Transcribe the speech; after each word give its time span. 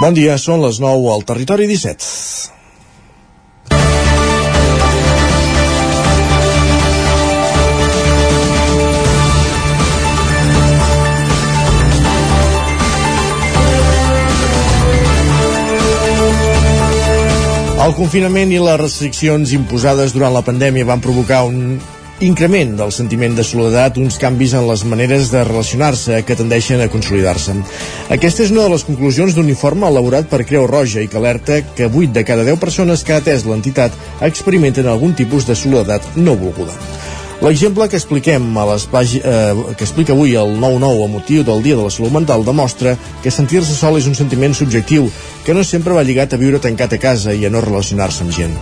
Bon 0.00 0.14
dia, 0.16 0.38
són 0.40 0.62
les 0.64 0.78
9 0.80 1.10
al 1.12 1.26
Territori 1.28 1.66
17. 1.68 2.06
El 17.84 17.92
confinament 17.98 18.54
i 18.56 18.62
les 18.64 18.80
restriccions 18.80 19.52
imposades 19.52 20.16
durant 20.16 20.32
la 20.32 20.40
pandèmia 20.48 20.88
van 20.88 21.04
provocar 21.04 21.42
un 21.44 21.76
increment 22.22 22.76
del 22.78 22.92
sentiment 22.92 23.34
de 23.36 23.44
soledat, 23.46 23.98
uns 24.00 24.18
canvis 24.20 24.52
en 24.58 24.66
les 24.68 24.84
maneres 24.84 25.30
de 25.32 25.44
relacionar-se 25.46 26.20
que 26.28 26.36
tendeixen 26.36 26.82
a 26.84 26.88
consolidar-se. 26.92 27.56
Aquesta 28.12 28.44
és 28.44 28.52
una 28.54 28.66
de 28.66 28.74
les 28.74 28.84
conclusions 28.84 29.36
d'un 29.36 29.48
informe 29.48 29.88
elaborat 29.88 30.28
per 30.30 30.44
Creu 30.48 30.66
Roja 30.70 31.00
i 31.04 31.08
que 31.08 31.20
alerta 31.20 31.62
que 31.76 31.88
8 31.88 32.12
de 32.16 32.24
cada 32.28 32.44
10 32.44 32.60
persones 32.60 33.04
que 33.04 33.16
ha 33.16 33.22
atès 33.24 33.46
l'entitat 33.48 33.96
experimenten 34.20 34.88
algun 34.88 35.16
tipus 35.16 35.48
de 35.48 35.56
soledat 35.56 36.04
no 36.16 36.36
volguda. 36.36 36.76
L'exemple 37.40 37.86
que 37.88 37.96
expliquem 37.96 38.44
a 38.60 38.66
les 38.68 38.82
pàgines, 38.92 39.24
eh, 39.24 39.74
que 39.78 39.86
explica 39.86 40.12
avui 40.12 40.34
el 40.36 40.58
9-9 40.60 41.04
a 41.06 41.08
motiu 41.08 41.42
del 41.42 41.62
Dia 41.64 41.76
de 41.76 41.86
la 41.86 41.90
Salut 41.90 42.12
Mental 42.12 42.44
demostra 42.44 42.98
que 43.22 43.30
sentir-se 43.32 43.72
sol 43.72 43.96
és 43.96 44.04
un 44.06 44.14
sentiment 44.14 44.52
subjectiu 44.52 45.08
que 45.46 45.54
no 45.56 45.64
sempre 45.64 45.96
va 45.96 46.04
lligat 46.04 46.34
a 46.34 46.40
viure 46.42 46.60
tancat 46.60 46.92
a 46.92 46.98
casa 47.00 47.32
i 47.32 47.46
a 47.46 47.50
no 47.50 47.62
relacionar-se 47.64 48.26
amb 48.26 48.36
gent. 48.36 48.52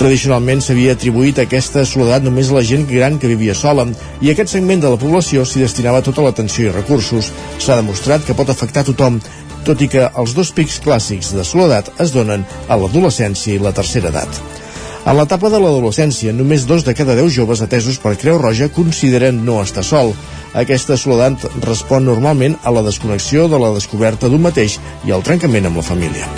Tradicionalment 0.00 0.64
s'havia 0.66 0.96
atribuït 0.98 1.38
aquesta 1.38 1.86
soledat 1.86 2.26
només 2.26 2.50
a 2.50 2.58
la 2.58 2.64
gent 2.66 2.88
gran 2.90 3.20
que 3.22 3.30
vivia 3.30 3.54
sola 3.54 3.86
i 4.20 4.34
aquest 4.34 4.50
segment 4.50 4.82
de 4.82 4.90
la 4.90 4.98
població 4.98 5.46
s'hi 5.46 5.62
destinava 5.62 6.02
tota 6.02 6.26
l'atenció 6.26 6.66
i 6.66 6.74
recursos. 6.74 7.30
S'ha 7.62 7.78
demostrat 7.78 8.26
que 8.26 8.34
pot 8.34 8.50
afectar 8.50 8.82
tothom 8.82 9.22
tot 9.64 9.80
i 9.80 9.86
que 9.86 10.10
els 10.10 10.34
dos 10.34 10.50
pics 10.50 10.82
clàssics 10.82 11.30
de 11.38 11.46
soledat 11.46 11.94
es 12.02 12.10
donen 12.10 12.42
a 12.66 12.82
l'adolescència 12.82 13.54
i 13.54 13.62
la 13.62 13.72
tercera 13.72 14.10
edat. 14.10 14.63
En 15.04 15.18
l'etapa 15.18 15.50
de 15.52 15.58
l'adolescència, 15.60 16.32
només 16.32 16.62
dos 16.64 16.80
de 16.86 16.94
cada 16.96 17.12
deu 17.18 17.26
joves 17.28 17.60
atesos 17.60 17.98
per 18.00 18.14
Creu 18.16 18.38
Roja 18.40 18.70
consideren 18.72 19.42
no 19.44 19.58
estar 19.60 19.82
sol. 19.84 20.14
Aquesta 20.56 20.96
soledat 20.96 21.44
respon 21.66 22.06
normalment 22.08 22.56
a 22.64 22.72
la 22.72 22.80
desconnexió 22.86 23.44
de 23.52 23.60
la 23.60 23.74
descoberta 23.74 24.30
d'un 24.32 24.40
mateix 24.46 24.78
i 25.04 25.12
al 25.12 25.26
trencament 25.26 25.68
amb 25.68 25.82
la 25.82 25.84
família. 25.84 26.30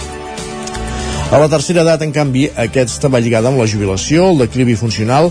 A 1.31 1.39
la 1.39 1.47
tercera 1.53 1.85
edat, 1.87 2.03
en 2.03 2.11
canvi, 2.11 2.49
aquesta 2.67 3.07
va 3.07 3.23
lligada 3.23 3.53
amb 3.53 3.63
la 3.63 3.69
jubilació, 3.71 4.33
el 4.33 4.43
declivi 4.43 4.75
funcional 4.75 5.31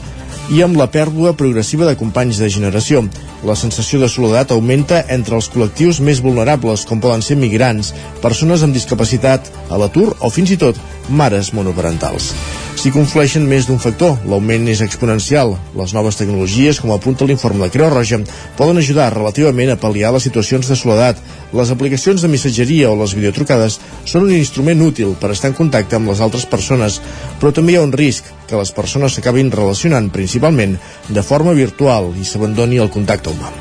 i 0.56 0.63
amb 0.63 0.80
la 0.80 0.88
pèrdua 0.88 1.36
progressiva 1.36 1.89
de 1.89 2.00
companys 2.00 2.39
de 2.39 2.47
generació. 2.47 3.03
La 3.45 3.53
sensació 3.53 3.99
de 4.01 4.07
soledat 4.09 4.49
augmenta 4.55 5.03
entre 5.13 5.35
els 5.38 5.51
col·lectius 5.53 5.99
més 6.01 6.17
vulnerables, 6.25 6.81
com 6.89 7.01
poden 7.03 7.21
ser 7.21 7.38
migrants, 7.38 7.91
persones 8.23 8.65
amb 8.65 8.73
discapacitat, 8.73 9.51
a 9.69 9.77
l'atur 9.77 10.15
o 10.17 10.31
fins 10.33 10.55
i 10.55 10.57
tot 10.57 10.79
mares 11.09 11.51
monoparentals. 11.53 12.31
S'hi 12.75 12.91
conflueixen 12.91 13.45
més 13.47 13.67
d'un 13.69 13.77
factor, 13.81 14.17
l'augment 14.29 14.66
és 14.69 14.81
exponencial. 14.83 15.53
Les 15.77 15.93
noves 15.95 16.17
tecnologies, 16.19 16.81
com 16.81 16.91
apunta 16.93 17.27
l'informe 17.29 17.63
de 17.63 17.71
Creu 17.73 17.89
Roja, 17.93 18.19
poden 18.57 18.81
ajudar 18.81 19.11
relativament 19.13 19.71
a 19.71 19.77
pal·liar 19.79 20.11
les 20.16 20.25
situacions 20.27 20.67
de 20.69 20.77
soledat. 20.77 21.21
Les 21.55 21.71
aplicacions 21.71 22.21
de 22.21 22.29
missatgeria 22.33 22.89
o 22.91 22.97
les 22.99 23.13
videotrucades 23.16 23.77
són 24.09 24.25
un 24.27 24.33
instrument 24.35 24.81
útil 24.89 25.13
per 25.21 25.31
estar 25.33 25.53
en 25.53 25.57
contacte 25.57 25.95
amb 25.99 26.09
les 26.11 26.21
altres 26.21 26.49
persones, 26.49 26.99
però 27.39 27.53
també 27.53 27.73
hi 27.75 27.79
ha 27.79 27.85
un 27.85 27.93
risc 27.95 28.27
que 28.49 28.59
les 28.59 28.73
persones 28.75 29.16
s'acabin 29.16 29.53
relacionant 29.53 30.11
principalment 30.13 30.75
de 31.09 31.23
forma 31.25 31.55
virtual 31.57 32.11
i 32.19 32.25
s'abandoni 32.27 32.81
el 32.81 32.93
contacte 32.93 33.31
humà. 33.36 33.53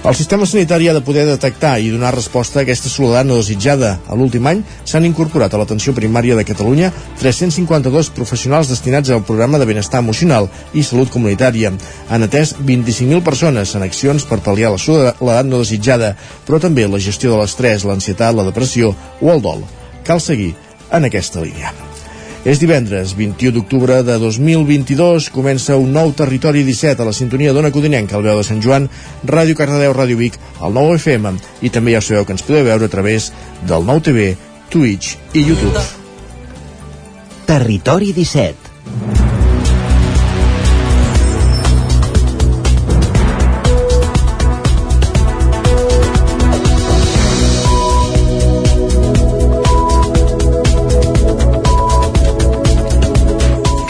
El 0.00 0.14
sistema 0.16 0.46
sanitari 0.48 0.86
ha 0.88 0.94
de 0.96 1.02
poder 1.04 1.26
detectar 1.28 1.74
i 1.76 1.90
donar 1.92 2.14
resposta 2.14 2.58
a 2.58 2.62
aquesta 2.62 2.88
soledat 2.88 3.26
no 3.28 3.36
desitjada. 3.36 3.90
A 4.08 4.16
l'últim 4.16 4.46
any 4.48 4.62
s'han 4.88 5.04
incorporat 5.04 5.52
a 5.52 5.60
l'atenció 5.60 5.92
primària 5.92 6.38
de 6.38 6.44
Catalunya 6.48 6.88
352 7.20 8.08
professionals 8.16 8.72
destinats 8.72 9.12
al 9.12 9.26
programa 9.28 9.60
de 9.60 9.68
benestar 9.68 10.00
emocional 10.00 10.48
i 10.72 10.86
salut 10.88 11.12
comunitària. 11.12 11.74
Han 12.08 12.24
atès 12.24 12.54
25.000 12.56 13.20
persones 13.28 13.76
en 13.76 13.84
accions 13.84 14.24
per 14.24 14.40
pal·liar 14.40 14.72
la 14.72 14.80
soledat 14.80 15.52
no 15.52 15.60
desitjada, 15.60 16.14
però 16.48 16.64
també 16.64 16.88
la 16.88 17.02
gestió 17.10 17.36
de 17.36 17.44
l'estrès, 17.44 17.84
l'ansietat, 17.84 18.32
la 18.32 18.48
depressió 18.48 18.96
o 19.20 19.32
el 19.36 19.44
dol. 19.44 19.68
Cal 20.08 20.24
seguir 20.24 20.54
en 20.90 21.12
aquesta 21.12 21.44
línia. 21.44 21.89
És 22.40 22.56
divendres, 22.56 23.12
21 23.12 23.52
d'octubre 23.52 23.98
de 24.02 24.16
2022. 24.18 25.28
Comença 25.34 25.76
un 25.76 25.92
nou 25.92 26.14
Territori 26.16 26.62
17 26.64 27.02
a 27.02 27.08
la 27.10 27.12
sintonia 27.12 27.52
d'Ona 27.52 27.72
Codinenca, 27.74 28.16
al 28.16 28.24
veu 28.24 28.40
de 28.40 28.46
Sant 28.48 28.62
Joan, 28.64 28.88
Ràdio 29.28 29.58
Cardedeu, 29.58 29.92
Ràdio 29.92 30.16
Vic, 30.16 30.40
el 30.64 30.72
9 30.72 30.96
FM, 30.96 31.34
i 31.60 31.72
també 31.74 31.92
ja 31.92 32.00
sabeu 32.00 32.24
que 32.24 32.32
ens 32.36 32.46
podeu 32.46 32.64
veure 32.64 32.88
a 32.88 32.92
través 32.92 33.28
del 33.68 33.84
nou 33.84 34.00
TV, 34.00 34.32
Twitch 34.72 35.18
i 35.36 35.44
YouTube. 35.50 35.84
Territori 37.50 38.14
17 38.16 39.29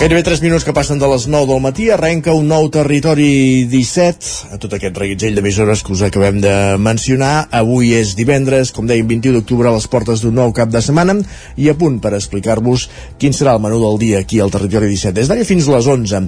Gairebé 0.00 0.22
3 0.25 0.41
minuts 0.41 0.65
que 0.65 0.72
passen 0.72 0.97
de 0.97 1.09
les 1.12 1.27
9 1.28 1.44
del 1.44 1.59
matí 1.61 1.91
arrenca 1.93 2.33
un 2.33 2.47
nou 2.49 2.71
territori 2.72 3.66
17 3.69 4.55
a 4.55 4.56
tot 4.56 4.72
aquest 4.72 4.97
reguitzell 4.97 5.34
d'emissores 5.37 5.83
que 5.84 5.93
us 5.93 6.00
acabem 6.06 6.38
de 6.41 6.55
mencionar. 6.81 7.50
Avui 7.53 7.93
és 7.99 8.15
divendres, 8.16 8.72
com 8.72 8.88
dèiem, 8.88 9.05
21 9.11 9.37
d'octubre 9.37 9.69
a 9.69 9.75
les 9.75 9.84
portes 9.93 10.25
d'un 10.25 10.41
nou 10.41 10.55
cap 10.56 10.72
de 10.72 10.81
setmana 10.81 11.19
i 11.61 11.69
a 11.69 11.77
punt 11.77 12.00
per 12.00 12.15
explicar-vos 12.16 12.87
quin 13.21 13.37
serà 13.37 13.53
el 13.53 13.61
menú 13.61 13.83
del 13.84 14.00
dia 14.00 14.25
aquí 14.25 14.41
al 14.41 14.49
territori 14.49 14.88
17. 14.88 15.12
Des 15.21 15.28
d'ara 15.28 15.44
fins 15.44 15.69
a 15.69 15.77
les 15.77 15.93
11 15.93 16.25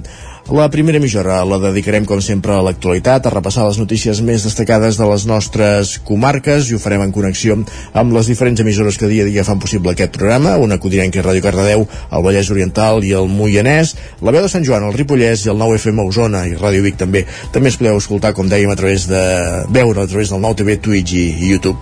la 0.51 0.69
primera 0.69 0.97
emissora 0.97 1.37
la 1.47 1.55
dedicarem, 1.57 2.03
com 2.03 2.19
sempre, 2.19 2.51
a 2.51 2.61
l'actualitat, 2.61 3.25
a 3.25 3.31
repassar 3.31 3.63
les 3.63 3.77
notícies 3.79 4.19
més 4.21 4.43
destacades 4.43 4.97
de 4.99 5.05
les 5.07 5.23
nostres 5.25 5.93
comarques 6.03 6.67
i 6.67 6.75
ho 6.75 6.79
farem 6.83 7.05
en 7.05 7.13
connexió 7.15 7.55
amb 7.95 8.11
les 8.11 8.27
diferents 8.27 8.59
emissores 8.59 8.97
que 8.99 9.07
dia 9.07 9.23
a 9.23 9.29
dia 9.29 9.45
fan 9.47 9.61
possible 9.63 9.93
aquest 9.93 10.11
programa, 10.17 10.57
una 10.59 10.77
codinenca 10.83 11.21
i 11.21 11.23
Ràdio 11.23 11.45
Cardedeu, 11.45 11.85
el 11.87 12.25
Vallès 12.25 12.51
Oriental 12.51 13.05
i 13.07 13.13
el 13.15 13.31
Moianès, 13.31 13.93
la 14.19 14.33
veu 14.35 14.43
de 14.43 14.49
Sant 14.51 14.67
Joan, 14.67 14.83
el 14.83 14.97
Ripollès 14.97 15.45
i 15.45 15.53
el 15.53 15.57
9 15.61 15.79
FM 15.79 16.03
Osona 16.09 16.43
i 16.51 16.57
Ràdio 16.59 16.83
Vic 16.83 16.99
també. 16.99 17.23
També 17.55 17.71
es 17.71 17.79
podeu 17.79 18.01
escoltar, 18.01 18.33
com 18.35 18.51
dèiem, 18.51 18.73
a 18.73 18.75
través 18.75 19.07
de 19.07 19.23
veure 19.71 20.03
a 20.03 20.11
través 20.11 20.33
del 20.33 20.43
9 20.43 20.59
TV, 20.59 20.77
Twitch 20.83 21.15
i, 21.15 21.23
YouTube. 21.53 21.79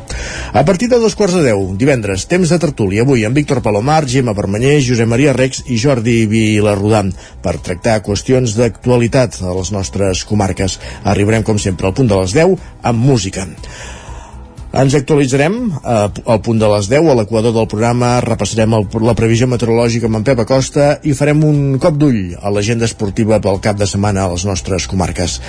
A 0.53 0.63
partir 0.69 0.91
de 0.91 1.01
dos 1.01 1.17
quarts 1.17 1.39
de 1.39 1.47
deu, 1.49 1.72
divendres, 1.81 2.28
temps 2.29 2.53
de 2.53 2.61
tertúlia, 2.61 3.01
avui 3.01 3.25
amb 3.25 3.41
Víctor 3.41 3.63
Palomar, 3.66 4.05
Gemma 4.05 4.38
Permanyer, 4.38 4.78
Josep 4.85 5.09
Maria 5.09 5.33
Rex 5.33 5.66
i 5.66 5.81
Jordi 5.81 6.28
Vilarrodà 6.29 7.01
per 7.41 7.57
tractar 7.63 8.01
qüestions 8.05 8.50
qüestions 8.51 8.59
d'actualitat 8.59 9.41
a 9.44 9.56
les 9.56 9.72
nostres 9.72 10.25
comarques. 10.25 10.79
Arribarem, 11.06 11.44
com 11.44 11.57
sempre, 11.57 11.88
al 11.88 11.94
punt 11.95 12.07
de 12.07 12.19
les 12.19 12.34
10 12.34 12.59
amb 12.84 13.00
música. 13.00 13.47
Ens 14.72 14.94
actualitzarem 14.95 15.56
eh, 15.67 16.07
al 16.31 16.39
punt 16.39 16.59
de 16.59 16.67
les 16.72 16.88
10 16.88 17.09
a 17.11 17.16
l'equador 17.19 17.51
del 17.51 17.67
programa, 17.67 18.22
repassarem 18.23 18.72
el, 18.72 18.85
la 19.03 19.16
previsió 19.19 19.47
meteorològica 19.51 20.07
amb 20.07 20.22
en 20.22 20.23
Pep 20.23 20.40
Acosta 20.45 20.94
i 21.03 21.11
farem 21.11 21.44
un 21.44 21.75
cop 21.75 21.97
d'ull 22.00 22.38
a 22.40 22.50
l'agenda 22.56 22.88
esportiva 22.88 23.41
pel 23.44 23.59
cap 23.59 23.75
de 23.75 23.88
setmana 23.88 24.23
a 24.23 24.31
les 24.31 24.45
nostres 24.47 24.88
comarques. 24.88 25.41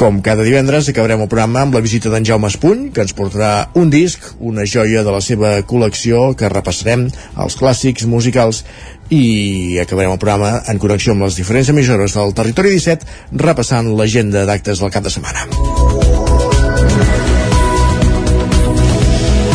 Com 0.00 0.22
cada 0.24 0.40
divendres 0.46 0.88
acabarem 0.88 1.20
el 1.20 1.28
programa 1.28 1.66
amb 1.66 1.76
la 1.76 1.84
visita 1.84 2.08
d'en 2.08 2.24
Jaume 2.24 2.48
Espuny, 2.48 2.88
que 2.96 3.04
ens 3.04 3.12
portarà 3.12 3.68
un 3.76 3.92
disc, 3.92 4.24
una 4.40 4.64
joia 4.64 5.04
de 5.04 5.12
la 5.12 5.20
seva 5.20 5.58
col·lecció 5.68 6.30
que 6.32 6.48
repassarem 6.48 7.10
els 7.44 7.60
clàssics 7.60 8.08
musicals 8.08 8.64
i 9.12 9.78
acabarem 9.82 10.14
el 10.14 10.22
programa 10.22 10.62
en 10.72 10.80
connexió 10.82 11.12
amb 11.12 11.26
les 11.26 11.36
diferents 11.36 11.68
emissores 11.74 12.16
del 12.16 12.32
Territori 12.38 12.72
17 12.78 13.38
repassant 13.44 13.92
l'agenda 13.98 14.46
d'actes 14.48 14.80
del 14.80 14.94
cap 14.94 15.04
de 15.04 15.12
setmana. 15.12 16.11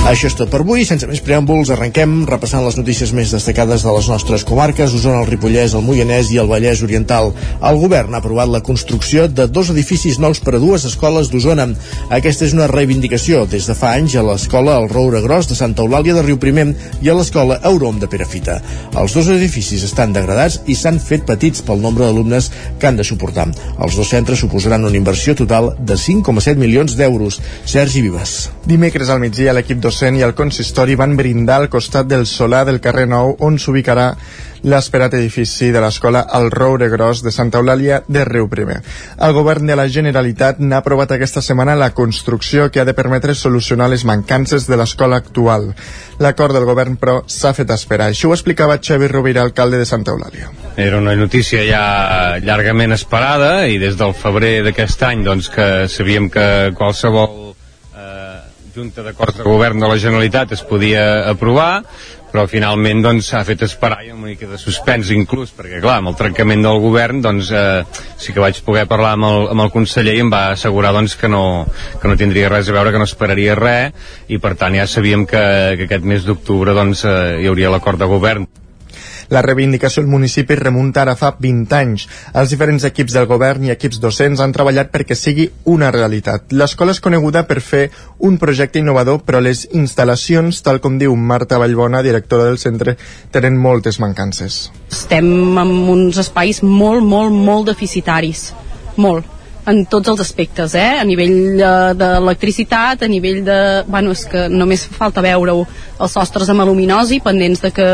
Això 0.08 0.30
és 0.30 0.38
tot 0.40 0.48
per 0.48 0.62
avui, 0.64 0.86
sense 0.88 1.04
més 1.04 1.20
preàmbuls, 1.20 1.68
arrenquem 1.74 2.22
repassant 2.30 2.62
les 2.64 2.78
notícies 2.80 3.10
més 3.12 3.34
destacades 3.34 3.82
de 3.84 3.92
les 3.92 4.06
nostres 4.08 4.46
comarques, 4.48 4.94
Osona, 4.96 5.20
el 5.20 5.28
Ripollès, 5.28 5.74
el 5.76 5.84
Moianès 5.84 6.30
i 6.32 6.38
el 6.40 6.48
Vallès 6.48 6.80
Oriental. 6.86 7.34
El 7.60 7.80
govern 7.82 8.16
ha 8.16 8.22
aprovat 8.24 8.48
la 8.48 8.62
construcció 8.64 9.26
de 9.28 9.50
dos 9.52 9.68
edificis 9.74 10.16
nous 10.24 10.40
per 10.40 10.54
a 10.56 10.62
dues 10.64 10.86
escoles 10.88 11.28
d'Osona. 11.28 11.66
Aquesta 12.16 12.48
és 12.48 12.56
una 12.56 12.70
reivindicació 12.72 13.42
des 13.52 13.68
de 13.68 13.76
fa 13.76 13.90
anys 13.98 14.16
a 14.16 14.24
l'escola 14.24 14.78
El 14.80 14.88
Roure 14.94 15.20
Gros 15.26 15.52
de 15.52 15.58
Santa 15.60 15.84
Eulàlia 15.84 16.16
de 16.16 16.24
Riu 16.24 16.40
Primer 16.40 16.70
i 17.04 17.12
a 17.12 17.18
l'escola 17.18 17.60
Eurom 17.68 18.00
de 18.00 18.08
Perafita. 18.08 18.62
Els 18.96 19.12
dos 19.12 19.28
edificis 19.36 19.84
estan 19.90 20.16
degradats 20.16 20.62
i 20.72 20.80
s'han 20.80 21.02
fet 21.04 21.28
petits 21.28 21.66
pel 21.68 21.84
nombre 21.84 22.08
d'alumnes 22.08 22.48
que 22.80 22.88
han 22.88 22.96
de 22.96 23.04
suportar. 23.04 23.50
Els 23.76 24.00
dos 24.00 24.16
centres 24.16 24.40
suposaran 24.40 24.88
una 24.88 25.04
inversió 25.04 25.36
total 25.36 25.74
de 25.84 26.00
5,7 26.00 26.56
milions 26.56 26.96
d'euros. 26.96 27.42
Sergi 27.68 28.08
Vives. 28.08 28.40
Dimecres 28.72 29.12
al 29.12 29.20
migdia 29.20 29.52
l'equip 29.52 29.84
docent 29.84 29.97
docent 29.98 30.18
i 30.20 30.22
el 30.22 30.36
consistori 30.38 30.94
van 30.94 31.16
brindar 31.18 31.56
al 31.58 31.72
costat 31.74 32.06
del 32.06 32.28
solar 32.30 32.68
del 32.68 32.78
carrer 32.78 33.08
Nou 33.10 33.32
on 33.42 33.56
s'ubicarà 33.58 34.12
l'esperat 34.62 35.16
edifici 35.18 35.72
de 35.74 35.82
l'escola 35.82 36.22
El 36.38 36.52
Roure 36.54 36.86
Gros 36.92 37.24
de 37.26 37.32
Santa 37.34 37.58
Eulàlia 37.58 38.04
de 38.06 38.26
Riu 38.26 38.46
Primer. 38.50 38.78
El 39.26 39.34
govern 39.34 39.66
de 39.66 39.78
la 39.78 39.88
Generalitat 39.90 40.60
n'ha 40.62 40.84
aprovat 40.84 41.16
aquesta 41.16 41.42
setmana 41.42 41.74
la 41.76 41.90
construcció 41.98 42.70
que 42.70 42.82
ha 42.82 42.86
de 42.86 42.94
permetre 42.94 43.34
solucionar 43.34 43.90
les 43.90 44.06
mancances 44.06 44.68
de 44.70 44.78
l'escola 44.78 45.18
actual. 45.18 45.72
L'acord 46.22 46.54
del 46.54 46.70
govern, 46.70 47.00
però, 47.02 47.24
s'ha 47.26 47.56
fet 47.58 47.74
esperar. 47.74 48.12
Això 48.12 48.30
ho 48.30 48.38
explicava 48.38 48.78
Xavi 48.78 49.10
Rovira, 49.10 49.42
alcalde 49.42 49.82
de 49.82 49.90
Santa 49.90 50.14
Eulàlia. 50.14 50.52
Era 50.78 51.02
una 51.02 51.16
notícia 51.18 51.66
ja 51.66 52.38
llargament 52.38 52.94
esperada 52.94 53.66
i 53.66 53.82
des 53.82 53.98
del 53.98 54.14
febrer 54.14 54.62
d'aquest 54.70 55.10
any 55.10 55.26
doncs, 55.26 55.50
que 55.50 55.88
sabíem 55.90 56.30
que 56.30 56.48
qualsevol 56.78 57.47
Junta 58.78 59.02
d'Acords 59.02 59.40
de 59.40 59.46
Govern 59.48 59.82
de 59.82 59.88
la 59.90 59.98
Generalitat 59.98 60.52
es 60.54 60.62
podia 60.62 61.02
aprovar, 61.32 61.82
però 62.30 62.44
finalment 62.52 63.00
doncs 63.02 63.32
s'ha 63.32 63.40
fet 63.48 63.64
esperar 63.66 64.04
i 64.06 64.12
una 64.14 64.28
mica 64.28 64.46
de 64.52 64.60
suspens 64.62 65.10
inclús, 65.16 65.50
perquè 65.58 65.80
clar, 65.82 65.96
amb 65.98 66.12
el 66.12 66.18
trencament 66.20 66.62
del 66.62 66.78
govern 66.84 67.24
doncs 67.26 67.50
eh, 67.50 67.82
sí 68.22 68.36
que 68.36 68.44
vaig 68.44 68.60
poder 68.68 68.86
parlar 68.92 69.16
amb 69.18 69.30
el, 69.32 69.48
amb 69.56 69.66
el 69.66 69.74
conseller 69.74 70.14
i 70.20 70.22
em 70.22 70.30
va 70.30 70.44
assegurar 70.52 70.94
doncs 70.94 71.18
que 71.18 71.32
no, 71.32 71.42
que 71.98 72.12
no 72.12 72.20
tindria 72.22 72.54
res 72.54 72.70
a 72.70 72.78
veure, 72.78 72.94
que 72.94 73.02
no 73.02 73.10
esperaria 73.10 73.58
res 73.58 74.14
i 74.30 74.38
per 74.44 74.54
tant 74.62 74.78
ja 74.78 74.86
sabíem 74.86 75.26
que, 75.26 75.44
que 75.80 75.90
aquest 75.90 76.06
mes 76.14 76.30
d'octubre 76.30 76.78
doncs 76.78 77.02
eh, 77.10 77.18
hi 77.42 77.50
hauria 77.50 77.74
l'acord 77.74 77.98
de 77.98 78.14
govern. 78.14 78.46
La 79.34 79.42
reivindicació 79.44 80.04
del 80.04 80.12
municipi 80.12 80.56
remunta 80.56 81.04
ara 81.04 81.16
fa 81.20 81.34
20 81.40 81.76
anys. 81.78 82.08
Els 82.34 82.54
diferents 82.54 82.86
equips 82.88 83.16
del 83.18 83.28
govern 83.30 83.68
i 83.68 83.74
equips 83.74 84.02
docents 84.04 84.42
han 84.44 84.56
treballat 84.56 84.92
perquè 84.94 85.18
sigui 85.18 85.50
una 85.66 85.92
realitat. 85.92 86.52
L'escola 86.52 86.96
és 86.96 87.04
coneguda 87.04 87.44
per 87.48 87.60
fer 87.62 87.84
un 88.24 88.38
projecte 88.42 88.80
innovador, 88.80 89.22
però 89.28 89.42
les 89.44 89.66
instal·lacions, 89.72 90.62
tal 90.64 90.82
com 90.84 91.00
diu 91.02 91.16
Marta 91.16 91.60
Vallbona, 91.60 92.04
directora 92.06 92.48
del 92.48 92.62
centre, 92.62 92.98
tenen 93.32 93.58
moltes 93.60 94.00
mancances. 94.04 94.68
Estem 94.92 95.58
en 95.60 95.74
uns 95.92 96.20
espais 96.24 96.64
molt, 96.64 97.04
molt, 97.04 97.34
molt 97.34 97.74
deficitaris. 97.74 98.52
Molt 98.98 99.38
en 99.68 99.84
tots 99.92 100.08
els 100.08 100.22
aspectes, 100.24 100.74
eh? 100.80 100.96
a 101.02 101.04
nivell 101.04 101.60
eh, 101.60 101.94
d'electricitat, 102.00 103.04
a 103.04 103.12
nivell 103.12 103.42
de... 103.44 103.58
Bueno, 103.88 104.14
és 104.16 104.24
que 104.32 104.48
només 104.48 104.86
falta 104.96 105.24
veure-ho, 105.24 105.66
els 106.00 106.16
sostres 106.16 106.48
amb 106.54 106.64
aluminosi, 106.64 107.20
pendents 107.24 107.66
de 107.66 107.74
que 107.76 107.90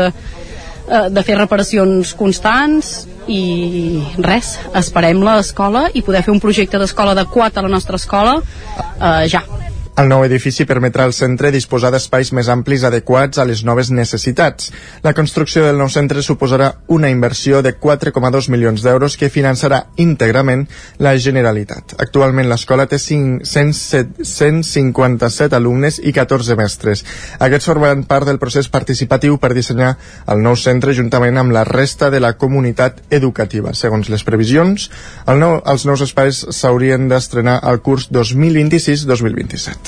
eh, 0.88 1.08
de 1.10 1.24
fer 1.26 1.38
reparacions 1.38 2.14
constants 2.18 2.94
i 3.30 4.02
res, 4.20 4.54
esperem 4.76 5.22
l'escola 5.24 5.86
i 5.94 6.04
poder 6.04 6.24
fer 6.26 6.34
un 6.34 6.42
projecte 6.42 6.80
d'escola 6.80 7.16
adequat 7.16 7.56
a 7.56 7.64
la 7.64 7.72
nostra 7.72 8.00
escola 8.00 8.40
eh, 8.40 9.28
ja. 9.32 9.44
El 9.94 10.08
nou 10.10 10.24
edifici 10.26 10.64
permetrà 10.66 11.04
al 11.06 11.12
centre 11.14 11.52
disposar 11.54 11.92
d'espais 11.94 12.32
més 12.34 12.48
amplis 12.50 12.82
adequats 12.82 13.38
a 13.38 13.44
les 13.46 13.60
noves 13.62 13.94
necessitats. 13.94 14.72
La 15.04 15.12
construcció 15.14 15.62
del 15.62 15.78
nou 15.78 15.86
centre 15.86 16.18
suposarà 16.26 16.82
una 16.90 17.06
inversió 17.14 17.62
de 17.62 17.78
4,2 17.78 18.50
milions 18.50 18.82
d'euros 18.82 19.14
que 19.14 19.30
finançarà 19.30 19.94
íntegrament 20.02 20.66
la 20.98 21.14
Generalitat. 21.14 21.94
Actualment 22.02 22.50
l'escola 22.50 22.90
té 22.90 22.98
5, 22.98 23.46
157 23.46 25.54
alumnes 25.54 26.02
i 26.02 26.10
14 26.18 26.58
mestres. 26.58 27.06
Aquests 27.38 27.70
formaran 27.70 28.02
part 28.10 28.26
del 28.26 28.42
procés 28.42 28.66
participatiu 28.66 29.38
per 29.38 29.54
dissenyar 29.54 29.94
el 30.26 30.42
nou 30.42 30.58
centre 30.58 30.90
juntament 30.98 31.38
amb 31.38 31.54
la 31.54 31.62
resta 31.70 32.10
de 32.10 32.18
la 32.18 32.34
comunitat 32.34 32.98
educativa. 33.14 33.70
Segons 33.78 34.10
les 34.10 34.26
previsions, 34.26 34.90
el 35.30 35.38
nou, 35.38 35.62
els 35.62 35.86
nous 35.86 36.02
espais 36.02 36.50
s'haurien 36.50 37.06
d'estrenar 37.06 37.62
al 37.62 37.78
curs 37.78 38.10
2026-2027 38.10 39.83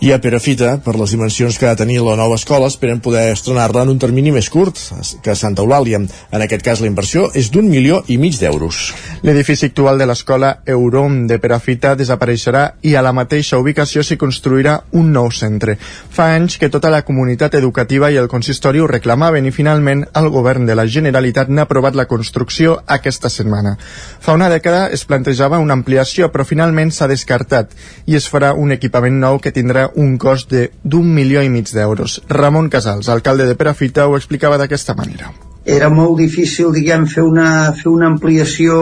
i 0.00 0.10
a 0.12 0.18
Perafita, 0.18 0.78
per 0.84 0.96
les 0.98 1.12
dimensions 1.14 1.56
que 1.58 1.66
ha 1.68 1.74
de 1.74 1.80
tenir 1.82 2.00
la 2.02 2.16
nova 2.18 2.36
escola, 2.36 2.66
esperen 2.66 3.00
poder 3.00 3.28
estrenar-la 3.32 3.84
en 3.84 3.92
un 3.94 3.98
termini 4.02 4.32
més 4.34 4.50
curt 4.50 4.80
que 5.22 5.36
Santa 5.38 5.62
Eulàlia. 5.62 6.00
En 6.34 6.42
aquest 6.44 6.64
cas, 6.66 6.82
la 6.82 6.90
inversió 6.90 7.28
és 7.34 7.50
d'un 7.54 7.68
milió 7.70 8.02
i 8.10 8.18
mig 8.18 8.36
d'euros. 8.40 8.80
L'edifici 9.22 9.70
actual 9.70 9.98
de 9.98 10.08
l'escola 10.10 10.50
Eurom 10.66 11.26
de 11.30 11.38
Perafita 11.38 11.94
desapareixerà 11.96 12.64
i 12.82 12.96
a 12.96 13.02
la 13.04 13.14
mateixa 13.16 13.58
ubicació 13.62 14.02
s'hi 14.02 14.18
construirà 14.20 14.80
un 14.92 15.12
nou 15.14 15.30
centre. 15.30 15.78
Fa 15.78 16.32
anys 16.34 16.58
que 16.58 16.68
tota 16.68 16.90
la 16.92 17.04
comunitat 17.06 17.54
educativa 17.60 18.10
i 18.10 18.18
el 18.20 18.28
consistori 18.28 18.82
ho 18.82 18.90
reclamaven 18.90 19.46
i 19.46 19.54
finalment 19.54 20.04
el 20.14 20.28
govern 20.34 20.66
de 20.66 20.74
la 20.74 20.86
Generalitat 20.86 21.48
n'ha 21.48 21.68
aprovat 21.68 21.94
la 21.94 22.08
construcció 22.10 22.80
aquesta 22.86 23.30
setmana. 23.30 23.76
Fa 24.20 24.34
una 24.34 24.50
dècada 24.52 24.88
es 24.92 25.06
plantejava 25.08 25.62
una 25.62 25.78
ampliació, 25.78 26.30
però 26.32 26.44
finalment 26.44 26.92
s'ha 26.92 27.08
descartat 27.08 27.72
i 28.06 28.18
es 28.18 28.28
farà 28.30 28.52
un 28.58 28.72
equipament 28.74 29.20
nou 29.20 29.40
que 29.40 29.54
tindrà 29.54 29.83
un 30.00 30.16
cost 30.18 30.54
d'un 30.82 31.08
milió 31.14 31.42
i 31.42 31.50
mig 31.52 31.70
d'euros. 31.74 32.20
Ramon 32.28 32.68
Casals, 32.70 33.08
alcalde 33.08 33.46
de 33.48 33.56
Perafita, 33.58 34.08
ho 34.08 34.16
explicava 34.16 34.58
d'aquesta 34.60 34.94
manera. 34.98 35.32
Era 35.64 35.88
molt 35.88 36.18
difícil, 36.20 36.72
diguem, 36.72 37.06
fer 37.08 37.24
una, 37.24 37.72
fer 37.72 37.88
una 37.92 38.10
ampliació 38.12 38.74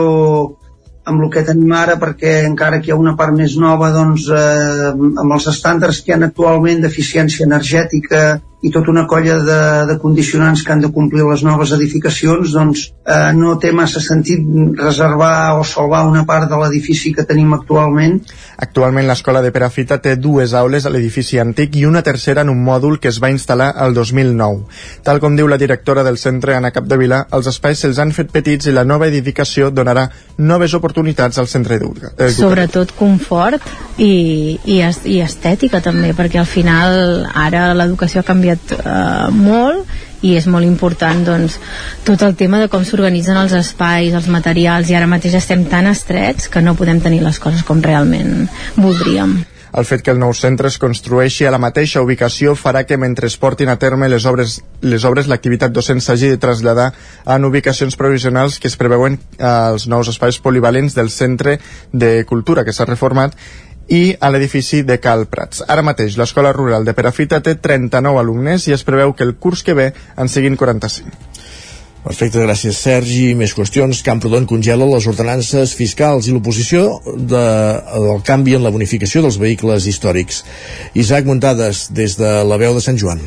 amb 1.05 1.23
el 1.23 1.29
que 1.31 1.43
tenim 1.43 1.71
ara 1.75 1.97
perquè 1.99 2.43
encara 2.47 2.79
que 2.79 2.89
hi 2.89 2.93
ha 2.95 2.99
una 2.99 3.15
part 3.19 3.35
més 3.35 3.57
nova 3.59 3.91
doncs, 3.91 4.29
eh, 4.31 4.91
amb 4.93 5.35
els 5.35 5.47
estàndards 5.51 5.99
que 6.01 6.13
hi 6.13 6.15
ha 6.15 6.25
actualment 6.27 6.83
d'eficiència 6.83 7.47
energètica 7.47 8.23
i 8.63 8.71
tota 8.71 8.91
una 8.91 9.05
colla 9.07 9.37
de, 9.43 9.59
de 9.89 9.97
condicionants 9.99 10.63
que 10.63 10.71
han 10.71 10.81
de 10.81 10.89
complir 10.95 11.25
les 11.27 11.43
noves 11.43 11.73
edificacions, 11.75 12.53
doncs 12.55 12.85
eh, 13.03 13.33
no 13.35 13.57
té 13.59 13.73
massa 13.75 13.99
sentit 13.99 14.39
reservar 14.79 15.59
o 15.59 15.65
salvar 15.67 16.05
una 16.07 16.23
part 16.25 16.47
de 16.49 16.59
l'edifici 16.61 17.11
que 17.13 17.25
tenim 17.27 17.51
actualment. 17.57 18.21
Actualment 18.63 19.09
l'escola 19.09 19.41
de 19.43 19.51
Perafita 19.51 19.97
té 19.99 20.15
dues 20.15 20.53
aules 20.55 20.87
a 20.87 20.93
l'edifici 20.93 21.41
antic 21.43 21.75
i 21.75 21.83
una 21.89 22.03
tercera 22.07 22.45
en 22.47 22.53
un 22.53 22.61
mòdul 22.63 23.01
que 23.03 23.11
es 23.11 23.19
va 23.19 23.33
instal·lar 23.33 23.73
el 23.83 23.97
2009. 23.97 24.63
Tal 25.03 25.19
com 25.19 25.35
diu 25.35 25.51
la 25.51 25.59
directora 25.59 26.05
del 26.07 26.17
centre, 26.21 26.55
Anna 26.55 26.71
Capdevila, 26.71 27.25
els 27.35 27.51
espais 27.51 27.83
se'ls 27.83 27.99
han 27.99 28.15
fet 28.15 28.31
petits 28.31 28.71
i 28.71 28.75
la 28.75 28.85
nova 28.87 29.11
edificació 29.11 29.73
donarà 29.75 30.07
noves 30.37 30.73
oportunitats 30.73 31.41
al 31.41 31.51
centre 31.51 31.81
educatiu. 31.81 32.31
Sobretot 32.31 32.95
confort 32.95 33.59
i, 33.97 34.55
i, 34.63 34.79
i 34.79 35.19
estètica 35.19 35.83
també, 35.83 36.13
perquè 36.15 36.39
al 36.39 36.49
final 36.49 37.27
ara 37.33 37.73
l'educació 37.75 38.23
ha 38.23 38.27
canviat 38.27 38.52
canviat 38.53 38.73
eh, 38.79 39.31
molt 39.31 39.85
i 40.23 40.35
és 40.37 40.47
molt 40.47 40.63
important 40.63 41.25
doncs, 41.25 41.59
tot 42.05 42.21
el 42.23 42.35
tema 42.35 42.59
de 42.59 42.69
com 42.71 42.85
s'organitzen 42.85 43.37
els 43.37 43.53
espais, 43.53 44.13
els 44.13 44.29
materials 44.31 44.89
i 44.89 44.95
ara 44.95 45.07
mateix 45.07 45.35
estem 45.35 45.65
tan 45.65 45.87
estrets 45.87 46.47
que 46.47 46.61
no 46.61 46.75
podem 46.75 47.01
tenir 47.01 47.21
les 47.23 47.39
coses 47.39 47.63
com 47.63 47.81
realment 47.81 48.47
voldríem. 48.77 49.43
El 49.73 49.87
fet 49.89 50.03
que 50.05 50.11
el 50.13 50.19
nou 50.21 50.35
centre 50.37 50.69
es 50.69 50.77
construeixi 50.77 51.47
a 51.49 51.51
la 51.51 51.57
mateixa 51.57 52.01
ubicació 52.05 52.53
farà 52.53 52.83
que 52.85 52.95
mentre 52.95 53.25
es 53.25 53.35
portin 53.41 53.71
a 53.73 53.75
terme 53.81 54.07
les 54.07 54.27
obres 54.29 54.59
les 54.85 55.03
obres 55.03 55.27
l'activitat 55.27 55.73
docent 55.73 55.99
s'hagi 55.99 56.29
de 56.29 56.37
traslladar 56.37 56.91
en 57.25 57.45
ubicacions 57.49 57.97
provisionals 57.97 58.59
que 58.61 58.69
es 58.69 58.77
preveuen 58.77 59.17
als 59.39 59.87
nous 59.89 60.13
espais 60.13 60.37
polivalents 60.37 60.93
del 60.93 61.09
Centre 61.09 61.57
de 61.91 62.23
Cultura 62.29 62.63
que 62.63 62.71
s'ha 62.71 62.85
reformat 62.85 63.33
i 63.89 64.15
a 64.19 64.29
l'edifici 64.31 64.83
de 64.87 64.99
Cal 65.03 65.25
Prats. 65.27 65.63
Ara 65.67 65.83
mateix, 65.83 66.17
l'Escola 66.17 66.53
Rural 66.55 66.85
de 66.87 66.95
Perafita 66.95 67.41
té 67.43 67.55
39 67.59 68.21
alumnes 68.21 68.67
i 68.67 68.75
es 68.75 68.83
preveu 68.87 69.13
que 69.13 69.27
el 69.27 69.35
curs 69.35 69.63
que 69.63 69.75
ve 69.77 69.91
en 70.17 70.31
siguin 70.31 70.55
45. 70.59 71.33
Perfecte, 72.03 72.41
gràcies 72.43 72.79
Sergi. 72.83 73.29
Més 73.39 73.53
qüestions. 73.55 74.01
Camprodon 74.03 74.47
congela 74.49 74.87
les 74.89 75.07
ordenances 75.07 75.75
fiscals 75.77 76.27
i 76.27 76.35
l'oposició 76.35 76.99
de, 77.15 77.45
del 77.93 78.19
canvi 78.27 78.57
en 78.57 78.67
la 78.67 78.73
bonificació 78.75 79.23
dels 79.23 79.39
vehicles 79.39 79.87
històrics. 79.87 80.43
Isaac 80.99 81.31
Muntades, 81.31 81.87
des 81.95 82.19
de 82.19 82.35
la 82.43 82.59
veu 82.59 82.75
de 82.75 82.83
Sant 82.83 82.99
Joan. 82.99 83.23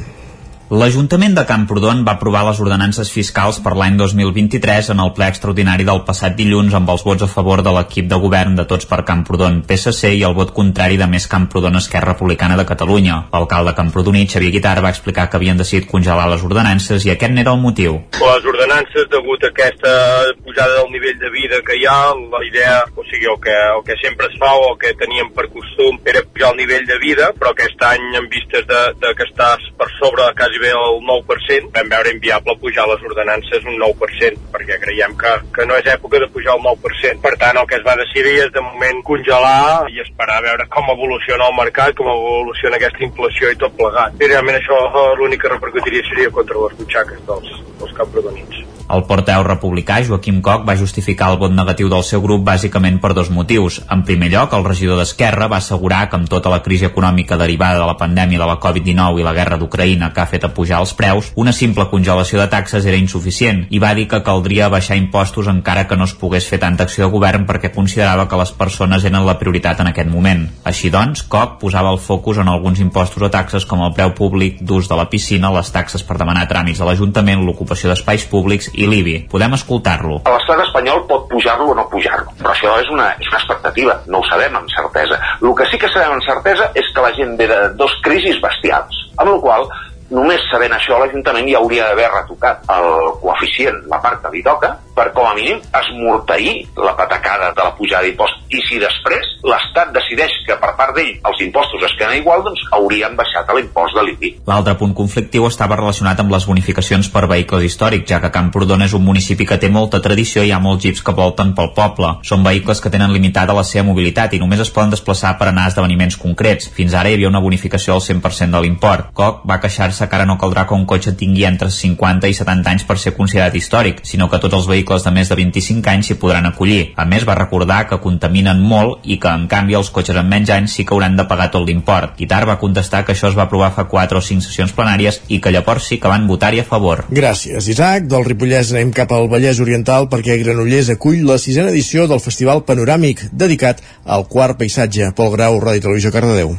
L'Ajuntament 0.67 1.37
de 1.37 1.45
Camprodon 1.47 2.01
va 2.03 2.17
aprovar 2.17 2.41
les 2.49 2.59
ordenances 2.59 3.13
fiscals 3.15 3.61
per 3.63 3.77
l'any 3.79 3.95
2023 4.01 4.89
en 4.91 4.99
el 5.05 5.13
ple 5.15 5.29
extraordinari 5.31 5.85
del 5.87 6.01
passat 6.09 6.33
dilluns 6.35 6.73
amb 6.75 6.89
els 6.91 7.05
vots 7.07 7.23
a 7.23 7.29
favor 7.31 7.61
de 7.63 7.71
l'equip 7.77 8.09
de 8.11 8.17
govern 8.19 8.57
de 8.59 8.65
Tots 8.67 8.89
per 8.91 9.05
Camprodon 9.07 9.61
PSC 9.69 10.11
i 10.19 10.25
el 10.27 10.35
vot 10.35 10.51
contrari 10.57 10.99
de 10.99 11.07
Més 11.07 11.29
Camprodon 11.31 11.79
Esquerra 11.79 12.17
Republicana 12.17 12.57
de 12.59 12.65
Catalunya. 12.67 13.21
L'alcalde 13.31 13.77
Camprodoní, 13.79 14.25
Xavier 14.27 14.51
Guitar, 14.57 14.81
va 14.83 14.91
explicar 14.91 15.29
que 15.31 15.39
havien 15.39 15.61
decidit 15.63 15.87
congelar 15.87 16.27
les 16.33 16.43
ordenances 16.43 17.07
i 17.07 17.15
aquest 17.15 17.37
n'era 17.37 17.55
el 17.55 17.63
motiu. 17.63 18.01
Les 18.19 18.51
ordenances, 18.51 19.07
degut 19.15 19.47
a 19.47 19.53
aquesta 19.55 19.95
pujada 20.43 20.81
del 20.81 20.91
nivell 20.97 21.23
de 21.23 21.31
vida 21.31 21.63
que 21.63 21.79
hi 21.79 21.87
ha, 21.87 22.11
la 22.35 22.43
idea, 22.49 22.83
o 22.97 23.07
sigui, 23.07 23.31
el 23.31 23.39
que, 23.47 23.55
el 23.77 23.87
que 23.87 24.01
sempre 24.03 24.33
es 24.33 24.35
fa 24.43 24.51
o 24.59 24.73
el 24.73 24.77
que 24.83 24.97
teníem 24.99 25.31
per 25.31 25.47
costum 25.55 26.03
era 26.03 26.27
pujar 26.27 26.51
el 26.57 26.61
nivell 26.65 26.91
de 26.91 26.99
vida, 27.07 27.31
però 27.39 27.55
aquest 27.55 27.87
any, 27.87 28.11
en 28.19 28.27
vistes 28.35 28.67
de, 28.67 28.83
de 28.99 29.15
que 29.15 29.31
estàs 29.31 29.71
per 29.79 29.91
sobre 29.95 30.27
quasi 30.35 30.56
quasi 30.57 30.59
bé 30.59 30.71
el 30.71 31.01
9%, 31.05 31.71
vam 31.73 31.89
veure 31.89 32.11
inviable 32.11 32.57
pujar 32.61 32.87
les 32.89 33.03
ordenances 33.03 33.65
un 33.65 33.79
9%, 33.79 34.39
perquè 34.53 34.79
creiem 34.81 35.17
que, 35.17 35.33
que 35.55 35.67
no 35.67 35.77
és 35.77 35.87
època 35.87 36.19
de 36.19 36.29
pujar 36.29 36.57
el 36.57 36.63
9%. 36.63 37.21
Per 37.21 37.37
tant, 37.37 37.57
el 37.57 37.67
que 37.67 37.77
es 37.77 37.85
va 37.87 37.97
decidir 37.97 38.37
és 38.47 38.53
de 38.53 38.61
moment 38.61 39.03
congelar 39.03 39.89
i 39.91 40.01
esperar 40.01 40.39
a 40.39 40.47
veure 40.47 40.69
com 40.69 40.89
evoluciona 40.93 41.49
el 41.49 41.59
mercat, 41.59 41.95
com 41.97 42.09
evoluciona 42.09 42.77
aquesta 42.77 43.05
inflació 43.05 43.53
i 43.53 43.61
tot 43.61 43.77
plegat. 43.77 44.17
I 44.21 44.31
realment 44.33 44.61
això 44.61 44.81
l'únic 45.19 45.43
que 45.43 45.53
repercutiria 45.53 46.09
seria 46.09 46.33
contra 46.33 46.65
les 46.65 46.81
butxaques 46.81 47.23
dels, 47.29 47.53
dels 47.81 47.97
camprodonins. 48.01 48.75
El 48.87 49.02
porteu 49.09 49.43
republicà 49.43 49.97
Joaquim 50.07 50.38
Coc 50.47 50.62
va 50.66 50.76
justificar 50.78 51.33
el 51.33 51.38
vot 51.40 51.50
negatiu 51.50 51.88
del 51.90 52.05
seu 52.07 52.21
grup 52.23 52.45
bàsicament 52.47 53.00
per 53.02 53.12
dos 53.19 53.33
motius. 53.35 53.81
En 53.90 54.05
primer 54.07 54.28
lloc, 54.31 54.52
el 54.55 54.66
regidor 54.66 55.00
d'Esquerra 55.00 55.49
va 55.50 55.59
assegurar 55.59 56.05
que 56.09 56.14
amb 56.21 56.28
tota 56.31 56.52
la 56.52 56.61
crisi 56.62 56.87
econòmica 56.87 57.38
derivada 57.40 57.81
de 57.81 57.88
la 57.88 57.97
pandèmia 57.99 58.38
de 58.38 58.47
la 58.47 58.59
Covid-19 58.62 59.19
i 59.19 59.26
la 59.26 59.33
guerra 59.35 59.59
d'Ucraïna 59.59 60.12
que 60.14 60.23
ha 60.23 60.28
fet 60.31 60.47
apujar 60.47 60.78
els 60.85 60.95
preus, 60.95 61.33
una 61.35 61.55
simple 61.57 61.88
congelació 61.90 62.38
de 62.38 62.47
taxes 62.52 62.87
era 62.87 63.00
insuficient 63.00 63.64
i 63.75 63.83
va 63.83 63.90
dir 63.99 64.07
que 64.07 64.23
caldria 64.23 64.71
baixar 64.71 65.00
impostos 65.00 65.50
encara 65.50 65.88
que 65.90 65.99
no 65.99 66.07
es 66.07 66.14
pogués 66.14 66.47
fer 66.47 66.61
tanta 66.62 66.87
acció 66.87 67.07
de 67.07 67.11
govern 67.11 67.49
perquè 67.50 67.73
considerava 67.75 68.28
que 68.31 68.38
les 68.38 68.55
persones 68.55 69.05
eren 69.05 69.26
la 69.26 69.38
prioritat 69.40 69.83
en 69.83 69.90
aquest 69.90 70.11
moment. 70.12 70.47
Així 70.62 70.93
doncs, 70.95 71.25
Coc 71.26 71.59
posava 71.59 71.90
el 71.90 71.99
focus 71.99 72.38
en 72.38 72.52
alguns 72.52 72.78
impostos 72.85 73.26
o 73.26 73.33
taxes 73.35 73.66
com 73.66 73.83
el 73.83 73.95
preu 73.99 74.14
públic 74.14 74.62
d'ús 74.62 74.87
de 74.87 74.95
la 74.95 75.11
piscina, 75.11 75.50
les 75.50 75.75
taxes 75.75 76.07
per 76.07 76.21
demanar 76.23 76.47
tràmits 76.47 76.81
a 76.81 76.87
l'Ajuntament, 76.87 77.43
l'ocupació 77.43 77.90
d'espais 77.90 78.31
públics 78.31 78.71
i 78.76 78.87
l'IBI. 78.90 79.16
Podem 79.33 79.56
escoltar-lo. 79.56 80.21
L'estat 80.28 80.62
espanyol 80.66 81.02
pot 81.11 81.26
pujar-lo 81.33 81.71
o 81.73 81.76
no 81.76 81.87
pujar-lo, 81.92 82.33
però 82.38 82.52
això 82.52 82.76
és 82.83 82.92
una, 82.92 83.11
és 83.21 83.28
una 83.33 83.40
expectativa, 83.40 83.99
no 84.12 84.21
ho 84.21 84.28
sabem 84.28 84.56
amb 84.61 84.71
certesa. 84.73 85.18
El 85.40 85.52
que 85.59 85.68
sí 85.71 85.80
que 85.80 85.90
sabem 85.92 86.16
amb 86.16 86.26
certesa 86.28 86.71
és 86.75 86.88
que 86.95 87.04
la 87.04 87.12
gent 87.16 87.37
ve 87.40 87.50
de 87.50 87.61
dos 87.80 87.97
crisis 88.04 88.40
bestials, 88.42 89.04
amb 89.16 89.33
la 89.33 89.38
qual 89.42 89.68
només 90.14 90.45
sabent 90.52 90.75
això 90.76 91.00
l'Ajuntament 91.00 91.49
ja 91.50 91.59
hauria 91.59 91.88
d'haver 91.88 92.11
retocat 92.12 92.68
el 92.76 92.90
coeficient, 93.23 93.80
la 93.90 93.99
part 94.02 94.23
que 94.23 94.37
li 94.37 94.42
toca, 94.47 94.76
per 94.97 95.12
com 95.12 95.29
a 95.29 95.35
mínim 95.37 95.61
esmorteir 95.81 96.67
la 96.81 96.97
patacada 96.97 97.53
de 97.53 97.62
la 97.62 97.75
pujada 97.76 98.05
d'impost. 98.07 98.41
I 98.49 98.62
si 98.65 98.79
després 98.81 99.37
l'Estat 99.47 99.93
decideix 99.95 100.33
que 100.47 100.57
per 100.61 100.73
part 100.79 100.97
d'ell 100.97 101.12
els 101.29 101.43
impostos 101.45 101.85
es 101.85 101.95
queden 101.99 102.17
igual, 102.23 102.43
doncs 102.47 102.62
haurien 102.73 103.15
baixat 103.19 103.50
l'impost 103.55 103.97
de 103.99 104.05
l'IBI. 104.07 104.31
L'altre 104.49 104.76
punt 104.81 104.95
conflictiu 104.97 105.47
estava 105.47 105.76
relacionat 105.79 106.21
amb 106.23 106.33
les 106.33 106.47
bonificacions 106.49 107.11
per 107.12 107.26
vehicles 107.31 107.67
històrics, 107.69 108.09
ja 108.11 108.21
que 108.23 108.33
Camprodon 108.33 108.87
és 108.87 108.95
un 108.97 109.05
municipi 109.05 109.47
que 109.47 109.61
té 109.61 109.71
molta 109.73 110.00
tradició 110.03 110.43
i 110.43 110.50
hi 110.50 110.55
ha 110.57 110.62
molts 110.62 110.85
jeeps 110.87 111.05
que 111.05 111.15
volten 111.15 111.53
pel 111.59 111.73
poble. 111.76 112.15
Són 112.26 112.45
vehicles 112.47 112.81
que 112.81 112.93
tenen 112.93 113.12
limitada 113.12 113.57
la 113.57 113.67
seva 113.67 113.87
mobilitat 113.91 114.35
i 114.35 114.41
només 114.43 114.65
es 114.65 114.73
poden 114.73 114.95
desplaçar 114.95 115.37
per 115.38 115.50
anar 115.50 115.67
a 115.67 115.75
esdeveniments 115.75 116.17
concrets. 116.23 116.71
Fins 116.73 116.95
ara 116.95 117.12
hi 117.12 117.19
havia 117.19 117.31
una 117.31 117.43
bonificació 117.45 117.95
al 117.95 118.05
100% 118.05 118.57
de 118.57 118.65
l'import. 118.65 119.12
Coc 119.12 119.45
va 119.49 119.61
queixar-se 119.61 120.09
que 120.09 120.19
ara 120.19 120.26
no 120.29 120.38
caldrà 120.41 120.67
que 120.67 120.75
un 120.79 120.87
cotxe 120.88 121.17
tingui 121.19 121.45
entre 121.45 121.71
50 121.71 122.31
i 122.31 122.35
70 122.41 122.73
anys 122.73 122.87
per 122.88 122.99
ser 123.03 123.15
considerat 123.19 123.55
històric, 123.55 124.03
sinó 124.07 124.31
que 124.31 124.41
tots 124.43 124.55
els 124.57 124.71
vehicles 124.71 124.86
vehicles 124.87 125.05
de 125.05 125.11
més 125.11 125.28
de 125.28 125.37
25 125.37 125.90
anys 125.90 126.07
s'hi 126.07 126.16
podran 126.21 126.47
acollir. 126.47 126.93
A 126.97 127.05
més, 127.05 127.26
va 127.26 127.35
recordar 127.35 127.87
que 127.88 127.99
contaminen 127.99 128.61
molt 128.62 129.02
i 129.05 129.19
que, 129.19 129.28
en 129.28 129.47
canvi, 129.50 129.75
els 129.75 129.90
cotxes 129.90 130.16
amb 130.16 130.31
menys 130.31 130.50
anys 130.55 130.76
sí 130.76 130.85
que 130.85 130.95
hauran 130.95 131.16
de 131.16 131.26
pagar 131.26 131.50
tot 131.50 131.66
l'import. 131.66 132.14
Guitar 132.19 132.45
va 132.47 132.59
contestar 132.59 133.05
que 133.05 133.12
això 133.12 133.28
es 133.28 133.37
va 133.37 133.47
aprovar 133.47 133.73
fa 133.75 133.87
4 133.90 134.19
o 134.19 134.23
5 134.23 134.47
sessions 134.47 134.75
plenàries 134.76 135.21
i 135.28 135.40
que 135.40 135.50
llavors 135.50 135.88
sí 135.90 135.99
que 135.99 136.09
van 136.09 136.26
votar-hi 136.26 136.62
a 136.62 136.69
favor. 136.69 137.05
Gràcies, 137.11 137.66
Isaac. 137.69 138.07
Del 138.07 138.25
Ripollès 138.25 138.71
anem 138.75 138.93
cap 138.95 139.12
al 139.12 139.28
Vallès 139.33 139.61
Oriental 139.61 140.07
perquè 140.12 140.38
Granollers 140.43 140.93
acull 140.95 141.26
la 141.26 141.38
sisena 141.43 141.73
edició 141.75 142.07
del 142.07 142.23
Festival 142.23 142.62
Panoràmic 142.69 143.26
dedicat 143.33 143.83
al 144.05 144.28
quart 144.31 144.59
paisatge. 144.61 145.11
Pol 145.16 145.35
Grau, 145.35 145.59
Ràdio 145.61 145.88
Televisió, 145.88 146.14
Cardedeu. 146.14 146.55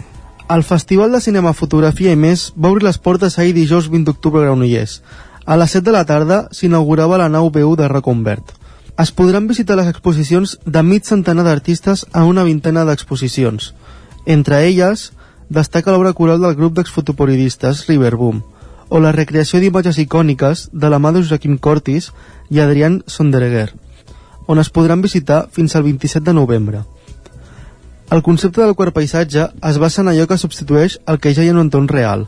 El 0.47 0.63
Festival 0.63 1.11
de 1.11 1.19
Cinema, 1.19 1.51
Fotografia 1.51 2.13
i 2.15 2.19
més 2.19 2.51
va 2.55 2.71
obrir 2.71 2.87
les 2.87 2.99
portes 3.03 3.35
ahir 3.39 3.55
dijous 3.55 3.89
20 3.91 4.07
d'octubre 4.07 4.43
a 4.43 4.47
Granollers. 4.47 5.01
A 5.47 5.55
les 5.55 5.71
7 5.71 5.85
de 5.87 5.91
la 5.95 6.03
tarda 6.03 6.37
s'inaugurava 6.51 7.17
la 7.21 7.29
nau 7.31 7.45
B1 7.47 7.77
de 7.79 7.85
Reconvert. 7.87 8.49
Es 8.99 9.13
podran 9.15 9.45
visitar 9.47 9.77
les 9.79 9.87
exposicions 9.87 10.57
de 10.65 10.81
mig 10.83 11.07
centenar 11.07 11.45
d'artistes 11.47 12.03
a 12.11 12.25
una 12.27 12.43
vintena 12.43 12.83
d'exposicions. 12.83 13.69
Entre 14.25 14.59
elles, 14.67 15.13
destaca 15.47 15.93
l'obra 15.95 16.11
coral 16.11 16.43
del 16.43 16.57
grup 16.59 16.75
d'exfotoporidistes 16.75 17.85
Riverboom, 17.87 18.43
o 18.89 18.99
la 18.99 19.15
recreació 19.15 19.63
d'imatges 19.63 20.01
icòniques 20.03 20.67
de 20.73 20.91
la 20.91 20.99
mà 20.99 21.13
de 21.15 21.23
Joaquim 21.23 21.55
Cortis 21.55 22.11
i 22.51 22.59
Adrián 22.59 22.99
Sonderegger, 23.07 23.71
on 24.51 24.59
es 24.59 24.67
podran 24.69 25.01
visitar 25.01 25.45
fins 25.47 25.79
al 25.79 25.87
27 25.87 26.27
de 26.27 26.35
novembre. 26.35 26.83
El 28.11 28.19
concepte 28.19 28.59
del 28.59 28.75
quart 28.75 28.91
paisatge 28.91 29.47
es 29.71 29.79
basa 29.79 30.03
en 30.03 30.11
allò 30.11 30.27
que 30.27 30.43
substitueix 30.43 30.99
el 31.07 31.23
que 31.23 31.31
ja 31.31 31.47
hi 31.47 31.47
ha 31.47 31.55
en 31.55 31.63
un 31.63 31.69
entorn 31.69 31.87
real. 31.87 32.27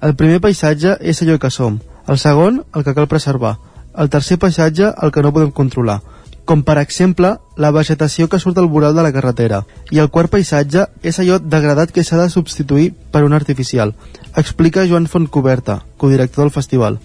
El 0.00 0.14
primer 0.14 0.38
paisatge 0.38 1.00
és 1.00 1.18
allò 1.22 1.38
que 1.42 1.50
som, 1.50 1.82
el 2.10 2.18
segon, 2.18 2.64
el 2.74 2.82
que 2.82 2.94
cal 2.94 3.06
preservar. 3.06 3.58
El 3.94 4.10
tercer 4.10 4.38
paisatge, 4.42 4.88
el 5.02 5.12
que 5.14 5.22
no 5.22 5.30
podem 5.34 5.52
controlar, 5.54 6.00
com 6.44 6.64
per 6.66 6.80
exemple 6.80 7.36
la 7.56 7.70
vegetació 7.70 8.26
que 8.28 8.40
surt 8.42 8.58
al 8.58 8.66
voral 8.72 8.96
de 8.98 9.04
la 9.06 9.12
carretera. 9.14 9.60
I 9.94 10.02
el 10.02 10.10
quart 10.10 10.32
paisatge 10.32 10.88
és 11.06 11.20
allò 11.22 11.38
degradat 11.38 11.94
que 11.94 12.02
s'ha 12.02 12.18
de 12.18 12.26
substituir 12.32 12.90
per 13.14 13.22
un 13.22 13.36
artificial, 13.38 13.94
explica 14.34 14.86
Joan 14.90 15.06
Fontcoberta, 15.06 15.84
codirector 15.96 16.48
del 16.48 16.54
festival. 16.56 16.98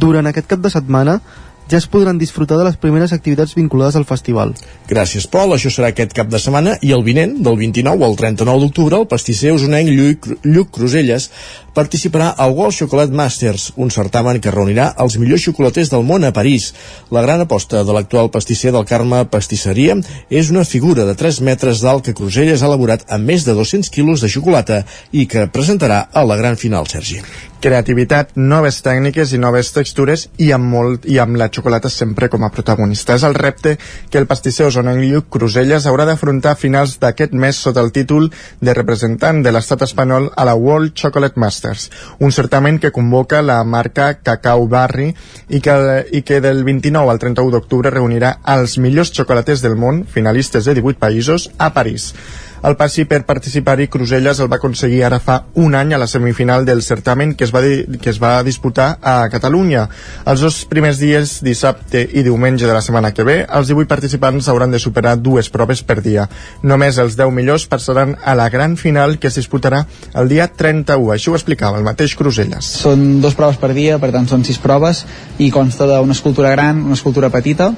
Durant 0.00 0.26
aquest 0.30 0.48
cap 0.48 0.64
de 0.64 0.72
setmana 0.72 1.18
ja 1.70 1.78
es 1.78 1.86
podran 1.88 2.18
disfrutar 2.18 2.58
de 2.58 2.66
les 2.68 2.76
primeres 2.80 3.12
activitats 3.12 3.54
vinculades 3.56 3.96
al 3.96 4.06
festival. 4.08 4.54
Gràcies, 4.88 5.26
Pol. 5.30 5.54
Això 5.54 5.72
serà 5.72 5.90
aquest 5.92 6.12
cap 6.16 6.28
de 6.30 6.40
setmana 6.40 6.76
i 6.82 6.92
el 6.92 7.04
vinent, 7.06 7.38
del 7.44 7.56
29 7.60 8.04
al 8.04 8.16
39 8.20 8.64
d'octubre, 8.66 9.00
el 9.00 9.08
pastisser 9.10 9.54
usonenc 9.54 9.90
Lluc, 9.90 10.28
Lluc 10.44 10.72
Cruselles 10.74 11.30
participarà 11.74 12.28
al 12.38 12.52
World 12.54 12.76
Chocolate 12.76 13.16
Masters, 13.16 13.72
un 13.76 13.90
certamen 13.90 14.38
que 14.40 14.52
reunirà 14.54 14.92
els 15.02 15.16
millors 15.18 15.42
xocolaters 15.42 15.90
del 15.90 16.04
món 16.06 16.24
a 16.24 16.32
París. 16.36 16.70
La 17.10 17.24
gran 17.24 17.42
aposta 17.42 17.82
de 17.82 17.96
l'actual 17.96 18.30
pastisser 18.30 18.70
del 18.74 18.86
Carme 18.86 19.24
Pastisseria 19.26 19.96
és 20.30 20.52
una 20.54 20.64
figura 20.68 21.08
de 21.08 21.16
3 21.18 21.40
metres 21.48 21.82
d'alt 21.82 22.06
que 22.06 22.14
Cruselles 22.14 22.62
ha 22.62 22.70
elaborat 22.70 23.08
amb 23.08 23.26
més 23.32 23.48
de 23.48 23.56
200 23.58 23.90
quilos 23.90 24.22
de 24.22 24.30
xocolata 24.30 24.84
i 25.10 25.26
que 25.26 25.48
presentarà 25.50 26.04
a 26.12 26.24
la 26.28 26.38
gran 26.38 26.60
final, 26.60 26.86
Sergi 26.86 27.24
creativitat, 27.64 28.34
noves 28.36 28.82
tècniques 28.84 29.32
i 29.32 29.40
noves 29.40 29.70
textures 29.72 30.26
i 30.42 30.50
amb, 30.52 30.68
molt, 30.68 31.06
i 31.08 31.16
amb 31.22 31.38
la 31.40 31.48
xocolata 31.48 31.88
sempre 31.88 32.28
com 32.28 32.44
a 32.44 32.50
protagonista. 32.52 33.16
És 33.16 33.24
el 33.24 33.36
repte 33.38 33.76
que 34.10 34.20
el 34.20 34.28
pastisser 34.28 34.66
osonenc 34.68 35.00
Lluc 35.00 35.30
Cruselles 35.32 35.86
haurà 35.88 36.04
d'afrontar 36.08 36.52
a 36.52 36.60
finals 36.60 36.98
d'aquest 37.00 37.32
mes 37.32 37.56
sota 37.56 37.80
el 37.80 37.92
títol 37.96 38.28
de 38.60 38.76
representant 38.76 39.40
de 39.44 39.54
l'estat 39.54 39.86
espanyol 39.88 40.28
a 40.36 40.44
la 40.44 40.56
World 40.60 40.92
Chocolate 40.92 41.40
Masters, 41.40 41.88
un 42.20 42.32
certament 42.36 42.80
que 42.82 42.92
convoca 42.92 43.40
la 43.42 43.62
marca 43.64 44.12
Cacau 44.20 44.68
Barri 44.68 45.10
i 45.48 45.60
que, 45.64 45.76
i 46.12 46.20
que 46.22 46.42
del 46.44 46.64
29 46.68 47.14
al 47.14 47.22
31 47.22 47.54
d'octubre 47.54 47.92
reunirà 47.94 48.36
els 48.56 48.76
millors 48.76 49.14
xocolaters 49.16 49.64
del 49.64 49.78
món, 49.80 50.04
finalistes 50.04 50.68
de 50.68 50.76
18 50.76 51.00
països, 51.00 51.48
a 51.56 51.72
París. 51.72 52.12
El 52.64 52.78
passi 52.80 53.04
per 53.04 53.26
participar-hi 53.28 53.90
Cruselles 53.92 54.38
el 54.40 54.48
va 54.48 54.56
aconseguir 54.56 55.02
ara 55.04 55.18
fa 55.20 55.34
un 55.60 55.74
any 55.76 55.90
a 55.92 55.98
la 56.00 56.06
semifinal 56.08 56.62
del 56.64 56.80
certamen 56.82 57.34
que 57.36 57.44
es 57.44 57.50
va, 57.52 57.60
que 57.60 58.08
es 58.08 58.20
va 58.22 58.38
disputar 58.46 58.86
a 59.04 59.28
Catalunya. 59.28 59.82
Els 60.32 60.40
dos 60.40 60.62
primers 60.70 60.96
dies, 60.96 61.34
dissabte 61.44 62.00
i 62.00 62.22
diumenge 62.24 62.64
de 62.64 62.72
la 62.72 62.80
setmana 62.80 63.10
que 63.12 63.26
ve, 63.28 63.34
els 63.44 63.68
18 63.68 63.90
participants 63.90 64.48
hauran 64.48 64.72
de 64.72 64.80
superar 64.80 65.18
dues 65.20 65.50
proves 65.52 65.82
per 65.84 65.98
dia. 66.00 66.24
Només 66.62 66.96
els 67.02 67.18
10 67.20 67.34
millors 67.36 67.66
passaran 67.68 68.16
a 68.24 68.32
la 68.38 68.48
gran 68.48 68.78
final 68.80 69.18
que 69.20 69.28
es 69.28 69.36
disputarà 69.36 69.82
el 70.14 70.32
dia 70.32 70.48
31. 70.48 71.12
Això 71.18 71.34
ho 71.34 71.36
explicava 71.36 71.76
el 71.76 71.84
mateix 71.84 72.16
Cruselles. 72.16 72.70
Són 72.86 73.20
dues 73.20 73.36
proves 73.36 73.60
per 73.60 73.74
dia, 73.76 74.00
per 74.00 74.08
tant 74.16 74.30
són 74.30 74.48
sis 74.48 74.56
proves, 74.62 75.04
i 75.36 75.50
consta 75.52 75.84
d'una 75.90 76.16
escultura 76.16 76.56
gran, 76.56 76.80
una 76.88 76.96
escultura 76.96 77.28
petita, 77.28 77.74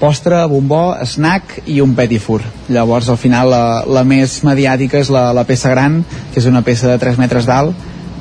postre, 0.00 0.42
bombó, 0.50 0.94
snack 1.06 1.62
i 1.70 1.80
un 1.80 1.94
petit 1.94 2.22
fur. 2.22 2.40
Llavors, 2.68 3.08
al 3.08 3.18
final, 3.20 3.50
la, 3.50 3.64
la 3.86 4.04
més 4.04 4.40
mediàtica 4.46 5.00
és 5.00 5.10
la, 5.14 5.30
la 5.36 5.46
peça 5.48 5.72
gran, 5.72 6.02
que 6.32 6.40
és 6.42 6.48
una 6.50 6.64
peça 6.66 6.90
de 6.92 7.00
3 7.02 7.20
metres 7.22 7.48
d'alt, 7.48 7.74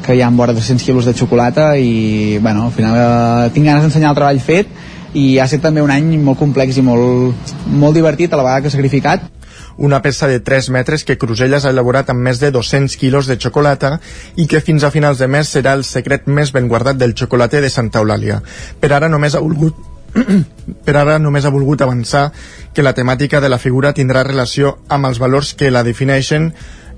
que 0.04 0.16
hi 0.16 0.22
ha 0.22 0.30
vora 0.30 0.54
200 0.54 0.84
quilos 0.84 1.06
de 1.06 1.14
xocolata 1.16 1.78
i, 1.80 2.38
bueno, 2.42 2.68
al 2.68 2.74
final 2.76 2.98
eh, 2.98 3.52
tinc 3.56 3.66
ganes 3.66 3.86
d'ensenyar 3.86 4.12
el 4.12 4.20
treball 4.20 4.42
fet 4.44 4.74
i 5.14 5.38
ha 5.38 5.46
estat 5.46 5.64
també 5.64 5.82
un 5.82 5.94
any 5.94 6.18
molt 6.20 6.42
complex 6.42 6.78
i 6.78 6.84
molt, 6.84 7.54
molt 7.70 7.96
divertit 7.96 8.34
a 8.34 8.40
la 8.40 8.44
vegada 8.44 8.66
que 8.66 8.74
sacrificat 8.74 9.30
una 9.78 10.02
peça 10.02 10.28
de 10.28 10.40
3 10.40 10.70
metres 10.70 11.04
que 11.04 11.18
Cruselles 11.18 11.66
ha 11.66 11.72
elaborat 11.74 12.12
amb 12.12 12.22
més 12.28 12.42
de 12.42 12.52
200 12.52 12.98
quilos 13.00 13.30
de 13.30 13.40
xocolata 13.40 13.96
i 14.36 14.46
que 14.48 14.62
fins 14.62 14.84
a 14.84 14.92
finals 14.94 15.22
de 15.22 15.28
mes 15.28 15.50
serà 15.50 15.74
el 15.78 15.86
secret 15.88 16.28
més 16.28 16.52
ben 16.54 16.68
guardat 16.68 17.00
del 17.00 17.16
xocolater 17.18 17.62
de 17.64 17.72
Santa 17.74 18.04
Eulàlia. 18.04 18.42
Per 18.80 18.92
ara 18.92 19.10
només 19.10 19.36
ha 19.36 19.42
volgut 19.42 19.93
per 20.86 20.96
ara 20.98 21.18
només 21.20 21.46
ha 21.46 21.54
volgut 21.54 21.82
avançar 21.82 22.30
que 22.74 22.86
la 22.86 22.94
temàtica 22.94 23.42
de 23.42 23.50
la 23.50 23.60
figura 23.60 23.94
tindrà 23.94 24.24
relació 24.24 24.78
amb 24.90 25.10
els 25.10 25.20
valors 25.20 25.54
que 25.58 25.72
la 25.72 25.84
defineixen 25.84 26.52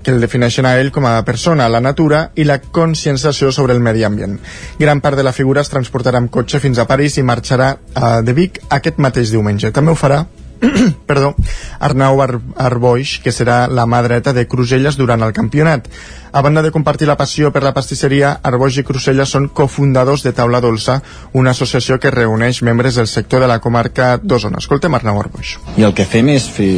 que 0.06 0.12
el 0.14 0.20
defineixen 0.22 0.66
a 0.68 0.76
ell 0.78 0.92
com 0.94 1.02
a 1.08 1.24
persona, 1.26 1.66
la 1.66 1.80
natura 1.82 2.28
i 2.38 2.44
la 2.46 2.60
conscienciació 2.60 3.50
sobre 3.50 3.74
el 3.74 3.80
medi 3.82 4.04
ambient. 4.06 4.36
Gran 4.78 5.00
part 5.02 5.18
de 5.18 5.24
la 5.26 5.32
figura 5.34 5.64
es 5.66 5.72
transportarà 5.72 6.20
amb 6.22 6.30
cotxe 6.30 6.60
fins 6.62 6.78
a 6.78 6.86
París 6.86 7.18
i 7.18 7.24
marxarà 7.26 7.72
a 7.94 8.20
de 8.22 8.34
Vic 8.36 8.60
aquest 8.70 9.00
mateix 9.02 9.34
diumenge. 9.34 9.72
També 9.74 9.90
ho 9.90 9.98
farà 9.98 10.20
perdó, 11.06 11.34
Arnau 11.80 12.20
Ar 12.22 12.38
Arboix, 12.56 13.18
que 13.22 13.32
serà 13.32 13.66
la 13.68 13.86
mà 13.86 14.02
dreta 14.04 14.32
de 14.36 14.46
Cruselles 14.48 14.96
durant 14.96 15.22
el 15.22 15.34
campionat. 15.36 15.88
A 16.32 16.42
banda 16.44 16.62
de 16.62 16.72
compartir 16.72 17.08
la 17.08 17.16
passió 17.16 17.50
per 17.52 17.62
la 17.64 17.72
pastisseria, 17.76 18.34
Arboix 18.42 18.78
i 18.80 18.84
Cruselles 18.84 19.32
són 19.32 19.48
cofundadors 19.48 20.24
de 20.26 20.34
Taula 20.36 20.60
Dolça, 20.64 20.98
una 21.32 21.52
associació 21.56 22.00
que 22.00 22.12
reuneix 22.12 22.62
membres 22.62 22.96
del 23.00 23.08
sector 23.08 23.40
de 23.40 23.50
la 23.50 23.60
comarca 23.60 24.16
d'Osona. 24.22 24.60
Escoltem 24.60 24.94
Arnau 24.94 25.20
Arboix. 25.20 25.56
I 25.76 25.86
el 25.88 25.96
que 25.96 26.08
fem 26.08 26.28
és 26.34 26.48
fer 26.48 26.70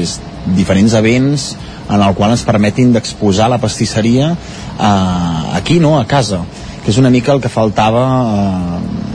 diferents 0.57 0.95
events 0.99 1.53
en 1.89 2.03
el 2.03 2.15
qual 2.15 2.35
ens 2.35 2.45
permetin 2.47 2.93
d'exposar 2.93 3.49
la 3.51 3.61
pastisseria 3.63 4.33
eh, 4.35 5.59
aquí, 5.59 5.79
no?, 5.81 5.99
a 5.99 6.07
casa, 6.07 6.43
que 6.85 6.93
és 6.93 6.99
una 7.01 7.11
mica 7.11 7.33
el 7.33 7.41
que 7.43 7.51
faltava 7.53 8.05
eh, 8.25 9.07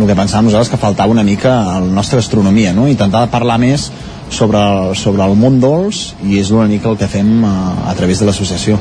el 0.00 0.08
que 0.08 0.16
pensàvem 0.16 0.48
nosaltres 0.48 0.70
que 0.72 0.80
faltava 0.80 1.12
una 1.12 1.24
mica 1.26 1.52
a 1.60 1.80
la 1.82 1.92
nostra 1.92 2.20
gastronomia, 2.20 2.72
no? 2.72 2.86
intentar 2.88 3.26
parlar 3.32 3.58
més 3.60 3.90
sobre, 4.30 4.94
sobre 4.96 5.26
el 5.26 5.36
món 5.36 5.60
dolç 5.60 6.14
i 6.24 6.40
és 6.40 6.50
una 6.54 6.68
mica 6.70 6.90
el 6.90 6.98
que 6.98 7.10
fem 7.10 7.44
a, 7.44 7.54
a 7.90 7.94
través 7.98 8.22
de 8.22 8.28
l'associació. 8.28 8.78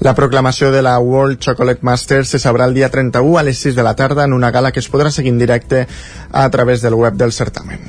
La 0.00 0.14
proclamació 0.16 0.70
de 0.72 0.80
la 0.80 0.98
World 0.98 1.42
Chocolate 1.44 1.84
Masters 1.84 2.30
se 2.32 2.38
sabrà 2.40 2.64
el 2.64 2.72
dia 2.72 2.88
31 2.88 3.36
a 3.36 3.42
les 3.44 3.58
6 3.60 3.74
de 3.76 3.84
la 3.84 3.92
tarda 3.96 4.24
en 4.24 4.32
una 4.32 4.50
gala 4.50 4.72
que 4.72 4.80
es 4.80 4.88
podrà 4.88 5.10
seguir 5.12 5.34
en 5.34 5.40
directe 5.42 5.86
a 6.32 6.48
través 6.48 6.80
del 6.80 6.94
web 6.94 7.18
del 7.20 7.32
certamen. 7.32 7.80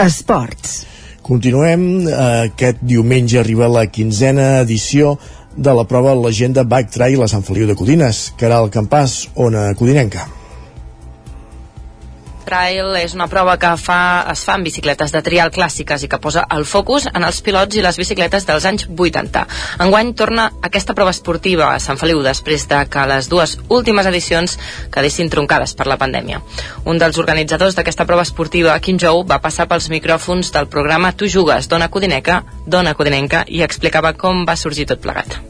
Esports. 0.00 0.86
Continuem. 1.26 2.06
Aquest 2.06 2.80
diumenge 2.80 3.40
arriba 3.40 3.68
la 3.68 3.84
quinzena 3.92 4.62
edició 4.62 5.18
de 5.56 5.74
la 5.74 5.84
prova 5.84 6.14
Legenda 6.14 6.64
Bike 6.64 6.94
Trail 6.94 7.22
a 7.24 7.28
Sant 7.28 7.44
Feliu 7.44 7.68
de 7.68 7.76
Codines. 7.76 8.30
Caral 8.40 8.70
Campàs, 8.72 9.26
Ona 9.34 9.72
Codinenca. 9.76 10.28
Trail 12.46 12.94
és 13.00 13.14
una 13.16 13.26
prova 13.26 13.56
que 13.58 13.72
fa, 13.80 13.98
es 14.30 14.44
fa 14.46 14.54
amb 14.54 14.66
bicicletes 14.68 15.10
de 15.12 15.22
trial 15.26 15.50
clàssiques 15.54 16.04
i 16.06 16.08
que 16.10 16.20
posa 16.22 16.44
el 16.54 16.64
focus 16.68 17.08
en 17.10 17.26
els 17.26 17.40
pilots 17.42 17.76
i 17.76 17.82
les 17.84 17.98
bicicletes 17.98 18.46
dels 18.46 18.66
anys 18.70 18.86
80. 18.86 19.42
Enguany 19.84 20.12
torna 20.18 20.46
aquesta 20.68 20.94
prova 20.94 21.12
esportiva 21.14 21.72
a 21.72 21.82
Sant 21.82 21.98
Feliu 21.98 22.22
després 22.24 22.68
de 22.70 22.78
que 22.92 23.06
les 23.10 23.28
dues 23.32 23.56
últimes 23.68 24.06
edicions 24.06 24.56
quedessin 24.94 25.30
troncades 25.32 25.74
per 25.74 25.88
la 25.90 25.98
pandèmia. 26.00 26.40
Un 26.86 27.02
dels 27.02 27.18
organitzadors 27.18 27.76
d'aquesta 27.76 28.06
prova 28.06 28.24
esportiva, 28.24 28.78
Quim 28.80 29.02
Jou, 29.02 29.24
va 29.26 29.42
passar 29.42 29.66
pels 29.66 29.90
micròfons 29.90 30.54
del 30.54 30.70
programa 30.70 31.12
Tu 31.12 31.28
jugues, 31.28 31.68
Dona 31.68 31.90
Codineca, 31.90 32.42
Dona 32.66 32.94
Codinenca, 32.94 33.44
i 33.48 33.66
explicava 33.66 34.14
com 34.14 34.46
va 34.46 34.56
sorgir 34.56 34.86
tot 34.86 35.02
plegat. 35.02 35.40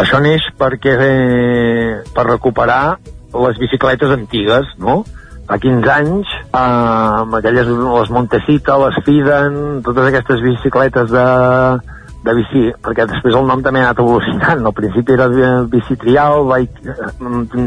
Això 0.00 0.18
neix 0.24 0.44
perquè 0.58 0.92
eh, 1.04 1.96
per 2.14 2.24
recuperar 2.26 2.96
les 3.32 3.58
bicicletes 3.60 4.12
antigues, 4.12 4.68
no? 4.78 5.02
Fa 5.48 5.58
15 5.58 5.90
anys, 5.94 6.34
eh, 6.52 6.58
amb 6.58 7.34
aquelles, 7.38 7.68
les 7.68 8.12
Montecita, 8.14 8.78
les 8.84 9.00
Fiden, 9.06 9.82
totes 9.86 10.10
aquestes 10.10 10.42
bicicletes 10.44 11.10
de, 11.10 11.26
de 12.22 12.34
bici, 12.38 12.62
perquè 12.82 13.06
després 13.10 13.34
el 13.34 13.46
nom 13.48 13.62
també 13.64 13.80
ha 13.82 13.90
anat 13.90 14.00
evolucionant. 14.02 14.62
Al 14.62 14.76
principi 14.76 15.16
era 15.16 15.28
bici 15.70 15.96
trial, 15.98 16.46
bike, 16.46 16.94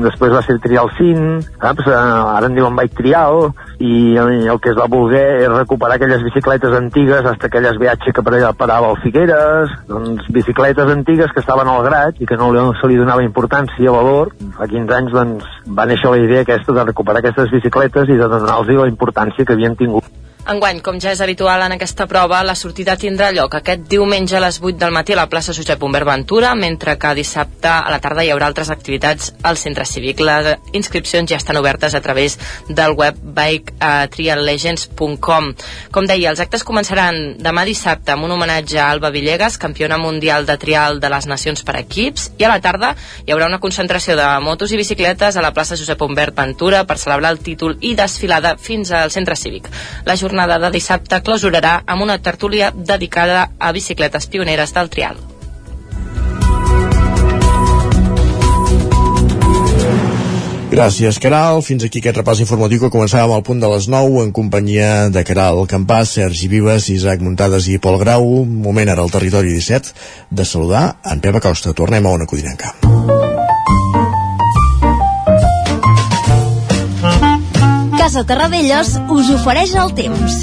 després 0.06 0.34
va 0.36 0.42
ser 0.46 0.58
trial 0.64 0.92
sin, 0.98 1.42
saps? 1.60 1.90
ara 1.92 2.48
en 2.48 2.56
diuen 2.56 2.76
bike 2.78 2.96
trial, 2.96 3.52
i 3.84 4.16
el 4.16 4.60
que 4.64 4.72
es 4.72 4.80
va 4.80 4.88
voler 4.92 5.26
és 5.44 5.52
recuperar 5.52 5.98
aquelles 6.00 6.24
bicicletes 6.24 6.76
antigues, 6.78 7.26
hasta 7.26 7.48
aquelles 7.52 7.80
VH 7.82 8.16
que 8.16 8.24
parava 8.24 8.92
al 8.92 9.00
Figueres, 9.04 9.74
doncs 9.90 10.28
bicicletes 10.32 10.92
antigues 10.92 11.32
que 11.34 11.44
estaven 11.44 11.68
al 11.68 11.84
grat 11.84 12.22
i 12.22 12.26
que 12.30 12.40
no 12.40 12.52
se 12.80 12.88
li 12.88 13.00
donava 13.00 13.26
importància, 13.26 13.92
valor. 13.92 14.32
Fa 14.56 14.70
15 14.72 15.00
anys 15.00 15.16
doncs, 15.16 15.50
va 15.68 15.88
néixer 15.90 16.12
la 16.12 16.22
idea 16.24 16.46
aquesta 16.46 16.76
de 16.76 16.88
recuperar 16.88 17.20
aquestes 17.24 17.52
bicicletes 17.52 18.10
i 18.10 18.20
de 18.20 18.30
donar-los 18.32 18.72
la 18.76 18.92
importància 18.92 19.46
que 19.46 19.54
havien 19.54 19.76
tingut. 19.76 20.08
Enguany, 20.46 20.78
com 20.86 21.00
ja 21.02 21.10
és 21.10 21.18
habitual 21.26 21.58
en 21.66 21.74
aquesta 21.74 22.06
prova, 22.06 22.44
la 22.46 22.54
sortida 22.54 22.94
tindrà 23.02 23.32
lloc 23.34 23.56
aquest 23.58 23.90
diumenge 23.90 24.38
a 24.38 24.42
les 24.44 24.60
8 24.62 24.78
del 24.78 24.92
matí 24.94 25.16
a 25.16 25.18
la 25.18 25.26
plaça 25.26 25.58
Josep 25.58 25.82
Humbert 25.82 26.06
Ventura, 26.06 26.54
mentre 26.54 27.02
que 27.02 27.18
dissabte 27.18 27.66
a 27.66 27.90
la 27.90 27.98
tarda 27.98 28.22
hi 28.22 28.30
haurà 28.30 28.46
altres 28.52 28.70
activitats 28.70 29.34
al 29.42 29.58
centre 29.58 29.90
cívic. 29.90 30.22
Les 30.22 30.62
inscripcions 30.78 31.26
ja 31.32 31.40
estan 31.42 31.58
obertes 31.58 31.96
a 31.98 32.02
través 32.06 32.38
del 32.70 32.94
web 32.94 33.18
biketriallegends.com. 33.40 35.50
Com 35.90 36.06
deia, 36.06 36.30
els 36.30 36.38
actes 36.46 36.62
començaran 36.68 37.42
demà 37.42 37.66
dissabte 37.66 38.14
amb 38.14 38.30
un 38.30 38.38
homenatge 38.38 38.78
a 38.78 38.92
Alba 38.92 39.10
Villegas, 39.10 39.58
campiona 39.58 39.98
mundial 39.98 40.46
de 40.46 40.62
trial 40.62 41.02
de 41.02 41.10
les 41.10 41.26
nacions 41.26 41.66
per 41.66 41.82
equips, 41.82 42.38
i 42.38 42.46
a 42.46 42.54
la 42.54 42.62
tarda 42.62 42.94
hi 43.26 43.34
haurà 43.34 43.50
una 43.50 43.58
concentració 43.66 44.14
de 44.14 44.30
motos 44.46 44.70
i 44.70 44.78
bicicletes 44.78 45.34
a 45.34 45.42
la 45.42 45.58
plaça 45.58 45.74
Josep 45.74 45.98
Humbert 46.06 46.38
Ventura 46.38 46.86
per 46.86 47.02
celebrar 47.02 47.34
el 47.34 47.42
títol 47.42 47.82
i 47.82 47.98
desfilada 47.98 48.62
fins 48.62 48.94
al 48.94 49.10
centre 49.10 49.34
cívic. 49.34 49.74
La 50.06 50.14
jornada 50.14 50.35
jornada 50.36 50.60
de 50.60 50.72
dissabte 50.76 51.22
clausurarà 51.24 51.78
amb 51.88 52.04
una 52.04 52.18
tertúlia 52.20 52.74
dedicada 52.76 53.52
a 53.58 53.72
bicicletes 53.72 54.28
pioneres 54.28 54.74
del 54.76 54.90
trial. 54.90 55.16
Gràcies, 60.76 61.22
Caral. 61.24 61.62
Fins 61.64 61.86
aquí 61.88 62.02
aquest 62.02 62.18
repàs 62.20 62.42
informatiu 62.44 62.82
que 62.82 62.92
començàvem 62.92 63.32
al 63.32 63.46
punt 63.48 63.64
de 63.64 63.70
les 63.72 63.88
9 63.88 64.26
en 64.26 64.34
companyia 64.36 65.08
de 65.08 65.24
Caral 65.24 65.64
Campàs, 65.72 66.18
Sergi 66.20 66.52
Vives, 66.52 66.90
Isaac 66.92 67.24
Muntades 67.24 67.70
i 67.72 67.80
Pol 67.80 67.96
Grau. 68.02 68.44
Moment 68.44 68.92
ara 68.92 69.08
al 69.08 69.14
territori 69.14 69.56
17 69.56 69.96
de 70.36 70.44
saludar 70.44 70.98
en 71.06 71.24
Pep 71.24 71.40
Acosta. 71.40 71.72
Tornem 71.72 72.04
a 72.04 72.18
una 72.20 72.28
codinenca. 72.28 72.76
Casa 78.06 78.22
Terradellos 78.22 78.92
us 79.10 79.30
ofereix 79.34 79.72
el 79.82 79.90
temps. 79.98 80.34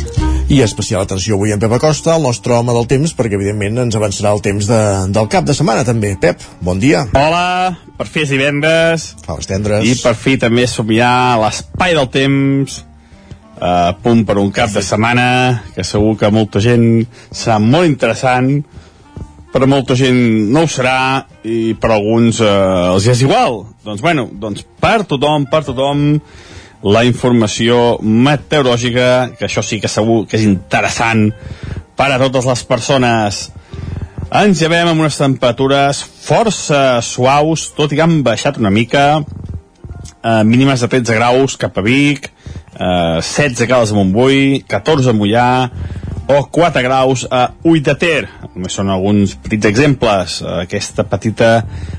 I 0.50 0.56
especial 0.64 1.04
atenció 1.04 1.36
avui 1.36 1.52
en 1.54 1.60
Pep 1.62 1.70
Acosta, 1.76 2.16
el 2.16 2.24
nostre 2.26 2.56
home 2.56 2.74
del 2.74 2.88
temps, 2.90 3.12
perquè 3.14 3.38
evidentment 3.38 3.78
ens 3.84 3.94
avançarà 3.94 4.32
el 4.34 4.42
temps 4.42 4.66
de, 4.66 4.80
del 5.14 5.28
cap 5.30 5.46
de 5.46 5.54
setmana 5.54 5.84
també. 5.86 6.10
Pep, 6.18 6.42
bon 6.58 6.82
dia. 6.82 7.04
Hola, 7.14 7.76
per 8.00 8.08
fi 8.10 8.24
és 8.24 8.34
divendres. 8.34 9.06
Faves 9.22 9.46
tendres. 9.46 9.86
I 9.86 9.94
per 10.02 10.16
fi 10.18 10.34
també 10.42 10.66
som 10.66 10.90
ja 10.90 11.12
a 11.36 11.38
l'espai 11.44 11.94
del 11.94 12.10
temps, 12.10 12.82
a 13.62 13.94
punt 14.02 14.26
per 14.26 14.40
un 14.42 14.50
cap 14.50 14.74
de 14.74 14.82
setmana, 14.82 15.30
que 15.76 15.86
segur 15.86 16.16
que 16.18 16.34
molta 16.34 16.58
gent 16.66 17.04
serà 17.30 17.62
molt 17.62 17.86
interessant, 17.86 18.56
per 19.54 19.68
molta 19.70 19.94
gent 19.94 20.18
no 20.50 20.66
ho 20.66 20.74
serà 20.80 21.28
i 21.46 21.76
per 21.78 21.94
alguns 21.94 22.42
eh, 22.42 22.54
els 22.96 23.06
és 23.06 23.22
igual. 23.22 23.68
Doncs 23.86 24.02
bueno, 24.02 24.32
doncs 24.34 24.66
per 24.82 25.04
tothom, 25.06 25.46
per 25.46 25.62
tothom, 25.70 26.08
la 26.82 27.04
informació 27.06 27.98
meteorològica, 28.02 29.32
que 29.38 29.46
això 29.46 29.62
sí 29.62 29.78
que 29.80 29.90
segur 29.90 30.24
que 30.26 30.38
és 30.38 30.46
interessant 30.46 31.28
per 31.96 32.10
a 32.10 32.18
totes 32.20 32.48
les 32.48 32.64
persones. 32.66 33.42
Ens 34.32 34.62
llevem 34.62 34.88
amb 34.88 35.04
unes 35.04 35.18
temperatures 35.20 36.02
força 36.24 37.02
suaus, 37.04 37.68
tot 37.76 37.92
i 37.92 37.98
que 37.98 38.04
han 38.04 38.22
baixat 38.26 38.58
una 38.58 38.72
mica, 38.72 39.22
eh, 40.22 40.42
mínimes 40.44 40.80
de 40.80 40.88
13 40.88 41.14
graus 41.18 41.56
cap 41.56 41.76
a 41.78 41.84
Vic, 41.84 42.30
eh, 42.78 43.20
16 43.20 43.66
graus 43.68 43.92
a 43.92 43.94
Montbui, 43.94 44.64
14 44.66 45.10
a 45.10 45.12
Mollà, 45.12 45.70
o 46.28 46.44
4 46.46 46.82
graus 46.82 47.26
a 47.30 47.52
Ull 47.64 47.82
de 47.82 47.94
Ter. 47.98 48.28
Només 48.54 48.76
són 48.76 48.90
alguns 48.92 49.34
petits 49.42 49.68
exemples. 49.70 50.38
Aquesta 50.62 51.04
petita 51.08 51.50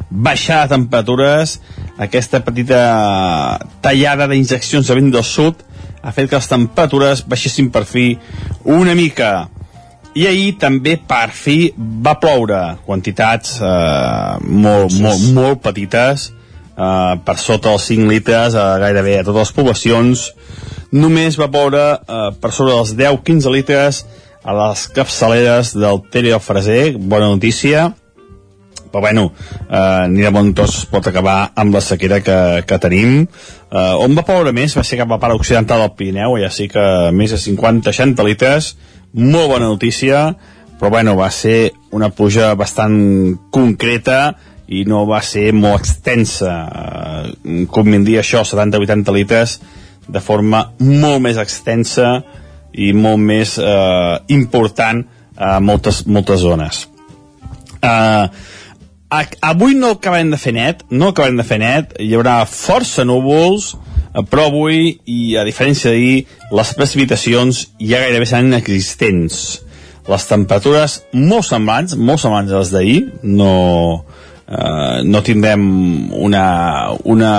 baixada 0.09 0.67
de 0.67 0.75
temperatures, 0.77 1.57
aquesta 1.97 2.43
petita 2.45 2.83
tallada 3.83 4.29
d'injeccions 4.31 4.87
de 4.87 4.97
vent 4.99 5.11
del 5.13 5.27
sud 5.27 5.63
ha 6.03 6.11
fet 6.11 6.29
que 6.29 6.39
les 6.39 6.51
temperatures 6.51 7.23
baixessin 7.27 7.69
per 7.71 7.85
fi 7.87 8.13
una 8.69 8.95
mica. 8.95 9.49
I 10.13 10.27
ahir 10.29 10.51
també 10.61 10.97
per 11.09 11.29
fi 11.33 11.57
va 11.77 12.19
ploure 12.21 12.59
quantitats 12.85 13.55
eh, 13.57 14.35
molt, 14.45 14.93
molt, 15.01 15.23
molt 15.33 15.63
petites 15.63 16.27
eh, 16.29 17.15
per 17.25 17.37
sota 17.41 17.73
els 17.73 17.87
5 17.89 18.11
litres 18.11 18.53
a 18.59 18.67
gairebé 18.83 19.17
a 19.19 19.25
totes 19.25 19.47
les 19.47 19.55
poblacions 19.57 20.27
només 20.93 21.39
va 21.41 21.49
ploure 21.51 21.83
eh, 21.97 22.29
per 22.39 22.53
sobre 22.53 22.77
dels 22.77 22.93
10-15 22.99 23.51
litres 23.53 24.03
a 24.43 24.53
les 24.55 24.87
capçaleres 24.93 25.73
del 25.75 26.01
Ter 26.11 26.25
i 26.27 26.33
el 26.35 26.41
Freser, 26.43 26.95
bona 26.99 27.31
notícia, 27.31 27.89
però 28.93 29.01
bueno, 29.01 29.33
eh, 29.69 30.05
ni 30.09 30.21
de 30.21 30.29
bon 30.29 30.51
tos 30.53 30.75
es 30.77 30.85
pot 30.85 31.07
acabar 31.09 31.51
amb 31.57 31.73
la 31.73 31.81
sequera 31.81 32.19
que, 32.21 32.37
que 32.69 32.77
tenim. 32.77 33.23
Eh, 33.25 33.93
on 34.05 34.13
va 34.13 34.25
ploure 34.27 34.53
més 34.53 34.75
va 34.77 34.85
ser 34.85 34.99
cap 35.01 35.15
a 35.15 35.17
part 35.21 35.33
occidental 35.33 35.81
del 35.81 35.95
Pirineu, 35.97 36.37
ja 36.43 36.51
sí 36.53 36.67
que 36.69 36.83
més 37.15 37.33
de 37.33 37.41
50-60 37.41 38.27
litres, 38.27 38.75
molt 39.17 39.49
bona 39.49 39.71
notícia, 39.71 40.27
però 40.77 40.91
bueno, 40.93 41.15
va 41.17 41.31
ser 41.33 41.71
una 41.95 42.11
pluja 42.13 42.53
bastant 42.59 42.99
concreta 43.49 44.35
i 44.67 44.83
no 44.85 45.07
va 45.09 45.23
ser 45.25 45.51
molt 45.57 45.81
extensa. 45.81 46.53
Eh, 46.69 47.63
convindria 47.73 48.21
això, 48.21 48.45
70-80 48.45 49.17
litres, 49.17 49.57
de 50.07 50.21
forma 50.23 50.65
molt 50.79 51.21
més 51.23 51.37
extensa 51.41 52.17
i 52.73 52.91
molt 52.93 53.21
més 53.21 53.57
eh, 53.61 54.15
important 54.33 55.03
a 55.37 55.59
moltes, 55.59 56.03
moltes 56.05 56.41
zones. 56.41 56.87
Eh, 57.83 58.27
avui 59.41 59.75
no 59.77 59.93
acabem 59.93 60.31
de 60.33 60.39
fer 60.41 60.53
net, 60.55 60.83
no 60.89 61.11
acabem 61.11 61.37
de 61.37 61.45
fer 61.45 61.59
net, 61.61 61.93
hi 62.01 62.13
haurà 62.17 62.41
força 62.49 63.05
núvols, 63.05 63.73
eh, 64.13 64.23
però 64.29 64.47
avui, 64.49 64.97
i 65.05 65.35
a 65.37 65.45
diferència 65.47 65.93
d'ahir, 65.93 66.25
les 66.53 66.73
precipitacions 66.77 67.67
ja 67.79 68.01
gairebé 68.01 68.29
seran 68.29 68.51
inexistents. 68.51 69.61
Les 70.09 70.25
temperatures 70.27 70.99
molt 71.15 71.47
semblants, 71.47 71.95
molt 71.95 72.19
semblants 72.19 72.51
a 72.51 72.59
les 72.59 72.73
d'ahir, 72.73 72.99
no, 73.23 73.53
eh, 74.47 75.03
no 75.05 75.21
tindrem 75.23 75.63
una, 76.13 76.47
una, 77.03 77.33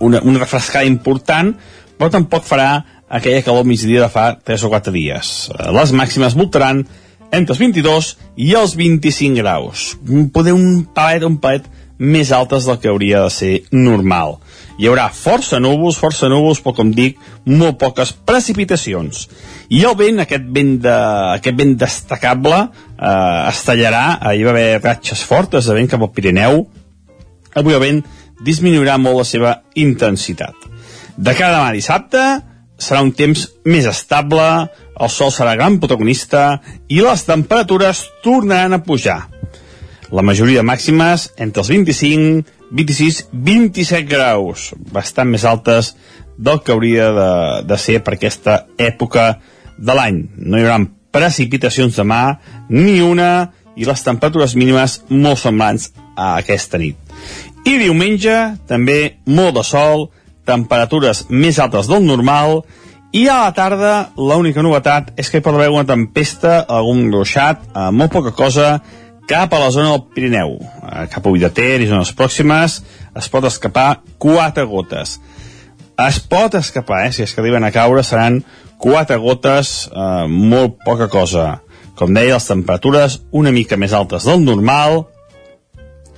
una, 0.00 0.22
una 0.24 0.40
refrescada 0.42 0.88
important, 0.88 1.52
però 1.98 2.10
tampoc 2.12 2.46
farà 2.48 2.70
aquella 3.10 3.42
calor 3.44 3.66
migdia 3.68 4.06
de 4.06 4.10
fa 4.12 4.32
3 4.36 4.64
o 4.64 4.72
4 4.72 4.94
dies. 4.94 5.34
Eh, 5.52 5.70
les 5.76 5.92
màximes 5.96 6.36
voltaran 6.38 6.84
entre 7.30 7.54
els 7.54 7.60
22 7.62 8.14
i 8.42 8.54
els 8.58 8.74
25 8.78 9.38
graus. 9.38 9.92
Poder 10.34 10.54
un 10.56 10.86
palet, 10.94 11.26
un 11.26 11.38
palet 11.42 11.68
més 12.00 12.30
altes 12.32 12.64
del 12.64 12.78
que 12.80 12.88
hauria 12.88 13.26
de 13.26 13.32
ser 13.34 13.52
normal. 13.76 14.38
Hi 14.80 14.88
haurà 14.88 15.10
força 15.12 15.58
núvols, 15.60 15.98
força 16.00 16.30
núvols, 16.32 16.62
però 16.64 16.72
com 16.78 16.94
dic, 16.96 17.18
molt 17.44 17.76
poques 17.82 18.14
precipitacions. 18.26 19.26
I 19.68 19.82
el 19.84 19.96
vent, 19.98 20.22
aquest 20.22 20.46
vent, 20.54 20.78
de, 20.86 20.94
aquest 21.36 21.58
vent 21.58 21.74
destacable, 21.82 22.62
eh, 22.96 23.50
es 23.50 23.60
tallarà, 23.66 24.04
ahir 24.30 24.46
va 24.48 24.54
haver 24.56 24.80
ratxes 24.80 25.26
fortes 25.28 25.68
de 25.68 25.76
vent 25.76 25.92
cap 25.92 26.06
al 26.06 26.12
Pirineu, 26.16 26.64
avui 27.60 27.76
el 27.76 27.84
vent 27.84 28.00
disminuirà 28.44 28.96
molt 28.98 29.20
la 29.20 29.26
seva 29.28 29.56
intensitat. 29.74 30.54
De 31.16 31.34
cada 31.36 31.58
demà 31.58 31.72
dissabte 31.76 32.22
serà 32.80 33.02
un 33.04 33.12
temps 33.12 33.44
més 33.68 33.86
estable, 33.88 34.46
el 35.00 35.10
sol 35.12 35.32
serà 35.32 35.56
gran 35.56 35.78
protagonista 35.80 36.60
i 36.88 37.00
les 37.04 37.24
temperatures 37.28 38.06
tornaran 38.24 38.76
a 38.76 38.82
pujar. 38.84 39.20
La 40.10 40.24
majoria 40.26 40.64
màximes 40.66 41.28
entre 41.38 41.62
els 41.62 41.70
25, 41.70 42.56
26, 42.72 43.20
27 43.32 44.08
graus, 44.08 44.70
bastant 44.92 45.30
més 45.30 45.44
altes 45.44 45.94
del 46.38 46.62
que 46.64 46.72
hauria 46.72 47.10
de, 47.14 47.30
de 47.68 47.78
ser 47.78 48.00
per 48.02 48.16
aquesta 48.16 48.64
època 48.80 49.34
de 49.76 49.96
l'any. 49.96 50.24
No 50.36 50.58
hi 50.58 50.64
haurà 50.64 50.80
precipitacions 51.14 51.98
demà, 51.98 52.38
ni 52.70 53.00
una, 53.04 53.50
i 53.76 53.86
les 53.88 54.02
temperatures 54.04 54.56
mínimes 54.58 55.00
molt 55.10 55.40
semblants 55.40 55.90
a 56.16 56.34
aquesta 56.40 56.78
nit. 56.80 56.98
I 57.68 57.76
diumenge, 57.76 58.36
també 58.68 59.20
molt 59.28 59.58
de 59.58 59.64
sol, 59.66 60.08
temperatures 60.48 61.26
més 61.28 61.58
altes 61.60 61.90
del 61.90 62.06
normal, 62.06 62.62
i 63.12 63.26
a 63.26 63.40
la 63.42 63.52
tarda 63.52 63.92
l'única 64.16 64.62
novetat 64.62 65.10
és 65.18 65.28
que 65.28 65.40
hi 65.40 65.44
pot 65.44 65.56
haver 65.56 65.68
una 65.74 65.86
tempesta, 65.86 66.60
algun 66.68 67.08
gruixat, 67.10 67.66
eh, 67.74 67.90
molt 67.90 68.12
poca 68.14 68.32
cosa, 68.32 68.78
cap 69.30 69.52
a 69.52 69.60
la 69.62 69.70
zona 69.70 69.92
del 69.92 70.04
Pirineu, 70.14 70.56
eh, 70.60 71.06
cap 71.10 71.26
a 71.26 71.30
Ullater 71.30 71.80
i 71.82 71.88
zones 71.90 72.14
pròximes, 72.16 72.80
es 73.16 73.28
pot 73.28 73.44
escapar 73.44 74.00
quatre 74.18 74.64
gotes. 74.64 75.18
Es 75.98 76.20
pot 76.20 76.54
escapar, 76.54 77.04
eh, 77.06 77.12
si 77.12 77.22
és 77.22 77.34
que 77.34 77.40
arriben 77.40 77.64
a 77.64 77.70
caure, 77.70 78.02
seran 78.02 78.44
quatre 78.78 79.16
gotes, 79.16 79.90
eh, 79.92 80.26
molt 80.26 80.78
poca 80.84 81.08
cosa. 81.08 81.60
Com 81.94 82.14
deia, 82.14 82.34
les 82.34 82.46
temperatures 82.46 83.20
una 83.30 83.52
mica 83.52 83.76
més 83.76 83.92
altes 83.92 84.24
del 84.24 84.44
normal, 84.44 85.06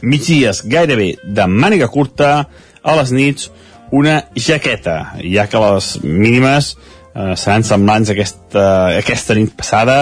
migdies 0.03 0.65
gairebé 0.67 1.17
de 1.23 1.47
màniga 1.49 1.89
curta, 1.89 2.47
a 2.83 2.97
les 2.99 3.13
nits 3.15 3.51
una 3.93 4.23
jaqueta, 4.35 5.15
ja 5.21 5.47
que 5.47 5.61
les 5.61 5.95
mínimes 6.03 6.73
eh, 7.15 7.35
seran 7.37 7.65
semblants 7.67 8.11
a 8.11 8.17
aquesta, 8.17 8.65
aquesta 8.99 9.37
nit 9.37 9.53
passada, 9.57 9.99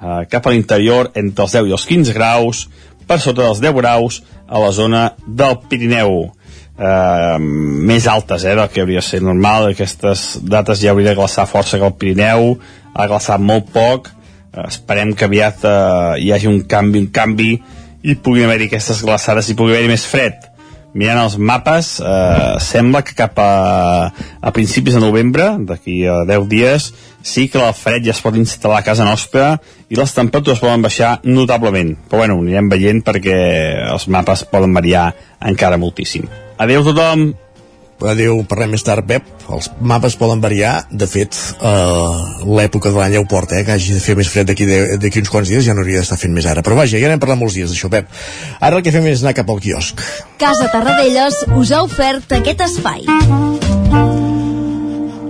eh, 0.00 0.22
cap 0.32 0.46
a 0.46 0.54
l'interior 0.54 1.12
entre 1.14 1.44
els 1.44 1.54
10 1.58 1.68
i 1.68 1.76
els 1.76 1.86
15 1.86 2.16
graus, 2.16 2.64
per 3.08 3.20
sota 3.20 3.44
dels 3.44 3.60
10 3.64 3.76
graus 3.78 4.22
a 4.48 4.60
la 4.60 4.72
zona 4.72 5.04
del 5.26 5.60
Pirineu. 5.68 6.32
Eh, 6.78 7.38
més 7.38 8.06
altes 8.06 8.44
eh, 8.44 8.54
del 8.54 8.68
que 8.72 8.84
hauria 8.84 9.02
de 9.02 9.06
ser 9.06 9.20
normal, 9.24 9.72
aquestes 9.72 10.38
dates 10.42 10.80
ja 10.80 10.92
hauria 10.94 11.10
de 11.10 11.18
glaçar 11.18 11.48
força 11.50 11.78
que 11.78 11.88
el 11.88 11.96
Pirineu, 12.00 12.54
ha 12.94 13.08
glaçat 13.10 13.42
molt 13.42 13.68
poc, 13.74 14.08
eh, 14.54 14.64
esperem 14.68 15.12
que 15.12 15.28
aviat 15.28 15.68
eh, 15.68 16.22
hi 16.24 16.32
hagi 16.32 16.48
un 16.48 16.62
canvi, 16.70 17.04
un 17.04 17.12
canvi, 17.12 17.52
i 18.08 18.16
puguin 18.16 18.48
haver-hi 18.48 18.70
aquestes 18.70 19.02
glaçades 19.04 19.50
i 19.50 19.56
pugui 19.58 19.74
haver-hi 19.74 19.92
més 19.92 20.06
fred. 20.08 20.48
Mirant 20.98 21.20
els 21.20 21.36
mapes 21.36 21.98
eh, 22.00 22.54
sembla 22.64 23.02
que 23.04 23.14
cap 23.16 23.36
a, 23.42 24.08
a 24.40 24.52
principis 24.56 24.96
de 24.96 25.02
novembre 25.02 25.50
d'aquí 25.68 26.00
a 26.08 26.22
10 26.26 26.46
dies 26.48 26.88
sí 27.28 27.44
que 27.52 27.60
el 27.60 27.74
fred 27.76 28.06
ja 28.06 28.14
es 28.14 28.22
pot 28.24 28.36
instal·lar 28.40 28.80
a 28.80 28.86
casa 28.86 29.04
nostra 29.04 29.58
i 29.92 29.98
les 29.98 30.14
temperatures 30.16 30.62
poden 30.64 30.82
baixar 30.82 31.18
notablement. 31.28 31.92
Però 32.08 32.22
bueno, 32.22 32.38
anirem 32.40 32.72
veient 32.72 33.04
perquè 33.04 33.36
els 33.92 34.08
mapes 34.08 34.46
poden 34.48 34.72
variar 34.74 35.10
encara 35.52 35.80
moltíssim. 35.80 36.24
Adeu 36.58 36.86
tothom 36.86 37.28
Adéu, 38.06 38.44
parlem 38.46 38.76
més 38.76 38.84
tard, 38.86 39.02
Pep. 39.08 39.24
Els 39.50 39.70
mapes 39.80 40.14
poden 40.20 40.42
variar. 40.42 40.84
De 40.90 41.06
fet, 41.10 41.34
eh, 41.34 42.44
l'època 42.46 42.92
de 42.92 42.98
l'any 42.98 43.16
ja 43.16 43.20
ho 43.20 43.26
porta, 43.26 43.58
eh, 43.58 43.64
que 43.64 43.72
hagi 43.72 43.94
de 43.94 44.00
fer 44.00 44.14
més 44.16 44.28
fred 44.28 44.46
d'aquí 44.46 45.18
uns 45.18 45.30
quants 45.30 45.48
dies, 45.48 45.64
ja 45.64 45.74
no 45.74 45.82
hauria 45.82 45.98
d'estar 45.98 46.18
fent 46.18 46.32
més 46.32 46.46
ara. 46.46 46.62
Però 46.62 46.76
vaja, 46.76 46.98
ja 46.98 47.08
n'hem 47.08 47.18
parlat 47.18 47.38
molts 47.38 47.54
dies 47.54 47.70
d'això, 47.70 47.90
Pep. 47.90 48.06
Ara 48.60 48.76
el 48.76 48.82
que 48.82 48.92
fem 48.92 49.06
és 49.06 49.22
anar 49.22 49.34
cap 49.34 49.50
al 49.50 49.58
quiosc. 49.60 49.98
Casa 50.38 50.70
Tarradellas 50.70 51.44
us 51.56 51.72
ha 51.72 51.82
ofert 51.82 52.32
aquest 52.38 52.60
espai. 52.60 53.02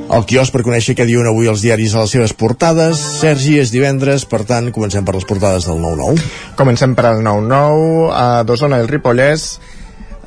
El 0.09 0.25
quiosc 0.25 0.53
per 0.53 0.63
conèixer 0.65 0.95
què 0.97 1.05
diuen 1.05 1.27
avui 1.29 1.49
els 1.49 1.61
diaris 1.61 1.95
a 1.95 2.05
les 2.05 2.13
seves 2.17 2.33
portades. 2.33 3.01
Sergi, 3.21 3.59
és 3.61 3.73
divendres, 3.73 4.25
per 4.25 4.41
tant, 4.49 4.71
comencem 4.73 5.05
per 5.05 5.15
les 5.15 5.27
portades 5.29 5.67
del 5.69 5.81
9-9. 5.83 6.21
Comencem 6.57 6.95
per 6.97 7.05
al 7.11 7.21
9-9, 7.25 8.09
a 8.13 8.43
Dosona 8.49 8.81
el 8.81 8.89
Ripollès, 8.89 9.59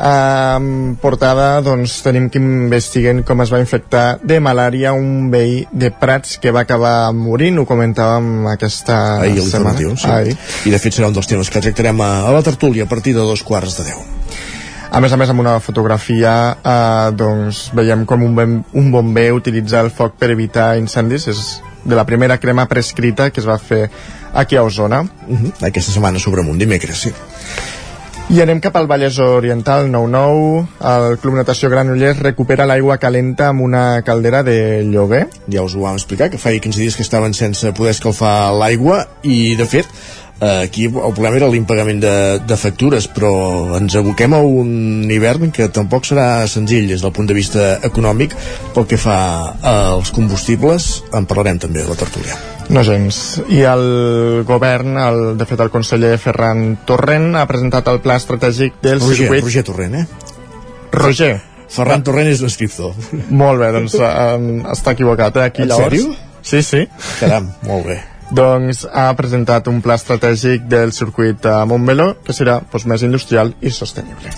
Um, 0.01 0.95
portada 0.97 1.59
doncs, 1.61 1.99
tenim 2.01 2.29
que 2.31 2.39
investiguen 2.41 3.21
com 3.27 3.43
es 3.43 3.51
va 3.53 3.59
infectar 3.61 4.17
de 4.23 4.39
malària 4.41 4.93
un 4.97 5.29
veí 5.29 5.65
de 5.71 5.91
Prats 5.93 6.39
que 6.41 6.53
va 6.55 6.63
acabar 6.65 7.11
morint, 7.13 7.59
ho 7.61 7.67
comentàvem 7.69 8.47
aquesta 8.49 8.97
Ahir, 9.27 9.43
setmana. 9.45 9.93
Sí. 9.93 10.09
Ahir. 10.09 10.37
I 10.65 10.73
de 10.73 10.79
fet 10.81 10.97
serà 10.97 11.11
un 11.11 11.17
dels 11.17 11.29
temes 11.29 11.51
que 11.53 11.61
tractarem 11.61 12.01
a, 12.01 12.11
a 12.25 12.31
la 12.33 12.41
tertúlia 12.41 12.87
a 12.87 12.89
partir 12.89 13.13
de 13.13 13.21
dos 13.21 13.43
quarts 13.45 13.77
de 13.77 13.91
deu. 13.91 14.01
A 14.91 14.99
més 14.99 15.13
a 15.13 15.17
més, 15.19 15.29
amb 15.31 15.39
una 15.39 15.59
fotografia 15.63 16.31
eh, 16.51 17.11
doncs, 17.15 17.69
veiem 17.77 18.01
com 18.05 18.25
un, 18.25 18.33
ben, 18.35 18.57
un 18.75 18.89
bomber 18.91 19.29
utilitza 19.37 19.79
el 19.79 19.91
foc 19.95 20.17
per 20.19 20.33
evitar 20.33 20.73
incendis. 20.81 21.29
És 21.31 21.61
de 21.83 21.95
la 21.95 22.03
primera 22.05 22.37
crema 22.37 22.67
prescrita 22.67 23.29
que 23.31 23.39
es 23.39 23.47
va 23.47 23.57
fer 23.57 23.85
aquí 24.33 24.57
a 24.57 24.63
Osona. 24.63 25.01
Uh 25.01 25.37
-huh. 25.37 25.53
Aquesta 25.67 25.91
setmana 25.91 26.19
sobre 26.19 26.41
un 26.41 26.57
dimecres, 26.57 26.97
sí. 26.97 27.13
I 28.31 28.37
anem 28.39 28.61
cap 28.63 28.77
al 28.79 28.85
Vallès 28.87 29.17
Oriental, 29.19 29.89
9-9. 29.91 30.61
El 30.87 31.17
Club 31.19 31.33
Natació 31.35 31.67
Granollers 31.67 32.21
recupera 32.23 32.63
l'aigua 32.63 32.95
calenta 32.95 33.49
amb 33.51 33.65
una 33.65 33.81
caldera 34.07 34.39
de 34.47 34.53
lloguer. 34.87 35.25
Ja 35.51 35.65
us 35.67 35.75
ho 35.75 35.81
vam 35.83 35.97
explicar, 35.99 36.29
que 36.31 36.39
feia 36.39 36.61
15 36.63 36.79
dies 36.79 36.95
que 36.95 37.03
estaven 37.03 37.35
sense 37.35 37.73
poder 37.75 37.91
escalfar 37.91 38.53
l'aigua 38.55 39.01
i, 39.27 39.57
de 39.59 39.67
fet, 39.67 39.91
aquí 40.39 40.87
el 40.87 41.11
problema 41.11 41.41
era 41.41 41.51
l'impagament 41.51 41.99
de, 42.05 42.15
de 42.47 42.59
factures, 42.61 43.09
però 43.11 43.33
ens 43.81 43.99
aboquem 43.99 44.37
a 44.37 44.39
un 44.39 45.11
hivern 45.11 45.51
que 45.51 45.67
tampoc 45.67 46.07
serà 46.07 46.47
senzill 46.47 46.87
des 46.87 47.03
del 47.03 47.11
punt 47.11 47.27
de 47.27 47.35
vista 47.35 47.67
econòmic 47.83 48.39
pel 48.71 48.87
que 48.87 49.01
fa 49.09 49.19
als 49.75 50.15
combustibles. 50.15 51.01
En 51.11 51.27
parlarem 51.27 51.59
també 51.59 51.83
a 51.83 51.91
la 51.91 51.99
tertúlia. 51.99 52.39
No 52.69 52.83
gens. 52.87 53.41
I 53.49 53.63
el 53.67 54.43
govern, 54.47 54.97
el, 55.01 55.21
de 55.39 55.45
fet 55.49 55.59
el 55.63 55.71
conseller 55.73 56.13
Ferran 56.21 56.77
Torrent, 56.87 57.31
ha 57.35 57.45
presentat 57.49 57.87
el 57.91 57.99
pla 58.03 58.15
estratègic 58.21 58.77
del 58.83 58.99
Roger, 59.01 59.15
circuit... 59.25 59.43
Roger 59.43 59.63
Torrent, 59.67 59.95
eh? 59.95 60.05
Roger. 60.91 61.33
Ferran 61.71 62.03
Torrent 62.03 62.27
és 62.31 62.41
l'escriptor. 62.43 62.95
Molt 63.29 63.61
bé, 63.63 63.71
doncs 63.75 63.95
um, 63.99 64.47
està 64.71 64.91
equivocat, 64.95 65.37
eh? 65.39 65.49
Aquí 65.51 65.63
En 65.65 65.71
llavors. 65.71 65.87
sèrio? 65.87 66.15
Sí, 66.43 66.61
sí. 66.65 66.85
Caram, 67.19 67.51
molt 67.67 67.87
bé. 67.87 67.99
Doncs 68.31 68.85
ha 68.87 69.09
presentat 69.19 69.67
un 69.67 69.81
pla 69.83 69.97
estratègic 69.99 70.63
del 70.71 70.93
circuit 70.95 71.43
a 71.51 71.65
Montmeló 71.67 72.13
que 72.23 72.31
serà 72.35 72.61
doncs, 72.63 72.85
més 72.87 73.03
industrial 73.03 73.51
i 73.59 73.71
sostenible. 73.75 74.31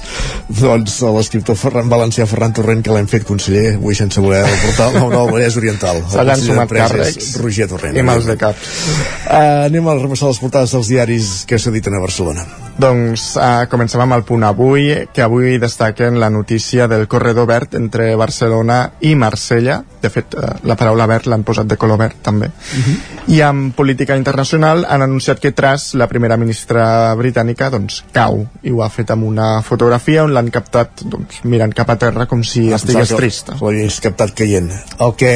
Doncs 0.49 0.95
l'escriptor 1.13 1.57
Ferran 1.59 1.91
Valencià 1.91 2.25
Ferran 2.29 2.55
Torrent, 2.57 2.81
que 2.85 2.93
l'hem 2.95 3.09
fet 3.11 3.27
conseller, 3.27 3.75
avui 3.77 3.93
sense 3.97 4.21
voler 4.23 4.41
el 4.47 4.97
nou 5.13 5.29
Vallès 5.29 5.57
Oriental. 5.61 6.01
Se 6.09 6.25
l'han 6.25 6.41
sumat 6.41 6.73
càrrecs 6.73 7.35
Roger 7.43 7.69
Torrent. 7.69 7.97
i 7.97 8.05
mals 8.05 8.25
de 8.29 8.37
cap. 8.41 8.57
Uh, 8.57 9.69
anem 9.69 9.87
a 9.87 9.97
repassar 10.01 10.33
les 10.33 10.41
portades 10.41 10.73
dels 10.73 10.89
diaris 10.89 11.31
que 11.49 11.61
s'editen 11.61 11.93
a 11.93 12.01
Barcelona. 12.01 12.47
Doncs 12.73 13.35
uh, 13.37 13.67
comencem 13.69 14.01
amb 14.01 14.17
el 14.17 14.25
punt 14.25 14.47
avui, 14.47 14.89
que 15.13 15.21
avui 15.21 15.59
destaquen 15.61 16.17
la 16.19 16.31
notícia 16.33 16.87
del 16.89 17.05
corredor 17.07 17.45
verd 17.51 17.77
entre 17.77 18.09
Barcelona 18.17 18.79
i 19.05 19.13
Marsella. 19.13 19.83
De 20.01 20.09
fet, 20.09 20.33
uh, 20.33 20.57
la 20.65 20.77
paraula 20.79 21.05
verd 21.09 21.29
l'han 21.29 21.45
posat 21.45 21.69
de 21.69 21.77
color 21.77 22.01
verd, 22.01 22.17
també. 22.25 22.49
Uh 22.49 22.81
-huh. 22.81 22.97
I 23.37 23.41
amb 23.45 23.75
política 23.83 24.15
internacional 24.15 24.85
han 24.87 25.03
anunciat 25.03 25.41
que 25.43 25.51
Tras, 25.51 25.91
la 25.99 26.07
primera 26.07 26.37
ministra 26.39 27.11
britànica, 27.19 27.67
doncs 27.73 27.99
cau. 28.15 28.45
I 28.63 28.71
ho 28.71 28.79
ha 28.83 28.87
fet 28.93 29.11
amb 29.11 29.27
una 29.27 29.57
fotografia 29.65 30.23
on 30.23 30.31
l'han 30.31 30.47
captat 30.55 31.03
doncs, 31.03 31.41
mirant 31.43 31.73
cap 31.75 31.91
a 31.91 31.97
terra 31.99 32.25
com 32.31 32.45
si 32.47 32.69
estigués 32.71 33.11
trista. 33.11 33.57
L'havies 33.59 33.99
captat 34.05 34.31
caient. 34.39 34.71
El 35.03 35.11
que, 35.19 35.33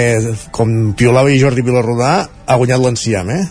com 0.55 0.93
piolava 0.95 1.33
i 1.33 1.41
Jordi 1.41 1.65
Vilarrodà, 1.67 2.13
ha 2.47 2.57
guanyat 2.61 2.85
l'enciam, 2.85 3.33
eh? 3.35 3.43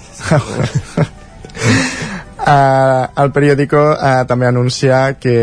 Uh, 2.41 3.05
el 3.23 3.35
periòdico 3.37 3.85
uh, 3.93 4.25
també 4.31 4.49
anuncia 4.49 5.03
que 5.21 5.37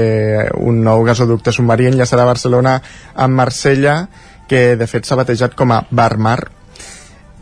un 0.58 0.82
nou 0.82 1.06
gasoducte 1.06 1.54
submarí 1.54 1.92
enllaçarà 1.92 2.26
Barcelona 2.26 2.80
amb 3.14 3.38
Marsella, 3.38 4.00
que 4.50 4.74
de 4.82 4.90
fet 4.90 5.06
s'ha 5.06 5.22
batejat 5.22 5.54
com 5.54 5.78
a 5.78 5.84
Barmar. 5.94 6.42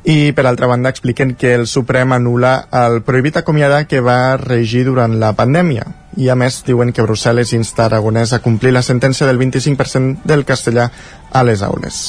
I 0.03 0.31
per 0.33 0.47
altra 0.49 0.67
banda 0.67 0.89
expliquen 0.89 1.35
que 1.35 1.53
el 1.53 1.67
Suprem 1.67 2.13
anula 2.15 2.67
el 2.73 3.01
prohibit 3.05 3.37
acomiadar 3.37 3.85
que 3.87 4.01
va 4.01 4.37
regir 4.37 4.85
durant 4.87 5.19
la 5.21 5.33
pandèmia. 5.37 5.85
I 6.17 6.31
a 6.33 6.35
més 6.35 6.63
diuen 6.65 6.91
que 6.91 7.05
Brussel·les 7.05 7.53
insta 7.53 7.85
Aragonès 7.85 8.33
a 8.33 8.41
complir 8.41 8.73
la 8.73 8.81
sentència 8.81 9.27
del 9.29 9.39
25% 9.39 10.25
del 10.25 10.43
castellà 10.45 10.89
a 11.31 11.43
les 11.45 11.61
aules. 11.61 12.01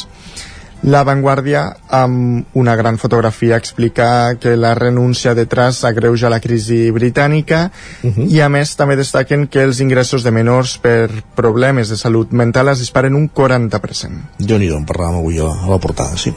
La 0.82 1.04
Vanguardia, 1.06 1.76
amb 1.94 2.56
una 2.58 2.74
gran 2.74 2.96
fotografia, 2.98 3.56
explica 3.56 4.34
que 4.40 4.56
la 4.56 4.74
renúncia 4.74 5.34
de 5.34 5.46
Tras 5.46 5.84
agreuja 5.84 6.30
la 6.32 6.40
crisi 6.40 6.90
britànica 6.90 7.70
uh 8.02 8.10
-huh. 8.10 8.26
i, 8.28 8.40
a 8.40 8.48
més, 8.48 8.74
també 8.74 8.96
destaquen 8.96 9.46
que 9.46 9.62
els 9.62 9.78
ingressos 9.78 10.24
de 10.24 10.32
menors 10.32 10.78
per 10.78 11.08
problemes 11.36 11.88
de 11.88 11.96
salut 11.96 12.32
mental 12.32 12.68
es 12.68 12.80
disparen 12.80 13.14
un 13.14 13.30
40%. 13.30 14.10
Déu-n'hi-do, 14.38 14.76
en 14.76 14.86
parlàvem 14.86 15.18
avui 15.18 15.38
a 15.38 15.68
la 15.68 15.78
portada, 15.78 16.16
sí. 16.16 16.34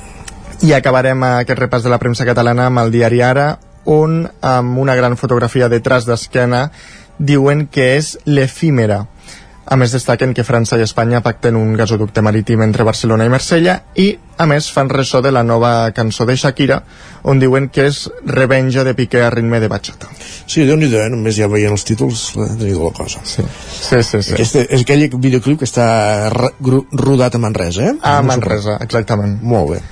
I 0.64 0.74
acabarem 0.74 1.24
aquest 1.28 1.60
repàs 1.60 1.84
de 1.84 1.92
la 1.92 2.00
premsa 2.00 2.26
catalana 2.26 2.70
amb 2.70 2.80
el 2.86 2.94
diari 2.94 3.22
Ara, 3.26 3.58
on, 3.86 4.24
amb 4.42 4.78
una 4.80 4.96
gran 4.96 5.18
fotografia 5.18 5.70
de 5.70 5.82
Tras 5.84 6.08
d'esquena, 6.08 6.70
diuen 7.20 7.68
que 7.72 7.96
és 7.98 8.16
l'efímera 8.26 9.06
a 9.66 9.76
més, 9.82 9.94
destaquen 9.96 10.34
que 10.38 10.44
França 10.46 10.78
i 10.78 10.84
Espanya 10.86 11.24
pacten 11.26 11.56
un 11.58 11.72
gasoducte 11.78 12.22
marítim 12.22 12.62
entre 12.62 12.86
Barcelona 12.86 13.26
i 13.26 13.32
Marsella 13.34 13.80
i, 13.98 14.12
a 14.38 14.46
més, 14.46 14.68
fan 14.70 14.92
ressò 14.94 15.24
de 15.26 15.32
la 15.34 15.42
nova 15.44 15.90
cançó 15.98 16.28
de 16.30 16.36
Shakira, 16.38 16.78
on 17.26 17.42
diuen 17.42 17.72
que 17.74 17.88
és 17.90 18.04
revenja 18.30 18.86
de 18.86 18.94
Piqué 18.94 19.24
a 19.26 19.32
ritme 19.34 19.60
de 19.64 19.70
bachata. 19.72 20.12
Sí, 20.46 20.68
déu 20.70 20.78
nhi 20.78 20.92
eh? 20.94 21.10
només 21.10 21.34
ja 21.40 21.50
veient 21.50 21.74
els 21.74 21.88
títols, 21.88 22.28
eh, 22.38 22.52
déu 22.62 22.86
la 22.86 22.94
cosa. 22.94 23.26
Sí, 23.26 23.42
sí, 23.74 24.04
sí. 24.04 24.22
sí. 24.22 24.38
Aquest 24.38 24.62
és 24.62 24.86
aquell 24.86 25.08
videoclip 25.18 25.64
que 25.64 25.70
està 25.70 25.90
rodat 26.30 27.34
a 27.34 27.42
Manresa, 27.42 27.90
eh? 27.90 27.98
A 28.06 28.20
Manresa, 28.22 28.78
exactament. 28.86 29.40
Molt 29.42 29.74
bé. 29.74 29.86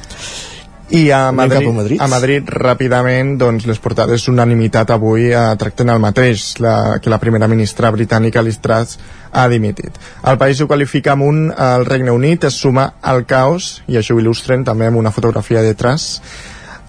I 0.89 1.09
a 1.11 1.31
Madrid, 1.31 1.67
a 1.67 1.71
Madrid? 1.71 2.01
a 2.01 2.07
Madrid 2.11 2.49
ràpidament 2.49 3.37
doncs, 3.39 3.65
les 3.65 3.79
portades 3.79 4.27
unanimitat 4.27 4.91
avui 4.91 5.29
eh, 5.31 5.43
tracten 5.59 5.89
el 5.89 6.01
mateix 6.03 6.59
la, 6.59 6.99
que 7.01 7.09
la 7.09 7.19
primera 7.21 7.47
ministra 7.47 7.91
britànica 7.91 8.43
Liz 8.43 8.59
Truss 8.61 8.99
ha 9.31 9.47
dimitit. 9.49 9.95
El 10.27 10.37
país 10.37 10.59
ho 10.61 10.67
qualifica 10.67 11.15
amb 11.15 11.25
un 11.25 11.45
el 11.51 11.85
Regne 11.87 12.11
Unit 12.11 12.49
es 12.49 12.59
suma 12.59 12.89
al 13.01 13.23
caos 13.25 13.79
i 13.87 13.97
això 13.97 14.17
ho 14.17 14.19
il·lustren 14.21 14.65
també 14.67 14.91
amb 14.91 14.99
una 14.99 15.11
fotografia 15.15 15.63
de 15.63 15.73
Truss 15.73 16.19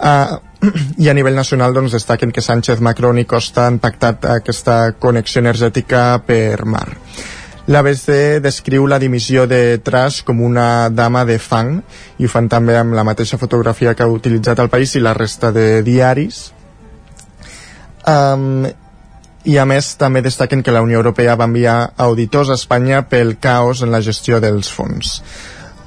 uh, 0.00 0.36
i 1.04 1.08
a 1.08 1.14
nivell 1.14 1.38
nacional 1.38 1.72
doncs, 1.76 1.94
destaquen 1.94 2.34
que 2.34 2.42
Sánchez, 2.42 2.82
Macron 2.84 3.22
i 3.22 3.28
Costa 3.30 3.68
han 3.68 3.78
pactat 3.78 4.26
aquesta 4.40 4.96
connexió 4.98 5.40
energètica 5.44 6.18
per 6.26 6.64
mar. 6.66 6.88
L'ABC 7.64 8.42
descriu 8.44 8.84
la 8.84 8.98
dimissió 9.00 9.46
de 9.48 9.78
Tras 9.80 10.20
com 10.22 10.42
una 10.44 10.90
dama 10.92 11.22
de 11.24 11.38
fang 11.40 11.78
i 12.20 12.26
ho 12.26 12.28
fan 12.28 12.50
també 12.52 12.76
amb 12.76 12.92
la 12.92 13.06
mateixa 13.08 13.38
fotografia 13.40 13.94
que 13.96 14.04
ha 14.04 14.12
utilitzat 14.12 14.60
el 14.60 14.68
país 14.68 14.92
i 14.94 15.00
la 15.00 15.14
resta 15.16 15.48
de 15.52 15.80
diaris. 15.86 16.50
Um, 18.04 18.66
i 19.48 19.56
a 19.56 19.64
més 19.68 19.94
també 20.00 20.20
destaquen 20.24 20.62
que 20.64 20.72
la 20.76 20.82
Unió 20.84 21.00
Europea 21.00 21.36
va 21.40 21.48
enviar 21.48 21.94
auditors 21.96 22.52
a 22.52 22.58
Espanya 22.60 23.02
pel 23.08 23.38
caos 23.40 23.80
en 23.84 23.92
la 23.92 24.00
gestió 24.04 24.40
dels 24.44 24.68
fons. 24.68 25.22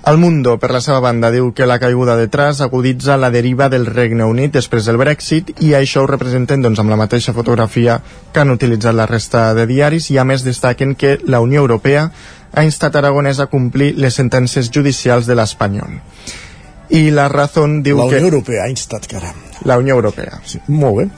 El 0.07 0.17
Mundo, 0.17 0.53
per 0.55 0.69
la 0.71 0.79
seva 0.79 1.01
banda, 1.03 1.27
diu 1.35 1.49
que 1.51 1.65
la 1.67 1.75
caiguda 1.83 2.13
de 2.15 2.29
Tras 2.31 2.61
aguditza 2.63 3.17
la 3.19 3.27
deriva 3.29 3.65
del 3.67 3.83
Regne 3.85 4.23
Unit 4.23 4.53
després 4.55 4.85
del 4.87 4.95
Brexit 5.01 5.49
i 5.59 5.73
això 5.75 6.05
ho 6.05 6.07
representen 6.07 6.61
doncs, 6.63 6.79
amb 6.79 6.93
la 6.93 6.99
mateixa 7.01 7.33
fotografia 7.35 7.97
que 8.31 8.39
han 8.39 8.53
utilitzat 8.53 8.95
la 8.95 9.09
resta 9.09 9.49
de 9.57 9.65
diaris 9.67 10.07
i 10.13 10.15
a 10.15 10.23
més 10.23 10.45
destaquen 10.47 10.93
que 10.95 11.17
la 11.27 11.41
Unió 11.43 11.59
Europea 11.65 12.05
ha 12.53 12.63
instat 12.63 12.95
Aragonès 12.95 13.41
a 13.43 13.49
complir 13.51 13.97
les 13.99 14.15
sentències 14.15 14.71
judicials 14.71 15.27
de 15.27 15.35
l'Espanyol. 15.35 15.99
I 16.87 17.09
la 17.11 17.27
Razón 17.27 17.81
diu 17.83 17.99
que... 17.99 18.07
La 18.07 18.21
Unió 18.21 18.31
Europea 18.31 18.63
ha 18.63 18.71
instat, 18.71 19.09
caram. 19.11 19.35
La 19.67 19.75
Unió 19.75 19.99
Europea. 19.99 20.39
Sí, 20.47 20.61
molt 20.71 21.01
bé. 21.01 21.09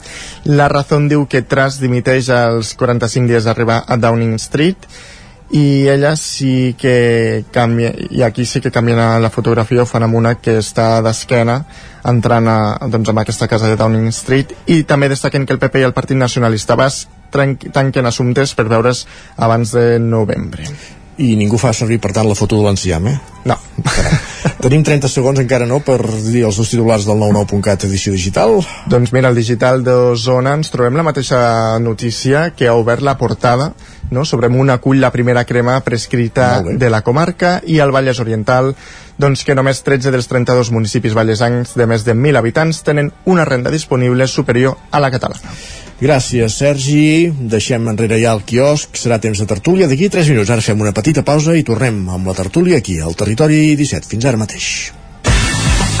La 0.50 0.66
Razón 0.66 1.06
diu 1.06 1.28
que 1.30 1.44
Tras 1.46 1.78
dimiteix 1.78 2.34
als 2.34 2.74
45 2.74 3.30
dies 3.30 3.46
d'arribar 3.46 3.84
a 3.86 4.00
Downing 4.02 4.34
Street 4.42 4.90
i 5.50 5.88
ella 5.88 6.14
sí 6.16 6.76
que 6.78 7.44
canvia 7.50 7.90
i 8.10 8.22
aquí 8.22 8.44
sí 8.46 8.60
que 8.60 8.70
canvien 8.70 9.00
la 9.22 9.30
fotografia 9.34 9.82
ho 9.82 9.86
fan 9.86 10.06
amb 10.06 10.14
una 10.14 10.36
que 10.38 10.58
està 10.62 11.00
d'esquena 11.02 11.64
entrant 12.06 12.46
a, 12.48 12.58
doncs, 12.86 13.10
amb 13.10 13.22
aquesta 13.24 13.48
casa 13.50 13.68
de 13.70 13.80
Downing 13.80 14.12
Street 14.14 14.54
i 14.70 14.84
també 14.84 15.10
destaquen 15.10 15.46
que 15.46 15.56
el 15.56 15.62
PP 15.62 15.82
i 15.82 15.88
el 15.88 15.96
Partit 15.96 16.16
Nacionalista 16.20 16.78
Basc 16.78 17.10
tanquen 17.34 18.06
assumptes 18.06 18.54
per 18.54 18.68
veure's 18.70 19.04
abans 19.36 19.74
de 19.74 19.98
novembre 19.98 20.70
i 21.20 21.34
ningú 21.36 21.58
fa 21.60 21.74
servir, 21.76 21.98
per 22.00 22.14
tant, 22.16 22.24
la 22.28 22.36
foto 22.38 22.56
de 22.56 22.64
l'enciam, 22.64 23.06
eh? 23.10 23.18
No. 23.44 23.56
Tenim 24.64 24.82
30 24.84 25.08
segons 25.12 25.40
encara 25.42 25.66
no 25.68 25.80
per 25.84 25.98
dir 26.00 26.46
els 26.48 26.56
dos 26.60 26.70
titulars 26.72 27.04
del 27.08 27.20
99.cat 27.20 27.84
edició 27.88 28.12
digital. 28.14 28.58
Doncs 28.88 29.12
mira, 29.12 29.28
al 29.28 29.36
digital 29.36 29.84
d'Osona 29.84 30.54
ens 30.56 30.72
trobem 30.72 30.96
la 30.96 31.04
mateixa 31.04 31.40
notícia 31.80 32.50
que 32.56 32.68
ha 32.68 32.76
obert 32.78 33.04
la 33.04 33.18
portada 33.20 33.72
no? 34.10 34.24
sobre 34.24 34.48
un 34.48 34.70
acull 34.70 35.00
la 35.00 35.12
primera 35.12 35.44
crema 35.44 35.80
prescrita 35.80 36.62
de 36.62 36.90
la 36.90 37.02
comarca 37.02 37.60
i 37.66 37.80
al 37.80 37.92
Vallès 37.94 38.20
Oriental 38.20 38.74
doncs 39.20 39.44
que 39.44 39.54
només 39.54 39.82
13 39.84 40.10
dels 40.14 40.28
32 40.30 40.72
municipis 40.72 41.14
vallesancs 41.14 41.76
de 41.76 41.86
més 41.86 42.06
de 42.06 42.14
1.000 42.16 42.40
habitants 42.40 42.82
tenen 42.86 43.12
una 43.24 43.44
renda 43.44 43.70
disponible 43.70 44.26
superior 44.26 44.78
a 44.90 45.00
la 45.00 45.10
catalana. 45.12 45.54
Gràcies, 46.00 46.54
Sergi. 46.56 47.28
Deixem 47.52 47.90
enrere 47.92 48.16
ja 48.22 48.32
el 48.32 48.40
quiosc. 48.48 48.96
Serà 48.96 49.20
temps 49.20 49.42
de 49.42 49.46
tertúlia 49.50 49.88
d'aquí 49.90 50.08
3 50.08 50.32
minuts. 50.32 50.48
Ara 50.48 50.64
fem 50.64 50.80
una 50.80 50.94
petita 50.96 51.24
pausa 51.26 51.52
i 51.58 51.66
tornem 51.66 52.00
amb 52.08 52.32
la 52.32 52.36
tertúlia 52.38 52.80
aquí, 52.80 52.96
al 53.04 53.18
Territori 53.20 53.76
17. 53.76 54.08
Fins 54.08 54.24
ara 54.24 54.40
mateix. 54.40 54.70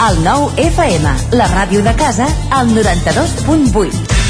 El 0.00 0.22
nou 0.24 0.48
FM, 0.56 1.12
la 1.36 1.50
ràdio 1.52 1.84
de 1.84 1.92
casa, 2.00 2.30
al 2.56 2.72
92.8. 2.72 4.29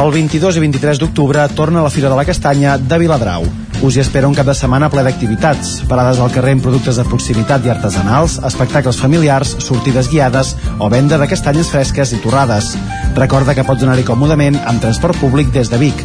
El 0.00 0.14
22 0.14 0.56
i 0.56 0.60
23 0.62 0.96
d'octubre 0.96 1.42
torna 1.52 1.82
la 1.84 1.90
Fira 1.92 2.08
de 2.08 2.16
la 2.16 2.24
Castanya 2.24 2.78
de 2.80 2.98
Viladrau. 3.02 3.44
Us 3.84 3.96
hi 3.96 4.00
espera 4.00 4.30
un 4.30 4.36
cap 4.36 4.48
de 4.48 4.54
setmana 4.56 4.88
ple 4.88 5.02
d'activitats, 5.04 5.74
parades 5.90 6.22
al 6.24 6.32
carrer 6.32 6.54
amb 6.56 6.64
productes 6.64 6.96
de 6.96 7.04
proximitat 7.04 7.66
i 7.68 7.72
artesanals, 7.74 8.38
espectacles 8.48 8.96
familiars, 8.96 9.52
sortides 9.60 10.08
guiades 10.08 10.54
o 10.78 10.88
venda 10.88 11.20
de 11.20 11.28
castanyes 11.28 11.68
fresques 11.68 12.14
i 12.16 12.22
torrades. 12.24 12.72
Recorda 13.18 13.52
que 13.58 13.66
pots 13.68 13.84
anar-hi 13.84 14.08
còmodament 14.08 14.56
amb 14.64 14.80
transport 14.80 15.20
públic 15.20 15.52
des 15.52 15.68
de 15.68 15.84
Vic. 15.84 16.00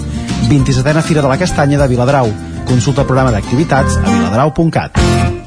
27a 0.51 0.99
Fira 0.99 1.23
de 1.23 1.31
la 1.31 1.39
Castanya 1.39 1.79
de 1.79 1.87
Viladrau. 1.95 2.35
Consulta 2.67 3.07
el 3.07 3.11
programa 3.13 3.31
d'activitats 3.31 3.95
a 4.03 4.09
viladrau.cat. 4.11 5.44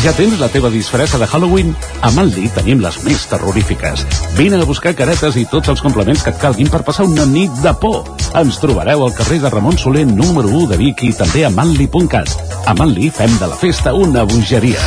Ja 0.00 0.14
tens 0.16 0.38
la 0.40 0.46
teva 0.48 0.70
disfressa 0.72 1.18
de 1.20 1.26
Halloween? 1.28 1.74
A 2.00 2.08
Manli 2.14 2.46
tenim 2.54 2.78
les 2.80 2.96
més 3.04 3.26
terrorífiques. 3.28 4.06
Vine 4.32 4.56
a 4.56 4.64
buscar 4.64 4.94
caretes 4.96 5.34
i 5.36 5.42
tots 5.44 5.68
els 5.68 5.82
complements 5.84 6.22
que 6.24 6.32
et 6.32 6.38
calguin 6.40 6.70
per 6.72 6.80
passar 6.86 7.04
una 7.04 7.26
nit 7.28 7.52
de 7.60 7.72
por. 7.82 8.08
Ens 8.40 8.56
trobareu 8.62 9.04
al 9.04 9.12
carrer 9.12 9.42
de 9.42 9.50
Ramon 9.52 9.76
Soler 9.76 10.06
número 10.08 10.48
1 10.48 10.70
de 10.70 10.78
Vic 10.80 11.02
i 11.04 11.10
també 11.18 11.42
a 11.44 11.50
manli.cat. 11.52 12.32
A 12.64 12.72
Manli 12.78 13.10
fem 13.12 13.34
de 13.42 13.50
la 13.50 13.58
festa 13.60 13.92
una 13.92 14.24
bogeria. 14.24 14.80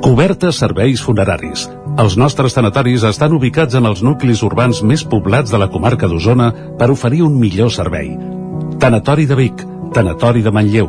Cobertes 0.00 0.62
serveis 0.64 1.04
funeraris. 1.04 1.66
Els 2.00 2.16
nostres 2.16 2.56
tanatoris 2.56 3.04
estan 3.04 3.36
ubicats 3.36 3.76
en 3.76 3.84
els 3.84 4.00
nuclis 4.00 4.40
urbans 4.48 4.80
més 4.80 5.04
poblats 5.04 5.52
de 5.52 5.60
la 5.60 5.68
comarca 5.68 6.08
d'Osona 6.08 6.48
per 6.80 6.88
oferir 6.88 7.20
un 7.28 7.36
millor 7.36 7.68
servei. 7.68 8.14
Tanatori 8.80 9.28
de 9.28 9.36
Vic, 9.36 9.68
Tanatori 9.92 10.40
de 10.40 10.56
Manlleu, 10.56 10.88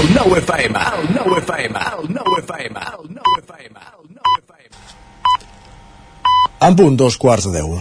El 0.00 0.06
nou 0.16 0.30
FM, 0.32 0.80
el 0.96 1.08
nou 1.12 1.34
FM, 1.36 1.80
el 1.92 2.06
nou 2.14 2.36
FM, 2.38 2.84
el 2.92 3.08
nou 3.12 3.34
FM, 3.36 3.82
el 3.82 4.06
nou 4.14 4.36
FM. 4.38 4.78
En 6.68 6.78
punt, 6.78 6.96
dos 7.02 7.18
quarts 7.20 7.44
de 7.44 7.52
deu. 7.58 7.74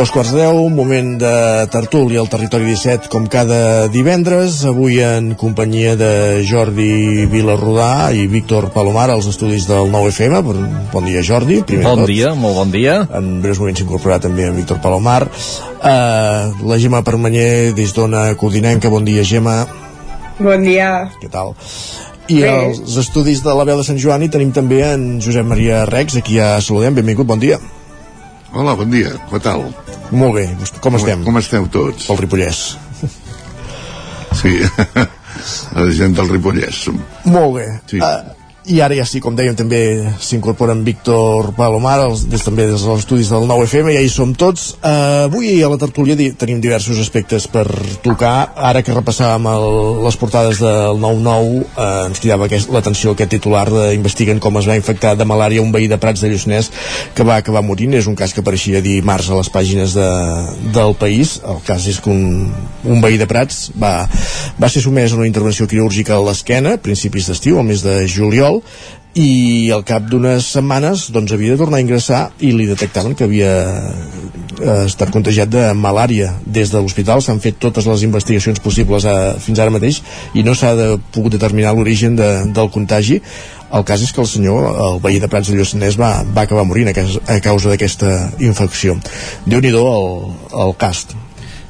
Dos 0.00 0.14
quarts 0.16 0.30
de 0.32 0.38
deu, 0.40 0.70
moment 0.72 1.18
de 1.20 1.30
tertúlia 1.68 2.22
al 2.22 2.28
Territori 2.32 2.64
17, 2.64 3.10
com 3.12 3.26
cada 3.28 3.84
divendres, 3.92 4.62
avui 4.64 4.94
en 5.04 5.34
companyia 5.36 5.92
de 5.92 6.40
Jordi 6.48 7.26
Vilarrodà 7.28 8.08
i 8.16 8.22
Víctor 8.24 8.70
Palomar, 8.72 9.10
als 9.12 9.26
estudis 9.28 9.66
del 9.68 9.90
9FM. 9.92 10.38
Bon 10.46 10.62
bon 10.88 11.04
dia, 11.04 11.20
Jordi. 11.20 11.58
Primer 11.68 11.84
Bon 11.84 12.00
tot. 12.00 12.08
dia, 12.08 12.30
molt 12.32 12.56
bon 12.56 12.72
dia. 12.72 12.94
En 13.12 13.42
breus 13.44 13.60
moments 13.60 13.82
s'incorporarà 13.82 14.22
també 14.24 14.46
en 14.48 14.56
Víctor 14.56 14.80
Palomar. 14.80 15.26
Uh, 15.28 16.64
la 16.64 16.78
Gemma 16.80 17.02
Permanyer, 17.04 17.74
des 17.76 17.92
d'Ona 17.92 18.30
Codinenca. 18.40 18.88
Bon 18.88 19.04
dia, 19.04 19.20
Gemma. 19.20 19.66
Bon 20.38 20.64
dia. 20.64 21.10
Què 21.20 21.28
tal? 21.28 21.52
I 22.24 22.40
Bé. 22.40 22.48
als 22.48 22.96
estudis 23.04 23.44
de 23.44 23.52
la 23.52 23.68
veu 23.68 23.76
de 23.76 23.84
Sant 23.84 24.00
Joan 24.00 24.24
hi 24.24 24.32
tenim 24.32 24.48
també 24.56 24.80
en 24.94 25.20
Josep 25.20 25.44
Maria 25.44 25.84
Rex, 25.84 26.16
aquí 26.16 26.40
ja 26.40 26.54
saludem. 26.64 26.96
Benvingut, 26.96 27.28
bon 27.28 27.44
dia. 27.44 27.60
Hola, 28.50 28.74
bon 28.74 28.90
dia, 28.90 29.12
què 29.30 29.38
tal? 29.44 29.68
Molt 30.10 30.34
bé, 30.34 30.44
com 30.82 30.96
estem? 30.98 31.20
Com 31.22 31.38
esteu 31.38 31.68
tots? 31.70 32.08
Pel 32.10 32.18
Ripollès. 32.18 32.62
Sí, 34.40 34.56
la 35.76 35.86
gent 35.94 36.16
del 36.18 36.32
Ripollès. 36.32 36.80
Molt 37.30 37.54
bé. 37.60 37.66
Sí. 37.92 38.00
Uh, 38.02 38.39
I 38.68 38.82
ara 38.84 38.92
ja 38.92 39.06
sí, 39.08 39.22
com 39.24 39.32
dèiem, 39.32 39.54
també 39.56 39.78
s'incorpora 40.20 40.74
en 40.76 40.82
Víctor 40.84 41.54
Palomar, 41.56 41.94
els, 42.04 42.26
des, 42.28 42.42
també 42.44 42.66
des 42.68 42.82
dels 42.84 43.00
estudis 43.00 43.30
del 43.32 43.46
9FM, 43.48 43.88
ja 43.94 44.02
hi 44.04 44.10
som 44.12 44.34
tots. 44.36 44.74
Uh, 44.82 45.30
avui 45.30 45.54
a 45.64 45.70
la 45.72 45.78
tertúlia 45.80 46.12
di 46.12 46.26
tenim 46.36 46.60
diversos 46.60 47.00
aspectes 47.00 47.46
per 47.48 47.64
tocar. 48.04 48.52
Ara 48.70 48.82
que 48.84 48.92
repassàvem 48.92 49.48
el, 49.48 49.64
les 50.04 50.18
portades 50.20 50.60
del 50.60 51.00
9-9, 51.00 51.62
uh, 51.72 51.86
ens 52.10 52.20
cridava 52.20 52.50
l'atenció 52.74 53.14
aquest 53.16 53.32
titular 53.32 53.64
de 53.72 53.86
investiguen 53.96 54.42
com 54.44 54.60
es 54.60 54.68
va 54.68 54.76
infectar 54.76 55.14
de 55.16 55.24
malària 55.24 55.64
un 55.64 55.72
veí 55.72 55.88
de 55.88 55.96
Prats 56.00 56.20
de 56.20 56.28
Lluçanès 56.28 56.68
que 57.16 57.24
va 57.24 57.40
acabar 57.40 57.64
morint. 57.64 57.96
És 57.96 58.10
un 58.12 58.18
cas 58.18 58.36
que 58.36 58.44
apareixia 58.44 58.84
dimarts 58.84 59.32
a 59.32 59.40
les 59.40 59.48
pàgines 59.48 59.96
de, 59.96 60.10
del 60.76 60.94
país. 61.00 61.38
El 61.48 61.64
cas 61.64 61.88
és 61.88 62.02
que 62.04 62.12
un, 62.12 62.52
un 62.84 63.00
veí 63.00 63.16
de 63.16 63.30
Prats 63.30 63.70
va, 63.80 64.04
va 64.60 64.68
ser 64.68 64.84
sotmès 64.84 65.16
a 65.16 65.22
una 65.22 65.30
intervenció 65.32 65.64
quirúrgica 65.64 66.18
a 66.18 66.22
l'esquena 66.28 66.76
principis 66.76 67.32
d'estiu, 67.32 67.56
al 67.56 67.68
mes 67.72 67.80
de 67.88 68.02
juliol, 68.04 68.59
i 69.18 69.70
al 69.74 69.82
cap 69.82 70.04
d'unes 70.06 70.46
setmanes 70.54 71.08
doncs 71.10 71.32
havia 71.34 71.56
de 71.56 71.58
tornar 71.58 71.80
a 71.80 71.82
ingressar 71.82 72.20
i 72.46 72.52
li 72.54 72.68
detectaven 72.68 73.16
que 73.18 73.26
havia 73.26 73.50
eh, 74.62 74.84
estat 74.86 75.10
contagiat 75.10 75.50
de 75.50 75.64
malària 75.74 76.30
des 76.46 76.70
de 76.70 76.78
l'hospital. 76.78 77.22
S'han 77.22 77.40
fet 77.42 77.58
totes 77.58 77.88
les 77.90 78.04
investigacions 78.06 78.60
possibles 78.62 79.06
a, 79.10 79.34
fins 79.42 79.58
ara 79.58 79.74
mateix 79.74 79.98
i 80.34 80.44
no 80.46 80.54
s'ha 80.54 80.74
de, 80.78 80.92
pogut 81.14 81.34
determinar 81.34 81.74
l'origen 81.74 82.14
de, 82.18 82.28
del 82.54 82.70
contagi. 82.70 83.18
El 83.74 83.84
cas 83.86 84.02
és 84.02 84.12
que 84.14 84.22
el 84.22 84.26
senyor, 84.30 84.70
el 84.86 85.00
veí 85.02 85.18
de 85.22 85.28
Prats 85.30 85.50
de 85.50 85.58
Lluçanès 85.58 85.98
va, 85.98 86.20
va 86.26 86.46
acabar 86.46 86.64
morint 86.66 86.90
a, 86.90 86.94
causa- 86.94 87.22
a 87.26 87.40
causa 87.42 87.70
d'aquesta 87.70 88.14
infecció. 88.42 88.96
Déu 89.46 89.62
nhi 89.62 89.70
el, 89.74 90.06
el 90.66 90.74
cast. 90.78 91.14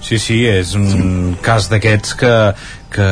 Sí, 0.01 0.17
sí, 0.17 0.39
és 0.49 0.73
un 0.79 0.87
sí. 0.89 1.03
cas 1.45 1.69
d'aquests 1.69 2.15
que, 2.17 2.31
que, 2.93 3.09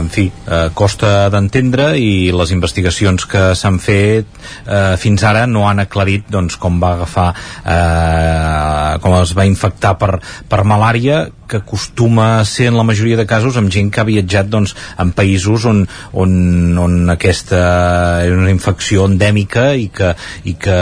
en 0.00 0.10
fi, 0.12 0.26
eh, 0.46 0.68
costa 0.76 1.28
d'entendre 1.32 1.92
i 1.98 2.30
les 2.36 2.52
investigacions 2.54 3.26
que 3.30 3.50
s'han 3.58 3.80
fet 3.82 4.28
eh, 4.66 4.96
fins 5.00 5.24
ara 5.26 5.46
no 5.50 5.66
han 5.68 5.82
aclarit 5.82 6.28
doncs, 6.30 6.58
com 6.60 6.80
va 6.82 6.94
agafar 6.98 7.28
eh, 7.64 8.94
com 9.02 9.18
es 9.20 9.34
va 9.36 9.48
infectar 9.48 9.96
per, 10.00 10.16
per 10.48 10.64
malària 10.68 11.26
que 11.50 11.58
acostuma 11.58 12.38
a 12.38 12.44
ser 12.44 12.68
en 12.70 12.76
la 12.78 12.86
majoria 12.86 13.18
de 13.18 13.26
casos 13.26 13.56
amb 13.58 13.72
gent 13.74 13.90
que 13.90 14.00
ha 14.00 14.06
viatjat 14.06 14.48
doncs, 14.48 14.76
en 15.02 15.10
països 15.16 15.66
on, 15.66 15.82
on, 16.14 16.32
on 16.78 16.94
aquesta 17.10 17.60
és 18.22 18.34
una 18.36 18.52
infecció 18.54 19.08
endèmica 19.10 19.72
i 19.74 19.88
que, 19.90 20.12
i 20.46 20.54
que 20.54 20.76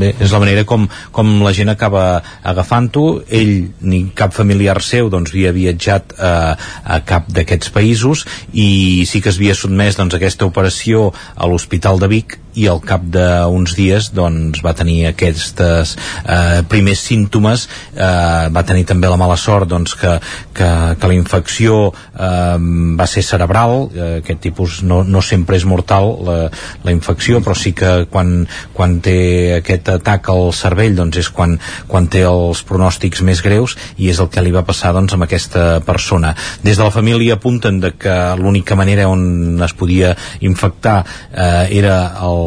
bé, 0.00 0.14
és 0.16 0.32
la 0.32 0.40
manera 0.40 0.64
com, 0.68 0.88
com 1.12 1.34
la 1.44 1.52
gent 1.52 1.74
acaba 1.74 2.22
agafant-ho. 2.54 3.04
Ell 3.28 3.52
ni 3.84 4.06
cap 4.16 4.32
familiar 4.32 4.78
seu 4.82 5.12
doncs, 5.12 5.34
havia 5.36 5.52
viatjat 5.52 6.16
eh, 6.16 6.54
a 6.96 7.00
cap 7.04 7.28
d'aquests 7.34 7.72
països 7.74 8.26
i 8.52 9.04
sí 9.08 9.22
que 9.22 9.32
es 9.32 9.40
havia 9.40 9.56
sotmès 9.58 9.98
doncs, 9.98 10.16
aquesta 10.18 10.48
operació 10.48 11.10
a 11.36 11.48
l'Hospital 11.48 12.00
de 12.02 12.10
Vic 12.12 12.38
i 12.58 12.66
al 12.68 12.80
cap 12.84 13.04
d'uns 13.12 13.74
dies 13.78 14.10
doncs, 14.14 14.60
va 14.64 14.74
tenir 14.76 15.06
aquests 15.08 15.54
eh, 15.62 16.62
primers 16.68 17.00
símptomes. 17.00 17.66
Eh, 17.94 18.48
va 18.52 18.64
tenir 18.68 18.84
també 18.88 19.10
la 19.10 19.20
mala 19.20 19.38
sort 19.40 19.70
doncs, 19.70 19.94
que, 19.98 20.18
que, 20.54 20.70
que 20.98 21.10
la 21.10 21.16
infecció 21.16 21.78
eh, 21.92 22.58
va 22.98 23.08
ser 23.08 23.24
cerebral. 23.26 23.88
Eh, 23.94 24.10
aquest 24.22 24.42
tipus 24.44 24.80
no, 24.86 25.02
no 25.04 25.22
sempre 25.24 25.56
és 25.56 25.66
mortal 25.68 26.12
la, 26.26 26.36
la 26.84 26.94
infecció 26.94 27.40
però 27.42 27.54
sí 27.58 27.72
que 27.76 28.06
quan, 28.10 28.46
quan 28.74 28.98
té 29.04 29.58
aquest 29.58 29.88
atac 29.94 30.28
al 30.32 30.50
cervell 30.56 30.96
doncs 30.98 31.20
és 31.22 31.30
quan, 31.32 31.56
quan 31.88 32.08
té 32.12 32.24
els 32.28 32.62
pronòstics 32.68 33.22
més 33.26 33.42
greus 33.44 33.76
i 33.96 34.10
és 34.12 34.20
el 34.22 34.30
que 34.32 34.44
li 34.44 34.52
va 34.54 34.64
passar 34.66 34.92
doncs, 34.96 35.14
amb 35.16 35.26
aquesta 35.26 35.80
persona. 35.86 36.34
Des 36.62 36.78
de 36.78 36.84
la 36.84 36.94
família 36.94 37.38
apunten 37.38 37.80
de 37.82 37.92
que 37.96 38.16
l'única 38.38 38.76
manera 38.78 39.08
on 39.10 39.60
es 39.62 39.74
podia 39.76 40.12
infectar 40.44 41.02
eh, 41.32 41.68
era 41.78 41.96
el 42.22 42.41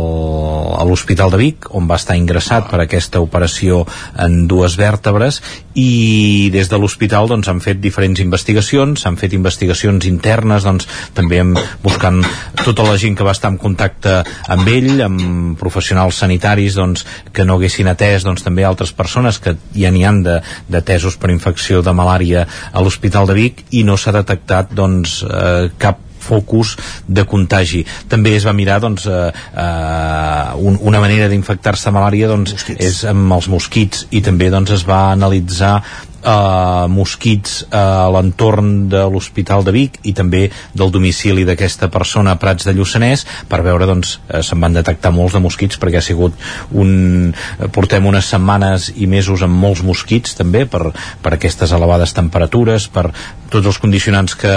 a 0.76 0.84
l'Hospital 0.88 1.32
de 1.34 1.40
Vic, 1.40 1.70
on 1.76 1.88
va 1.90 1.98
estar 2.00 2.18
ingressat 2.18 2.70
per 2.70 2.82
aquesta 2.84 3.22
operació 3.24 3.84
en 4.22 4.46
dues 4.50 4.76
vèrtebres 4.80 5.42
i 5.76 6.50
des 6.54 6.70
de 6.72 6.80
l'hospital 6.80 7.28
doncs, 7.28 7.50
han 7.52 7.60
fet 7.64 7.82
diferents 7.84 8.22
investigacions, 8.24 9.06
han 9.08 9.18
fet 9.20 9.36
investigacions 9.36 10.08
internes 10.08 10.68
doncs, 10.68 10.88
també 11.16 11.42
amb, 11.44 11.60
buscant 11.84 12.22
tota 12.64 12.86
la 12.88 12.96
gent 13.02 13.18
que 13.18 13.28
va 13.28 13.36
estar 13.36 13.52
en 13.52 13.60
contacte 13.62 14.22
amb 14.52 14.72
ell, 14.72 15.04
amb 15.06 15.60
professionals 15.60 16.22
sanitaris 16.24 16.80
doncs, 16.80 17.06
que 17.34 17.46
no 17.48 17.60
haguessin 17.60 17.92
atès 17.92 18.28
doncs, 18.28 18.46
també 18.46 18.64
altres 18.64 18.94
persones 18.96 19.40
que 19.44 19.58
ja 19.76 19.92
n'hi 19.92 20.06
han 20.08 20.24
de, 20.26 20.40
de 20.72 20.84
tesos 20.86 21.20
per 21.20 21.34
infecció 21.34 21.84
de 21.86 21.96
malària 21.96 22.48
a 22.72 22.84
l'Hospital 22.84 23.28
de 23.28 23.38
Vic 23.38 23.66
i 23.76 23.84
no 23.88 24.00
s'ha 24.00 24.16
detectat 24.16 24.74
doncs, 24.76 25.22
eh, 25.28 25.70
cap 25.82 26.05
focus 26.26 26.76
de 27.08 27.26
contagi. 27.30 27.84
També 28.12 28.36
es 28.38 28.48
va 28.48 28.56
mirar 28.58 28.80
doncs, 28.84 29.06
eh, 29.06 29.30
eh, 29.30 30.66
un, 30.66 30.80
una 30.82 31.04
manera 31.04 31.30
d'infectar-se 31.32 31.94
malària 31.96 32.32
doncs, 32.32 32.56
és 32.76 33.04
amb 33.12 33.38
els 33.38 33.50
mosquits 33.52 34.08
i 34.12 34.24
també 34.26 34.50
doncs, 34.54 34.74
es 34.76 34.86
va 34.88 35.06
analitzar 35.14 35.78
eh, 36.26 36.88
mosquits 36.92 37.66
a 37.72 38.10
l'entorn 38.14 38.90
de 38.90 39.04
l'Hospital 39.12 39.64
de 39.66 39.74
Vic 39.76 40.00
i 40.10 40.14
també 40.18 40.48
del 40.74 40.92
domicili 40.94 41.46
d'aquesta 41.48 41.90
persona 41.94 42.34
a 42.34 42.40
Prats 42.42 42.66
de 42.68 42.74
Lluçanès 42.76 43.26
per 43.50 43.62
veure, 43.66 43.88
doncs, 43.90 44.18
eh, 44.30 44.42
se'n 44.46 44.62
van 44.62 44.76
detectar 44.76 45.14
molts 45.16 45.38
de 45.38 45.44
mosquits 45.44 45.80
perquè 45.82 46.02
ha 46.02 46.06
sigut 46.06 46.34
un... 46.74 47.32
eh, 47.32 47.70
portem 47.76 48.06
unes 48.06 48.30
setmanes 48.34 48.92
i 48.96 49.08
mesos 49.12 49.46
amb 49.46 49.58
molts 49.62 49.84
mosquits 49.86 50.36
també 50.38 50.66
per, 50.70 50.90
per 51.22 51.36
aquestes 51.36 51.74
elevades 51.76 52.16
temperatures, 52.18 52.90
per 52.90 53.10
tots 53.54 53.70
els 53.70 53.80
condicionants 53.82 54.36
que, 54.40 54.56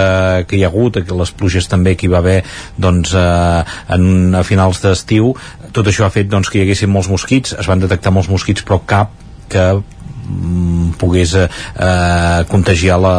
que 0.49 0.57
hi 0.57 0.65
ha 0.65 0.71
hagut, 0.71 0.97
les 0.99 1.31
pluges 1.35 1.67
també 1.69 1.95
que 1.95 2.07
hi 2.07 2.11
va 2.11 2.23
haver 2.23 2.41
doncs, 2.77 3.13
eh, 3.13 3.63
en, 3.95 4.35
a 4.35 4.43
finals 4.47 4.81
d'estiu, 4.83 5.33
tot 5.75 5.87
això 5.87 6.07
ha 6.07 6.13
fet 6.13 6.29
doncs, 6.31 6.49
que 6.49 6.59
hi 6.59 6.65
haguessin 6.67 6.91
molts 6.91 7.11
mosquits, 7.11 7.55
es 7.59 7.69
van 7.69 7.81
detectar 7.83 8.13
molts 8.15 8.31
mosquits 8.31 8.65
però 8.65 8.81
cap 8.89 9.13
que 9.49 9.65
pogués 10.99 11.35
eh, 11.35 11.45
eh, 11.75 12.41
contagiar 12.49 12.99
la, 13.01 13.15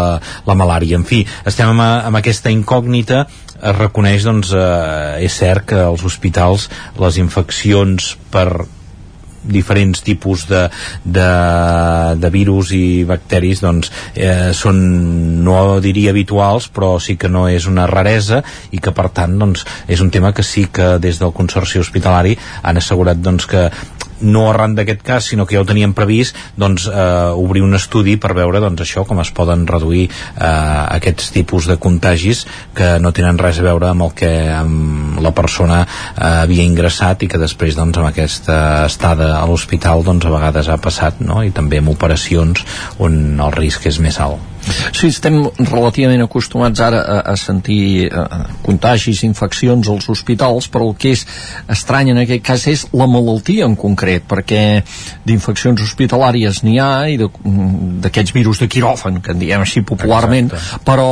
la 0.46 0.58
malària. 0.58 0.98
En 1.00 1.06
fi, 1.08 1.22
estem 1.46 1.72
amb, 1.72 1.86
amb 2.10 2.20
aquesta 2.20 2.52
incògnita 2.52 3.24
es 3.60 3.76
reconeix, 3.76 4.24
doncs, 4.24 4.52
eh, 4.56 5.24
és 5.26 5.40
cert 5.42 5.68
que 5.72 5.80
als 5.84 6.04
hospitals 6.06 6.68
les 7.00 7.20
infeccions 7.20 8.14
per 8.32 8.48
diferents 9.40 10.02
tipus 10.04 10.46
de, 10.48 10.66
de, 11.04 11.28
de 12.20 12.30
virus 12.30 12.74
i 12.76 13.04
bacteris 13.08 13.62
doncs 13.64 13.88
eh, 14.14 14.52
són 14.56 14.80
no 15.44 15.80
diria 15.80 16.12
habituals 16.12 16.68
però 16.68 16.98
sí 17.00 17.16
que 17.16 17.30
no 17.32 17.46
és 17.48 17.64
una 17.70 17.86
raresa 17.88 18.42
i 18.70 18.82
que 18.84 18.92
per 18.92 19.08
tant 19.16 19.38
doncs 19.40 19.64
és 19.88 20.04
un 20.04 20.12
tema 20.12 20.34
que 20.36 20.44
sí 20.44 20.66
que 20.68 20.98
des 21.00 21.22
del 21.22 21.32
Consorci 21.32 21.80
Hospitalari 21.80 22.36
han 22.62 22.80
assegurat 22.80 23.16
doncs 23.16 23.48
que 23.48 23.70
no 24.20 24.48
arran 24.50 24.74
d'aquest 24.76 25.02
cas, 25.06 25.30
sinó 25.30 25.46
que 25.46 25.56
ja 25.56 25.62
ho 25.62 25.68
teníem 25.68 25.94
previst 25.96 26.36
doncs 26.60 26.86
eh, 26.90 27.32
obrir 27.34 27.62
un 27.64 27.74
estudi 27.78 28.16
per 28.20 28.34
veure 28.36 28.62
doncs 28.62 28.84
això, 28.84 29.04
com 29.08 29.20
es 29.22 29.32
poden 29.36 29.66
reduir 29.68 30.06
eh, 30.08 30.44
aquests 30.44 31.32
tipus 31.34 31.68
de 31.70 31.78
contagis 31.80 32.44
que 32.76 32.98
no 33.02 33.14
tenen 33.16 33.40
res 33.40 33.60
a 33.60 33.66
veure 33.66 33.90
amb 33.90 34.08
el 34.08 34.14
que 34.16 34.32
amb 34.54 35.20
la 35.24 35.34
persona 35.36 35.82
eh, 35.84 36.44
havia 36.44 36.66
ingressat 36.66 37.24
i 37.24 37.30
que 37.30 37.40
després 37.40 37.78
doncs 37.78 38.00
amb 38.00 38.10
aquesta 38.10 38.86
estada 38.86 39.32
a 39.38 39.44
l'hospital 39.48 40.04
doncs 40.06 40.26
a 40.26 40.36
vegades 40.36 40.68
ha 40.68 40.80
passat 40.80 41.20
no? 41.24 41.42
i 41.44 41.54
també 41.54 41.80
amb 41.80 41.94
operacions 41.94 42.64
on 42.98 43.20
el 43.40 43.52
risc 43.56 43.86
és 43.90 44.00
més 44.02 44.20
alt. 44.20 44.49
Sí, 44.92 45.08
estem 45.08 45.38
relativament 45.58 46.22
acostumats 46.24 46.80
ara 46.84 47.00
a, 47.00 47.18
a 47.32 47.36
sentir 47.40 48.08
a, 48.12 48.44
contagis, 48.64 49.22
infeccions 49.26 49.88
als 49.88 50.08
hospitals, 50.12 50.68
però 50.72 50.90
el 50.90 50.96
que 51.00 51.14
és 51.16 51.24
estrany 51.70 52.12
en 52.12 52.20
aquest 52.22 52.44
cas 52.46 52.66
és 52.70 52.84
la 52.96 53.08
malaltia 53.10 53.68
en 53.68 53.76
concret, 53.80 54.26
perquè 54.28 54.82
d'infeccions 55.26 55.80
hospitalàries 55.84 56.62
n'hi 56.66 56.76
ha 56.82 56.90
i 57.10 57.16
d'aquests 57.20 58.34
virus 58.36 58.60
de 58.62 58.68
quiròfan, 58.70 59.20
que 59.24 59.34
en 59.34 59.40
diem 59.42 59.64
així 59.64 59.82
popularment, 59.86 60.50
Exacte. 60.52 60.84
però 60.86 61.10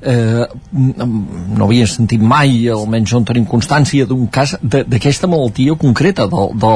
eh, 0.00 0.46
no 0.72 1.68
havia 1.68 1.88
sentit 1.90 2.22
mai, 2.22 2.66
almenys 2.72 3.14
no 3.14 3.22
en 3.22 3.28
tenim 3.30 3.46
constància, 3.50 4.08
d'un 4.08 4.26
cas 4.32 4.56
d'aquesta 4.62 5.30
malaltia 5.30 5.76
concreta, 5.78 6.26
de, 6.30 6.46
de, 6.64 6.74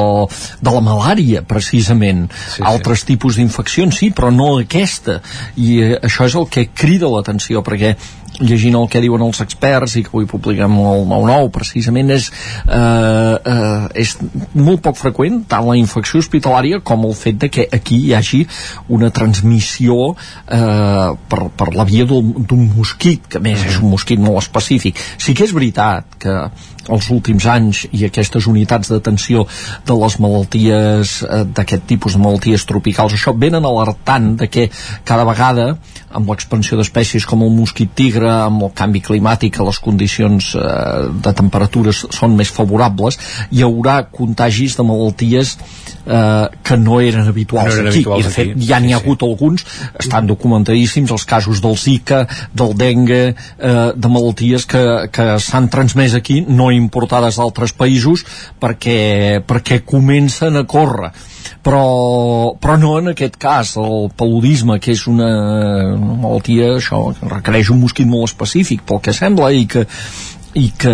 de 0.63 0.77
la 0.77 0.85
malària, 0.85 1.43
precisament. 1.47 2.27
Sí, 2.55 2.63
Altres 2.67 3.05
tipus 3.09 3.39
d'infeccions, 3.39 3.99
sí, 3.99 4.11
però 4.15 4.31
no 4.35 4.55
aquesta. 4.63 5.21
I 5.61 5.71
eh, 5.83 6.04
això 6.05 6.29
és 6.29 6.37
el 6.39 6.49
que 6.53 6.69
crida 6.77 7.11
l'atenció, 7.11 7.63
perquè 7.65 7.95
llegint 8.41 8.75
el 8.79 8.89
que 8.91 9.03
diuen 9.03 9.23
els 9.23 9.41
experts 9.45 9.95
i 9.99 10.03
que 10.05 10.11
avui 10.13 10.27
publiquem 10.31 10.75
el 10.81 11.05
9-9 11.11 11.51
precisament 11.55 12.11
és, 12.15 12.31
eh, 12.67 13.37
eh, 13.39 13.87
és 14.03 14.17
molt 14.55 14.83
poc 14.83 14.99
freqüent 14.99 15.45
tant 15.51 15.67
la 15.69 15.77
infecció 15.79 16.19
hospitalària 16.23 16.81
com 16.83 17.07
el 17.07 17.15
fet 17.15 17.39
de 17.45 17.51
que 17.51 17.69
aquí 17.71 18.01
hi 18.09 18.15
hagi 18.15 18.43
una 18.89 19.11
transmissió 19.15 20.15
eh, 20.15 21.11
per, 21.29 21.43
per 21.57 21.71
la 21.75 21.87
via 21.87 22.07
d'un 22.07 22.69
mosquit 22.75 23.29
que 23.31 23.43
més 23.45 23.63
és 23.65 23.79
un 23.81 23.91
mosquit 23.91 24.21
molt 24.21 24.43
específic. 24.43 24.99
Sí 25.19 25.35
que 25.35 25.47
és 25.47 25.55
veritat 25.55 26.19
que 26.19 26.35
els 26.93 27.09
últims 27.13 27.47
anys 27.49 27.85
i 27.93 28.05
aquestes 28.07 28.49
unitats 28.51 28.91
d'atenció 28.93 29.47
de 29.87 29.97
les 30.01 30.19
malalties 30.21 31.17
eh, 31.25 31.43
d'aquest 31.57 31.87
tipus 31.89 32.17
de 32.17 32.23
malalties 32.23 32.67
tropicals 32.69 33.17
això 33.17 33.35
venen 33.37 33.65
alertant 33.65 34.35
de 34.41 34.51
que 34.51 34.69
cada 35.05 35.25
vegada 35.29 35.75
amb 36.15 36.31
l'expansió 36.31 36.79
d'espècies 36.79 37.27
com 37.27 37.43
el 37.43 37.53
mosquit 37.55 37.91
tigre, 37.97 38.24
amb 38.31 38.67
el 38.69 38.73
canvi 38.77 39.03
climàtic 39.05 39.57
que 39.57 39.67
les 39.67 39.81
condicions 39.83 40.55
eh, 40.59 40.65
de 41.25 41.35
temperatures 41.37 42.05
són 42.15 42.37
més 42.39 42.53
favorables 42.53 43.19
hi 43.51 43.65
haurà 43.67 44.01
contagis 44.11 44.77
de 44.79 44.87
malalties 44.87 45.57
eh, 46.07 46.49
que 46.63 46.77
no 46.77 47.01
eren 47.01 47.29
habituals 47.29 47.73
No 47.73 47.81
eren 47.81 47.89
aquí, 47.89 48.03
habituals 48.03 48.25
i 48.25 48.29
de 48.29 48.35
fet 48.35 48.53
aquí, 48.55 48.69
ja 48.69 48.81
n'hi 48.81 48.95
ha 48.95 49.01
hagut 49.03 49.25
alguns, 49.27 49.67
estan 50.01 50.29
documentadíssims 50.31 51.13
els 51.15 51.27
casos 51.29 51.63
del 51.65 51.77
Zika, 51.81 52.25
del 52.53 52.75
dengue 52.79 53.23
eh, 53.35 53.91
de 53.95 54.13
malalties 54.13 54.67
que, 54.71 54.85
que 55.13 55.29
s'han 55.43 55.71
transmès 55.73 56.17
aquí, 56.19 56.41
no 56.49 56.71
importades 56.75 57.41
d'altres 57.41 57.75
països 57.77 58.25
perquè, 58.61 59.43
perquè 59.47 59.83
comencen 59.85 60.61
a 60.61 60.67
córrer. 60.69 61.13
Però, 61.65 62.57
però 62.61 62.77
no 62.81 62.95
en 63.01 63.11
aquest 63.13 63.37
cas 63.41 63.75
el 63.81 64.11
paludisme 64.17 64.79
que 64.81 64.93
és 64.93 65.05
una, 65.09 65.29
una 65.97 66.17
malaltia 66.23 66.75
això, 66.79 67.01
que 67.17 67.29
requereix 67.31 67.71
un 67.73 67.81
mosquit 67.85 68.09
molt 68.15 68.31
específic 68.31 68.87
pel 68.87 69.03
que 69.05 69.17
sembla 69.17 69.51
i 69.53 69.67
que 69.71 69.85
i 70.55 70.69
que, 70.79 70.93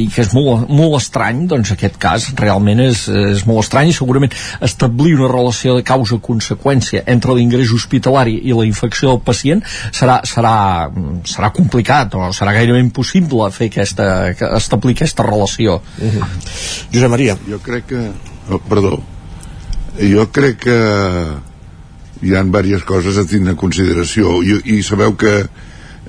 i 0.00 0.06
que 0.08 0.22
és 0.24 0.30
molt, 0.32 0.70
molt 0.72 0.96
estrany 0.98 1.44
doncs 1.48 1.74
aquest 1.74 1.98
cas. 2.00 2.30
Realment 2.38 2.80
és, 2.86 3.04
és 3.12 3.44
molt 3.48 3.62
estrany 3.66 3.90
i 3.90 3.96
segurament 3.96 4.32
establir 4.64 5.14
una 5.18 5.28
relació 5.32 5.76
de 5.76 5.84
causa-conseqüència 5.86 7.04
entre 7.12 7.36
l'ingrés 7.36 7.72
hospitalari 7.76 8.38
i 8.48 8.56
la 8.56 8.66
infecció 8.68 9.12
del 9.12 9.22
pacient 9.24 9.62
serà, 9.92 10.20
serà, 10.28 10.54
serà 11.28 11.52
complicat 11.54 12.16
o 12.16 12.30
serà 12.36 12.56
gairebé 12.56 12.80
impossible 12.82 13.50
fer 13.52 13.68
aquesta, 13.70 14.06
establir 14.56 14.96
aquesta 14.96 15.28
relació. 15.28 15.80
Josep 16.92 17.12
Maria. 17.12 17.36
Jo 17.48 17.60
crec 17.64 17.90
que 17.92 18.04
oh, 18.48 18.60
perdó. 18.68 18.96
Jo 20.00 20.24
crec 20.32 20.62
que 20.64 20.78
hi 22.22 22.32
ha 22.32 22.44
diverses 22.46 22.86
coses 22.88 23.18
a 23.20 23.26
tindre 23.28 23.52
en 23.52 23.60
consideració. 23.60 24.38
I, 24.40 24.56
i 24.78 24.80
sabeu 24.86 25.18
que 25.20 25.34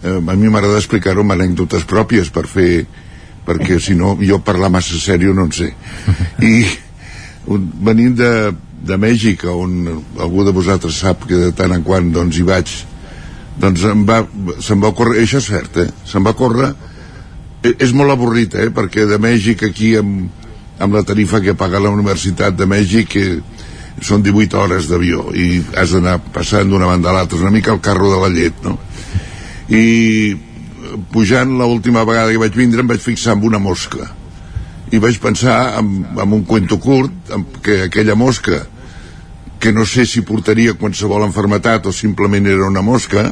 eh, 0.04 0.20
a 0.20 0.36
mi 0.36 0.49
m'agrada 0.49 0.80
explicar-ho 0.82 1.24
amb 1.24 1.36
anècdotes 1.36 1.88
pròpies 1.89 2.32
per 2.34 2.45
fer 2.51 2.86
perquè 3.43 3.80
si 3.84 3.95
no 3.99 4.16
jo 4.22 4.39
parlar 4.39 4.72
massa 4.72 4.99
sèrio 4.99 5.34
no 5.36 5.47
en 5.47 5.56
sé 5.56 5.72
i 6.43 6.64
venint 7.84 8.16
de, 8.16 8.32
de 8.88 8.97
Mèxic 8.99 9.45
on 9.51 9.88
algú 10.20 10.45
de 10.47 10.56
vosaltres 10.56 11.01
sap 11.04 11.28
que 11.28 11.39
de 11.39 11.51
tant 11.56 11.74
en 11.76 11.84
quant 11.84 12.12
doncs 12.14 12.39
hi 12.39 12.45
vaig 12.47 12.72
doncs 13.60 13.84
em 13.86 14.06
va, 14.08 14.24
se'm 14.60 14.82
va 14.82 14.93
córrer, 14.95 15.22
això 15.22 15.41
és 15.41 15.49
cert 15.51 15.82
eh? 15.84 15.89
se'm 16.08 16.26
va 16.26 16.36
córrer 16.38 16.72
eh, 17.64 17.74
és 17.74 17.93
molt 17.93 18.16
avorrit 18.16 18.56
eh? 18.56 18.70
perquè 18.74 19.08
de 19.10 19.20
Mèxic 19.22 19.68
aquí 19.70 19.93
amb, 19.99 20.32
amb 20.80 20.95
la 20.95 21.04
tarifa 21.08 21.41
que 21.43 21.58
paga 21.58 21.84
la 21.84 21.93
Universitat 21.93 22.56
de 22.58 22.68
Mèxic 22.70 23.18
eh, 23.20 23.36
són 24.04 24.24
18 24.26 24.58
hores 24.58 24.88
d'avió 24.89 25.28
i 25.38 25.62
has 25.78 25.93
d'anar 25.93 26.18
passant 26.34 26.72
d'una 26.72 26.89
banda 26.89 27.12
a 27.12 27.18
l'altra, 27.20 27.39
una 27.43 27.54
mica 27.54 27.72
el 27.76 27.84
carro 27.84 28.10
de 28.12 28.24
la 28.24 28.32
llet 28.34 28.64
no? 28.66 28.80
I 29.70 30.34
eh, 30.34 30.97
pujant 31.14 31.53
l'última 31.59 32.03
vegada 32.07 32.32
que 32.34 32.41
vaig 32.41 32.55
vindre 32.57 32.82
em 32.84 32.88
vaig 32.89 33.01
fixar 33.03 33.38
en 33.38 33.43
una 33.47 33.59
mosca. 33.59 34.09
I 34.93 34.99
vaig 35.01 35.18
pensar 35.24 35.80
en, 35.80 36.05
en 36.20 36.34
un 36.36 36.43
cuento 36.45 36.78
curt 36.80 37.32
en, 37.34 37.45
que 37.64 37.84
aquella 37.88 38.16
mosca 38.16 38.66
que 39.64 39.72
no 39.72 39.86
sé 39.88 40.05
si 40.05 40.22
portaria 40.28 40.74
qualsevol 40.76 41.24
enfermetat 41.24 41.86
o 41.88 41.93
simplement 41.95 42.45
era 42.51 42.68
una 42.68 42.82
mosca 42.84 43.30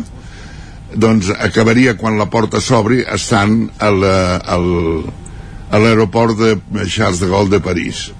doncs 0.95 1.29
acabaria 1.39 1.97
quan 1.99 2.17
la 2.19 2.29
porta 2.32 2.59
s'obri 2.63 3.01
estant 3.03 3.69
a 3.79 3.89
la- 3.91 4.39
l'aeroport 5.71 6.38
de 6.39 6.86
Charles 6.88 7.19
de 7.19 7.27
Gaulle 7.32 7.49
de 7.51 7.59
París. 7.63 8.11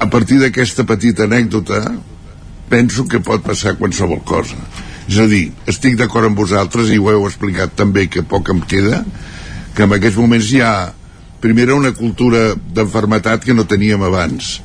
A 0.00 0.06
partir 0.10 0.38
d'aquesta 0.40 0.82
petita 0.86 1.24
anècdota 1.28 1.82
penso 2.70 3.04
que 3.06 3.20
pot 3.20 3.42
passar 3.42 3.76
qualsevol 3.78 4.22
cosa 4.24 4.56
és 5.10 5.18
a 5.18 5.26
dir, 5.26 5.48
estic 5.70 5.96
d'acord 5.98 6.28
amb 6.28 6.38
vosaltres 6.38 6.92
i 6.94 6.98
ho 7.00 7.10
heu 7.10 7.26
explicat 7.26 7.74
també 7.78 8.06
que 8.06 8.22
poc 8.22 8.52
em 8.54 8.60
queda 8.62 9.02
que 9.74 9.86
en 9.86 9.94
aquests 9.96 10.18
moments 10.20 10.50
hi 10.54 10.60
ha 10.62 10.74
primera 11.42 11.74
una 11.74 11.90
cultura 11.96 12.52
d'enfermetat 12.54 13.42
que 13.46 13.56
no 13.56 13.66
teníem 13.66 14.04
abans 14.06 14.60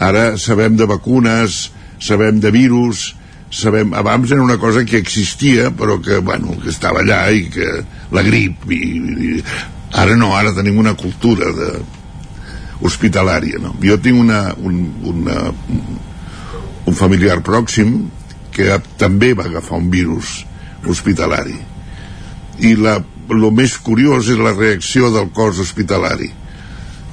ara 0.00 0.34
sabem 0.40 0.76
de 0.76 0.88
vacunes 0.90 1.70
sabem 2.00 2.42
de 2.44 2.52
virus 2.52 3.14
sabem, 3.50 3.94
abans 3.96 4.30
era 4.30 4.44
una 4.44 4.58
cosa 4.60 4.84
que 4.84 5.00
existia 5.00 5.70
però 5.70 5.96
que, 6.02 6.18
bueno, 6.18 6.58
que 6.60 6.68
estava 6.68 7.00
allà 7.00 7.22
i 7.32 7.48
que 7.48 7.70
la 8.12 8.26
grip 8.26 8.68
i, 8.68 8.82
i 8.84 9.32
ara 9.96 10.14
no, 10.16 10.34
ara 10.36 10.52
tenim 10.54 10.76
una 10.78 10.94
cultura 10.94 11.50
de, 11.56 11.72
hospitalària 12.84 13.60
no? 13.60 13.74
jo 13.80 13.96
tinc 14.00 14.20
una, 14.20 14.44
un, 14.60 14.80
una, 15.08 15.50
un 16.84 16.96
familiar 16.96 17.40
pròxim 17.44 18.10
que 18.54 18.80
també 19.00 19.32
va 19.38 19.46
agafar 19.48 19.78
un 19.78 19.90
virus 19.92 20.40
hospitalari 20.88 21.58
i 22.66 22.74
la, 22.76 22.98
el 23.30 23.46
més 23.56 23.76
curiós 23.78 24.28
és 24.32 24.40
la 24.40 24.54
reacció 24.56 25.12
del 25.14 25.30
cos 25.36 25.60
hospitalari 25.62 26.32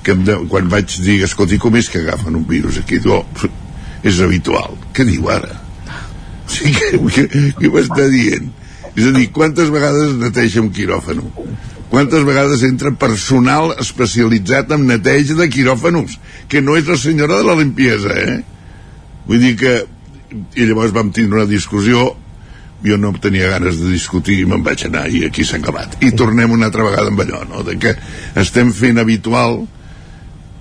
que 0.03 0.15
de, 0.27 0.39
quan 0.51 0.69
vaig 0.71 0.99
dir 1.03 1.21
escolti 1.27 1.59
com 1.61 1.75
és 1.75 1.91
que 1.91 2.03
agafen 2.03 2.35
un 2.39 2.47
virus 2.47 2.81
aquí 2.81 2.99
oh, 3.11 3.23
és 4.07 4.21
habitual, 4.23 4.77
què 4.95 5.07
diu 5.07 5.31
ara 5.33 5.67
Sí, 6.47 6.71
què, 6.71 6.95
què, 7.11 7.25
què 7.59 7.71
m'està 7.71 8.07
dient? 8.11 8.51
És 8.97 9.09
a 9.09 9.13
dir, 9.13 9.27
quantes 9.35 9.69
vegades 9.73 10.13
es 10.13 10.19
neteja 10.21 10.63
un 10.63 10.71
quiròfano? 10.73 11.27
Quantes 11.91 12.23
vegades 12.27 12.63
entra 12.67 12.91
personal 12.99 13.73
especialitzat 13.79 14.71
en 14.75 14.87
neteja 14.89 15.37
de 15.37 15.47
quiròfanos? 15.51 16.17
Que 16.51 16.63
no 16.63 16.75
és 16.79 16.87
la 16.89 16.97
senyora 16.99 17.39
de 17.39 17.47
la 17.47 17.57
limpiesa, 17.59 18.15
eh? 18.15 18.39
Vull 19.27 19.43
dir 19.43 19.53
que... 19.59 19.75
I 20.31 20.65
llavors 20.67 20.93
vam 20.95 21.11
tindre 21.15 21.41
una 21.41 21.49
discussió. 21.49 22.09
Jo 22.85 22.97
no 23.01 23.09
tenia 23.17 23.47
ganes 23.49 23.79
de 23.81 23.89
discutir 23.89 24.35
i 24.43 24.45
me'n 24.45 24.61
vaig 24.65 24.83
anar 24.85 25.07
i 25.09 25.23
aquí 25.25 25.45
s'ha 25.47 25.57
acabat. 25.57 25.97
I 26.05 26.11
tornem 26.13 26.51
una 26.53 26.67
altra 26.69 26.85
vegada 26.85 27.09
amb 27.09 27.23
allò 27.23 27.41
no? 27.49 27.63
de 27.65 27.73
que 27.81 27.95
estem 28.37 28.69
fent 28.75 29.01
habitual 29.01 29.63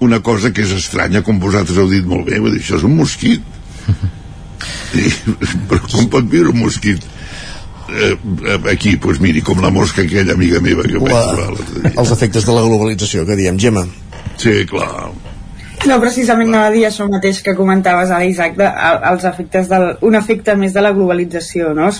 una 0.00 0.22
cosa 0.24 0.52
que 0.52 0.64
és 0.64 0.72
estranya 0.76 1.22
com 1.24 1.40
vosaltres 1.40 1.76
heu 1.76 1.90
dit 1.92 2.08
molt 2.08 2.24
bé 2.28 2.40
dir, 2.40 2.56
això 2.60 2.80
és 2.80 2.86
un 2.88 2.96
mosquit. 2.96 3.44
I, 4.96 5.12
però 5.68 5.82
com 5.84 6.08
pot 6.16 6.32
viure 6.32 6.54
un 6.54 6.60
mosquit? 6.62 7.04
Eh, 7.86 8.16
aquí, 8.72 8.96
doncs 8.96 9.20
miri, 9.22 9.44
com 9.44 9.60
la 9.62 9.70
mosca 9.70 10.02
aquella 10.02 10.34
amiga 10.34 10.60
meva 10.64 10.88
que 10.88 10.98
la, 10.98 11.22
els 11.92 12.10
efectes 12.16 12.48
de 12.48 12.56
la 12.56 12.64
globalització 12.64 13.28
que 13.28 13.36
diem, 13.38 13.60
Gemma. 13.60 13.84
Sí, 14.40 14.64
clar 14.72 15.12
no, 15.84 15.98
precisament 16.00 16.48
anava 16.52 16.70
a 16.70 16.74
dir 16.74 16.84
això 16.88 17.06
mateix 17.10 17.42
que 17.44 17.54
comentaves 17.58 18.10
a 18.10 18.20
l'Isaac, 18.22 18.54
de, 18.58 18.68
els 19.10 19.26
efectes 19.28 19.68
del, 19.70 19.90
un 20.08 20.16
efecte 20.18 20.54
més 20.56 20.72
de 20.76 20.84
la 20.84 20.94
globalització, 20.96 21.72
no? 21.76 21.90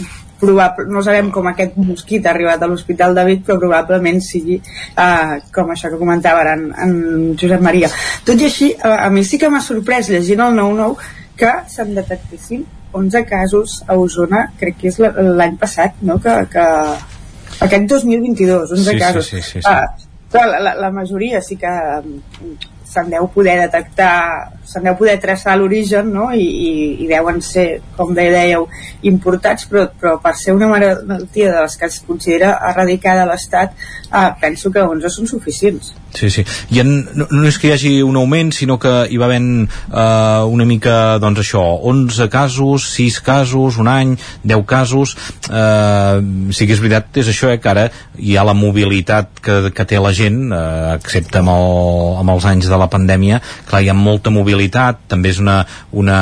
Probable, 0.41 0.85
no 0.93 1.01
sabem 1.05 1.31
com 1.33 1.47
aquest 1.49 1.79
mosquit 1.81 2.27
ha 2.27 2.33
arribat 2.35 2.62
a 2.62 2.68
l'Hospital 2.68 3.14
de 3.16 3.24
Vic, 3.29 3.45
però 3.47 3.57
probablement 3.61 4.20
sigui 4.24 4.59
eh, 4.61 5.37
com 5.53 5.72
això 5.72 5.91
que 5.93 6.01
comentava 6.01 6.43
ara 6.45 6.57
en, 6.59 6.66
en 6.72 6.97
Josep 7.41 7.62
Maria. 7.64 7.91
Tot 8.27 8.41
i 8.41 8.49
així, 8.49 8.72
a, 8.77 8.99
a 9.07 9.12
mi 9.12 9.24
sí 9.24 9.41
que 9.41 9.53
m'ha 9.53 9.62
sorprès 9.64 10.11
llegint 10.12 10.45
el 10.45 10.59
9-9 10.59 11.12
que 11.41 11.53
se'n 11.72 11.95
detectessin 11.97 12.64
11 12.97 13.24
casos 13.29 13.83
a 13.87 13.97
Osona, 14.01 14.47
crec 14.61 14.81
que 14.81 14.93
és 14.93 15.01
l'any 15.01 15.57
passat, 15.61 16.01
no? 16.05 16.16
Que, 16.22 16.37
que 16.53 16.66
aquest 17.66 17.89
2022, 17.93 18.72
11 18.77 18.91
sí, 18.91 18.99
casos. 19.01 19.27
Sí, 19.27 19.43
sí, 19.43 19.43
sí, 19.43 19.61
sí. 19.61 19.68
Ah, 19.68 19.89
clar, 20.33 20.49
la, 20.53 20.61
la, 20.68 20.74
la 20.87 20.91
majoria 20.91 21.41
sí 21.45 21.57
que 21.61 21.72
se'n 22.87 23.11
deu 23.11 23.26
poder 23.34 23.57
detectar, 23.61 24.53
se'n 24.66 24.87
deu 24.87 24.97
poder 24.99 25.16
traçar 25.22 25.57
l'origen 25.59 26.12
no? 26.14 26.28
I, 26.32 26.47
i, 26.47 26.70
i 27.05 27.09
deuen 27.11 27.41
ser, 27.45 27.66
com 27.99 28.14
dèieu, 28.16 28.68
importats, 29.11 29.66
però, 29.70 29.87
però 30.01 30.16
per 30.22 30.34
ser 30.39 30.55
una 30.57 30.70
malaltia 30.70 31.53
de 31.53 31.61
les 31.64 31.76
que 31.76 31.91
es 31.91 32.01
considera 32.07 32.57
erradicada 32.70 33.26
a 33.26 33.30
l'Estat, 33.32 33.76
eh, 34.07 34.28
penso 34.41 34.72
que 34.72 34.87
11 34.97 35.12
són 35.18 35.30
suficients. 35.34 35.95
Sí, 36.16 36.30
sí. 36.30 36.44
I 36.72 36.80
en, 36.80 36.92
no, 37.14 37.26
no 37.28 37.44
és 37.44 37.58
que 37.60 37.68
hi 37.68 37.74
hagi 37.74 37.92
un 38.02 38.16
augment, 38.16 38.54
sinó 38.56 38.78
que 38.80 38.92
hi 39.12 39.18
va 39.20 39.26
havent 39.28 39.50
eh, 39.66 40.44
una 40.48 40.64
mica, 40.68 41.18
doncs 41.20 41.42
això, 41.42 41.62
11 41.92 42.30
casos, 42.32 42.86
6 42.94 43.18
casos, 43.26 43.76
un 43.82 43.90
any, 43.92 44.14
10 44.44 44.64
casos. 44.68 45.12
Eh, 45.50 46.48
sí 46.56 46.64
que 46.64 46.76
és 46.76 46.80
veritat, 46.80 47.10
és 47.20 47.28
això, 47.32 47.52
eh, 47.52 47.60
que 47.60 47.72
ara 47.72 47.88
hi 48.16 48.36
ha 48.36 48.46
la 48.48 48.56
mobilitat 48.56 49.42
que, 49.44 49.58
que 49.76 49.88
té 49.88 50.00
la 50.00 50.14
gent, 50.16 50.40
eh, 50.56 50.96
excepte 50.96 51.42
amb, 51.42 51.52
el, 51.52 52.16
amb 52.22 52.36
els 52.38 52.48
anys 52.48 52.70
de 52.72 52.80
la 52.80 52.88
pandèmia, 52.92 53.42
clar, 53.68 53.84
hi 53.84 53.92
ha 53.92 53.98
molta 53.98 54.32
mobilitat, 54.32 55.04
també 55.12 55.34
és 55.34 55.42
una, 55.42 55.60
una 55.92 56.20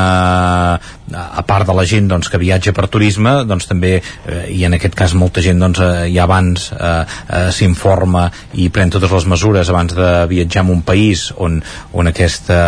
a 1.13 1.43
part 1.45 1.67
de 1.69 1.75
la 1.77 1.85
gent 1.85 2.09
doncs, 2.09 2.31
que 2.33 2.41
viatja 2.41 2.73
per 2.73 2.89
turisme, 2.89 3.43
doncs 3.45 3.69
també, 3.69 3.99
eh, 4.01 4.45
i 4.55 4.65
en 4.65 4.77
aquest 4.79 4.97
cas 4.97 5.15
molta 5.15 5.43
gent 5.45 5.61
doncs, 5.61 5.81
eh, 5.85 6.09
ja 6.15 6.25
abans 6.25 6.71
eh, 6.73 7.05
eh, 7.05 7.51
s'informa 7.53 8.31
i 8.55 8.71
pren 8.73 8.91
totes 8.91 9.13
les 9.13 9.27
mesures 9.29 9.69
abans 9.69 9.84
de 9.93 10.27
viatjar 10.31 10.65
a 10.65 10.71
un 10.73 10.83
país 10.83 11.29
on, 11.37 11.61
on 11.93 12.09
aquesta 12.09 12.59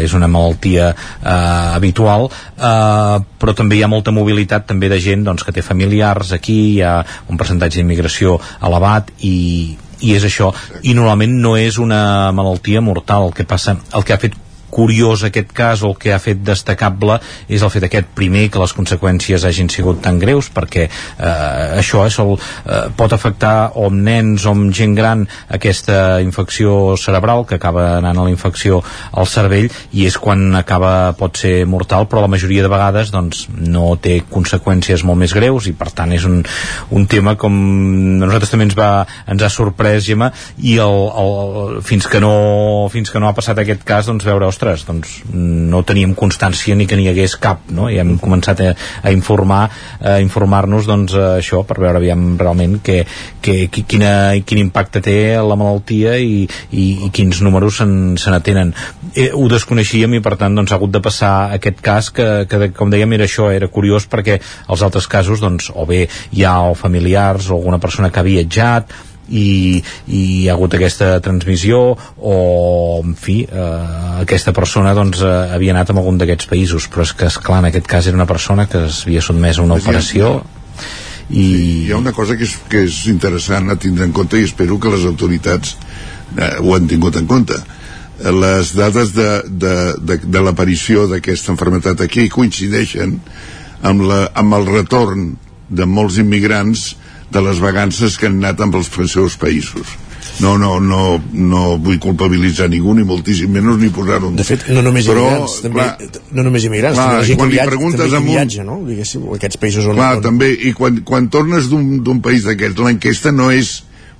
és 0.00 0.14
una 0.16 0.28
malaltia 0.30 0.92
eh, 0.94 1.74
habitual, 1.76 2.30
eh, 2.56 3.16
però 3.38 3.54
també 3.56 3.76
hi 3.76 3.84
ha 3.84 3.90
molta 3.92 4.14
mobilitat 4.14 4.66
també 4.70 4.88
de 4.88 5.00
gent 5.02 5.24
doncs, 5.26 5.44
que 5.44 5.52
té 5.52 5.62
familiars 5.62 6.32
aquí, 6.32 6.78
hi 6.78 6.82
ha 6.82 7.00
un 7.28 7.40
percentatge 7.40 7.80
d'immigració 7.80 8.38
elevat 8.64 9.12
i, 9.20 9.76
i 10.00 10.14
és 10.16 10.24
això, 10.24 10.52
i 10.82 10.94
normalment 10.96 11.36
no 11.42 11.56
és 11.60 11.78
una 11.82 12.32
malaltia 12.32 12.80
mortal, 12.80 13.28
el 13.28 13.36
que 13.36 13.46
passa, 13.48 13.76
el 13.92 14.04
que 14.06 14.16
ha 14.16 14.22
fet 14.22 14.40
curiós 14.74 15.24
aquest 15.26 15.52
cas 15.54 15.82
o 15.82 15.92
el 15.92 15.98
que 16.00 16.12
ha 16.14 16.20
fet 16.22 16.42
destacable 16.44 17.20
és 17.48 17.62
el 17.62 17.72
fet 17.72 17.86
aquest 17.86 18.10
primer 18.16 18.48
que 18.50 18.62
les 18.62 18.74
conseqüències 18.76 19.46
hagin 19.46 19.70
sigut 19.72 20.02
tan 20.04 20.18
greus 20.22 20.50
perquè 20.54 20.88
eh, 20.88 21.78
això 21.80 22.04
és 22.08 22.18
el, 22.22 22.34
eh, 22.66 22.82
pot 22.98 23.14
afectar 23.14 23.72
o 23.78 23.86
amb 23.90 24.02
nens 24.08 24.46
o 24.46 24.54
amb 24.54 24.72
gent 24.74 24.96
gran 24.98 25.26
aquesta 25.48 26.20
infecció 26.24 26.96
cerebral 27.00 27.46
que 27.46 27.58
acaba 27.60 27.86
anant 27.98 28.18
a 28.18 28.26
la 28.26 28.34
infecció 28.34 28.82
al 29.12 29.30
cervell 29.30 29.70
i 29.92 30.08
és 30.08 30.18
quan 30.18 30.50
acaba 30.58 31.14
pot 31.18 31.38
ser 31.44 31.54
mortal 31.70 32.08
però 32.10 32.24
la 32.24 32.32
majoria 32.32 32.64
de 32.64 32.72
vegades 32.72 33.12
doncs 33.14 33.46
no 33.54 33.94
té 33.96 34.20
conseqüències 34.30 35.04
molt 35.06 35.22
més 35.22 35.34
greus 35.36 35.68
i 35.70 35.76
per 35.78 35.90
tant 35.94 36.12
és 36.14 36.26
un, 36.28 36.42
un 36.90 37.06
tema 37.10 37.36
com 37.40 37.54
a 37.54 38.26
nosaltres 38.26 38.52
també 38.52 38.68
ens, 38.68 38.76
va, 38.78 39.04
ens 39.30 39.42
ha 39.44 39.50
sorprès 39.52 40.04
Gemma 40.06 40.30
i 40.58 40.76
el, 40.82 40.98
el, 41.22 41.80
fins, 41.86 42.08
que 42.10 42.20
no, 42.22 42.88
fins 42.92 43.12
que 43.12 43.22
no 43.22 43.28
ha 43.28 43.36
passat 43.36 43.60
aquest 43.62 43.84
cas 43.86 44.08
doncs 44.10 44.26
veure, 44.26 44.48
ostres, 44.48 44.63
ostres, 44.64 44.84
doncs 44.88 45.22
no 45.32 45.82
teníem 45.84 46.14
constància 46.16 46.74
ni 46.74 46.86
que 46.88 46.96
n'hi 46.96 47.08
hagués 47.10 47.36
cap, 47.40 47.68
no? 47.74 47.88
I 47.92 47.98
hem 48.00 48.16
començat 48.18 48.62
a, 48.64 48.72
a 49.02 49.12
informar, 49.12 49.68
a 50.00 50.16
informar-nos, 50.24 50.88
doncs, 50.88 51.14
això, 51.38 51.62
per 51.68 51.78
veure 51.82 52.00
aviam 52.00 52.34
realment 52.40 52.80
que, 52.84 53.02
que, 53.44 53.68
que, 53.68 53.84
quina, 53.88 54.34
quin 54.46 54.62
impacte 54.64 55.02
té 55.04 55.16
la 55.36 55.58
malaltia 55.60 56.16
i, 56.18 56.44
i, 56.72 56.84
i 57.06 57.10
quins 57.14 57.42
números 57.44 57.82
se 57.82 58.32
n'atenen. 58.32 58.74
Eh, 59.14 59.30
ho 59.34 59.46
desconeixíem 59.52 60.16
i, 60.16 60.22
per 60.24 60.36
tant, 60.40 60.56
doncs, 60.56 60.72
ha 60.72 60.80
hagut 60.80 60.94
de 60.94 61.02
passar 61.04 61.34
aquest 61.58 61.82
cas 61.84 62.10
que, 62.14 62.28
que, 62.50 62.70
com 62.76 62.92
dèiem, 62.92 63.16
era 63.18 63.28
això, 63.28 63.50
era 63.52 63.70
curiós 63.72 64.08
perquè 64.10 64.40
els 64.40 64.84
altres 64.86 65.10
casos, 65.10 65.42
doncs, 65.44 65.70
o 65.74 65.86
bé 65.88 66.06
hi 66.32 66.46
ha 66.46 66.60
o 66.70 66.78
familiars 66.78 67.50
o 67.50 67.58
alguna 67.58 67.82
persona 67.82 68.10
que 68.10 68.22
ha 68.22 68.26
viatjat 68.26 68.94
i, 69.28 69.82
i 70.06 70.20
hi 70.24 70.48
ha 70.48 70.56
hagut 70.56 70.74
aquesta 70.76 71.14
transmissió 71.24 71.80
o, 71.94 72.34
en 73.02 73.14
fi, 73.18 73.42
eh, 73.44 73.70
aquesta 74.24 74.52
persona 74.56 74.94
doncs, 74.96 75.22
eh, 75.24 75.36
havia 75.54 75.74
anat 75.76 75.92
a 75.92 75.96
algun 75.98 76.18
d'aquests 76.20 76.50
països. 76.50 76.88
Però 76.92 77.06
és 77.06 77.14
que, 77.14 77.30
esclar, 77.30 77.62
en 77.62 77.70
aquest 77.70 77.88
cas 77.90 78.10
era 78.10 78.18
una 78.20 78.28
persona 78.30 78.68
que 78.70 78.86
es 78.88 79.04
havia 79.06 79.24
sotmès 79.24 79.58
a 79.58 79.66
una 79.66 79.80
operació 79.80 80.36
i... 81.30 81.44
Sí, 81.44 81.86
hi 81.86 81.92
ha 81.92 81.96
una 81.96 82.12
cosa 82.12 82.36
que 82.36 82.44
és, 82.44 82.56
que 82.68 82.84
és 82.84 83.04
interessant 83.12 83.70
a 83.72 83.78
tindre 83.80 84.04
en 84.04 84.12
compte 84.12 84.40
i 84.40 84.44
espero 84.48 84.78
que 84.80 84.92
les 84.92 85.06
autoritats 85.08 85.76
eh, 86.36 86.56
ho 86.60 86.74
han 86.76 86.88
tingut 86.90 87.16
en 87.20 87.28
compte. 87.30 87.56
Les 88.24 88.70
dades 88.76 89.14
de, 89.16 89.30
de, 89.48 89.74
de, 89.98 90.18
de 90.22 90.42
l'aparició 90.44 91.08
d'aquesta 91.10 91.50
enfermetat 91.54 92.04
aquí 92.04 92.28
coincideixen 92.30 93.16
amb, 93.82 94.04
la, 94.06 94.20
amb 94.38 94.54
el 94.60 94.68
retorn 94.68 95.32
de 95.68 95.88
molts 95.88 96.20
immigrants 96.22 96.92
de 97.32 97.40
les 97.42 97.60
vacances 97.60 98.18
que 98.18 98.26
han 98.28 98.40
anat 98.42 98.60
amb 98.60 98.74
els 98.76 98.90
seus 99.12 99.36
països 99.40 99.94
no, 100.40 100.56
no, 100.58 100.80
no, 100.80 101.20
no 101.32 101.76
vull 101.78 101.98
culpabilitzar 102.02 102.66
ningú 102.68 102.94
ni 102.96 103.04
moltíssim 103.06 103.52
menys 103.54 103.76
ni 103.78 103.90
posar-ho 103.94 104.32
de 104.34 104.44
fet, 104.46 104.64
no 104.74 104.82
només 104.82 105.06
Però, 105.06 105.22
immigrants 105.22 105.56
també, 105.62 105.84
clar, 105.84 106.22
no 106.34 106.42
només 106.48 106.64
immigrants 106.66 106.98
clar, 106.98 107.08
també 107.12 107.26
gent 107.28 107.38
quan 107.38 107.50
li 107.50 107.54
viatja, 107.58 107.70
preguntes 107.70 108.00
també 108.02 108.18
un- 108.18 108.26
viatja 108.32 108.64
no? 108.66 108.78
Diguéssim, 108.88 109.26
aquests 109.36 109.60
països 109.62 109.86
on, 109.86 109.98
Clar, 110.00 110.16
on 110.18 110.22
també, 110.26 110.50
i 110.52 110.72
quan, 110.74 111.00
quan 111.06 111.28
tornes 111.30 111.68
d'un 111.70 112.20
país 112.24 112.48
d'aquests, 112.48 112.82
l'enquesta 112.82 113.30
no 113.32 113.50
és 113.54 113.76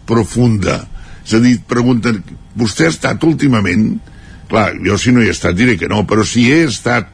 profunda. 0.06 0.84
És 1.24 1.34
a 1.34 1.40
dir, 1.40 1.56
pregunten, 1.66 2.20
vostè 2.54 2.86
ha 2.86 2.92
estat 2.92 3.22
últimament? 3.24 3.94
Clar, 4.50 4.74
jo 4.84 4.98
si 5.00 5.10
no 5.16 5.22
hi 5.24 5.30
he 5.30 5.34
estat 5.34 5.56
diré 5.56 5.78
que 5.80 5.88
no, 5.88 6.02
però 6.06 6.22
si 6.28 6.44
he 6.52 6.64
estat 6.68 7.08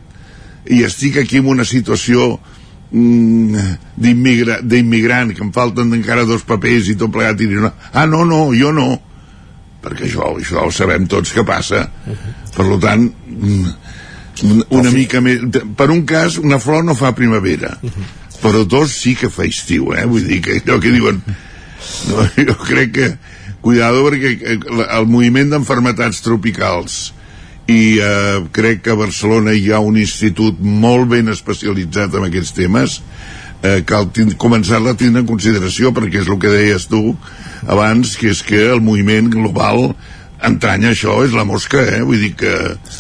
i 0.69 0.83
estic 0.85 1.17
aquí 1.23 1.39
en 1.41 1.47
una 1.55 1.65
situació 1.65 2.35
d'immigrant, 2.91 5.35
que 5.35 5.45
em 5.45 5.53
falten 5.55 5.95
encara 5.95 6.25
dos 6.27 6.43
papers 6.47 6.89
i 6.91 6.97
tot 6.99 7.13
plegat, 7.15 7.41
i 7.41 7.47
diré, 7.47 7.61
no, 7.63 7.71
ah, 7.93 8.07
no, 8.11 8.25
no, 8.27 8.51
jo 8.57 8.73
no, 8.75 8.99
perquè 9.83 10.05
això, 10.09 10.33
això 10.37 10.67
ho 10.67 10.73
sabem 10.75 11.07
tots 11.11 11.33
que 11.35 11.45
passa. 11.47 11.85
Per 12.57 12.67
lo 12.67 12.79
tant, 12.83 13.07
mm, 13.07 13.67
una 14.77 14.91
mica 14.95 15.21
més... 15.25 15.39
Per 15.77 15.91
un 15.93 16.03
cas, 16.09 16.39
una 16.43 16.59
flor 16.63 16.85
no 16.85 16.95
fa 16.99 17.15
primavera, 17.17 17.77
però 18.41 18.65
dos 18.65 18.97
sí 18.97 19.15
que 19.19 19.31
fa 19.31 19.45
estiu, 19.47 19.93
eh? 19.95 20.07
Vull 20.09 20.27
dir 20.27 20.41
que 20.45 20.53
allò 20.61 20.81
que 20.83 20.97
diuen... 20.97 21.17
No, 22.11 22.17
jo 22.49 22.57
crec 22.65 22.97
que... 22.97 23.13
Cuidado 23.61 24.01
perquè 24.07 24.31
eh, 24.41 24.59
el 24.97 25.05
moviment 25.05 25.51
d'enfermetats 25.53 26.23
tropicals 26.25 27.11
i 27.71 28.01
eh, 28.03 28.41
crec 28.53 28.83
que 28.85 28.95
a 28.95 28.99
Barcelona 28.99 29.55
hi 29.55 29.71
ha 29.71 29.79
un 29.85 29.99
institut 30.01 30.59
molt 30.61 31.11
ben 31.13 31.31
especialitzat 31.31 32.17
en 32.19 32.27
aquests 32.27 32.57
temes. 32.57 33.01
Eh, 33.61 33.83
cal 33.87 34.09
començar-la 34.41 34.95
a 34.95 34.99
tindre 34.99 35.21
en 35.23 35.29
consideració 35.29 35.93
perquè 35.93 36.23
és 36.23 36.31
el 36.33 36.39
que 36.41 36.53
deies 36.53 36.87
tu 36.89 37.03
abans 37.69 38.15
que 38.17 38.31
és 38.33 38.41
que 38.43 38.63
el 38.73 38.81
moviment 38.81 39.29
global 39.31 39.91
entranya 40.47 40.91
això 40.95 41.19
és 41.25 41.35
la 41.37 41.45
mosca, 41.45 41.81
eh? 41.83 42.01
Vull 42.07 42.21
dir 42.23 42.33
que 42.39 42.53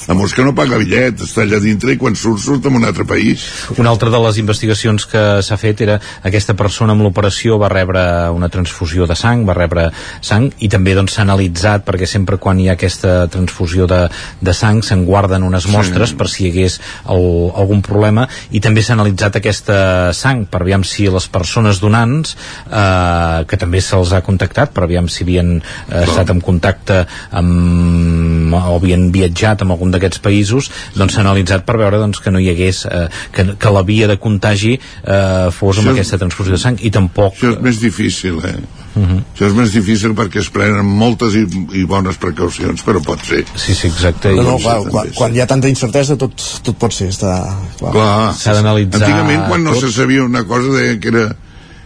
la 0.09 0.15
mosca 0.19 0.45
no 0.45 0.55
paga 0.57 0.79
bitllet, 0.81 1.23
està 1.25 1.45
allà 1.45 1.61
dintre 1.63 1.95
i 1.95 1.99
quan 2.01 2.17
surt, 2.19 2.41
surt 2.43 2.67
en 2.69 2.77
un 2.77 2.85
altre 2.85 3.07
país. 3.09 3.45
Una 3.79 3.91
altra 3.91 4.11
de 4.13 4.21
les 4.27 4.39
investigacions 4.43 5.07
que 5.09 5.23
s'ha 5.43 5.57
fet 5.61 5.81
era 5.87 5.99
aquesta 6.27 6.55
persona 6.59 6.93
amb 6.97 7.05
l'operació 7.07 7.59
va 7.61 7.71
rebre 7.73 8.03
una 8.35 8.49
transfusió 8.53 9.07
de 9.09 9.17
sang, 9.17 9.47
va 9.49 9.55
rebre 9.57 9.89
sang 10.21 10.51
i 10.61 10.69
també 10.69 10.95
doncs 10.99 11.17
s'ha 11.17 11.25
analitzat 11.27 11.85
perquè 11.87 12.07
sempre 12.09 12.37
quan 12.43 12.61
hi 12.61 12.69
ha 12.69 12.77
aquesta 12.79 13.27
transfusió 13.33 13.87
de, 13.91 14.03
de 14.41 14.55
sang 14.57 14.83
se'n 14.85 15.05
guarden 15.09 15.43
unes 15.47 15.67
mostres 15.71 16.11
Sí. 16.11 16.17
per 16.17 16.29
si 16.29 16.45
hi 16.45 16.51
hagués 16.51 16.79
el, 17.13 17.25
algun 17.57 17.83
problema 17.87 18.27
i 18.51 18.61
també 18.61 18.83
s'ha 18.83 18.95
analitzat 18.97 19.37
aquesta 19.39 20.13
sang 20.17 20.45
per 20.51 20.63
aviam 20.63 20.85
si 20.85 21.07
les 21.11 21.27
persones 21.29 21.81
donants 21.81 22.37
eh, 22.67 23.45
que 23.49 23.59
també 23.61 23.81
se'ls 23.85 24.13
ha 24.17 24.23
contactat 24.27 24.73
per 24.75 24.85
aviam 24.85 25.09
si 25.09 25.25
havien 25.25 25.57
eh, 25.61 26.03
estat 26.03 26.31
en 26.35 26.41
contacte 26.41 27.05
amb, 27.31 28.55
o 28.55 28.77
havien 28.77 29.09
viatjat 29.15 29.63
en 29.65 29.71
algun 29.75 29.93
d'aquests 29.95 30.21
països 30.25 30.71
doncs 30.97 31.15
s'ha 31.15 31.23
analitzat 31.25 31.65
per 31.69 31.77
veure 31.81 32.01
doncs, 32.03 32.21
que 32.23 32.33
no 32.35 32.41
hi 32.43 32.49
hagués 32.53 32.85
eh, 32.91 33.07
que, 33.35 33.47
que 33.61 33.73
la 33.75 33.83
via 33.87 34.09
de 34.11 34.17
contagi 34.23 34.75
eh, 34.77 35.49
fos 35.55 35.79
amb 35.79 35.87
Això 35.87 35.93
és- 35.93 35.99
aquesta 36.01 36.19
transfusió 36.25 36.57
de 36.57 36.61
sang 36.63 36.79
i 36.81 36.91
tampoc 36.95 37.35
Això 37.39 37.55
és 37.55 37.61
més 37.65 37.81
difícil, 37.81 38.41
eh? 38.45 38.57
Uh 38.91 39.03
-huh. 39.07 39.21
Això 39.37 39.47
és 39.47 39.55
més 39.55 39.73
difícil 39.73 40.15
perquè 40.19 40.41
es 40.41 40.49
prenen 40.51 40.85
moltes 40.87 41.35
i, 41.35 41.45
i 41.79 41.85
bones 41.85 42.17
precaucions, 42.17 42.83
però 42.85 43.01
pot 43.05 43.21
ser. 43.25 43.45
Sí, 43.55 43.75
sí, 43.75 43.87
exacte. 43.87 44.33
No, 44.35 44.43
no, 44.43 44.59
clar, 44.59 44.83
quan, 44.91 45.09
quan 45.15 45.35
hi 45.37 45.41
ha 45.41 45.47
tanta 45.47 45.69
incertesa 45.69 46.17
tot, 46.17 46.33
tot 46.63 46.77
pot 46.77 46.93
ser, 46.93 47.09
està... 47.09 47.57
Clar, 47.79 47.93
Clar. 47.93 48.35
S'ha 48.35 48.53
d'analitzar 48.55 49.01
Antigament, 49.03 49.47
quan 49.49 49.63
no 49.65 49.73
tot. 49.73 49.81
se 49.85 49.93
sabia 49.93 50.25
una 50.25 50.45
cosa, 50.45 50.73
deien 50.73 50.99
que 51.01 51.09
era, 51.09 51.37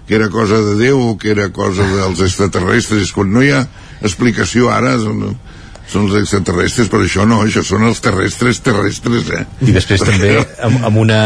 que 0.08 0.14
era 0.14 0.28
cosa 0.30 0.56
de 0.62 0.74
Déu 0.76 0.98
o 1.10 1.18
que 1.18 1.30
era 1.30 1.50
cosa 1.50 1.82
dels 1.82 2.20
extraterrestres. 2.20 3.12
Quan 3.12 3.32
no 3.32 3.42
hi 3.42 3.50
ha 3.50 3.66
explicació 4.04 4.70
ara, 4.72 4.94
són, 5.00 5.34
són 5.90 6.08
els 6.08 6.16
extraterrestres, 6.22 6.90
però 6.92 7.04
això 7.04 7.26
no, 7.28 7.42
això 7.44 7.64
són 7.66 7.86
els 7.88 8.00
terrestres 8.04 8.62
terrestres, 8.64 9.30
eh? 9.36 9.44
i 9.66 9.74
després 9.74 10.04
també 10.04 10.36
amb, 10.40 10.80
amb, 10.90 11.00
una, 11.04 11.20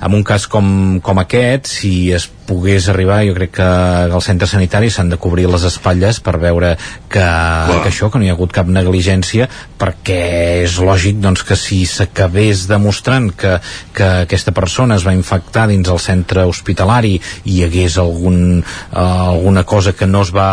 amb 0.00 0.18
un 0.18 0.26
cas 0.26 0.48
com, 0.50 0.98
com 1.04 1.22
aquest 1.22 1.70
si 1.70 1.94
es 2.16 2.28
pogués 2.50 2.88
arribar, 2.90 3.22
jo 3.28 3.36
crec 3.36 3.54
que 3.60 3.66
als 4.10 4.26
centres 4.26 4.50
sanitaris 4.56 4.98
s'han 4.98 5.12
de 5.12 5.18
cobrir 5.22 5.46
les 5.50 5.64
espatlles 5.68 6.18
per 6.24 6.36
veure 6.42 6.74
que, 7.08 7.22
que 7.22 7.90
això, 7.92 8.10
que 8.10 8.18
no 8.18 8.26
hi 8.26 8.32
ha 8.32 8.34
hagut 8.34 8.54
cap 8.54 8.68
negligència, 8.70 9.46
perquè 9.80 10.20
és 10.64 10.76
lògic 10.82 11.20
doncs, 11.22 11.44
que 11.46 11.56
si 11.58 11.84
s'acabés 11.86 12.66
demostrant 12.70 13.30
que, 13.38 13.56
que 13.96 14.08
aquesta 14.26 14.54
persona 14.56 14.98
es 14.98 15.06
va 15.06 15.14
infectar 15.16 15.68
dins 15.70 15.88
el 15.88 16.00
centre 16.02 16.44
hospitalari 16.50 17.14
i 17.16 17.56
hi 17.56 17.64
hagués 17.68 17.98
algun, 18.02 18.40
eh, 18.60 18.98
alguna 19.00 19.64
cosa 19.64 19.94
que 19.94 20.08
no 20.10 20.24
es 20.26 20.34
va 20.34 20.50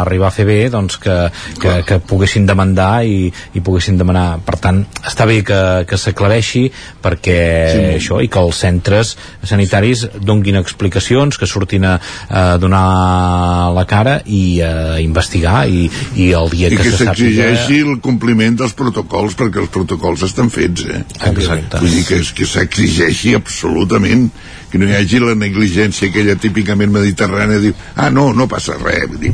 arribar 0.00 0.30
a 0.30 0.34
fer 0.34 0.48
bé, 0.48 0.58
doncs 0.72 0.96
que, 1.02 1.18
que, 1.60 1.76
que 1.86 2.00
poguessin 2.00 2.48
demandar 2.48 3.04
i, 3.04 3.28
i 3.28 3.64
poguessin 3.64 4.00
demanar. 4.00 4.40
Per 4.46 4.58
tant, 4.62 4.82
està 5.04 5.28
bé 5.28 5.42
que, 5.46 5.60
que 5.88 6.00
s'aclareixi 6.00 6.66
perquè 7.04 7.38
Sí, 7.74 7.84
això, 7.98 8.20
i 8.22 8.28
que 8.30 8.42
els 8.42 8.60
centres 8.64 9.14
sanitaris 9.46 10.06
donguin 10.24 10.58
explicacions, 10.60 11.33
que 11.40 11.46
surtin 11.50 11.84
a, 11.88 11.94
a 12.28 12.44
donar 12.62 13.72
la 13.74 13.84
cara 13.90 14.18
i 14.26 14.60
a 14.64 14.98
investigar 15.02 15.64
i, 15.68 15.86
i 16.16 16.30
el 16.36 16.50
dia 16.52 16.68
I 16.72 16.76
que, 16.76 16.82
que 16.84 16.90
se 16.94 17.04
sàpiga... 17.04 17.14
s'exigeixi 17.14 17.80
el 17.84 18.00
compliment 18.04 18.58
dels 18.62 18.74
protocols 18.78 19.36
perquè 19.38 19.62
els 19.64 19.72
protocols 19.74 20.24
estan 20.28 20.50
fets, 20.54 20.86
eh? 20.90 21.02
Exacte. 21.30 21.80
Vull 21.82 21.90
dir 21.98 22.04
que, 22.08 22.20
és- 22.22 22.32
que 22.36 22.46
s'exigeixi 22.48 23.34
absolutament 23.38 24.28
que 24.70 24.78
no 24.82 24.88
hi 24.90 24.96
hagi 24.98 25.20
la 25.22 25.36
negligència 25.38 26.08
aquella 26.10 26.34
típicament 26.40 26.90
mediterrània 26.94 27.60
dir, 27.62 27.74
ah, 27.94 28.08
no, 28.10 28.32
no 28.34 28.48
passa 28.50 28.74
res 28.80 29.06
vull 29.06 29.20
dir, 29.22 29.30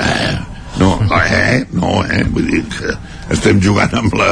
eh, 0.00 0.36
no, 0.80 0.94
eh, 1.20 1.66
no, 1.76 1.98
eh, 2.08 2.22
vull 2.32 2.46
dir 2.48 2.62
que 2.72 2.94
estem 3.36 3.60
jugant 3.60 3.92
amb 3.98 4.14
la, 4.16 4.30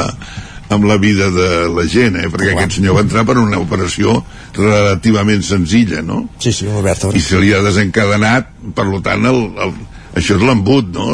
amb 0.73 0.87
la 0.89 0.97
vida 0.97 1.29
de 1.31 1.49
la 1.69 1.85
gent, 1.85 2.17
eh? 2.17 2.31
perquè 2.33 2.55
aquest 2.55 2.79
senyor 2.79 2.97
va 2.97 3.03
entrar 3.05 3.23
per 3.29 3.37
una 3.37 3.59
operació 3.61 4.17
relativament 4.59 5.43
senzilla, 5.45 6.01
no? 6.05 6.23
Sí, 6.43 6.53
sí, 6.53 6.67
oberta. 6.67 7.11
I 7.13 7.21
se 7.23 7.39
li 7.41 7.53
ha 7.53 7.61
desencadenat, 7.65 8.51
per 8.77 8.87
lo 8.89 9.01
tant, 9.05 9.25
el, 9.29 9.43
el, 9.63 9.73
això 10.17 10.37
és 10.37 10.45
l'embut, 10.45 10.89
no? 10.93 11.09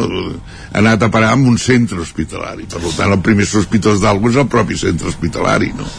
Ha 0.74 0.80
anat 0.82 1.06
a 1.06 1.12
parar 1.14 1.34
en 1.38 1.48
un 1.52 1.60
centre 1.62 2.00
hospitalari. 2.02 2.68
Per 2.72 2.82
lo 2.84 2.94
tant, 2.96 3.12
el 3.14 3.22
primer 3.26 3.48
sospitós 3.50 4.02
d'algú 4.04 4.32
és 4.32 4.40
el 4.42 4.50
propi 4.52 4.80
centre 4.80 5.12
hospitalari, 5.12 5.74
no? 5.78 5.90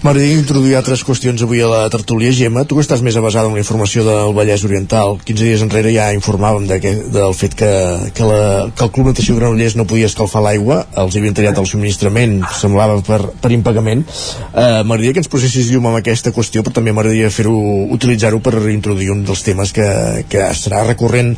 M'agradaria 0.00 0.38
introduir 0.40 0.78
altres 0.78 1.02
qüestions 1.04 1.42
avui 1.44 1.58
a 1.60 1.66
la 1.68 1.80
tertúlia. 1.92 2.32
Gemma, 2.32 2.62
tu 2.64 2.78
que 2.78 2.80
estàs 2.80 3.02
més 3.04 3.18
avasada 3.20 3.50
en 3.50 3.56
la 3.58 3.60
informació 3.60 4.00
del 4.00 4.30
Vallès 4.32 4.62
Oriental, 4.64 5.18
15 5.28 5.44
dies 5.44 5.60
enrere 5.60 5.90
ja 5.92 6.06
informàvem 6.16 6.64
de 6.70 6.78
que, 6.80 6.92
del 7.12 7.34
fet 7.36 7.52
que, 7.52 7.68
que, 8.16 8.24
la, 8.24 8.70
que 8.72 8.86
el 8.86 8.92
Club 8.94 9.10
Natació 9.10 9.36
Granollers 9.36 9.76
no 9.76 9.84
podia 9.84 10.08
escalfar 10.08 10.40
l'aigua, 10.46 10.78
els 11.02 11.18
havien 11.20 11.36
tallat 11.36 11.60
el 11.60 11.68
subministrament, 11.68 12.38
semblava 12.56 12.94
per, 13.04 13.18
per 13.42 13.50
impagament. 13.52 14.06
Eh, 14.54 14.80
m'agradaria 14.88 15.18
que 15.18 15.20
ens 15.20 15.28
posessis 15.34 15.68
llum 15.68 15.90
amb 15.90 16.00
aquesta 16.00 16.32
qüestió, 16.32 16.64
però 16.64 16.78
també 16.78 16.96
m'agradaria 16.96 17.28
fer-ho, 17.28 17.52
utilitzar-ho 17.92 18.40
per 18.40 18.54
introduir 18.72 19.10
un 19.12 19.20
dels 19.28 19.44
temes 19.44 19.74
que, 19.76 19.90
que 20.32 20.48
serà 20.56 20.80
recurrent 20.88 21.34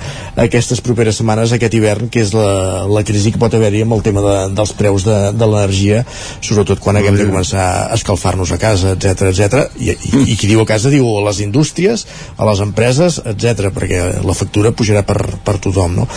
aquestes 0.46 0.84
properes 0.86 1.18
setmanes, 1.18 1.50
aquest 1.58 1.74
hivern, 1.80 2.12
que 2.14 2.22
és 2.22 2.30
la, 2.38 2.86
la 2.86 3.02
crisi 3.10 3.34
que 3.34 3.42
pot 3.42 3.58
haver-hi 3.58 3.82
amb 3.88 3.98
el 3.98 4.06
tema 4.06 4.22
de, 4.22 4.38
dels 4.54 4.76
preus 4.78 5.10
de, 5.10 5.18
de 5.34 5.50
l'energia, 5.50 6.06
sobretot 6.38 6.78
quan 6.78 7.02
haguem 7.02 7.18
de 7.18 7.26
començar 7.26 7.66
a 7.66 7.98
escalfar-nos 7.98 8.51
a 8.56 8.60
casa, 8.60 8.94
etc 8.96 9.30
etc. 9.30 9.62
I, 9.78 9.92
i, 9.92 10.24
I 10.34 10.36
qui 10.38 10.50
diu 10.50 10.62
a 10.62 10.68
casa 10.68 10.92
diu 10.92 11.06
a 11.18 11.22
les 11.28 11.42
indústries, 11.44 12.06
a 12.36 12.48
les 12.48 12.62
empreses, 12.64 13.20
etc 13.34 13.72
perquè 13.74 14.02
la 14.24 14.36
factura 14.36 14.74
pujarà 14.76 15.04
per, 15.06 15.18
per 15.44 15.58
tothom, 15.62 15.96
no? 16.02 16.08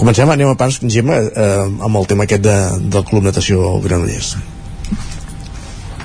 Comencem, 0.00 0.30
anem 0.30 0.52
a 0.52 0.58
pans, 0.58 0.80
Gemma, 0.90 1.20
eh, 1.20 1.62
amb 1.88 2.02
el 2.02 2.10
tema 2.10 2.28
aquest 2.28 2.44
de, 2.44 2.58
del 2.90 3.06
Club 3.08 3.24
Natació 3.28 3.78
Granollers. 3.84 4.34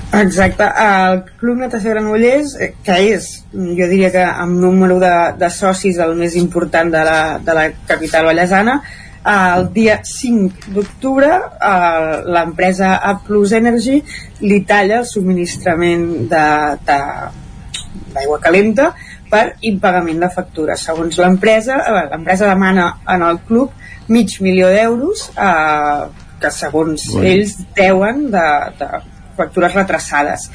Exacte, 0.10 0.66
el 0.66 1.20
Club 1.38 1.60
Natació 1.62 1.92
Granollers, 1.94 2.56
eh, 2.58 2.72
que 2.86 2.96
és, 3.12 3.28
jo 3.54 3.90
diria 3.92 4.10
que 4.14 4.24
amb 4.26 4.58
número 4.58 4.98
de, 5.02 5.14
de 5.38 5.50
socis 5.54 6.00
el 6.02 6.16
més 6.18 6.38
important 6.40 6.90
de 6.90 7.04
la, 7.06 7.20
de 7.46 7.56
la 7.58 7.68
capital 7.88 8.26
ballesana, 8.32 8.80
el 9.26 9.74
dia 9.74 10.00
5 10.04 10.72
d'octubre 10.76 11.28
eh, 11.36 12.22
l'empresa 12.26 12.98
A 13.04 13.20
Plus 13.26 13.52
Energy 13.52 14.04
li 14.42 14.64
talla 14.66 15.00
el 15.02 15.06
subministrament 15.08 16.30
d'aigua 16.30 17.20
calenta 18.42 18.94
per 19.30 19.56
impagament 19.62 20.20
de 20.24 20.30
factures. 20.34 20.82
Segons 20.82 21.18
l'empresa, 21.20 21.84
eh, 21.84 22.08
l'empresa 22.14 22.48
demana 22.48 23.00
en 23.08 23.22
el 23.28 23.40
club 23.46 23.70
mig 24.08 24.42
milió 24.42 24.68
d'euros 24.74 25.30
eh, 25.38 26.04
que 26.40 26.52
segons 26.52 27.12
Bueno. 27.14 27.28
ells 27.28 27.58
deuen 27.76 28.32
de, 28.32 28.48
de 28.80 28.88
factures 29.40 29.76
retrasades. 29.76 30.50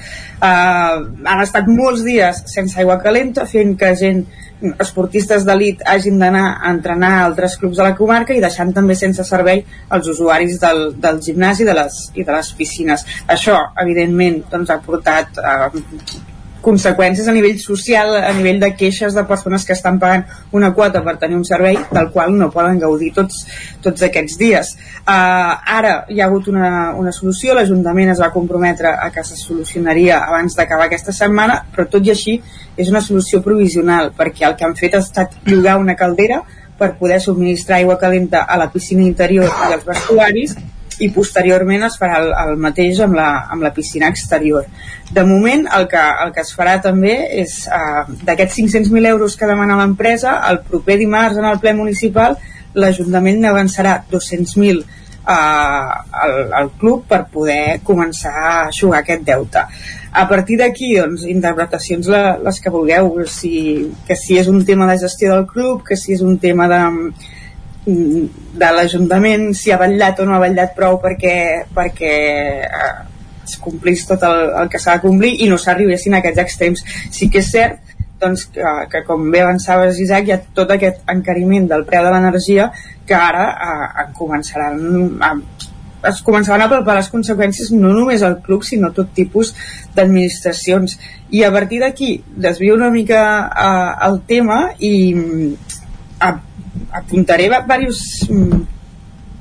Uh, 0.44 1.00
han 1.24 1.42
estat 1.44 1.68
molts 1.70 2.04
dies 2.04 2.42
sense 2.52 2.76
aigua 2.80 2.98
calenta, 3.02 3.46
fent 3.48 3.76
que 3.80 3.94
gent 3.96 4.24
esportistes 4.82 5.46
d'elit 5.46 5.82
hagin 5.86 6.18
d'anar 6.20 6.44
a 6.56 6.72
entrenar 6.72 7.12
a 7.18 7.24
altres 7.28 7.56
clubs 7.60 7.78
de 7.78 7.86
la 7.86 7.94
comarca 7.98 8.34
i 8.34 8.42
deixant 8.42 8.72
també 8.76 8.96
sense 8.98 9.24
servei 9.28 9.64
els 9.96 10.12
usuaris 10.14 10.60
del, 10.60 10.86
del 11.00 11.20
gimnàs 11.24 11.60
i 11.60 11.68
de, 11.68 11.74
les, 11.80 11.98
i 12.14 12.26
de 12.26 12.36
les 12.36 12.52
piscines. 12.58 13.06
Això, 13.28 13.58
evidentment, 13.84 14.42
doncs, 14.50 14.70
ha 14.70 14.80
portat 14.84 15.42
uh, 15.42 16.34
conseqüències 16.64 17.28
a 17.28 17.34
nivell 17.36 17.58
social, 17.60 18.14
a 18.16 18.32
nivell 18.36 18.58
de 18.62 18.70
queixes 18.78 19.14
de 19.14 19.24
persones 19.28 19.66
que 19.68 19.74
estan 19.76 20.00
pagant 20.00 20.24
una 20.56 20.72
quota 20.74 21.02
per 21.04 21.16
tenir 21.20 21.36
un 21.36 21.44
servei 21.44 21.78
del 21.92 22.10
qual 22.14 22.32
no 22.34 22.50
poden 22.54 22.80
gaudir 22.80 23.12
tots, 23.16 23.44
tots 23.84 24.06
aquests 24.08 24.38
dies. 24.40 24.72
Uh, 25.04 25.52
ara 25.76 25.94
hi 26.08 26.20
ha 26.20 26.28
hagut 26.30 26.48
una, 26.52 26.92
una 26.98 27.12
solució, 27.12 27.54
l'Ajuntament 27.54 28.14
es 28.14 28.24
va 28.24 28.32
comprometre 28.34 28.94
a 28.96 29.10
que 29.14 29.24
se 29.28 29.38
solucionaria 29.38 30.22
abans 30.24 30.56
d'acabar 30.56 30.88
aquesta 30.88 31.12
setmana, 31.12 31.60
però 31.74 31.86
tot 31.92 32.06
i 32.06 32.14
així 32.14 32.38
és 32.76 32.90
una 32.90 33.04
solució 33.04 33.42
provisional, 33.44 34.12
perquè 34.16 34.48
el 34.48 34.58
que 34.58 34.66
han 34.66 34.78
fet 34.78 34.96
ha 34.96 35.02
estat 35.04 35.36
llogar 35.46 35.78
una 35.82 35.96
caldera 36.00 36.42
per 36.78 36.96
poder 36.98 37.20
subministrar 37.22 37.78
aigua 37.78 37.98
calenta 37.98 38.42
a 38.42 38.56
la 38.58 38.70
piscina 38.72 39.04
interior 39.04 39.46
i 39.46 39.72
als 39.72 39.84
vestuaris 39.86 40.56
i 41.03 41.11
posteriorment 41.14 41.86
es 41.86 41.97
farà 42.01 42.20
el, 42.22 42.32
el 42.45 42.59
mateix 42.61 43.01
amb 43.05 43.16
la, 43.18 43.28
amb 43.51 43.64
la 43.64 43.72
piscina 43.74 44.11
exterior. 44.12 44.66
De 45.14 45.24
moment, 45.26 45.66
el 45.78 45.88
que, 45.90 46.03
el 46.24 46.34
que 46.34 46.42
es 46.45 46.53
farà 46.57 46.78
també 46.82 47.14
és, 47.42 47.57
uh, 47.68 48.05
d'aquests 48.26 48.61
500.000 48.61 49.11
euros 49.12 49.36
que 49.38 49.49
demana 49.51 49.78
l'empresa, 49.80 50.38
el 50.51 50.62
proper 50.68 50.99
dimarts 51.01 51.40
en 51.40 51.49
el 51.51 51.61
ple 51.62 51.74
municipal, 51.78 52.38
l'Ajuntament 52.74 53.42
n'avançarà 53.42 53.99
200.000 54.11 54.80
uh, 54.80 55.34
al, 56.24 56.38
al 56.62 56.72
club 56.80 57.05
per 57.11 57.24
poder 57.32 57.80
començar 57.86 58.34
a 58.34 58.57
aixugar 58.68 59.03
aquest 59.03 59.26
deute. 59.26 59.66
A 60.14 60.28
partir 60.30 60.61
d'aquí, 60.61 60.92
doncs, 60.95 61.24
interpretacions 61.26 62.09
la, 62.11 62.36
les 62.38 62.61
que 62.62 62.70
vulgueu, 62.70 63.16
si, 63.26 63.55
que 64.07 64.14
si 64.18 64.38
és 64.38 64.51
un 64.51 64.62
tema 64.66 64.86
de 64.90 65.01
gestió 65.03 65.32
del 65.34 65.49
club, 65.51 65.82
que 65.88 65.99
si 65.99 66.14
és 66.14 66.22
un 66.22 66.38
tema 66.38 66.68
de, 66.70 66.82
de 67.87 68.70
l'Ajuntament 68.76 69.51
si 69.57 69.72
ha 69.72 69.80
vetllat 69.80 70.20
o 70.20 70.28
no 70.28 70.37
ha 70.37 70.43
vetllat 70.43 70.72
prou 70.76 70.97
perquè, 71.03 71.37
perquè 71.74 72.14
eh, 72.64 72.95
es 73.45 73.59
complís 73.61 74.07
tot 74.09 74.24
el, 74.24 74.47
el 74.62 74.70
que 74.72 74.80
s'ha 74.80 74.97
de 74.97 75.05
complir 75.05 75.35
i 75.45 75.51
no 75.51 75.59
s'arribessin 75.61 76.16
a 76.16 76.22
aquests 76.22 76.45
extrems. 76.47 76.85
Sí 77.12 77.28
que 77.28 77.43
és 77.45 77.51
cert 77.53 77.95
doncs, 78.22 78.47
que, 78.55 78.72
que 78.93 79.05
com 79.05 79.28
bé 79.30 79.43
avançaves 79.45 80.01
Isaac, 80.01 80.28
hi 80.28 80.35
ha 80.37 80.41
tot 80.57 80.72
aquest 80.72 81.05
encariment 81.12 81.68
del 81.68 81.85
preu 81.89 82.07
de 82.07 82.14
l'energia 82.14 82.70
que 83.05 83.16
ara 83.18 83.47
eh, 83.53 83.87
en 84.05 84.16
començaran 84.16 84.80
a, 85.20 85.35
es 86.09 86.20
començaven 86.24 86.64
a 86.64 86.70
palpar 86.70 86.97
les 86.99 87.11
conseqüències 87.12 87.70
no 87.74 87.93
només 87.97 88.22
al 88.22 88.39
club 88.45 88.64
sinó 88.66 88.91
tot 88.97 89.12
tipus 89.16 89.53
d'administracions 89.97 90.99
i 91.32 91.45
a 91.45 91.53
partir 91.53 91.80
d'aquí 91.82 92.16
desvio 92.47 92.76
una 92.76 92.91
mica 92.93 93.20
uh, 93.49 93.93
el 94.09 94.20
tema 94.28 94.59
i 94.78 94.95
uh, 95.14 96.35
apuntaré 96.95 97.49
diversos 97.51 98.01
mm, 98.30 98.61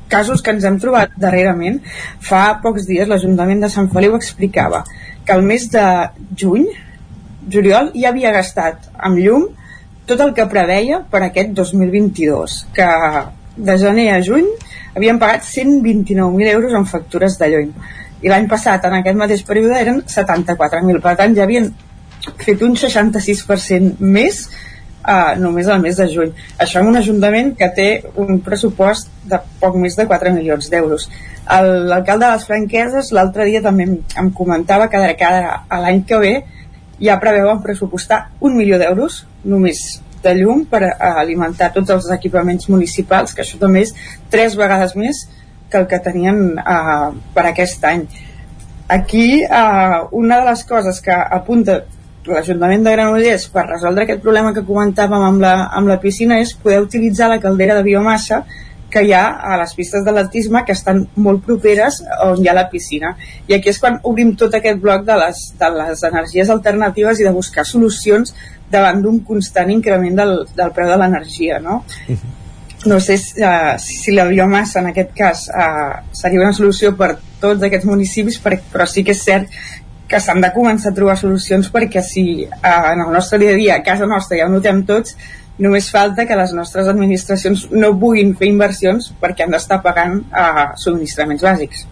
casos 0.10 0.41
que 0.41 0.54
ens 0.54 0.66
hem 0.68 0.80
trobat 0.82 1.14
darrerament. 1.18 1.80
Fa 2.22 2.60
pocs 2.64 2.88
dies 2.89 3.10
l'Ajuntament 3.10 3.64
de 3.64 3.72
Sant 3.72 3.89
Feliu 3.93 4.18
explicava 4.18 4.84
que 5.26 5.36
el 5.38 5.45
mes 5.47 5.70
de 5.72 5.86
juny 6.38 6.68
juliol 7.54 7.91
ja 7.95 8.12
havia 8.12 8.34
gastat 8.36 8.89
amb 8.97 9.20
llum 9.20 9.47
tot 10.08 10.20
el 10.24 10.34
que 10.36 10.45
preveia 10.51 11.01
per 11.12 11.24
aquest 11.24 11.54
2022 11.56 12.58
que 12.76 12.89
de 13.56 13.78
gener 13.80 14.10
a 14.14 14.22
juny 14.26 14.47
havien 14.93 15.20
pagat 15.20 15.45
129.000 15.47 16.51
euros 16.51 16.74
en 16.74 16.86
factures 16.89 17.38
de 17.39 17.49
llum. 17.54 17.72
I 18.24 18.32
l'any 18.32 18.47
passat 18.51 18.86
en 18.88 18.99
aquest 18.99 19.20
mateix 19.20 19.43
període 19.47 19.80
eren 19.80 20.04
74.000 20.08 21.01
per 21.04 21.16
tant 21.20 21.36
ja 21.36 21.47
havien 21.47 21.72
fet 22.43 22.62
un 22.64 22.78
66% 22.80 23.99
més 23.99 24.45
uh, 25.04 25.34
només 25.39 25.68
al 25.68 25.82
mes 25.84 25.97
de 25.99 26.08
juny. 26.12 26.32
Això 26.62 26.82
en 26.82 26.89
un 26.91 26.99
ajuntament 26.99 27.54
que 27.60 27.70
té 27.76 27.88
un 28.20 28.39
pressupost 28.45 29.12
de 29.30 29.39
poc 29.62 29.78
més 29.80 29.97
de 29.99 30.08
4 30.10 30.34
milions 30.36 30.70
d'euros. 30.72 31.10
L'alcalde 31.43 32.26
de 32.26 32.32
les 32.32 32.47
Franqueses 32.47 33.12
l'altre 33.16 33.45
dia 33.49 33.62
també 33.62 33.89
em, 33.89 34.32
comentava 34.32 34.88
que 34.88 35.01
de 35.01 35.14
cara 35.20 35.64
a 35.68 35.80
l'any 35.84 36.04
que 36.08 36.20
ve 36.22 36.34
ja 37.04 37.20
preveuen 37.20 37.62
pressupostar 37.64 38.30
un 38.39 38.56
milió 38.56 38.80
d'euros 38.80 39.26
només 39.43 39.84
de 40.24 40.34
llum 40.38 40.64
per 40.72 40.86
alimentar 41.04 41.74
tots 41.76 41.91
els 41.91 42.08
equipaments 42.16 42.70
municipals, 42.72 43.34
que 43.36 43.43
això 43.43 43.60
també 43.60 43.84
és 43.84 43.91
tres 44.32 44.56
vegades 44.56 44.95
més 44.95 45.26
que 45.70 45.82
el 45.82 45.88
que 45.89 45.99
tenien 46.06 46.54
uh, 46.62 47.10
per 47.36 47.47
aquest 47.49 47.84
any. 47.89 48.06
Aquí, 48.93 49.41
uh, 49.43 50.08
una 50.16 50.39
de 50.39 50.47
les 50.51 50.64
coses 50.70 51.01
que 51.04 51.12
apunta 51.12 51.82
l'Ajuntament 52.28 52.84
de 52.86 52.91
Granollers 52.95 53.47
per 53.51 53.65
resoldre 53.67 54.05
aquest 54.05 54.21
problema 54.24 54.53
que 54.55 54.65
comentàvem 54.67 55.26
amb 55.28 55.41
la, 55.43 55.53
amb 55.76 55.89
la 55.91 55.99
piscina 55.99 56.39
és 56.41 56.53
poder 56.55 56.82
utilitzar 56.84 57.30
la 57.32 57.39
caldera 57.43 57.76
de 57.76 57.84
biomassa 57.84 58.43
que 58.93 59.01
hi 59.01 59.13
ha 59.17 59.24
a 59.49 59.57
les 59.57 59.74
pistes 59.74 60.03
d'atletisme 60.05 60.61
que 60.67 60.76
estan 60.78 61.01
molt 61.26 61.41
properes 61.47 61.99
on 62.28 62.43
hi 62.43 62.49
ha 62.49 62.53
la 62.53 62.67
piscina. 62.69 63.15
I 63.49 63.57
aquí 63.57 63.71
és 63.71 63.80
quan 63.82 63.97
obrim 64.09 64.36
tot 64.38 64.53
aquest 64.53 64.80
bloc 64.84 65.07
de 65.07 65.17
les, 65.17 65.41
de 65.59 65.69
les 65.80 66.03
energies 66.11 66.51
alternatives 66.53 67.19
i 67.19 67.28
de 67.28 67.34
buscar 67.34 67.65
solucions 67.65 68.36
davant 68.71 69.01
d'un 69.01 69.19
constant 69.26 69.71
increment 69.74 70.21
del, 70.21 70.38
del 70.55 70.71
preu 70.78 70.93
de 70.93 71.01
l'energia, 71.01 71.59
no? 71.59 71.84
Uh 72.07 72.15
-huh. 72.15 72.39
No 72.86 72.99
sé 72.99 73.17
si, 73.17 73.41
uh, 73.41 73.78
si 73.80 74.11
la 74.11 74.26
biomassa 74.26 74.80
en 74.80 74.88
aquest 74.88 75.13
cas 75.15 75.47
uh, 75.47 76.03
seria 76.11 76.41
una 76.41 76.53
solució 76.53 76.97
per 76.97 77.17
tots 77.39 77.63
aquests 77.63 77.86
municipis, 77.86 78.41
però 78.43 78.86
sí 78.86 79.03
que 79.03 79.11
és 79.11 79.24
cert 79.24 79.47
que 80.14 80.22
s'han 80.22 80.43
de 80.43 80.51
començar 80.53 80.91
a 80.91 80.97
trobar 80.97 81.18
solucions 81.18 81.72
perquè 81.74 82.03
si 82.05 82.26
uh, 82.45 82.91
en 82.91 83.01
el 83.07 83.14
nostre 83.14 83.41
dia 83.41 83.55
a 83.55 83.59
dia, 83.59 83.78
a 83.80 83.86
casa 83.86 84.05
nostra 84.09 84.38
ja 84.38 84.45
ho 84.45 84.53
notem 84.53 84.84
tots, 84.86 85.18
només 85.64 85.89
falta 85.93 86.26
que 86.30 86.38
les 86.38 86.53
nostres 86.57 86.88
administracions 86.89 87.68
no 87.74 87.93
puguin 88.01 88.34
fer 88.38 88.49
inversions 88.49 89.11
perquè 89.22 89.45
han 89.45 89.53
d'estar 89.53 89.82
pagant 89.86 90.20
uh, 90.30 90.70
subministraments 90.78 91.45
bàsics. 91.45 91.86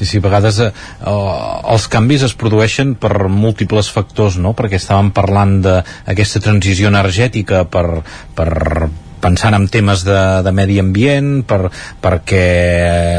Sí, 0.00 0.06
sí, 0.06 0.16
a 0.16 0.24
vegades 0.24 0.62
eh, 0.64 0.70
els 1.04 1.86
canvis 1.92 2.22
es 2.24 2.32
produeixen 2.40 2.94
per 2.96 3.28
múltiples 3.28 3.90
factors, 3.92 4.38
no? 4.40 4.54
Perquè 4.56 4.78
estàvem 4.80 5.10
parlant 5.12 5.58
d'aquesta 5.60 6.40
transició 6.40 6.88
energètica 6.88 7.66
per, 7.68 7.84
per 8.32 8.48
pensant 9.22 9.56
en 9.56 9.68
temes 9.72 10.04
de, 10.06 10.18
de 10.44 10.52
medi 10.54 10.78
ambient 10.82 11.42
per, 11.48 11.70
perquè 12.02 12.44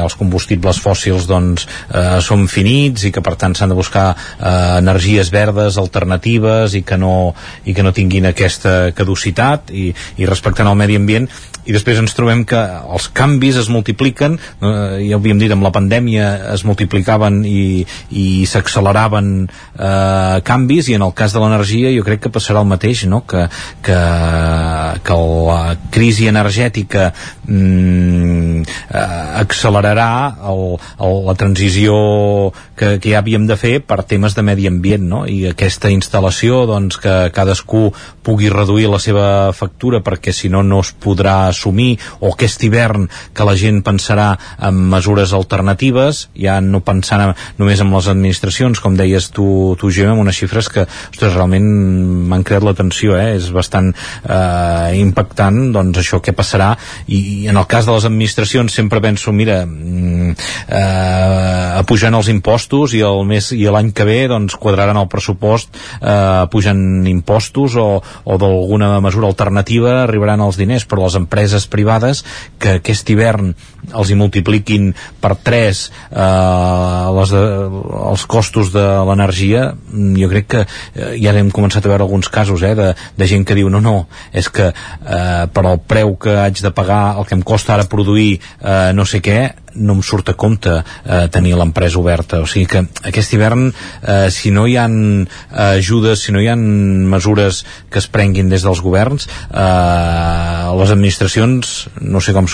els 0.02 0.18
combustibles 0.20 0.82
fòssils 0.82 1.28
doncs, 1.30 1.68
eh, 1.94 2.20
són 2.24 2.48
finits 2.52 3.06
i 3.08 3.14
que 3.14 3.24
per 3.24 3.36
tant 3.40 3.56
s'han 3.58 3.74
de 3.74 3.78
buscar 3.78 4.10
eh, 4.14 4.80
energies 4.82 5.32
verdes 5.34 5.78
alternatives 5.82 6.76
i 6.78 6.84
que 6.88 6.98
no, 6.98 7.34
i 7.66 7.76
que 7.78 7.86
no 7.86 7.96
tinguin 7.96 8.30
aquesta 8.30 8.92
caducitat 8.98 9.72
i, 9.72 9.92
i 10.18 10.30
respectant 10.30 10.70
el 10.70 10.80
medi 10.80 11.00
ambient 11.00 11.30
i 11.66 11.74
després 11.76 12.00
ens 12.02 12.16
trobem 12.18 12.42
que 12.48 12.58
els 12.58 13.08
canvis 13.14 13.60
es 13.62 13.70
multipliquen 13.70 14.38
eh, 14.38 15.02
ja 15.06 15.18
ho 15.18 15.20
havíem 15.20 15.42
dit 15.42 15.52
amb 15.54 15.66
la 15.66 15.74
pandèmia 15.74 16.30
es 16.56 16.66
multiplicaven 16.66 17.42
i, 17.46 17.84
i 18.18 18.26
s'acceleraven 18.50 19.32
eh, 19.46 20.38
canvis 20.48 20.90
i 20.90 20.98
en 20.98 21.06
el 21.06 21.14
cas 21.18 21.36
de 21.36 21.44
l'energia 21.44 21.94
jo 21.94 22.06
crec 22.08 22.26
que 22.26 22.34
passarà 22.34 22.64
el 22.66 22.72
mateix 22.72 23.06
no? 23.12 23.22
que, 23.30 23.46
que, 23.86 24.00
que 25.06 25.20
la 25.22 25.62
crisi 25.92 26.28
energètica 26.32 27.12
mm, 27.46 28.62
eh, 28.90 29.06
accelerarà 29.42 30.12
el, 30.52 30.64
el, 31.00 31.18
la 31.28 31.36
transició 31.38 31.94
que, 32.78 32.98
que 33.02 33.12
ja 33.14 33.20
havíem 33.22 33.46
de 33.50 33.58
fer 33.60 33.76
per 33.86 34.02
temes 34.08 34.36
de 34.38 34.46
medi 34.46 34.68
ambient 34.70 35.06
no? 35.12 35.24
i 35.30 35.44
aquesta 35.52 35.92
instal·lació 35.94 36.64
doncs, 36.70 36.98
que 37.02 37.16
cadascú 37.36 37.90
pugui 38.26 38.50
reduir 38.54 38.88
la 38.90 39.02
seva 39.04 39.52
factura 39.54 40.02
perquè 40.06 40.34
si 40.34 40.50
no 40.50 40.64
no 40.64 40.82
es 40.86 40.94
podrà 40.94 41.48
assumir 41.50 41.98
o 42.20 42.32
aquest 42.32 42.64
hivern 42.66 43.08
que 43.36 43.48
la 43.48 43.58
gent 43.60 43.82
pensarà 43.86 44.32
en 44.62 44.80
mesures 44.96 45.34
alternatives 45.38 46.28
ja 46.38 46.60
no 46.64 46.84
pensant 46.86 47.28
en, 47.28 47.36
només 47.60 47.82
en 47.84 47.92
les 47.94 48.10
administracions 48.12 48.80
com 48.82 48.98
deies 48.98 49.30
tu, 49.36 49.76
tu 49.80 49.92
Gemma, 49.92 50.16
amb 50.16 50.26
unes 50.26 50.38
xifres 50.38 50.70
que 50.72 50.86
ostres, 50.86 51.36
realment 51.36 51.68
m'han 52.32 52.46
creat 52.48 52.66
l'atenció 52.66 53.18
eh? 53.20 53.36
és 53.38 53.52
bastant 53.54 53.92
eh, 53.92 54.98
impactant 55.02 55.72
doncs 55.76 55.81
això 55.82 56.22
què 56.24 56.34
passarà? 56.38 56.74
I, 57.08 57.18
i 57.18 57.50
en 57.52 57.58
el 57.60 57.68
cas 57.70 57.88
de 57.88 57.96
les 57.96 58.06
administracions 58.08 58.74
sempre 58.74 59.02
penso 59.04 59.34
mira 59.36 59.62
mm, 59.66 60.36
eh, 60.70 61.84
pujant 61.88 62.16
els 62.18 62.30
impostos 62.32 62.96
i 62.98 63.02
el 63.06 63.26
mes 63.28 63.52
i 63.56 63.66
l'any 63.72 63.92
que 63.96 64.08
ve 64.08 64.20
doncs 64.32 64.56
quadraran 64.62 65.00
el 65.02 65.10
pressupost 65.12 65.76
eh, 65.76 66.46
pujant 66.52 67.08
impostos 67.10 67.76
o, 67.80 67.88
o 68.02 68.38
d'alguna 68.42 68.94
mesura 69.04 69.30
alternativa 69.32 70.02
arribaran 70.04 70.44
els 70.46 70.60
diners 70.60 70.86
però 70.86 71.06
les 71.08 71.18
empreses 71.20 71.68
privades 71.72 72.24
que 72.62 72.78
aquest 72.80 73.10
hivern 73.12 73.54
els 73.92 74.12
hi 74.12 74.18
multipliquin 74.20 74.92
per 75.22 75.36
3 75.42 75.84
eh, 76.12 76.26
les 77.18 77.34
de, 77.36 77.44
els 78.12 78.26
costos 78.30 78.72
de 78.76 78.86
l'energia 79.08 79.72
jo 79.92 80.32
crec 80.32 80.50
que 80.56 80.64
eh, 80.66 81.14
ja 81.22 81.34
hem 81.38 81.52
començat 81.54 81.86
a 81.86 81.92
veure 81.92 82.06
alguns 82.06 82.30
casos 82.32 82.64
eh, 82.64 82.76
de, 82.78 82.92
de 83.18 83.30
gent 83.30 83.46
que 83.48 83.58
diu 83.58 83.70
no, 83.72 83.82
no, 83.84 83.96
és 84.34 84.50
que 84.54 84.70
eh, 84.72 85.46
per 85.54 85.66
al 85.72 85.82
preu 85.88 86.16
que 86.22 86.36
haig 86.44 86.62
de 86.64 86.72
pagar 86.76 87.18
el 87.18 87.28
que 87.30 87.38
em 87.38 87.44
costa 87.44 87.76
ara 87.76 87.90
produir 87.90 88.36
eh, 88.38 88.92
no 88.94 89.06
sé 89.06 89.22
què 89.24 89.40
no 89.76 89.98
em 89.98 90.04
surt 90.06 90.32
a 90.32 90.36
compte 90.38 90.72
eh, 90.72 91.28
tenir 91.32 91.56
l'empresa 91.58 92.00
oberta 92.00 92.42
o 92.42 92.48
sigui 92.50 92.68
que 92.70 92.84
aquest 93.08 93.34
hivern 93.34 93.70
eh, 93.72 94.30
si 94.34 94.52
no 94.52 94.68
hi 94.68 94.78
han 94.80 94.96
eh, 95.24 95.78
ajudes 95.78 96.26
si 96.26 96.36
no 96.36 96.42
hi 96.42 96.50
han 96.52 96.64
mesures 97.12 97.64
que 97.92 98.00
es 98.02 98.08
prenguin 98.12 98.50
des 98.52 98.66
dels 98.66 98.82
governs 98.84 99.28
eh, 99.28 100.72
les 100.82 100.94
administracions 100.94 101.74
no 102.02 102.22
sé 102.22 102.36
com 102.36 102.48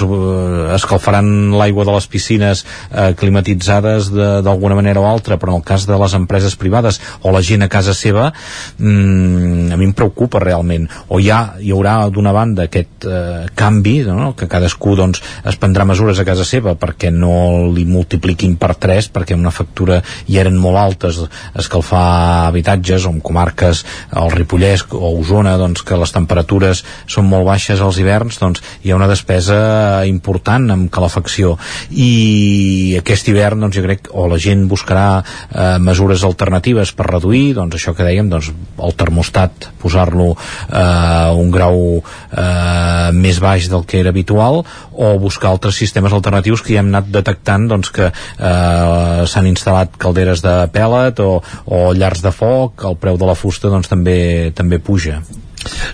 escalfaran 0.75 1.53
l'aigua 1.57 1.85
de 1.87 1.95
les 1.95 2.07
piscines 2.11 2.63
eh, 2.91 3.13
climatitzades 3.17 4.11
d'alguna 4.11 4.77
manera 4.77 5.01
o 5.01 5.07
altra 5.09 5.37
però 5.37 5.55
en 5.55 5.61
el 5.61 5.67
cas 5.67 5.87
de 5.87 5.97
les 5.97 6.13
empreses 6.17 6.55
privades 6.55 7.01
o 7.21 7.31
la 7.31 7.41
gent 7.41 7.63
a 7.63 7.71
casa 7.71 7.93
seva 7.97 8.31
mm, 8.77 9.71
a 9.73 9.77
mi 9.77 9.89
em 9.89 9.93
preocupa 9.93 10.41
realment 10.43 10.87
o 11.07 11.21
ja 11.23 11.57
hi 11.61 11.73
haurà 11.73 11.97
d'una 12.13 12.33
banda 12.35 12.67
aquest 12.67 13.07
eh, 13.07 13.45
canvi 13.55 13.99
no? 14.07 14.33
que 14.37 14.49
cadascú 14.49 14.95
doncs, 14.99 15.21
es 15.47 15.57
prendrà 15.59 15.85
mesures 15.87 16.19
a 16.19 16.27
casa 16.27 16.45
seva 16.47 16.75
perquè 16.79 17.06
que 17.07 17.13
no 17.15 17.71
li 17.71 17.85
multipliquin 17.87 18.57
per 18.59 18.73
3 18.75 19.07
perquè 19.15 19.35
una 19.37 19.53
factura 19.55 20.01
hi 20.27 20.39
eren 20.41 20.57
molt 20.59 20.79
altes 20.81 21.21
escalfar 21.55 22.47
habitatges 22.49 23.07
o 23.07 23.13
en 23.15 23.21
comarques 23.23 23.83
el 24.11 24.31
Ripollès 24.33 24.83
o 24.91 25.13
Osona 25.21 25.55
doncs, 25.59 25.85
que 25.87 25.97
les 25.99 26.11
temperatures 26.11 26.83
són 27.07 27.29
molt 27.31 27.47
baixes 27.47 27.81
als 27.83 27.99
hiverns 28.01 28.41
doncs 28.41 28.63
hi 28.83 28.91
ha 28.91 28.97
una 28.99 29.07
despesa 29.07 30.03
important 30.07 30.67
amb 30.73 30.91
calefacció. 30.91 31.55
I 31.91 32.97
aquest 32.99 33.31
hivern 33.31 33.63
doncs 33.63 33.77
jo 33.77 33.85
crec 33.85 34.11
o 34.11 34.27
la 34.27 34.39
gent 34.41 34.65
buscarà 34.67 35.21
eh, 35.21 35.77
mesures 35.83 36.25
alternatives 36.27 36.91
per 36.97 37.07
reduir 37.11 37.53
doncs 37.57 37.77
això 37.79 37.95
que 37.95 38.05
dèiem 38.07 38.31
doncs 38.31 38.51
el 38.83 38.97
termostat 38.99 39.69
posar-lo 39.79 40.33
eh, 40.33 41.39
un 41.39 41.51
grau 41.53 41.79
eh, 42.01 43.09
més 43.15 43.39
baix 43.43 43.71
del 43.71 43.85
que 43.87 44.01
era 44.01 44.11
habitual 44.11 44.63
o 44.97 45.13
buscar 45.21 45.53
altres 45.53 45.77
sistemes 45.79 46.13
alternatius 46.13 46.63
que 46.65 46.75
ja 46.75 46.83
hem 46.83 46.91
anat 46.97 47.11
detectant 47.13 47.67
doncs, 47.71 47.91
que 47.93 48.09
eh, 48.11 49.25
s'han 49.29 49.49
instal·lat 49.49 49.97
calderes 50.01 50.43
de 50.45 50.55
pèl·let 50.73 51.21
o, 51.23 51.31
o 51.65 51.83
llars 51.97 52.23
de 52.25 52.33
foc, 52.35 52.87
el 52.89 52.97
preu 53.01 53.19
de 53.19 53.29
la 53.29 53.37
fusta 53.37 53.71
doncs, 53.73 53.89
també 53.91 54.17
també 54.57 54.81
puja. 54.83 55.21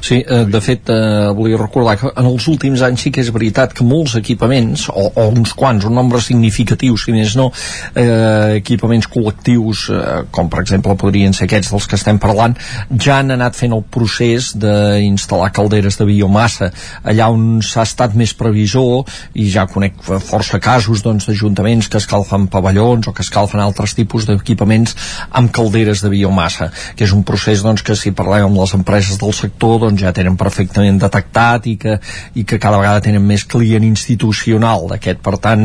Sí, 0.02 0.24
eh, 0.28 0.46
de 0.46 0.62
fet, 0.62 0.90
eh, 0.90 1.32
volia 1.34 1.58
recordar 1.58 1.96
que 1.98 2.12
en 2.16 2.28
els 2.28 2.48
últims 2.52 2.82
anys 2.84 3.06
sí 3.06 3.12
que 3.12 3.22
és 3.24 3.32
veritat 3.34 3.74
que 3.74 3.86
molts 3.88 4.16
equipaments, 4.20 4.90
o, 4.90 5.08
o 5.16 5.28
uns 5.32 5.54
quants, 5.58 5.86
un 5.88 5.96
nombre 5.96 6.20
significatiu, 6.22 6.98
si 7.00 7.14
més 7.16 7.36
no, 7.40 7.50
eh, 7.96 8.60
equipaments 8.60 9.08
col·lectius, 9.10 9.86
eh, 9.94 10.26
com 10.32 10.50
per 10.52 10.62
exemple 10.64 10.98
podrien 11.00 11.34
ser 11.34 11.48
aquests 11.48 11.72
dels 11.72 11.88
que 11.88 12.00
estem 12.00 12.20
parlant, 12.22 12.58
ja 13.00 13.20
han 13.22 13.32
anat 13.36 13.56
fent 13.56 13.74
el 13.76 13.86
procés 13.88 14.52
d'instal·lar 14.60 15.52
calderes 15.56 15.98
de 16.00 16.10
biomassa. 16.10 16.72
Allà 17.04 17.30
on 17.32 17.64
s'ha 17.64 17.88
estat 17.88 18.18
més 18.20 18.36
previsor 18.38 19.08
i 19.40 19.48
ja 19.54 19.66
conec 19.72 20.02
força 20.04 20.60
casos 20.60 21.04
doncs, 21.06 21.30
d'ajuntaments 21.30 21.88
que 21.88 22.02
escalfen 22.02 22.50
pavellons 22.52 23.08
o 23.08 23.16
que 23.16 23.24
escalfen 23.24 23.64
altres 23.64 23.96
tipus 23.96 24.28
d'equipaments 24.28 24.96
amb 25.32 25.52
calderes 25.56 26.04
de 26.04 26.12
biomassa, 26.12 26.70
que 26.98 27.08
és 27.08 27.16
un 27.16 27.24
procés 27.24 27.64
doncs, 27.64 27.84
que 27.84 27.96
si 27.96 28.12
parlem 28.12 28.50
amb 28.50 28.60
les 28.60 28.76
empreses 28.76 29.20
del 29.22 29.34
sector 29.34 29.53
doncs, 29.62 30.02
ja 30.02 30.14
tenen 30.16 30.38
perfectament 30.40 31.00
detectat 31.02 31.68
i 31.68 31.76
que, 31.80 31.98
i 32.36 32.44
que 32.44 32.60
cada 32.62 32.80
vegada 32.82 33.04
tenen 33.06 33.24
més 33.26 33.46
client 33.50 33.84
institucional 33.88 34.88
d'aquest, 34.92 35.22
per 35.24 35.38
tant 35.42 35.64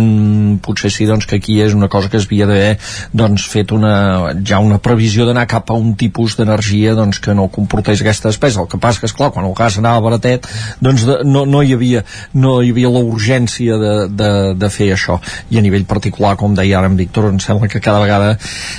potser 0.65 0.91
sí 0.93 1.07
doncs, 1.09 1.27
que 1.27 1.39
aquí 1.39 1.59
és 1.65 1.75
una 1.75 1.89
cosa 1.89 2.11
que 2.11 2.19
es 2.21 2.29
havia 2.29 2.47
d'haver 2.47 2.77
doncs, 3.13 3.47
fet 3.51 3.73
una, 3.73 4.35
ja 4.47 4.61
una 4.63 4.79
previsió 4.83 5.27
d'anar 5.27 5.47
cap 5.51 5.71
a 5.71 5.79
un 5.79 5.95
tipus 5.99 6.37
d'energia 6.39 6.95
doncs, 6.99 7.21
que 7.23 7.35
no 7.35 7.49
comportés 7.53 8.03
aquesta 8.03 8.33
despesa. 8.33 8.63
El 8.63 8.71
que 8.71 8.81
passa 8.81 9.01
que 9.01 9.11
esclar, 9.11 9.31
quan 9.35 9.47
el 9.47 9.55
gas 9.59 9.79
anava 9.79 10.05
baratet 10.05 10.47
doncs 10.81 11.07
de, 11.09 11.19
no, 11.25 11.45
no, 11.47 11.63
hi 11.63 11.75
havia, 11.75 12.05
no 12.35 12.59
hi 12.63 12.73
havia 12.75 12.93
la 12.93 13.03
urgència 13.05 13.79
de, 13.81 13.95
de, 14.15 14.31
de 14.59 14.71
fer 14.73 14.93
això. 14.95 15.19
I 15.51 15.59
a 15.59 15.65
nivell 15.65 15.87
particular, 15.89 16.37
com 16.39 16.55
deia 16.57 16.79
ara 16.81 16.91
en 16.91 16.99
Víctor 16.99 17.31
em 17.31 17.41
sembla 17.43 17.71
que 17.71 17.83
cada 17.83 18.03
vegada 18.03 18.37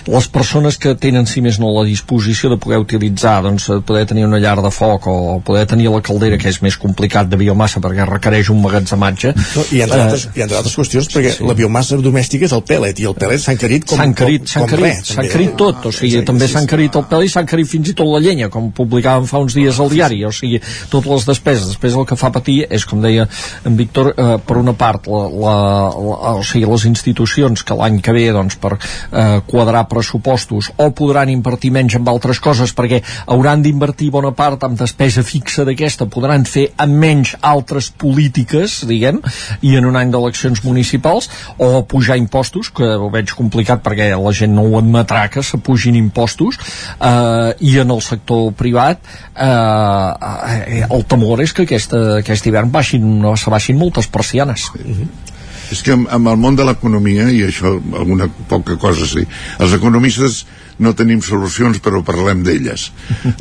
les 0.07 0.27
persones 0.31 0.77
que 0.79 0.95
tenen 0.95 1.27
si 1.29 1.43
més 1.45 1.59
no 1.61 1.71
la 1.75 1.85
disposició 1.87 2.51
de 2.51 2.59
poder 2.61 2.79
utilitzar, 2.81 3.39
doncs 3.45 3.69
poder 3.85 4.05
tenir 4.09 4.25
una 4.27 4.39
llar 4.41 4.57
de 4.63 4.71
foc 4.73 4.98
o 5.07 5.39
poder 5.45 5.65
tenir 5.69 5.89
la 5.93 6.01
caldera 6.01 6.37
que 6.41 6.49
és 6.49 6.61
més 6.65 6.77
complicat 6.79 7.29
de 7.29 7.39
biomassa 7.39 7.81
perquè 7.83 8.07
requereix 8.09 8.49
un 8.53 8.61
magatzematge. 8.63 9.33
No, 9.55 9.65
i, 9.71 9.81
entre 9.85 10.01
altres, 10.03 10.27
i 10.35 10.45
entre 10.45 10.59
altres 10.59 10.75
qüestions 10.79 11.09
perquè 11.13 11.35
sí. 11.37 11.47
la 11.47 11.55
biomassa 11.57 11.99
domèstica 12.01 12.47
és 12.47 12.55
el 12.55 12.63
pèl·let 12.67 12.99
i 13.03 13.07
el 13.09 13.17
pèl·let 13.17 13.43
s'ha 13.43 13.55
encarit 13.55 13.87
com, 13.89 14.01
encarit, 14.03 14.47
com, 14.53 14.67
com 14.69 14.83
res 14.83 15.13
s'ha 15.13 15.23
encarit 15.25 15.55
tot, 15.59 15.89
o 15.89 15.93
sigui, 15.95 16.21
també 16.27 16.47
s'ha 16.49 16.63
encarit 16.63 16.95
el 16.99 17.05
pèl 17.09 17.25
i 17.25 17.31
s'ha 17.31 17.43
encarit 17.45 17.69
fins 17.69 17.91
i 17.91 17.95
tot 17.97 18.09
la 18.09 18.21
llenya, 18.23 18.49
com 18.53 18.69
publicàvem 18.75 19.27
fa 19.29 19.41
uns 19.43 19.55
dies 19.57 19.79
al 19.81 19.91
diari, 19.91 20.21
o 20.27 20.31
sigui, 20.35 20.59
totes 20.91 21.09
les 21.11 21.27
despeses. 21.29 21.67
Després 21.73 21.97
el 21.97 22.07
que 22.09 22.17
fa 22.19 22.31
patir 22.35 22.59
és, 22.69 22.85
com 22.89 23.01
deia 23.03 23.27
en 23.67 23.77
Víctor, 23.79 24.11
eh, 24.15 24.37
per 24.45 24.59
una 24.61 24.75
part 24.77 25.09
la, 25.11 25.23
la, 25.29 25.55
la, 25.93 26.33
o 26.39 26.45
sigui, 26.45 26.67
les 26.69 26.85
institucions 26.89 27.63
que 27.65 27.77
l'any 27.77 27.99
que 28.05 28.15
ve, 28.15 28.27
doncs, 28.35 28.59
per 28.61 28.75
eh, 28.77 29.39
quadrar 29.49 29.85
pressupostos 29.91 30.71
o 30.77 30.89
podran 30.95 31.31
invertir 31.33 31.73
menys 31.75 31.97
en 31.99 32.07
altres 32.09 32.41
coses 32.43 32.73
perquè 32.75 33.01
hauran 33.29 33.63
d'invertir 33.65 34.09
bona 34.13 34.31
part 34.35 34.63
amb 34.65 34.79
despesa 34.89 35.21
fixa 35.23 35.65
d'aquesta, 35.67 36.07
podran 36.09 36.45
fer 36.49 36.69
amb 36.81 36.97
menys 36.97 37.35
altres 37.45 37.91
polítiques, 38.01 38.81
diguem, 38.89 39.21
i 39.61 39.75
en 39.77 39.85
un 39.85 39.97
any 39.99 40.09
d'eleccions 40.13 40.63
municipals, 40.65 41.29
o 41.61 41.83
pujar 41.89 42.17
impostos, 42.17 42.71
que 42.73 42.87
ho 42.97 43.11
veig 43.13 43.35
complicat 43.37 43.83
perquè 43.85 44.09
la 44.15 44.33
gent 44.35 44.55
no 44.57 44.65
ho 44.65 44.79
admetrà 44.81 45.27
que 45.29 45.45
s'apugin 45.45 45.97
impostos, 45.99 46.57
eh, 46.97 47.53
i 47.59 47.77
en 47.83 47.93
el 47.93 48.01
sector 48.01 48.49
privat 48.57 49.01
eh, 49.05 49.45
eh, 49.45 50.83
el 50.89 51.05
temor 51.09 51.43
és 51.45 51.53
que 51.53 51.67
aquesta, 51.67 52.01
aquest 52.23 52.49
hivern 52.49 52.73
baixin, 52.73 53.21
se 53.37 53.53
baixin 53.53 53.77
moltes 53.77 54.09
persianes. 54.09 54.71
Mm 54.73 54.93
-hmm. 54.93 55.28
És 55.73 55.83
que 55.85 55.93
amb, 55.93 56.07
amb 56.11 56.31
el 56.31 56.39
món 56.41 56.57
de 56.57 56.65
l'economia, 56.65 57.27
i 57.29 57.43
això 57.45 57.75
alguna 57.77 58.29
poca 58.49 58.77
cosa 58.81 59.07
sí, 59.09 59.25
els 59.59 59.75
economistes 59.77 60.43
no 60.79 60.95
tenim 60.97 61.21
solucions 61.21 61.79
però 61.83 62.01
parlem 62.05 62.43
d'elles. 62.45 62.89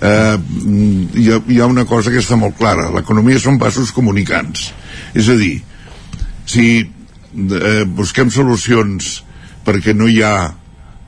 Eh, 0.09 0.37
hi, 1.19 1.25
ha, 1.33 1.39
hi 1.49 1.59
ha 1.61 1.67
una 1.67 1.85
cosa 1.89 2.13
que 2.13 2.21
està 2.23 2.37
molt 2.39 2.57
clara. 2.59 2.89
L'economia 2.95 3.41
són 3.43 3.59
vasos 3.59 3.91
comunicants. 3.95 4.69
És 5.19 5.29
a 5.29 5.37
dir 5.39 5.57
si 6.49 6.69
eh, 6.81 7.85
busquem 7.99 8.31
solucions 8.33 9.19
perquè 9.67 9.95
no 9.97 10.09
hi 10.09 10.23
ha 10.25 10.35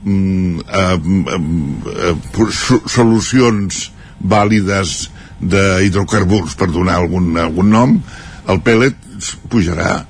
mm, 0.03 0.59
eh, 0.67 0.99
eh, 1.35 2.13
eh, 2.13 2.51
solucions 2.91 3.87
vàlides 4.21 5.09
d'hidrocarburs 5.41 6.57
per 6.59 6.69
donar 6.69 6.99
algun, 6.99 7.31
algun 7.41 7.71
nom 7.73 7.97
el 8.51 8.61
pèl·let 8.65 8.97
pujarà 9.49 10.01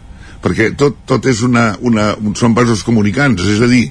perquè 0.41 0.71
tot, 0.77 0.97
tot 1.09 1.25
és 1.29 1.43
una, 1.45 1.71
una, 1.85 2.11
són 2.37 2.55
vasos 2.57 2.83
comunicants 2.87 3.45
és 3.45 3.61
a 3.61 3.69
dir, 3.69 3.87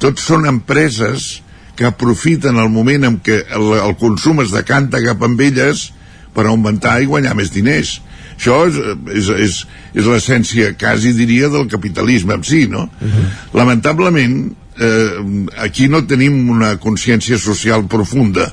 tots 0.00 0.24
són 0.24 0.48
empreses 0.48 1.40
que 1.76 1.88
aprofiten 1.88 2.58
el 2.60 2.70
moment 2.72 3.06
en 3.08 3.18
què 3.24 3.42
el, 3.56 3.72
el 3.80 3.96
consum 4.00 4.42
es 4.44 4.52
decanta 4.52 5.02
cap 5.04 5.22
amb 5.24 5.40
elles 5.40 5.90
per 6.34 6.46
augmentar 6.46 6.98
i 7.00 7.08
guanyar 7.10 7.36
més 7.38 7.52
diners 7.54 7.98
això 8.40 8.62
és, 8.68 8.78
és, 9.16 9.30
és, 9.46 9.56
és 10.00 10.08
l'essència 10.08 10.72
quasi 10.80 11.12
diria 11.16 11.50
del 11.52 11.68
capitalisme 11.68 12.38
en 12.38 12.44
si 12.44 12.66
no? 12.68 12.88
Uh 13.00 13.08
-huh. 13.08 13.26
lamentablement 13.60 14.54
eh, 14.80 15.10
aquí 15.58 15.88
no 15.88 16.06
tenim 16.06 16.48
una 16.50 16.76
consciència 16.76 17.38
social 17.38 17.86
profunda 17.86 18.52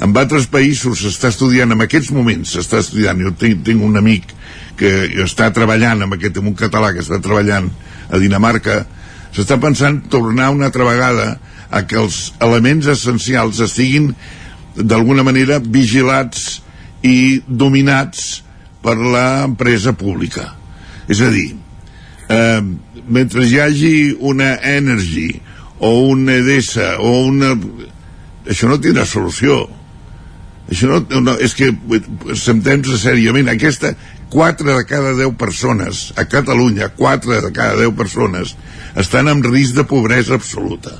en 0.00 0.16
altres 0.16 0.48
països 0.50 1.00
s'està 1.00 1.28
estudiant 1.28 1.72
en 1.72 1.80
aquests 1.80 2.10
moments 2.10 2.56
s'està 2.56 2.78
estudiant, 2.78 3.20
jo 3.20 3.32
tinc, 3.32 3.64
tinc 3.64 3.82
un 3.82 3.96
amic 3.96 4.34
que 4.82 5.22
està 5.22 5.46
treballant 5.54 6.02
amb 6.02 6.16
aquest 6.16 6.40
amb 6.40 6.50
un 6.50 6.58
català 6.58 6.90
que 6.94 7.04
està 7.04 7.20
treballant 7.22 7.70
a 8.10 8.18
Dinamarca 8.18 8.82
s'està 9.32 9.58
pensant 9.62 10.00
tornar 10.12 10.50
una 10.52 10.68
altra 10.68 10.86
vegada 10.88 11.36
a 11.72 11.84
que 11.88 12.00
els 12.00 12.32
elements 12.42 12.88
essencials 12.90 13.62
estiguin 13.64 14.10
d'alguna 14.76 15.24
manera 15.24 15.60
vigilats 15.62 16.60
i 17.06 17.40
dominats 17.46 18.42
per 18.82 18.96
l'empresa 18.98 19.94
pública. 19.96 20.50
És 21.08 21.22
a 21.22 21.30
dir 21.32 21.52
eh, 22.28 22.60
mentre 23.08 23.46
hi 23.46 23.60
hagi 23.60 23.94
una 24.20 24.56
Energy 24.74 25.30
o 25.78 25.94
una 26.12 26.36
EDESA 26.40 26.96
o 27.02 27.14
una... 27.26 27.54
això 28.46 28.68
no 28.68 28.80
tindrà 28.82 29.06
solució. 29.08 29.64
Això 30.70 30.88
no, 30.92 31.20
no 31.20 31.34
és 31.42 31.56
que 31.58 31.72
sentem-se 32.38 32.98
seriament. 33.00 33.50
Aquesta 33.50 33.94
4 34.32 34.76
de 34.78 34.84
cada 34.88 35.12
10 35.18 35.36
persones 35.36 36.02
a 36.16 36.24
Catalunya 36.24 36.88
4 36.96 37.40
de 37.44 37.52
cada 37.52 37.76
10 37.76 37.92
persones 37.98 38.56
estan 38.96 39.28
en 39.28 39.44
risc 39.44 39.76
de 39.76 39.84
pobresa 39.84 40.38
absoluta 40.40 40.96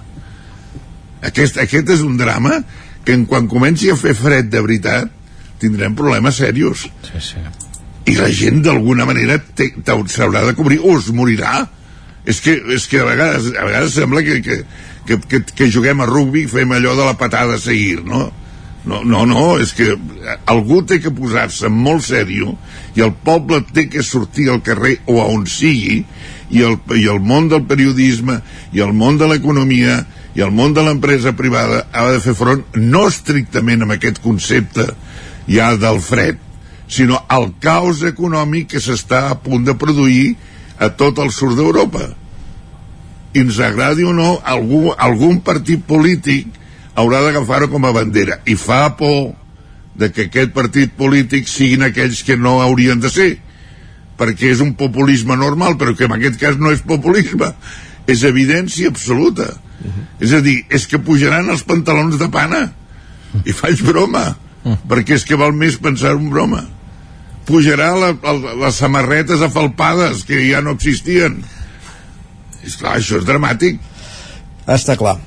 aquest, 1.24 1.56
aquest 1.62 1.94
és 1.96 2.04
un 2.04 2.18
drama 2.20 2.60
que 3.06 3.16
en 3.16 3.24
quan 3.30 3.48
comenci 3.48 3.90
a 3.90 3.96
fer 3.96 4.12
fred 4.18 4.52
de 4.52 4.60
veritat 4.60 5.08
tindrem 5.62 5.96
problemes 5.96 6.42
serios 6.42 6.84
sí, 7.08 7.22
sí. 7.32 7.40
i 8.12 8.18
la 8.18 8.28
gent 8.28 8.60
d'alguna 8.66 9.08
manera 9.08 9.40
s'haurà 9.56 10.44
de 10.50 10.56
cobrir 10.58 10.82
o 10.82 10.98
es 10.98 11.08
morirà 11.14 11.64
és 12.28 12.38
que, 12.44 12.54
és 12.76 12.84
que 12.86 13.00
a, 13.00 13.08
vegades, 13.08 13.48
a 13.56 13.64
vegades 13.66 13.96
sembla 13.96 14.22
que, 14.22 14.38
que, 14.44 14.60
que, 15.08 15.18
que, 15.24 15.42
que 15.56 15.72
juguem 15.72 16.04
a 16.04 16.06
rugby 16.10 16.44
i 16.44 16.52
fem 16.52 16.76
allò 16.76 16.94
de 17.00 17.08
la 17.08 17.16
patada 17.18 17.56
a 17.56 17.62
seguir 17.64 18.04
no? 18.04 18.28
No, 18.84 19.04
no, 19.06 19.22
no, 19.30 19.42
és 19.62 19.70
que 19.78 19.92
algú 20.50 20.80
té 20.82 20.98
que 20.98 21.12
posar-se 21.14 21.68
molt 21.70 22.02
sèrio 22.02 22.56
i 22.98 23.04
el 23.04 23.12
poble 23.14 23.60
té 23.70 23.86
que 23.90 24.02
sortir 24.02 24.48
al 24.50 24.58
carrer 24.66 24.96
o 25.06 25.20
a 25.22 25.28
on 25.30 25.44
sigui 25.46 26.00
i 26.50 26.64
el, 26.66 26.80
i 26.98 27.06
el 27.06 27.20
món 27.22 27.46
del 27.52 27.62
periodisme 27.68 28.40
i 28.74 28.82
el 28.82 28.90
món 28.92 29.20
de 29.20 29.28
l'economia 29.30 30.00
i 30.34 30.42
el 30.42 30.50
món 30.50 30.74
de 30.74 30.82
l'empresa 30.82 31.30
privada 31.38 31.84
ha 31.92 32.08
de 32.10 32.18
fer 32.24 32.34
front 32.34 32.64
no 32.74 33.04
estrictament 33.06 33.84
amb 33.84 33.94
aquest 33.94 34.18
concepte 34.24 34.88
ja 35.46 35.76
del 35.76 36.00
fred, 36.00 36.38
sinó 36.88 37.20
al 37.28 37.52
caos 37.60 38.02
econòmic 38.06 38.72
que 38.72 38.82
s'està 38.82 39.28
a 39.30 39.38
punt 39.42 39.66
de 39.66 39.76
produir 39.78 40.34
a 40.78 40.90
tot 40.90 41.18
el 41.22 41.30
sud 41.34 41.56
d'Europa. 41.58 42.08
I 43.32 43.44
ens 43.46 43.58
agradi 43.64 44.04
o 44.04 44.12
no, 44.12 44.34
algú, 44.44 44.90
algun 44.92 45.40
partit 45.44 45.84
polític 45.88 46.61
haurà 46.94 47.22
d'agafar-ho 47.24 47.70
com 47.72 47.86
a 47.86 47.92
bandera. 47.92 48.40
I 48.46 48.56
fa 48.56 48.96
por 48.96 49.32
de 49.94 50.10
que 50.12 50.28
aquest 50.28 50.52
partit 50.56 50.92
polític 50.96 51.48
siguin 51.48 51.84
aquells 51.86 52.22
que 52.24 52.36
no 52.36 52.60
haurien 52.62 53.00
de 53.00 53.10
ser, 53.12 53.32
perquè 54.18 54.52
és 54.52 54.60
un 54.64 54.74
populisme 54.78 55.36
normal, 55.36 55.76
però 55.80 55.96
que 55.96 56.08
en 56.08 56.16
aquest 56.16 56.38
cas 56.40 56.56
no 56.60 56.72
és 56.72 56.84
populisme, 56.86 57.52
és 58.08 58.24
evidència 58.28 58.88
absoluta 58.88 59.52
Uh 59.82 59.90
-huh. 59.90 60.24
És 60.24 60.32
a 60.32 60.40
dir, 60.40 60.64
és 60.70 60.86
que 60.86 60.98
pujaran 60.98 61.50
els 61.50 61.62
pantalons 61.62 62.18
de 62.18 62.28
pana. 62.28 62.72
I 63.44 63.52
faig 63.52 63.82
broma. 63.82 64.36
Uh 64.62 64.72
-huh. 64.72 64.78
Perquè 64.88 65.14
és 65.14 65.24
que 65.24 65.34
val 65.34 65.52
més 65.52 65.76
pensar 65.76 66.12
en 66.12 66.30
broma. 66.30 66.64
Pujarà 67.46 67.96
la, 67.98 68.16
la, 68.22 68.54
les 68.54 68.74
samarretes 68.74 69.40
afalpades 69.40 70.24
que 70.24 70.50
ja 70.50 70.60
no 70.60 70.70
existien. 70.70 71.44
És 72.64 72.76
clar, 72.76 72.96
això 72.96 73.18
és 73.18 73.24
dramàtic. 73.24 73.80
Està 74.66 74.96
clar. 74.96 75.18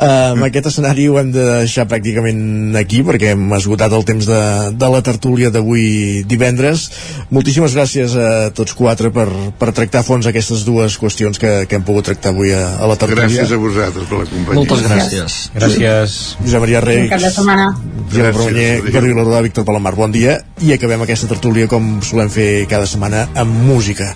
Uh, 0.00 0.32
amb 0.32 0.46
aquest 0.46 0.70
escenari 0.70 1.04
ho 1.12 1.18
hem 1.20 1.28
de 1.34 1.42
deixar 1.60 1.84
pràcticament 1.90 2.76
aquí 2.80 3.02
perquè 3.04 3.34
hem 3.34 3.50
esgotat 3.52 3.92
el 3.92 4.06
temps 4.08 4.24
de, 4.30 4.40
de 4.80 4.88
la 4.94 5.02
tertúlia 5.04 5.50
d'avui 5.52 6.22
divendres. 6.30 6.86
Moltíssimes 7.28 7.76
gràcies 7.76 8.14
a 8.16 8.30
tots 8.56 8.72
quatre 8.78 9.10
per, 9.12 9.26
per 9.60 9.74
tractar 9.76 10.00
a 10.00 10.06
fons 10.06 10.30
aquestes 10.30 10.64
dues 10.64 10.96
qüestions 11.00 11.36
que, 11.42 11.52
que 11.68 11.76
hem 11.76 11.84
pogut 11.84 12.08
tractar 12.08 12.32
avui 12.32 12.54
a, 12.56 12.62
a 12.80 12.88
la 12.88 12.96
tertúlia. 12.96 13.28
Gràcies 13.28 13.52
a 13.52 13.60
vosaltres 13.60 14.08
per 14.08 14.22
la 14.22 14.30
companyia. 14.32 14.62
Moltes 14.62 14.86
gràcies. 14.88 15.38
Gràcies. 15.58 16.18
Josep 16.40 16.64
Maria 16.64 16.80
Reig, 16.86 17.10
Cap 17.12 17.26
de 17.26 17.34
setmana. 17.36 17.68
Gemma 18.10 18.32
Provenyer, 18.34 18.80
Jordi 18.88 19.12
Lordà, 19.14 19.44
Víctor 19.44 19.68
Palomar, 19.68 19.92
bon 20.00 20.16
dia 20.16 20.40
i 20.60 20.74
acabem 20.74 21.04
aquesta 21.04 21.28
tertúlia 21.30 21.68
com 21.70 21.98
solem 22.04 22.28
fer 22.32 22.66
cada 22.68 22.88
setmana 22.88 23.26
amb 23.38 23.54
música 23.64 24.10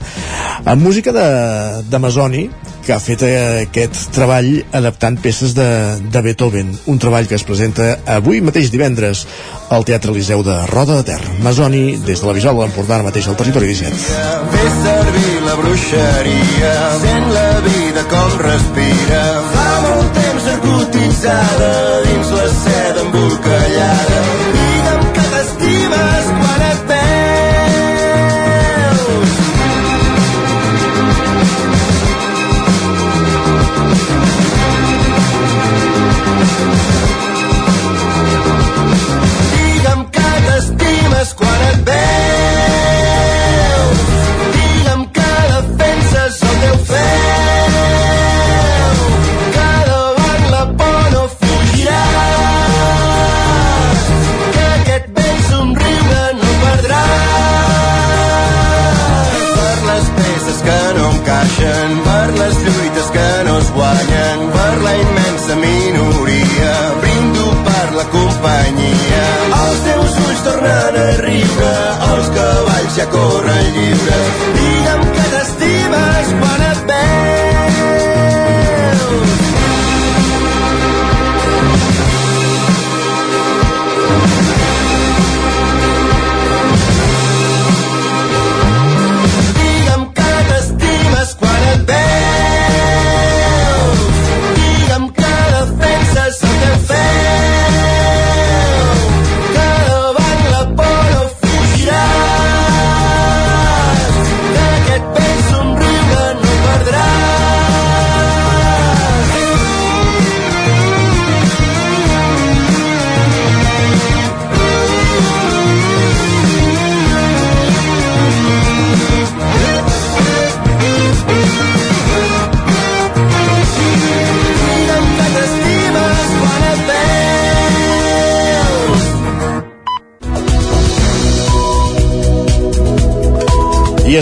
amb 0.64 0.82
música 0.84 1.12
de, 1.14 1.24
de 1.88 2.00
Masoni 2.02 2.42
que 2.84 2.92
ha 2.92 3.00
fet 3.00 3.22
aquest 3.24 4.10
treball 4.12 4.50
adaptant 4.76 5.16
peces 5.24 5.54
de, 5.56 5.68
de 6.12 6.22
Beethoven 6.24 6.72
un 6.90 6.98
treball 7.02 7.28
que 7.30 7.36
es 7.38 7.44
presenta 7.46 7.98
avui 8.16 8.40
mateix 8.44 8.70
divendres 8.72 9.24
al 9.74 9.86
Teatre 9.88 10.12
Eliseu 10.12 10.42
de 10.46 10.56
Roda 10.70 10.98
de 11.00 11.06
Ter. 11.08 11.20
Masoni 11.44 11.96
des 12.06 12.20
de 12.20 12.26
la 12.28 12.34
Bisbal 12.36 12.58
de 12.58 12.66
l'Empordà 12.66 12.98
ara 12.98 13.08
mateix 13.08 13.28
al 13.28 13.38
territori 13.40 13.70
17 13.72 13.98
Fes 14.54 14.78
servir 14.84 15.40
la 15.46 15.56
bruixeria 15.60 16.74
Sent 17.02 17.30
la 17.34 17.48
vida 17.66 18.04
com 18.10 18.38
respira. 18.42 19.22
Fa 19.54 19.68
molt 19.84 20.14
temps 20.18 20.48
narcotitzada 20.50 21.72
Dins 22.08 22.23
cavalls 72.94 72.96
ja 72.96 73.06
corren 73.10 73.72
lliures 73.74 74.26
digue'm 74.54 75.02
que 75.14 75.24
t'estimes 75.32 76.28
quan 76.40 76.73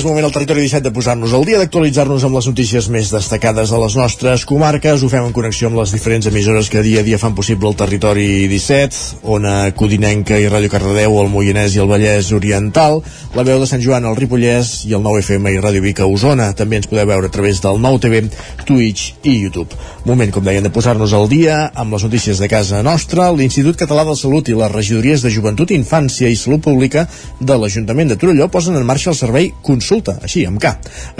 és 0.02 0.06
moment 0.08 0.24
al 0.26 0.32
territori 0.34 0.64
17 0.64 0.82
de 0.82 0.90
posar-nos 0.90 1.30
al 1.36 1.44
dia, 1.46 1.60
d'actualitzar-nos 1.60 2.24
amb 2.26 2.34
les 2.34 2.46
notícies 2.48 2.88
més 2.90 3.12
destacades 3.14 3.70
de 3.70 3.78
les 3.78 3.94
nostres 3.94 4.42
comarques. 4.50 4.98
Ho 4.98 5.10
fem 5.12 5.28
en 5.28 5.34
connexió 5.36 5.68
amb 5.68 5.78
les 5.78 5.92
diferents 5.94 6.26
emissores 6.26 6.66
que 6.72 6.82
dia 6.82 7.04
a 7.04 7.06
dia 7.06 7.20
fan 7.22 7.36
possible 7.38 7.70
el 7.70 7.76
territori 7.78 8.48
17, 8.50 9.20
Ona 9.30 9.70
Codinenca 9.78 10.40
i 10.42 10.48
Ràdio 10.50 10.72
Cardedeu, 10.72 11.20
el 11.22 11.30
Moianès 11.30 11.76
i 11.76 11.82
el 11.84 11.90
Vallès 11.90 12.32
Oriental, 12.34 12.98
la 13.36 13.44
veu 13.46 13.60
de 13.62 13.68
Sant 13.70 13.84
Joan 13.84 14.08
al 14.08 14.18
Ripollès 14.18 14.72
i 14.90 14.96
el 14.98 15.04
9FM 15.06 15.52
i 15.54 15.62
Ràdio 15.62 15.84
Vic 15.86 16.02
a 16.02 16.08
Osona. 16.10 16.50
També 16.58 16.80
ens 16.80 16.90
podeu 16.90 17.06
veure 17.06 17.30
a 17.30 17.34
través 17.36 17.62
del 17.62 17.78
9TV, 17.78 18.24
Twitch 18.66 19.22
i 19.22 19.36
YouTube. 19.44 19.78
Moment, 20.02 20.34
com 20.34 20.42
deien, 20.42 20.66
de 20.66 20.74
posar-nos 20.74 21.14
al 21.14 21.28
dia 21.30 21.68
amb 21.78 21.94
les 21.94 22.02
notícies 22.02 22.42
de 22.42 22.50
casa 22.50 22.82
nostra. 22.82 23.30
L'Institut 23.30 23.78
Català 23.78 24.02
de 24.08 24.18
Salut 24.18 24.50
i 24.50 24.58
les 24.58 24.74
regidories 24.74 25.22
de 25.22 25.30
Joventut, 25.30 25.70
Infància 25.70 26.26
i 26.26 26.34
Salut 26.34 26.66
Pública 26.66 27.06
de 27.38 27.54
l'Ajuntament 27.54 28.10
de 28.10 28.18
Torelló 28.18 28.50
posen 28.50 28.74
en 28.74 28.88
marxa 28.88 29.12
el 29.14 29.20
servei 29.20 29.52
Consulta, 29.92 30.14
així, 30.24 30.46
amb 30.48 30.56
K. 30.56 30.70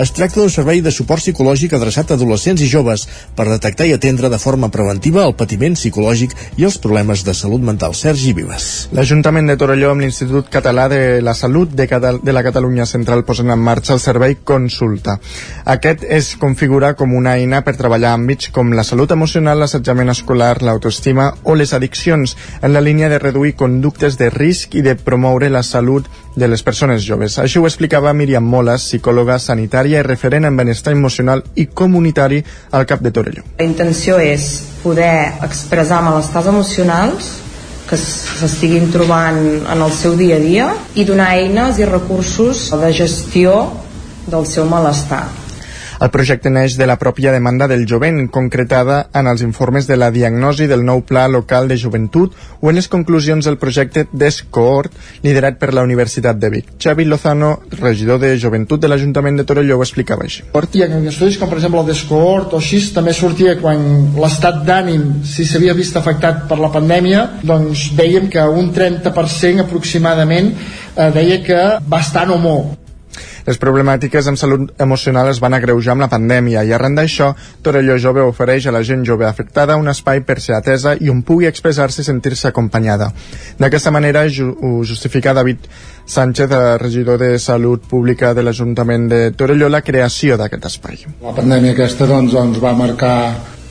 Es 0.01 0.09
tracta 0.17 0.39
d'un 0.39 0.49
servei 0.49 0.79
de 0.81 0.89
suport 0.89 1.21
psicològic 1.21 1.75
adreçat 1.77 2.09
a 2.09 2.15
adolescents 2.17 2.61
i 2.65 2.69
joves 2.71 3.03
per 3.37 3.45
detectar 3.45 3.85
i 3.85 3.91
atendre 3.93 4.31
de 4.33 4.39
forma 4.41 4.71
preventiva 4.73 5.27
el 5.27 5.35
patiment 5.37 5.75
psicològic 5.77 6.33
i 6.57 6.65
els 6.65 6.79
problemes 6.81 7.21
de 7.21 7.35
salut 7.37 7.61
mental. 7.61 7.93
Sergi 7.93 8.33
Vives. 8.33 8.87
L'Ajuntament 8.97 9.51
de 9.51 9.57
Torelló 9.61 9.91
amb 9.93 10.01
l'Institut 10.01 10.49
Català 10.49 10.87
de 10.89 11.21
la 11.21 11.35
Salut 11.37 11.69
de, 11.69 11.85
Catal 11.91 12.17
de 12.25 12.33
la 12.33 12.41
Catalunya 12.41 12.87
Central 12.89 13.21
posen 13.27 13.53
en 13.53 13.61
marxa 13.61 13.93
el 13.93 14.01
servei 14.01 14.39
Consulta. 14.41 15.19
Aquest 15.69 16.07
es 16.09 16.33
configura 16.41 16.95
com 16.97 17.13
una 17.13 17.37
eina 17.37 17.61
per 17.61 17.77
treballar 17.77 18.15
àmbits 18.17 18.49
com 18.57 18.73
la 18.73 18.87
salut 18.89 19.13
emocional, 19.13 19.61
l'assetjament 19.61 20.09
escolar, 20.15 20.63
l'autoestima 20.65 21.29
o 21.43 21.53
les 21.53 21.77
addiccions, 21.77 22.33
en 22.63 22.73
la 22.73 22.81
línia 22.81 23.13
de 23.13 23.21
reduir 23.21 23.53
conductes 23.53 24.17
de 24.17 24.33
risc 24.33 24.73
i 24.73 24.81
de 24.81 24.97
promoure 24.97 25.53
la 25.53 25.61
salut 25.61 26.09
de 26.35 26.47
les 26.47 26.63
persones 26.63 27.03
joves. 27.05 27.37
Això 27.39 27.61
ho 27.61 27.67
explicava 27.69 28.13
Míriam 28.13 28.45
Moles, 28.45 28.87
psicòloga 28.89 29.37
sanitària 29.39 30.01
i 30.01 30.07
referent 30.07 30.47
en 30.49 30.57
benestar 30.57 30.93
emocional 30.95 31.43
i 31.55 31.67
comunitari 31.67 32.41
al 32.71 32.87
CAP 32.89 33.05
de 33.05 33.11
Torelló. 33.11 33.45
La 33.59 33.67
intenció 33.67 34.17
és 34.19 34.49
poder 34.83 35.39
expressar 35.45 36.01
malestars 36.05 36.49
emocionals 36.51 37.31
que 37.89 37.99
s'estiguin 37.99 38.89
trobant 38.93 39.39
en 39.69 39.81
el 39.83 39.91
seu 39.93 40.17
dia 40.17 40.39
a 40.39 40.43
dia 40.43 40.71
i 40.95 41.05
donar 41.05 41.33
eines 41.37 41.79
i 41.79 41.87
recursos 41.89 42.69
de 42.71 42.91
gestió 42.95 43.57
del 44.25 44.47
seu 44.47 44.65
malestar. 44.65 45.25
El 46.03 46.09
projecte 46.11 46.51
neix 46.51 46.73
de 46.75 46.83
la 46.83 46.97
pròpia 46.99 47.31
demanda 47.31 47.63
del 47.71 47.85
jovent, 47.87 48.17
concretada 48.27 48.97
en 49.15 49.27
els 49.31 49.39
informes 49.45 49.85
de 49.87 49.95
la 49.95 50.09
diagnosi 50.11 50.65
del 50.67 50.81
nou 50.83 51.05
Pla 51.07 51.29
Local 51.31 51.69
de 51.71 51.77
Joventut 51.79 52.33
o 52.59 52.67
en 52.67 52.75
les 52.75 52.89
conclusions 52.91 53.47
del 53.47 53.55
projecte 53.61 54.03
DESCOHORT, 54.11 54.97
liderat 55.23 55.61
per 55.61 55.71
la 55.71 55.85
Universitat 55.87 56.41
de 56.41 56.49
Vic. 56.51 56.73
Xavi 56.75 57.07
Lozano, 57.07 57.53
regidor 57.79 58.19
de 58.19 58.33
Joventut 58.35 58.83
de 58.83 58.91
l'Ajuntament 58.91 59.39
de 59.39 59.47
Torelló, 59.47 59.79
ho 59.79 59.87
explicava 59.87 60.27
així. 60.27 60.43
Sortia 60.51 60.91
en 60.91 61.07
estudis 61.07 61.39
com 61.39 61.47
per 61.47 61.61
exemple 61.61 61.85
el 61.85 61.89
Descohort 61.93 62.51
o 62.51 62.59
així 62.59 62.83
també 62.91 63.15
sortia 63.15 63.55
quan 63.63 63.87
l'estat 64.19 64.59
d'ànim 64.67 65.23
si 65.23 65.47
s'havia 65.47 65.79
vist 65.79 65.95
afectat 65.95 66.49
per 66.51 66.59
la 66.59 66.73
pandèmia 66.75 67.25
doncs 67.47 67.93
veiem 67.95 68.27
que 68.27 68.43
un 68.43 68.73
30% 68.75 69.69
aproximadament 69.69 70.51
eh, 70.51 71.11
deia 71.15 71.39
que 71.47 71.65
va 71.87 72.03
estar 72.03 72.27
no 72.27 72.43
molt 72.43 72.82
les 73.45 73.59
problemàtiques 73.59 74.27
en 74.29 74.37
salut 74.39 74.71
emocional 74.81 75.29
es 75.31 75.39
van 75.43 75.53
agreujar 75.53 75.93
amb 75.93 76.05
la 76.05 76.09
pandèmia 76.11 76.63
i 76.63 76.73
arran 76.73 76.95
d'això, 76.95 77.33
Torelló 77.61 77.97
Jove 77.99 78.23
ofereix 78.23 78.67
a 78.67 78.75
la 78.75 78.83
gent 78.83 79.03
jove 79.07 79.27
afectada 79.27 79.77
un 79.79 79.89
espai 79.91 80.23
per 80.27 80.39
ser 80.41 80.55
atesa 80.57 80.95
i 80.99 81.09
on 81.11 81.23
pugui 81.27 81.49
expressar-se 81.49 82.01
i 82.01 82.07
sentir-se 82.07 82.47
acompanyada. 82.47 83.11
D'aquesta 83.59 83.91
manera 83.91 84.27
ju 84.29 84.51
ho 84.53 84.75
justifica 84.83 85.33
David 85.33 85.67
Sánchez, 86.05 86.51
regidor 86.79 87.19
de 87.19 87.39
Salut 87.39 87.83
Pública 87.87 88.33
de 88.33 88.43
l'Ajuntament 88.43 89.07
de 89.09 89.31
Torelló, 89.31 89.69
la 89.69 89.81
creació 89.81 90.37
d'aquest 90.37 90.65
espai. 90.65 91.05
la 91.23 91.35
pandèmia 91.35 91.71
aquesta 91.71 92.07
doncs, 92.07 92.33
ens 92.33 92.59
va 92.59 92.73
marcar 92.73 93.15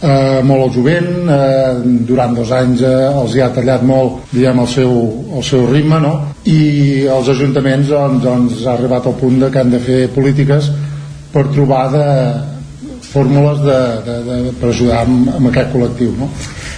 eh, 0.03 0.41
molt 0.45 0.67
el 0.67 0.73
jovent 0.77 1.11
eh, 1.31 1.83
durant 2.09 2.35
dos 2.37 2.53
anys 2.55 2.83
eh, 2.87 2.95
els 3.09 3.37
hi 3.37 3.43
ha 3.43 3.51
tallat 3.55 3.85
molt 3.87 4.33
diguem, 4.35 4.63
el, 4.63 4.71
seu, 4.71 4.97
el 5.39 5.47
seu 5.47 5.67
ritme 5.71 6.01
no? 6.03 6.15
i 6.45 7.07
els 7.07 7.31
ajuntaments 7.33 7.93
doncs, 7.93 8.25
doncs, 8.25 8.65
ha 8.67 8.77
arribat 8.77 9.07
al 9.07 9.19
punt 9.21 9.39
de 9.43 9.51
que 9.51 9.63
han 9.63 9.71
de 9.73 9.83
fer 9.83 10.01
polítiques 10.15 10.71
per 11.33 11.47
trobar 11.55 11.85
de, 11.93 12.09
fórmules 13.13 13.63
de, 13.63 13.79
de, 14.07 14.19
de, 14.27 14.37
per 14.61 14.73
ajudar 14.73 15.05
amb, 15.05 15.31
amb 15.37 15.51
aquest 15.51 15.73
col·lectiu 15.75 16.15
no? 16.19 16.31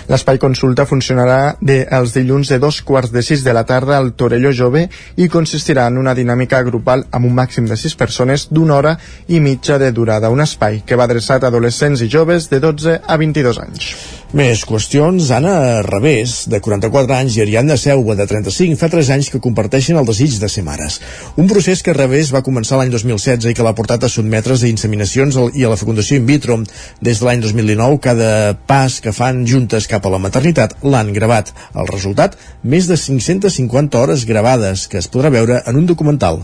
L'espai 0.08 0.38
consulta 0.38 0.84
funcionarà 0.84 1.54
de, 1.60 1.78
els 1.98 2.12
dilluns 2.16 2.50
de 2.52 2.58
dos 2.60 2.80
quarts 2.84 3.12
de 3.12 3.22
sis 3.24 3.44
de 3.44 3.54
la 3.56 3.64
tarda 3.64 3.96
al 3.96 4.12
Torelló 4.12 4.52
Jove 4.52 4.84
i 5.16 5.30
consistirà 5.32 5.86
en 5.88 5.96
una 6.02 6.14
dinàmica 6.14 6.60
grupal 6.66 7.06
amb 7.10 7.30
un 7.30 7.36
màxim 7.38 7.68
de 7.70 7.78
sis 7.80 7.96
persones 7.96 8.48
d'una 8.50 8.76
hora 8.76 8.98
i 9.28 9.40
mitja 9.40 9.78
de 9.80 9.92
durada. 9.92 10.30
Un 10.30 10.44
espai 10.44 10.82
que 10.86 10.98
va 11.00 11.08
adreçat 11.08 11.44
a 11.44 11.52
adolescents 11.52 12.04
i 12.04 12.10
joves 12.12 12.50
de 12.52 12.60
12 12.60 13.00
a 13.00 13.16
22 13.16 13.64
anys. 13.64 14.13
Més 14.34 14.64
qüestions. 14.66 15.28
Anna 15.30 15.80
Revés, 15.86 16.48
de 16.50 16.58
44 16.58 17.14
anys, 17.14 17.36
i 17.36 17.42
Ariadna 17.44 17.76
Seuba, 17.78 18.16
de 18.18 18.24
35, 18.26 18.74
fa 18.80 18.88
3 18.90 19.12
anys 19.14 19.28
que 19.30 19.38
comparteixen 19.38 19.94
el 20.00 20.08
desig 20.08 20.40
de 20.42 20.48
ser 20.50 20.64
mares. 20.66 20.96
Un 21.38 21.46
procés 21.46 21.84
que 21.86 21.94
Revés 21.94 22.32
va 22.34 22.42
començar 22.42 22.80
l'any 22.80 22.90
2016 22.90 23.46
i 23.46 23.54
que 23.54 23.62
l'ha 23.62 23.76
portat 23.78 24.02
a 24.02 24.10
sotmetre's 24.10 24.64
a 24.66 24.70
inseminacions 24.72 25.38
i 25.54 25.62
a 25.62 25.70
la 25.70 25.78
fecundació 25.78 26.18
in 26.18 26.26
vitro. 26.26 26.56
Des 26.98 27.22
de 27.22 27.28
l'any 27.28 27.44
2019, 27.44 28.00
cada 28.02 28.32
pas 28.66 28.98
que 29.04 29.14
fan 29.14 29.44
juntes 29.46 29.86
cap 29.86 30.02
a 30.02 30.12
la 30.16 30.18
maternitat 30.24 30.74
l'han 30.82 31.14
gravat. 31.14 31.54
El 31.70 31.86
resultat, 31.92 32.34
més 32.64 32.90
de 32.90 32.98
550 32.98 34.02
hores 34.02 34.26
gravades, 34.26 34.88
que 34.90 34.98
es 34.98 35.06
podrà 35.06 35.30
veure 35.30 35.62
en 35.62 35.78
un 35.78 35.86
documental 35.86 36.42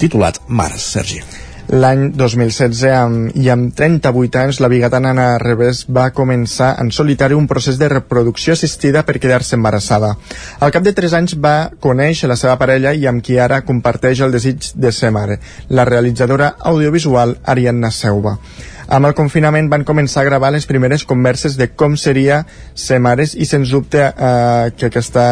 titulat 0.00 0.40
Mares, 0.48 0.88
Sergi. 0.96 1.20
L'any 1.68 2.14
2016, 2.16 2.78
amb, 2.96 3.34
i 3.36 3.50
amb 3.52 3.74
38 3.76 4.38
anys, 4.40 4.60
la 4.64 4.70
bigatana 4.72 5.10
Anna 5.12 5.26
Revés 5.42 5.82
va 5.92 6.06
començar 6.16 6.70
en 6.80 6.88
solitari 6.96 7.36
un 7.36 7.44
procés 7.50 7.76
de 7.76 7.90
reproducció 7.92 8.54
assistida 8.56 9.02
per 9.04 9.18
quedar-se 9.20 9.58
embarassada. 9.58 10.14
Al 10.64 10.72
cap 10.72 10.86
de 10.86 10.94
3 10.96 11.18
anys 11.18 11.36
va 11.36 11.68
conèixer 11.84 12.30
la 12.32 12.38
seva 12.40 12.56
parella 12.56 12.94
i 12.96 13.04
amb 13.10 13.20
qui 13.20 13.36
ara 13.36 13.60
comparteix 13.68 14.24
el 14.24 14.32
desig 14.32 14.72
de 14.80 14.94
ser 14.96 15.12
mare, 15.12 15.42
la 15.68 15.84
realitzadora 15.84 16.54
audiovisual 16.72 17.36
Ariadna 17.44 17.92
Seuba. 17.92 18.38
Amb 18.88 19.04
el 19.04 19.12
confinament 19.12 19.66
van 19.68 19.84
començar 19.84 20.22
a 20.22 20.28
gravar 20.30 20.48
les 20.54 20.64
primeres 20.64 21.02
converses 21.04 21.58
de 21.60 21.68
com 21.76 21.98
seria 22.00 22.38
ser 22.72 22.96
mares 23.04 23.34
i 23.36 23.44
sens 23.44 23.68
dubte 23.68 24.00
eh, 24.00 24.70
que 24.72 24.88
aquesta 24.88 25.24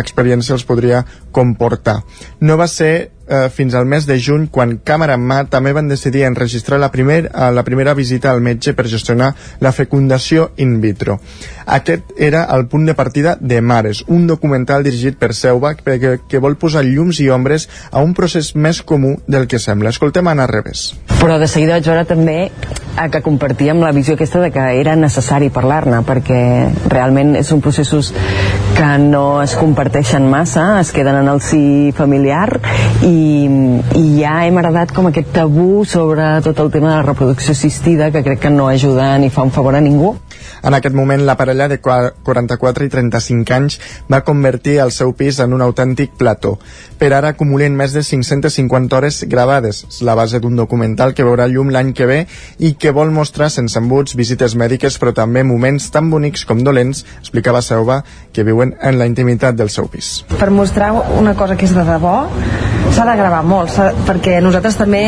experiència 0.00 0.56
els 0.58 0.66
podria 0.66 1.04
comportar. 1.30 2.00
No 2.40 2.58
va 2.58 2.66
ser 2.66 3.12
eh, 3.28 3.48
fins 3.50 3.74
al 3.74 3.86
mes 3.86 4.06
de 4.06 4.18
juny 4.20 4.48
quan 4.50 4.78
càmera 4.84 5.16
en 5.18 5.24
mà 5.26 5.42
també 5.50 5.72
van 5.72 5.88
decidir 5.88 6.24
enregistrar 6.26 6.78
la, 6.80 6.90
primer, 6.92 7.26
eh, 7.26 7.50
la 7.52 7.64
primera 7.64 7.94
visita 7.94 8.30
al 8.30 8.40
metge 8.40 8.74
per 8.74 8.88
gestionar 8.88 9.32
la 9.60 9.72
fecundació 9.72 10.50
in 10.56 10.80
vitro. 10.80 11.18
Aquest 11.66 12.12
era 12.18 12.44
el 12.54 12.66
punt 12.66 12.86
de 12.86 12.94
partida 12.94 13.36
de 13.40 13.60
Mares, 13.60 14.04
un 14.08 14.26
documental 14.26 14.82
dirigit 14.82 15.18
per 15.18 15.32
Seuba 15.34 15.74
que, 15.74 16.18
que, 16.28 16.42
vol 16.42 16.56
posar 16.58 16.84
llums 16.84 17.20
i 17.22 17.28
ombres 17.30 17.68
a 17.90 18.02
un 18.02 18.14
procés 18.14 18.54
més 18.54 18.82
comú 18.82 19.16
del 19.26 19.46
que 19.46 19.60
sembla. 19.62 19.92
Escoltem 19.94 20.26
Anna 20.28 20.48
Revés. 20.50 20.92
Però 21.20 21.38
de 21.38 21.48
seguida 21.48 21.78
vaig 21.78 21.86
veure 21.86 22.04
també 22.08 22.38
eh, 22.48 23.08
que 23.12 23.22
compartíem 23.22 23.80
la 23.82 23.92
visió 23.94 24.16
aquesta 24.16 24.42
de 24.42 24.50
que 24.54 24.66
era 24.80 24.96
necessari 24.98 25.52
parlar-ne 25.54 26.02
perquè 26.06 26.42
realment 26.90 27.36
són 27.46 27.62
processos 27.62 28.12
que 28.82 28.98
no 28.98 29.40
es 29.42 29.52
comparteixen 29.54 30.24
massa, 30.26 30.80
es 30.80 30.90
queden 30.90 31.14
en 31.20 31.28
el 31.30 31.40
si 31.44 31.92
familiar 31.94 32.48
i, 33.06 33.46
i 33.94 34.02
ja 34.16 34.40
hem 34.42 34.58
heredat 34.58 34.90
com 34.96 35.06
aquest 35.06 35.30
tabú 35.36 35.84
sobre 35.86 36.26
tot 36.42 36.58
el 36.64 36.72
tema 36.74 36.90
de 36.90 36.96
la 36.96 37.04
reproducció 37.06 37.54
assistida 37.54 38.10
que 38.10 38.24
crec 38.26 38.42
que 38.42 38.50
no 38.50 38.66
ajuda 38.66 39.12
ni 39.22 39.30
fa 39.30 39.46
un 39.46 39.54
favor 39.54 39.78
a 39.78 39.84
ningú. 39.84 40.16
En 40.62 40.74
aquest 40.74 40.94
moment, 40.94 41.24
la 41.26 41.36
parella 41.36 41.66
de 41.68 41.80
44 41.82 42.86
i 42.86 42.90
35 42.92 43.54
anys 43.56 43.78
va 44.12 44.22
convertir 44.26 44.76
el 44.84 44.92
seu 44.94 45.10
pis 45.18 45.40
en 45.42 45.56
un 45.56 45.62
autèntic 45.64 46.14
plató. 46.18 46.56
Per 46.98 47.10
ara 47.10 47.32
acumulen 47.34 47.74
més 47.74 47.94
de 47.96 48.04
550 48.06 48.96
hores 48.96 49.22
gravades, 49.28 49.82
la 50.06 50.14
base 50.14 50.38
d'un 50.38 50.54
documental 50.56 51.16
que 51.18 51.26
veurà 51.26 51.48
llum 51.50 51.72
l'any 51.74 51.90
que 51.98 52.06
ve 52.06 52.20
i 52.62 52.74
que 52.78 52.94
vol 52.94 53.10
mostrar 53.10 53.50
sense 53.50 53.78
embuts, 53.78 54.14
visites 54.18 54.54
mèdiques, 54.54 55.00
però 55.02 55.14
també 55.16 55.42
moments 55.42 55.90
tan 55.90 56.10
bonics 56.12 56.46
com 56.46 56.62
dolents, 56.62 57.02
explicava 57.18 57.62
Seuva, 57.62 58.02
que 58.32 58.46
viuen 58.46 58.76
en 58.80 59.00
la 59.00 59.10
intimitat 59.10 59.58
del 59.58 59.70
seu 59.70 59.90
pis. 59.90 60.22
Per 60.38 60.50
mostrar 60.54 60.92
una 61.18 61.34
cosa 61.34 61.56
que 61.58 61.66
és 61.66 61.74
de 61.74 61.82
debò, 61.86 62.28
s'ha 62.92 63.06
de 63.08 63.16
gravar 63.16 63.42
molt, 63.46 63.72
perquè 64.06 64.38
nosaltres 64.44 64.76
també 64.76 65.02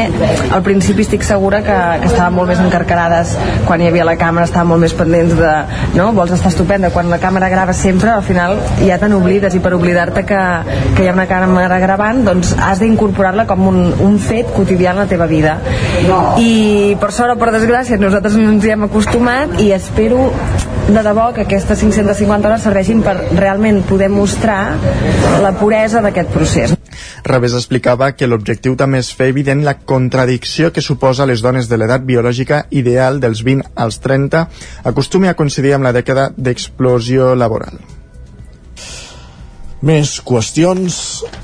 al 0.50 0.62
principi 0.64 1.04
estic 1.04 1.24
segura 1.26 1.60
que, 1.62 1.76
que 2.00 2.08
estàvem 2.08 2.38
molt 2.40 2.50
més 2.52 2.62
encarcarades 2.62 3.34
quan 3.68 3.82
hi 3.82 3.90
havia 3.90 4.06
la 4.08 4.16
càmera, 4.20 4.48
estàvem 4.48 4.72
molt 4.72 4.84
més 4.86 4.94
pendents 4.96 5.34
de, 5.36 5.43
no, 5.94 6.10
vols 6.16 6.34
estar 6.36 6.52
estupenda, 6.52 6.90
quan 6.94 7.10
la 7.12 7.20
càmera 7.22 7.50
grava 7.52 7.74
sempre, 7.76 8.12
al 8.14 8.24
final 8.26 8.58
ja 8.82 8.98
te 9.00 9.08
n'oblides 9.10 9.56
i 9.56 9.62
per 9.64 9.74
oblidar-te 9.76 10.24
que, 10.28 10.42
que 10.96 11.04
hi 11.04 11.10
ha 11.10 11.16
una 11.16 11.26
càmera 11.30 11.80
gravant, 11.82 12.24
doncs 12.26 12.54
has 12.58 12.82
d'incorporar-la 12.82 13.46
com 13.50 13.68
un, 13.70 13.80
un 14.04 14.18
fet 14.22 14.52
quotidià 14.54 14.94
en 14.94 15.02
la 15.04 15.08
teva 15.10 15.28
vida. 15.30 15.58
I 16.40 16.96
per 17.00 17.12
sort 17.14 17.34
o 17.34 17.40
per 17.40 17.52
desgràcia 17.54 18.00
nosaltres 18.00 18.38
no 18.40 18.50
ens 18.54 18.64
hi 18.64 18.74
hem 18.74 18.88
acostumat 18.88 19.58
i 19.64 19.72
espero 19.76 20.28
de 20.88 21.02
debò 21.02 21.30
que 21.32 21.46
aquestes 21.46 21.80
550 21.80 22.48
hores 22.48 22.64
serveixin 22.66 23.00
per 23.04 23.16
realment 23.32 23.82
poder 23.88 24.10
mostrar 24.12 24.74
la 25.42 25.54
puresa 25.56 26.04
d'aquest 26.04 26.34
procés. 26.34 26.76
Revés 27.24 27.56
explicava 27.58 28.12
que 28.12 28.28
l'objectiu 28.28 28.76
també 28.76 29.00
és 29.04 29.10
fer 29.14 29.30
evident 29.32 29.64
la 29.64 29.76
contradicció 29.78 30.72
que 30.72 30.84
suposa 30.84 31.26
les 31.26 31.42
dones 31.42 31.68
de 31.68 31.80
l'edat 31.80 32.06
biològica 32.06 32.64
ideal 32.70 33.20
dels 33.20 33.42
20 33.46 33.74
als 33.74 34.00
30 34.04 34.46
acostumi 34.84 35.28
a 35.28 35.36
coincidir 35.38 35.74
amb 35.74 35.88
la 35.88 35.94
dècada 35.96 36.30
d'explosió 36.36 37.34
laboral. 37.34 37.78
Més 39.84 40.16
qüestions. 40.24 40.94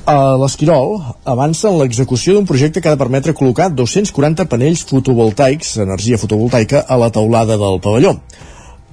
A 0.09 0.37
l'Esquirol 0.41 0.95
avança 1.29 1.69
en 1.69 1.77
l'execució 1.77 2.33
d'un 2.35 2.47
projecte 2.49 2.81
que 2.81 2.89
ha 2.89 2.95
de 2.95 3.01
permetre 3.03 3.35
col·locar 3.37 3.69
240 3.77 4.47
panells 4.49 4.87
fotovoltaics, 4.89 5.75
energia 5.85 6.19
fotovoltaica, 6.19 6.81
a 6.89 6.97
la 7.03 7.11
teulada 7.13 7.59
del 7.61 7.77
pavelló. 7.85 8.15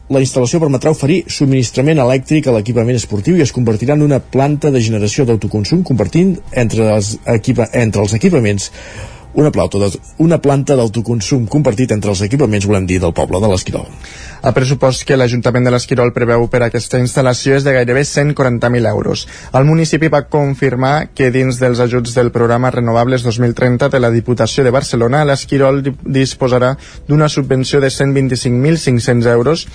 La 0.08 0.22
instal·lació 0.24 0.62
permetrà 0.64 0.94
oferir 0.94 1.18
subministrament 1.28 2.00
elèctric 2.00 2.46
a 2.48 2.54
l'equipament 2.56 2.96
esportiu 2.96 3.36
i 3.36 3.44
es 3.44 3.52
convertirà 3.52 3.98
en 3.98 4.06
una 4.06 4.22
planta 4.24 4.72
de 4.72 4.80
generació 4.80 5.26
d'autoconsum 5.28 5.82
compartint 5.84 6.38
entre 6.56 6.86
els, 6.94 7.18
equipa, 7.34 7.68
entre 7.76 8.06
els 8.06 8.16
equipaments 8.16 8.70
una, 9.38 9.52
plauta 9.54 9.78
una 10.18 10.40
planta 10.42 10.76
d'autoconsum 10.76 11.46
compartit 11.46 11.92
entre 11.94 12.10
els 12.10 12.24
equipaments, 12.26 12.66
volem 12.66 12.88
dir, 12.90 12.98
del 13.04 13.14
poble 13.14 13.38
de 13.42 13.50
l'Esquirol. 13.52 13.86
El 14.48 14.54
pressupost 14.54 15.04
que 15.06 15.18
l'Ajuntament 15.18 15.68
de 15.68 15.74
l'Esquirol 15.74 16.12
preveu 16.14 16.48
per 16.50 16.64
aquesta 16.66 16.98
instal·lació 17.02 17.58
és 17.58 17.66
de 17.66 17.74
gairebé 17.76 18.02
140.000 18.06 18.90
euros. 18.90 19.28
El 19.54 19.68
municipi 19.70 20.10
va 20.14 20.24
confirmar 20.26 21.10
que 21.14 21.30
dins 21.34 21.60
dels 21.62 21.82
ajuts 21.84 22.16
del 22.18 22.32
programa 22.34 22.72
Renovables 22.74 23.26
2030 23.26 23.92
de 23.94 24.02
la 24.02 24.12
Diputació 24.14 24.66
de 24.66 24.74
Barcelona, 24.74 25.24
l'Esquirol 25.26 25.84
disposarà 26.02 26.74
d'una 27.08 27.30
subvenció 27.30 27.82
de 27.82 27.94
125.500 27.94 29.30
euros, 29.34 29.68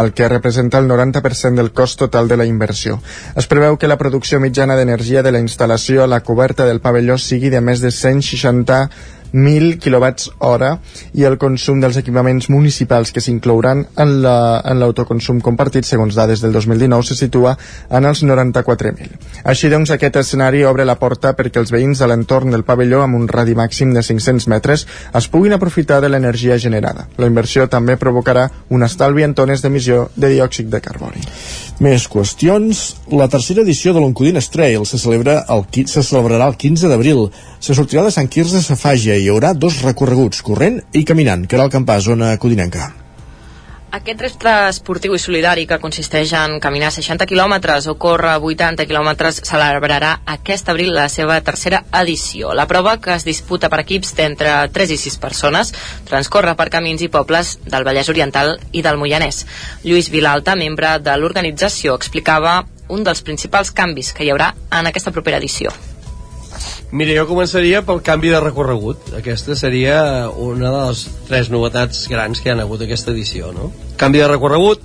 el 0.00 0.14
que 0.16 0.28
representa 0.32 0.78
el 0.78 0.88
90% 0.88 1.60
del 1.60 1.72
cost 1.72 1.98
total 1.98 2.28
de 2.28 2.40
la 2.40 2.48
inversió. 2.48 3.00
Es 3.36 3.48
preveu 3.48 3.76
que 3.76 3.88
la 3.88 4.00
producció 4.00 4.40
mitjana 4.40 4.76
d'energia 4.80 5.22
de 5.22 5.32
la 5.32 5.44
instal·lació 5.44 6.04
a 6.04 6.10
la 6.10 6.22
coberta 6.24 6.64
del 6.64 6.80
pavelló 6.80 7.18
sigui 7.20 7.52
de 7.52 7.60
més 7.60 7.84
de 7.84 7.92
160 7.92 8.88
1.000 9.32 9.78
kWh 9.82 10.34
hora 10.46 10.72
i 11.14 11.24
el 11.24 11.38
consum 11.38 11.80
dels 11.80 11.98
equipaments 12.00 12.50
municipals 12.50 13.12
que 13.12 13.22
s'inclouran 13.22 13.84
en 14.00 14.16
l'autoconsum 14.22 15.40
la, 15.40 15.46
compartit 15.46 15.86
segons 15.88 16.16
dades 16.18 16.42
del 16.44 16.52
2019 16.52 17.10
se 17.10 17.16
situa 17.18 17.56
en 17.90 18.06
els 18.08 18.24
94.000. 18.24 19.16
Així 19.44 19.70
doncs 19.72 19.94
aquest 19.94 20.20
escenari 20.22 20.64
obre 20.64 20.86
la 20.88 20.98
porta 21.00 21.34
perquè 21.38 21.62
els 21.62 21.72
veïns 21.74 22.02
de 22.02 22.10
l'entorn 22.10 22.50
del 22.54 22.66
pavelló 22.66 23.02
amb 23.04 23.18
un 23.20 23.28
radi 23.28 23.56
màxim 23.58 23.94
de 23.94 24.02
500 24.02 24.48
metres 24.52 24.86
es 25.14 25.28
puguin 25.28 25.56
aprofitar 25.56 26.00
de 26.00 26.10
l'energia 26.12 26.58
generada. 26.58 27.08
La 27.18 27.30
inversió 27.30 27.68
també 27.68 27.96
provocarà 27.96 28.48
un 28.70 28.86
estalvi 28.86 29.26
en 29.26 29.34
tones 29.34 29.62
d'emissió 29.62 30.08
de 30.16 30.34
diòxid 30.36 30.70
de 30.70 30.80
carboni. 30.80 31.26
Més 31.80 32.04
qüestions. 32.12 32.80
La 33.16 33.26
tercera 33.32 33.62
edició 33.64 33.94
de 33.96 34.02
l'Oncodin 34.02 34.36
Trail 34.52 34.84
se, 34.84 34.98
celebra 35.00 35.38
el, 35.48 35.64
se 35.88 36.02
celebrarà 36.04 36.50
el 36.52 36.58
15 36.60 36.92
d'abril. 36.92 37.30
Se 37.58 37.72
sortirà 37.72 38.04
de 38.04 38.12
Sant 38.12 38.28
Quirze 38.28 38.60
a 38.60 38.66
Safàgia 38.66 39.16
i 39.16 39.24
hi 39.24 39.30
haurà 39.32 39.54
dos 39.56 39.80
recorreguts, 39.86 40.44
corrent 40.44 40.82
i 40.92 41.06
caminant, 41.08 41.48
que 41.48 41.56
era 41.56 41.64
el 41.64 41.72
campà, 41.72 41.96
zona 42.04 42.34
codinenca. 42.36 42.90
Aquest 43.90 44.20
repte 44.22 44.50
esportiu 44.68 45.16
i 45.16 45.18
solidari 45.18 45.64
que 45.66 45.80
consisteix 45.82 46.30
en 46.38 46.52
caminar 46.62 46.92
60 46.94 47.26
quilòmetres 47.26 47.88
o 47.90 47.96
córrer 47.98 48.36
80 48.38 48.86
quilòmetres 48.86 49.40
celebrarà 49.48 50.12
aquest 50.36 50.70
abril 50.70 50.94
la 50.94 51.08
seva 51.10 51.40
tercera 51.42 51.82
edició. 52.04 52.54
La 52.54 52.68
prova, 52.70 52.94
que 53.02 53.16
es 53.16 53.26
disputa 53.26 53.66
per 53.66 53.82
equips 53.82 54.14
d'entre 54.14 54.54
3 54.70 54.94
i 54.94 55.00
6 55.08 55.18
persones, 55.26 55.74
transcorre 56.06 56.54
per 56.54 56.70
camins 56.70 57.02
i 57.02 57.10
pobles 57.10 57.56
del 57.66 57.82
Vallès 57.82 58.14
Oriental 58.14 58.60
i 58.70 58.86
del 58.86 59.02
Moianès. 59.02 59.42
Lluís 59.82 60.14
Vilalta, 60.14 60.54
membre 60.54 61.00
de 61.02 61.18
l'organització, 61.18 61.98
explicava 61.98 62.60
un 62.86 63.02
dels 63.02 63.26
principals 63.26 63.74
canvis 63.74 64.14
que 64.14 64.22
hi 64.22 64.30
haurà 64.30 64.54
en 64.70 64.86
aquesta 64.86 65.10
propera 65.10 65.42
edició. 65.42 65.74
Mira, 66.90 67.14
jo 67.14 67.26
començaria 67.28 67.84
pel 67.86 68.00
canvi 68.02 68.32
de 68.32 68.40
recorregut. 68.42 69.12
Aquesta 69.14 69.54
seria 69.54 69.98
una 70.30 70.72
de 70.72 70.80
les 70.88 71.04
tres 71.28 71.50
novetats 71.52 72.08
grans 72.10 72.40
que 72.42 72.50
hi 72.50 72.54
ha 72.54 72.64
hagut 72.64 72.82
aquesta 72.82 73.12
edició, 73.14 73.52
no? 73.54 73.68
Canvi 74.00 74.18
de 74.18 74.30
recorregut, 74.32 74.82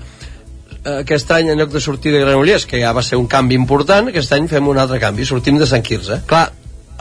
eh, 0.84 1.00
aquest 1.00 1.32
any 1.34 1.50
en 1.50 1.58
lloc 1.58 1.72
de 1.74 1.82
sortir 1.82 2.14
de 2.14 2.22
Granollers, 2.22 2.68
que 2.70 2.84
ja 2.84 2.94
va 2.94 3.02
ser 3.02 3.18
un 3.18 3.26
canvi 3.32 3.58
important, 3.58 4.12
aquest 4.12 4.38
any 4.38 4.46
fem 4.52 4.70
un 4.70 4.78
altre 4.78 5.00
canvi, 5.02 5.26
sortim 5.26 5.58
de 5.58 5.66
Sant 5.66 5.82
Quirze. 5.82 6.22
Clar, 6.30 6.46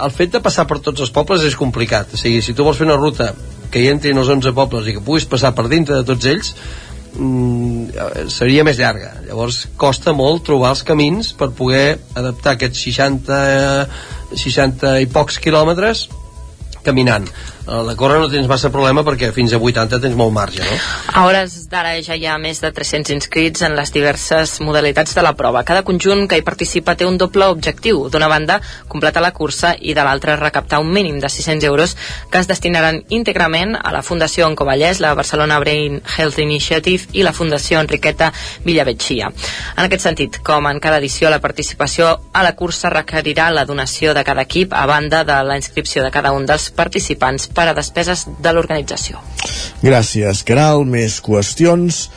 el 0.06 0.10
fet 0.10 0.32
de 0.32 0.40
passar 0.40 0.64
per 0.66 0.80
tots 0.80 1.04
els 1.04 1.12
pobles 1.12 1.44
és 1.44 1.54
complicat, 1.54 2.14
o 2.14 2.16
sigui, 2.16 2.40
si 2.42 2.56
tu 2.56 2.64
vols 2.64 2.80
fer 2.80 2.88
una 2.88 2.96
ruta 2.96 3.34
que 3.70 3.82
hi 3.82 3.92
entri 3.92 4.14
en 4.14 4.22
els 4.22 4.32
11 4.32 4.54
pobles 4.56 4.88
i 4.88 4.96
que 4.96 5.04
puguis 5.04 5.28
passar 5.28 5.52
per 5.54 5.68
dintre 5.68 6.00
de 6.00 6.08
tots 6.08 6.26
ells, 6.30 6.54
mm, 7.14 8.28
seria 8.32 8.64
més 8.64 8.78
llarga 8.78 9.12
llavors 9.26 9.68
costa 9.76 10.12
molt 10.16 10.44
trobar 10.48 10.72
els 10.74 10.82
camins 10.82 11.32
per 11.38 11.52
poder 11.54 11.98
adaptar 12.14 12.56
aquests 12.56 12.82
60 12.88 13.38
60 14.36 15.00
i 15.04 15.10
pocs 15.10 15.40
quilòmetres 15.42 16.06
caminant 16.84 17.28
a 17.66 17.80
la 17.82 17.94
córrer 17.96 18.18
no 18.20 18.28
tens 18.28 18.48
massa 18.48 18.68
problema 18.72 19.02
perquè 19.06 19.30
fins 19.32 19.54
a 19.54 19.58
80 19.58 20.00
tens 20.02 20.16
molt 20.18 20.32
marge, 20.36 20.60
no? 20.60 20.76
A 21.16 21.24
hores 21.24 21.54
d'ara 21.72 21.94
ja 22.04 22.16
hi 22.16 22.26
ha 22.28 22.36
més 22.38 22.60
de 22.60 22.70
300 22.74 23.14
inscrits 23.14 23.64
en 23.64 23.76
les 23.78 23.92
diverses 23.94 24.58
modalitats 24.60 25.14
de 25.16 25.24
la 25.24 25.32
prova. 25.38 25.64
Cada 25.64 25.84
conjunt 25.86 26.26
que 26.28 26.36
hi 26.36 26.44
participa 26.44 26.94
té 26.94 27.06
un 27.08 27.16
doble 27.18 27.48
objectiu. 27.48 28.08
D'una 28.12 28.28
banda, 28.28 28.58
completar 28.88 29.22
la 29.24 29.32
cursa 29.32 29.74
i 29.80 29.94
de 29.96 30.04
l'altra, 30.04 30.36
recaptar 30.36 30.80
un 30.82 30.92
mínim 30.92 31.20
de 31.22 31.30
600 31.30 31.64
euros 31.64 31.96
que 32.30 32.42
es 32.42 32.50
destinaran 32.50 33.00
íntegrament 33.08 33.78
a 33.80 33.94
la 33.96 34.02
Fundació 34.02 34.48
Oncovallès, 34.50 35.00
la 35.00 35.14
Barcelona 35.14 35.58
Brain 35.60 36.02
Health 36.18 36.38
Initiative 36.44 37.08
i 37.12 37.24
la 37.24 37.32
Fundació 37.32 37.80
Enriqueta 37.80 38.32
Villavetxia. 38.64 39.32
En 39.76 39.84
aquest 39.86 40.04
sentit, 40.04 40.40
com 40.44 40.68
en 40.68 40.82
cada 40.84 41.00
edició, 41.00 41.30
la 41.32 41.40
participació 41.40 42.12
a 42.32 42.44
la 42.44 42.54
cursa 42.56 42.92
requerirà 42.92 43.48
la 43.50 43.64
donació 43.64 44.12
de 44.12 44.24
cada 44.24 44.44
equip 44.44 44.74
a 44.76 44.84
banda 44.86 45.24
de 45.24 45.40
la 45.48 45.56
inscripció 45.56 46.04
de 46.04 46.12
cada 46.12 46.32
un 46.36 46.44
dels 46.46 46.68
participants 46.74 47.48
per 47.54 47.68
a 47.70 47.74
despeses 47.76 48.26
de 48.42 48.52
l'organització. 48.52 49.22
Gràcies, 49.84 50.42
Caral. 50.46 50.84
Més 50.88 51.20
qüestions. 51.24 52.08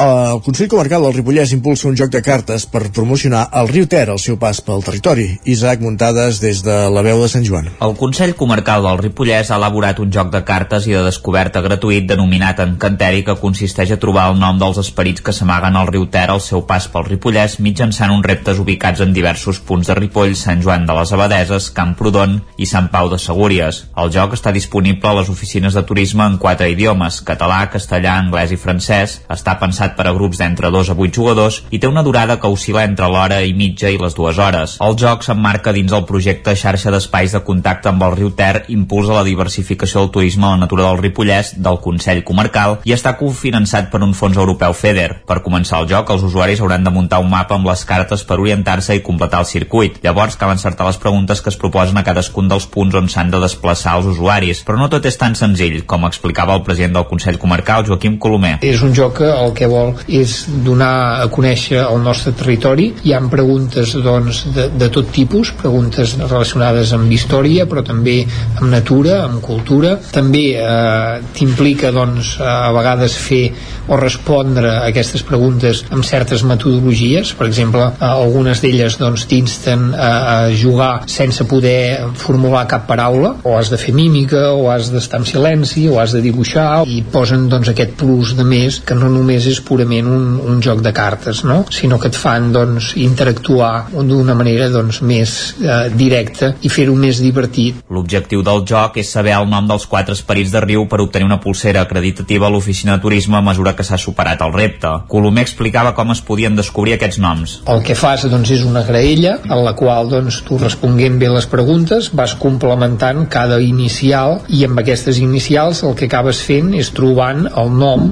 El 0.00 0.40
Consell 0.40 0.68
Comarcal 0.72 1.02
del 1.04 1.12
Ripollès 1.12 1.50
impulsa 1.52 1.88
un 1.90 1.96
joc 1.98 2.08
de 2.14 2.22
cartes 2.24 2.62
per 2.72 2.88
promocionar 2.96 3.42
el 3.60 3.66
riu 3.68 3.84
Ter 3.90 4.06
al 4.08 4.20
seu 4.22 4.38
pas 4.40 4.62
pel 4.64 4.80
territori. 4.80 5.26
Isaac 5.52 5.82
Muntades 5.84 6.38
des 6.40 6.62
de 6.64 6.76
la 6.88 7.02
veu 7.04 7.18
de 7.20 7.26
Sant 7.28 7.44
Joan. 7.44 7.66
El 7.84 7.92
Consell 8.00 8.32
Comarcal 8.38 8.86
del 8.86 8.96
Ripollès 9.02 9.50
ha 9.50 9.58
elaborat 9.60 10.00
un 10.00 10.08
joc 10.14 10.30
de 10.32 10.40
cartes 10.48 10.86
i 10.88 10.94
de 10.96 11.02
descoberta 11.04 11.60
gratuït 11.60 12.06
denominat 12.08 12.62
Encanteri 12.64 13.26
que 13.26 13.36
consisteix 13.42 13.92
a 13.92 13.98
trobar 14.00 14.30
el 14.30 14.40
nom 14.40 14.56
dels 14.62 14.80
esperits 14.80 15.20
que 15.26 15.34
s'amaguen 15.36 15.76
al 15.76 15.90
riu 15.92 16.06
Ter 16.08 16.30
al 16.30 16.40
seu 16.40 16.64
pas 16.70 16.88
pel 16.88 17.04
Ripollès 17.10 17.58
mitjançant 17.60 18.16
uns 18.16 18.24
reptes 18.24 18.62
ubicats 18.64 19.04
en 19.04 19.12
diversos 19.12 19.60
punts 19.60 19.92
de 19.92 19.98
Ripoll, 20.00 20.32
Sant 20.32 20.64
Joan 20.64 20.88
de 20.88 20.96
les 20.96 21.12
Abadeses, 21.12 21.68
Camprodon 21.76 22.38
i 22.56 22.70
Sant 22.70 22.88
Pau 22.88 23.12
de 23.12 23.20
Segúries. 23.20 23.82
El 24.00 24.08
joc 24.16 24.38
està 24.38 24.56
disponible 24.56 25.12
a 25.12 25.18
les 25.20 25.28
oficines 25.28 25.76
de 25.76 25.84
turisme 25.84 26.24
en 26.24 26.40
quatre 26.40 26.72
idiomes, 26.72 27.20
català, 27.20 27.66
castellà, 27.68 28.16
anglès 28.24 28.56
i 28.56 28.60
francès. 28.64 29.20
Està 29.28 29.58
pensat 29.60 29.89
per 29.96 30.06
a 30.08 30.14
grups 30.16 30.40
d'entre 30.40 30.70
2 30.70 30.92
a 30.92 30.96
8 30.96 31.14
jugadors 31.16 31.60
i 31.70 31.80
té 31.80 31.88
una 31.90 32.04
durada 32.06 32.38
que 32.40 32.50
oscil·la 32.50 32.84
entre 32.88 33.08
l'hora 33.10 33.40
i 33.42 33.54
mitja 33.56 33.90
i 33.90 33.98
les 34.00 34.16
dues 34.16 34.38
hores. 34.38 34.76
El 34.80 34.96
joc 35.00 35.24
s'emmarca 35.26 35.74
dins 35.76 35.92
el 35.96 36.06
projecte 36.08 36.54
Xarxa 36.56 36.92
d'Espais 36.94 37.34
de 37.36 37.42
Contacte 37.46 37.90
amb 37.90 38.04
el 38.06 38.16
riu 38.18 38.30
Ter 38.36 38.64
impulsa 38.68 39.16
la 39.16 39.24
diversificació 39.26 40.04
del 40.04 40.12
turisme 40.14 40.46
a 40.46 40.54
la 40.54 40.62
natura 40.64 40.86
del 40.88 41.00
Ripollès 41.00 41.54
del 41.56 41.80
Consell 41.84 42.22
Comarcal 42.24 42.78
i 42.84 42.94
està 42.96 43.16
cofinançat 43.18 43.90
per 43.92 44.02
un 44.06 44.14
fons 44.14 44.36
europeu 44.36 44.74
FEDER. 44.76 45.20
Per 45.26 45.40
començar 45.44 45.82
el 45.82 45.88
joc, 45.90 46.10
els 46.14 46.26
usuaris 46.26 46.60
hauran 46.60 46.84
de 46.84 46.94
muntar 46.94 47.20
un 47.24 47.30
mapa 47.32 47.56
amb 47.56 47.68
les 47.70 47.84
cartes 47.88 48.24
per 48.26 48.40
orientar-se 48.40 48.96
i 48.96 49.04
completar 49.06 49.42
el 49.44 49.50
circuit. 49.50 49.98
Llavors 50.04 50.36
cal 50.40 50.52
encertar 50.54 50.86
les 50.86 51.00
preguntes 51.00 51.40
que 51.40 51.50
es 51.52 51.58
proposen 51.60 51.98
a 51.98 52.04
cadascun 52.06 52.50
dels 52.50 52.66
punts 52.70 52.96
on 52.98 53.08
s'han 53.08 53.32
de 53.32 53.40
desplaçar 53.42 53.96
els 53.98 54.10
usuaris. 54.12 54.62
Però 54.66 54.78
no 54.78 54.90
tot 54.92 55.06
és 55.08 55.18
tan 55.20 55.36
senzill, 55.38 55.82
com 55.86 56.06
explicava 56.08 56.56
el 56.58 56.64
president 56.66 56.98
del 56.98 57.08
Consell 57.08 57.40
Comarcal, 57.40 57.86
Joaquim 57.88 58.18
Colomer. 58.22 58.58
És 58.66 58.84
un 58.86 58.94
joc 58.96 59.16
que 59.20 59.30
el 59.30 59.54
que 59.56 59.68
vol 59.70 59.79
és 60.08 60.36
donar 60.64 61.22
a 61.22 61.28
conèixer 61.32 61.80
el 61.82 62.02
nostre 62.04 62.32
territori. 62.36 62.90
Hi 63.06 63.14
han 63.16 63.28
preguntes 63.32 63.94
doncs, 64.04 64.44
de, 64.54 64.68
de 64.80 64.90
tot 64.92 65.10
tipus, 65.14 65.52
preguntes 65.60 66.16
relacionades 66.20 66.94
amb 66.96 67.10
història, 67.12 67.66
però 67.70 67.84
també 67.86 68.20
amb 68.26 68.68
natura, 68.72 69.20
amb 69.26 69.40
cultura. 69.44 69.96
També 70.12 70.44
eh, 70.56 71.20
t'implica 71.36 71.92
doncs, 71.94 72.36
a 72.40 72.70
vegades 72.76 73.16
fer 73.20 73.44
o 73.90 73.98
respondre 73.98 74.70
a 74.70 74.88
aquestes 74.90 75.24
preguntes 75.26 75.84
amb 75.90 76.06
certes 76.06 76.44
metodologies. 76.46 77.34
Per 77.38 77.48
exemple, 77.48 77.86
algunes 78.00 78.62
d'elles 78.62 78.98
doncs, 79.00 79.26
t'insten 79.30 79.90
a, 79.94 80.10
a 80.10 80.36
jugar 80.54 80.92
sense 81.10 81.44
poder 81.50 82.10
formular 82.20 82.66
cap 82.70 82.86
paraula, 82.88 83.34
o 83.44 83.56
has 83.58 83.70
de 83.72 83.78
fer 83.80 83.94
mímica, 83.96 84.50
o 84.54 84.68
has 84.72 84.90
d'estar 84.92 85.22
en 85.22 85.28
silenci, 85.28 85.86
o 85.90 85.98
has 86.02 86.14
de 86.16 86.22
dibuixar, 86.24 86.84
i 86.86 87.02
posen 87.12 87.48
doncs, 87.50 87.72
aquest 87.72 87.96
plus 88.00 88.34
de 88.38 88.46
més 88.46 88.80
que 88.86 88.96
no 88.98 89.10
només 89.12 89.46
és 89.50 89.59
purament 89.64 90.08
un, 90.10 90.26
un 90.40 90.60
joc 90.64 90.82
de 90.84 90.92
cartes, 90.96 91.42
no? 91.44 91.62
sinó 91.70 91.98
que 92.00 92.10
et 92.10 92.18
fan 92.18 92.50
doncs, 92.54 92.92
interactuar 93.00 93.90
d'una 93.92 94.34
manera 94.38 94.68
doncs, 94.72 95.00
més 95.06 95.34
eh, 95.60 95.88
directa 95.94 96.54
i 96.62 96.72
fer-ho 96.72 96.96
més 96.98 97.20
divertit. 97.22 97.82
L'objectiu 97.90 98.44
del 98.46 98.64
joc 98.68 99.00
és 99.02 99.10
saber 99.12 99.34
el 99.36 99.48
nom 99.50 99.68
dels 99.68 99.86
quatre 99.90 100.16
esperits 100.16 100.52
de 100.54 100.62
riu 100.64 100.86
per 100.90 101.00
obtenir 101.04 101.28
una 101.28 101.40
pulsera 101.42 101.84
acreditativa 101.86 102.48
a 102.48 102.52
l'oficina 102.52 102.96
de 102.96 103.04
turisme 103.04 103.38
a 103.38 103.44
mesura 103.44 103.74
que 103.76 103.86
s'ha 103.86 103.98
superat 104.00 104.42
el 104.46 104.54
repte. 104.54 104.92
Colomer 105.10 105.44
explicava 105.46 105.94
com 105.96 106.12
es 106.14 106.22
podien 106.24 106.56
descobrir 106.58 106.96
aquests 106.96 107.20
noms. 107.22 107.58
El 107.70 107.84
que 107.86 107.96
fas 107.98 108.26
doncs, 108.30 108.52
és 108.54 108.64
una 108.66 108.84
graella 108.86 109.38
en 109.44 109.64
la 109.64 109.74
qual 109.78 110.10
doncs, 110.10 110.42
tu 110.46 110.58
responguent 110.60 111.18
bé 111.20 111.30
les 111.30 111.46
preguntes 111.50 112.10
vas 112.16 112.34
complementant 112.40 113.26
cada 113.32 113.60
inicial 113.62 114.40
i 114.48 114.64
amb 114.66 114.80
aquestes 114.82 115.20
inicials 115.22 115.82
el 115.86 115.96
que 115.98 116.08
acabes 116.10 116.40
fent 116.46 116.72
és 116.78 116.90
trobant 116.96 117.46
el 117.48 117.72
nom 117.76 118.10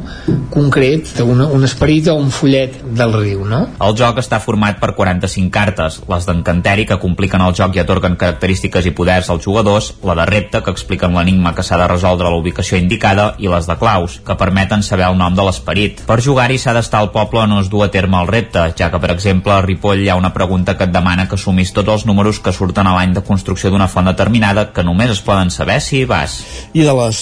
concret 0.54 1.12
d'un 1.18 1.37
un 1.46 1.64
esperit 1.64 2.08
o 2.08 2.16
un 2.18 2.30
follet 2.34 2.74
del 2.98 3.12
riu, 3.14 3.44
no? 3.46 3.60
El 3.84 3.94
joc 3.98 4.18
està 4.22 4.40
format 4.42 4.78
per 4.80 4.94
45 4.96 5.52
cartes, 5.54 6.00
les 6.10 6.26
d'encanteri 6.28 6.86
que 6.88 6.98
compliquen 7.02 7.44
el 7.44 7.54
joc 7.58 7.76
i 7.76 7.82
atorguen 7.82 8.16
característiques 8.20 8.88
i 8.88 8.94
poders 8.96 9.30
als 9.30 9.44
jugadors, 9.44 9.92
la 10.02 10.16
de 10.18 10.26
repte 10.28 10.62
que 10.64 10.74
expliquen 10.74 11.14
l'enigma 11.14 11.54
que 11.54 11.64
s'ha 11.66 11.78
de 11.80 11.88
resoldre 11.90 12.28
a 12.28 12.32
la 12.34 12.40
ubicació 12.40 12.78
indicada 12.80 13.34
i 13.38 13.50
les 13.52 13.68
de 13.68 13.76
claus, 13.78 14.18
que 14.24 14.38
permeten 14.40 14.82
saber 14.82 15.06
el 15.08 15.18
nom 15.20 15.36
de 15.36 15.44
l'esperit. 15.46 16.02
Per 16.08 16.18
jugar-hi 16.24 16.58
s'ha 16.58 16.74
d'estar 16.76 17.02
al 17.04 17.12
poble 17.14 17.44
on 17.44 17.58
es 17.60 17.70
du 17.70 17.82
a 17.84 17.90
terme 17.94 18.20
el 18.22 18.30
repte, 18.30 18.64
ja 18.78 18.90
que 18.90 19.02
per 19.02 19.12
exemple 19.14 19.52
a 19.54 19.60
Ripoll 19.62 20.02
hi 20.04 20.10
ha 20.10 20.18
una 20.18 20.32
pregunta 20.34 20.76
que 20.76 20.88
et 20.88 20.94
demana 20.94 21.28
que 21.28 21.38
sumis 21.38 21.72
tots 21.76 21.92
els 21.94 22.06
números 22.08 22.40
que 22.40 22.52
surten 22.56 22.86
a 22.86 22.96
l'any 22.96 23.14
de 23.14 23.24
construcció 23.24 23.70
d'una 23.70 23.88
font 23.88 24.08
determinada 24.08 24.68
que 24.72 24.84
només 24.84 25.12
es 25.14 25.22
poden 25.24 25.52
saber 25.54 25.80
si 25.84 26.02
hi 26.02 26.08
vas. 26.08 26.40
I 26.72 26.86
de 26.86 26.94
les 26.96 27.20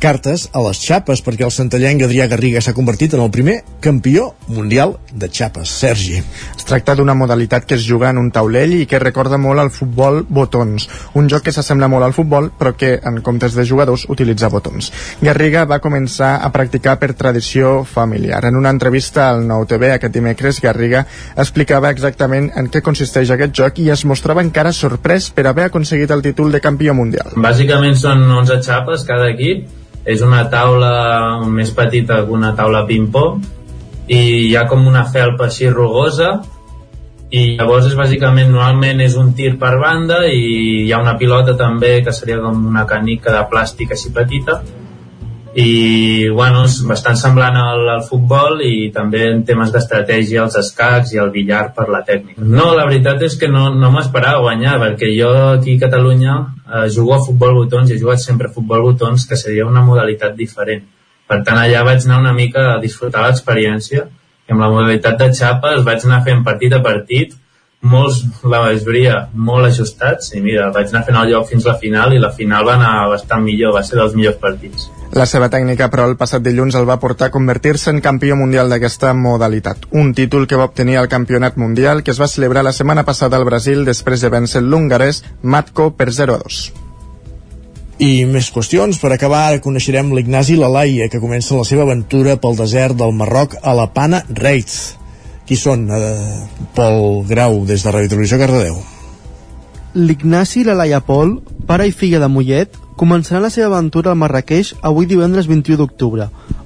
cartes 0.00 0.48
a 0.52 0.64
les 0.64 0.80
xapes, 0.80 1.22
perquè 1.24 1.46
el 1.46 1.54
santallenc 1.54 2.02
Adrià 2.06 2.26
Garriga 2.30 2.62
s'ha 2.64 2.76
convertit 2.76 3.14
en 3.14 3.22
el 3.24 3.30
primer 3.34 3.43
campió 3.80 4.34
mundial 4.48 4.96
de 5.12 5.28
xapes. 5.28 5.68
Sergi. 5.68 6.16
Es 6.56 6.64
tracta 6.64 6.94
d'una 6.96 7.14
modalitat 7.14 7.66
que 7.68 7.76
es 7.76 7.84
juga 7.84 8.08
en 8.10 8.18
un 8.18 8.30
taulell 8.32 8.72
i 8.78 8.86
que 8.88 9.00
recorda 9.02 9.38
molt 9.38 9.60
al 9.60 9.70
futbol 9.74 10.22
botons, 10.28 10.88
un 11.14 11.28
joc 11.28 11.44
que 11.46 11.52
s'assembla 11.52 11.90
molt 11.92 12.06
al 12.06 12.16
futbol 12.16 12.50
però 12.58 12.72
que 12.76 12.94
en 13.04 13.20
comptes 13.26 13.54
de 13.54 13.66
jugadors 13.68 14.06
utilitza 14.08 14.48
botons. 14.48 14.90
Garriga 15.20 15.66
va 15.68 15.80
començar 15.84 16.38
a 16.40 16.50
practicar 16.54 16.96
per 16.98 17.12
tradició 17.12 17.84
familiar. 17.84 18.44
En 18.48 18.56
una 18.56 18.72
entrevista 18.72 19.28
al 19.28 19.44
Nou 19.46 19.68
TV 19.68 19.92
aquest 19.92 20.14
dimecres, 20.14 20.62
Garriga 20.64 21.04
explicava 21.36 21.92
exactament 21.92 22.50
en 22.56 22.72
què 22.72 22.82
consisteix 22.82 23.30
aquest 23.30 23.54
joc 23.54 23.84
i 23.84 23.90
es 23.92 24.04
mostrava 24.08 24.44
encara 24.44 24.72
sorprès 24.72 25.30
per 25.30 25.46
haver 25.50 25.68
aconseguit 25.68 26.10
el 26.10 26.24
títol 26.24 26.52
de 26.52 26.64
campió 26.64 26.94
mundial. 26.96 27.36
Bàsicament 27.36 27.96
són 28.00 28.24
11 28.40 28.62
xapes 28.64 29.04
cada 29.08 29.28
equip, 29.34 29.68
és 30.04 30.22
una 30.22 30.44
taula 30.52 30.94
més 31.48 31.70
petita 31.72 32.22
que 32.24 32.36
una 32.36 32.52
taula 32.56 32.84
ping-pong 32.88 33.44
i 34.12 34.20
hi 34.50 34.56
ha 34.56 34.66
com 34.68 34.84
una 34.86 35.06
felpa 35.08 35.48
així 35.48 35.70
rugosa 35.72 36.34
i 37.34 37.56
llavors 37.56 37.88
és 37.88 37.96
bàsicament 37.98 38.52
normalment 38.52 39.00
és 39.00 39.16
un 39.18 39.32
tir 39.34 39.54
per 39.60 39.72
banda 39.80 40.24
i 40.28 40.84
hi 40.84 40.92
ha 40.92 41.00
una 41.02 41.16
pilota 41.18 41.56
també 41.56 41.96
que 42.04 42.12
seria 42.12 42.42
com 42.44 42.66
una 42.68 42.84
canica 42.86 43.32
de 43.32 43.44
plàstic 43.50 43.96
així 43.96 44.12
petita 44.14 44.60
i 45.54 46.28
bueno, 46.34 46.64
és 46.66 46.80
bastant 46.88 47.18
semblant 47.18 47.54
al, 47.60 47.84
al 47.92 48.02
futbol 48.06 48.58
i 48.66 48.90
també 48.94 49.22
en 49.28 49.44
temes 49.46 49.70
d'estratègia 49.74 50.42
els 50.42 50.56
escacs 50.58 51.12
i 51.14 51.20
el 51.22 51.30
billar 51.34 51.68
per 51.76 51.86
la 51.92 52.00
tècnica 52.06 52.42
no, 52.42 52.72
la 52.74 52.86
veritat 52.88 53.22
és 53.22 53.36
que 53.38 53.50
no, 53.52 53.68
no 53.74 53.92
m'esperava 53.94 54.42
guanyar 54.48 54.80
perquè 54.82 55.12
jo 55.14 55.30
aquí 55.52 55.76
a 55.78 55.84
Catalunya 55.84 56.34
eh, 56.40 56.88
jugo 56.96 57.14
a 57.14 57.22
futbol 57.22 57.54
botons 57.60 57.92
i 57.92 57.94
he 57.94 58.00
jugat 58.02 58.24
sempre 58.24 58.50
a 58.50 58.56
futbol 58.56 58.82
botons 58.88 59.28
que 59.30 59.38
seria 59.38 59.68
una 59.70 59.84
modalitat 59.86 60.34
diferent 60.34 60.82
per 61.30 61.40
tant 61.46 61.62
allà 61.62 61.86
vaig 61.86 62.02
anar 62.02 62.18
una 62.24 62.34
mica 62.34 62.72
a 62.72 62.82
disfrutar 62.82 63.22
l'experiència 63.28 64.08
i 64.08 64.52
amb 64.52 64.60
la 64.60 64.72
modalitat 64.74 65.22
de 65.22 65.30
xapes 65.38 65.86
vaig 65.86 66.04
anar 66.08 66.24
fent 66.26 66.42
partit 66.44 66.74
a 66.74 66.82
partit 66.82 67.38
molts 67.84 68.22
la 68.48 68.62
veuria 68.64 69.16
molt 69.34 69.68
ajustats 69.68 70.32
i 70.34 70.42
mira, 70.44 70.70
vaig 70.74 70.90
anar 70.90 71.04
fent 71.06 71.18
el 71.20 71.30
lloc 71.34 71.48
fins 71.50 71.68
la 71.68 71.76
final 71.80 72.16
i 72.16 72.20
la 72.22 72.32
final 72.32 72.66
va 72.66 72.78
anar 72.78 72.92
bastant 73.12 73.44
millor, 73.44 73.74
va 73.76 73.84
ser 73.84 74.00
dels 74.00 74.16
millors 74.16 74.40
partits. 74.40 74.88
La 75.12 75.26
seva 75.30 75.50
tècnica, 75.50 75.90
però, 75.92 76.06
el 76.08 76.16
passat 76.18 76.42
dilluns 76.42 76.74
el 76.74 76.88
va 76.88 76.98
portar 76.98 77.28
a 77.28 77.34
convertir-se 77.34 77.92
en 77.92 78.00
campió 78.02 78.34
mundial 78.34 78.72
d'aquesta 78.72 79.12
modalitat. 79.14 79.84
Un 79.92 80.14
títol 80.14 80.48
que 80.48 80.56
va 80.58 80.66
obtenir 80.70 80.96
al 80.98 81.10
Campionat 81.12 81.58
Mundial 81.60 82.02
que 82.02 82.10
es 82.10 82.20
va 82.20 82.30
celebrar 82.30 82.64
la 82.64 82.72
setmana 82.72 83.04
passada 83.04 83.36
al 83.36 83.44
Brasil 83.44 83.84
després 83.84 84.24
de 84.24 84.32
vèncer 84.32 84.64
l'hongarès 84.64 85.22
Matko 85.42 85.92
per 85.94 86.10
0 86.10 86.34
a 86.34 86.42
2. 86.42 86.64
I 88.02 88.24
més 88.26 88.50
qüestions. 88.50 88.98
Per 88.98 89.12
acabar, 89.14 89.44
ara 89.50 89.62
coneixerem 89.62 90.10
l'Ignasi 90.16 90.56
Lalaia, 90.58 91.06
que 91.12 91.22
comença 91.22 91.54
la 91.54 91.68
seva 91.68 91.86
aventura 91.86 92.34
pel 92.42 92.58
desert 92.58 92.98
del 92.98 93.14
Marroc 93.14 93.54
a 93.62 93.76
la 93.78 93.86
Pana 93.94 94.24
Reitz. 94.30 94.96
Qui 95.46 95.60
són? 95.60 95.86
Eh, 95.92 96.66
Pol 96.74 97.22
Grau, 97.28 97.62
des 97.68 97.84
de 97.84 97.94
Radio 97.94 98.10
Televisió 98.16 98.40
Cardedeu. 98.40 98.82
L'Ignasi 99.94 100.64
Lalaia 100.66 100.98
Pol, 101.06 101.36
pare 101.68 101.84
i 101.86 101.92
filla 101.94 102.18
de 102.18 102.26
Mollet, 102.26 102.72
començarà 102.98 103.38
la 103.44 103.50
seva 103.54 103.68
aventura 103.68 104.10
al 104.10 104.18
Marrakeix 104.18 104.72
avui 104.82 105.06
divendres 105.06 105.46
21 105.46 105.76
d'octubre, 105.78 106.24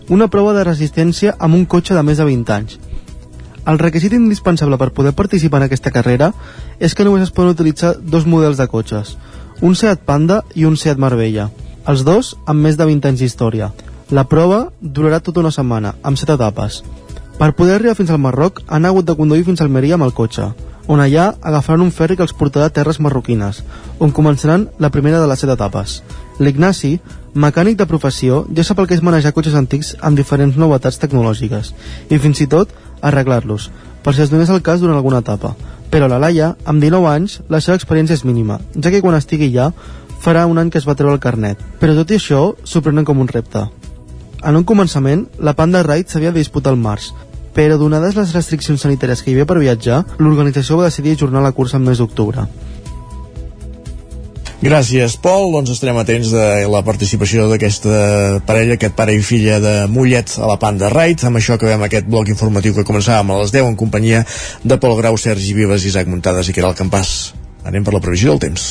una 0.09 0.29
prova 0.33 0.55
de 0.57 0.63
resistència 0.65 1.35
amb 1.37 1.59
un 1.59 1.67
cotxe 1.69 1.93
de 1.93 2.03
més 2.09 2.17
de 2.17 2.25
20 2.25 2.55
anys. 2.55 2.79
El 3.69 3.81
requisit 3.83 4.15
indispensable 4.17 4.79
per 4.81 4.95
poder 4.97 5.13
participar 5.13 5.61
en 5.61 5.67
aquesta 5.67 5.93
carrera 5.93 6.31
és 6.81 6.95
que 6.97 7.05
només 7.05 7.27
es 7.27 7.35
poden 7.37 7.53
utilitzar 7.53 7.91
dos 8.01 8.25
models 8.25 8.57
de 8.57 8.67
cotxes, 8.73 9.19
un 9.61 9.77
Seat 9.77 10.09
Panda 10.09 10.41
i 10.55 10.65
un 10.65 10.81
Seat 10.81 10.97
Marbella, 10.97 11.51
els 11.85 12.07
dos 12.09 12.33
amb 12.47 12.65
més 12.65 12.81
de 12.81 12.87
20 12.89 13.11
anys 13.13 13.27
d'història. 13.27 13.69
La 14.09 14.25
prova 14.25 14.71
durarà 14.81 15.21
tota 15.21 15.45
una 15.45 15.53
setmana, 15.53 15.99
amb 16.01 16.17
7 16.17 16.39
etapes. 16.41 16.81
Per 17.37 17.53
poder 17.53 17.77
arribar 17.77 17.99
fins 18.01 18.09
al 18.09 18.25
Marroc 18.25 18.65
han 18.67 18.89
hagut 18.89 19.05
de 19.05 19.19
conduir 19.21 19.45
fins 19.45 19.61
al 19.61 19.69
Almeria 19.69 20.01
amb 20.01 20.09
el 20.09 20.17
cotxe, 20.17 20.49
on 20.89 21.01
allà 21.05 21.35
agafaran 21.43 21.85
un 21.85 21.93
ferri 21.93 22.17
que 22.17 22.25
els 22.25 22.35
portarà 22.35 22.67
a 22.67 22.75
terres 22.75 22.99
marroquines, 22.99 23.61
on 24.01 24.13
començaran 24.17 24.67
la 24.81 24.91
primera 24.91 25.21
de 25.21 25.29
les 25.29 25.45
7 25.45 25.55
etapes. 25.55 26.01
L'Ignasi, 26.41 26.97
mecànic 27.35 27.77
de 27.79 27.87
professió, 27.87 28.45
ja 28.57 28.65
sap 28.65 28.81
el 28.81 28.89
que 28.89 28.97
és 28.97 29.05
manejar 29.05 29.35
cotxes 29.37 29.55
antics 29.59 29.95
amb 30.01 30.17
diferents 30.19 30.57
novetats 30.57 30.99
tecnològiques 30.99 31.75
i 32.09 32.19
fins 32.19 32.41
i 32.41 32.49
tot 32.49 32.73
arreglar-los, 33.03 33.71
per 34.03 34.17
si 34.17 34.25
es 34.25 34.33
donés 34.33 34.51
el 34.51 34.65
cas 34.65 34.81
durant 34.81 34.97
alguna 34.97 35.21
etapa. 35.21 35.55
Però 35.93 36.09
la 36.09 36.19
Laia, 36.19 36.55
amb 36.65 36.83
19 36.83 37.09
anys, 37.13 37.39
la 37.49 37.61
seva 37.61 37.77
experiència 37.79 38.17
és 38.17 38.25
mínima, 38.25 38.59
ja 38.75 38.91
que 38.91 39.03
quan 39.05 39.17
estigui 39.17 39.53
allà 39.53 39.71
farà 40.25 40.47
un 40.49 40.59
any 40.59 40.71
que 40.71 40.81
es 40.81 40.89
va 40.89 40.97
treure 40.97 41.15
el 41.15 41.23
carnet. 41.23 41.61
Però 41.81 41.95
tot 41.97 42.11
i 42.11 42.19
això, 42.19 42.55
s'ho 42.65 42.83
com 43.05 43.21
un 43.21 43.29
repte. 43.29 43.69
En 44.45 44.57
un 44.57 44.65
començament, 44.65 45.27
la 45.39 45.55
Panda 45.55 45.83
Ride 45.83 46.09
s'havia 46.09 46.31
de 46.33 46.39
disputar 46.39 46.71
al 46.71 46.79
març, 46.79 47.13
però 47.59 47.75
donades 47.75 48.15
les 48.15 48.33
restriccions 48.37 48.85
sanitàries 48.87 49.19
que 49.19 49.33
hi 49.33 49.35
havia 49.35 49.49
per 49.51 49.59
viatjar, 49.59 50.05
l'organització 50.23 50.79
va 50.79 50.87
decidir 50.87 51.17
ajornar 51.17 51.43
la 51.43 51.55
cursa 51.57 51.75
al 51.79 51.83
mes 51.89 51.99
d'octubre. 51.99 52.45
Gràcies, 54.59 55.17
Pol. 55.23 55.53
Doncs 55.55 55.71
estarem 55.75 55.99
atents 55.99 56.31
de 56.35 56.47
la 56.71 56.83
participació 56.87 57.47
d'aquesta 57.51 58.43
parella, 58.47 58.75
aquest 58.79 58.95
pare 58.99 59.15
i 59.15 59.23
filla 59.23 59.59
de 59.63 59.75
Mollet 59.91 60.35
a 60.39 60.51
la 60.51 60.59
Panda 60.63 60.91
Ride. 60.95 61.27
Amb 61.27 61.39
això 61.39 61.55
acabem 61.59 61.83
aquest 61.87 62.11
bloc 62.11 62.31
informatiu 62.31 62.75
que 62.75 62.87
començàvem 62.87 63.35
a 63.35 63.41
les 63.43 63.55
10 63.55 63.71
en 63.71 63.79
companyia 63.79 64.25
de 64.63 64.79
Pol 64.83 64.95
Grau, 64.99 65.19
Sergi 65.19 65.55
Vives, 65.55 65.87
Isaac 65.87 66.11
Muntades 66.11 66.51
i 66.51 66.55
Caral 66.59 66.79
Campàs. 66.79 67.33
Anem 67.67 67.87
per 67.87 67.95
la 67.95 68.03
previsió 68.03 68.35
del 68.35 68.43
temps. 68.49 68.71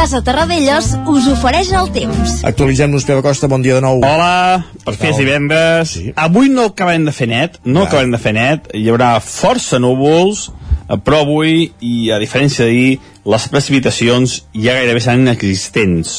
Casa 0.00 0.22
Terradellos 0.24 0.94
us 1.12 1.26
ofereix 1.28 1.74
el 1.76 1.90
temps. 1.92 2.38
Actualitzem-nos, 2.48 3.04
Pere 3.04 3.20
Costa, 3.20 3.50
bon 3.52 3.60
dia 3.60 3.74
de 3.76 3.82
nou. 3.84 3.98
Hola, 4.00 4.62
per 4.86 4.94
és 4.96 5.18
divendres. 5.20 5.90
Sí. 5.92 6.04
Avui 6.16 6.48
no 6.48 6.70
acabarem 6.70 7.04
de 7.04 7.12
fer 7.12 7.26
net, 7.28 7.58
no 7.66 7.82
Va. 7.82 7.90
acabarem 7.90 8.14
de 8.14 8.20
fer 8.22 8.32
net. 8.32 8.70
Hi 8.72 8.86
haurà 8.88 9.10
força 9.20 9.76
núvols, 9.76 10.46
eh, 10.88 10.96
però 11.04 11.18
avui, 11.26 11.66
i 11.84 12.08
a 12.16 12.16
diferència 12.22 12.64
d'ahir, 12.64 12.94
les 13.34 13.46
precipitacions 13.52 14.38
ja 14.54 14.78
gairebé 14.78 15.04
seran 15.04 15.26
inexistents. 15.26 16.16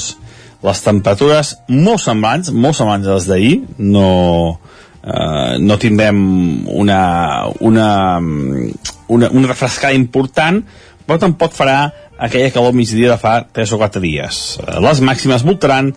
Les 0.62 0.84
temperatures 0.86 1.56
molt 1.74 2.06
semblants, 2.06 2.54
molt 2.54 2.78
semblants 2.78 3.10
a 3.10 3.18
les 3.18 3.28
d'ahir, 3.34 3.56
no, 3.80 4.60
eh, 5.02 5.58
no 5.58 5.80
tindrem 5.82 6.22
una, 6.70 7.02
una, 7.58 7.90
una, 8.22 9.34
una 9.34 9.50
refrescada 9.56 9.98
important, 9.98 10.62
però 11.08 11.18
tampoc 11.26 11.58
farà 11.58 11.80
aquella 12.22 12.52
calor 12.54 12.76
migdia 12.78 13.10
de 13.10 13.18
fa 13.18 13.42
3 13.52 13.74
o 13.74 13.82
4 13.82 14.02
dies. 14.04 14.42
Les 14.86 15.02
màximes 15.02 15.44
voltaran 15.48 15.90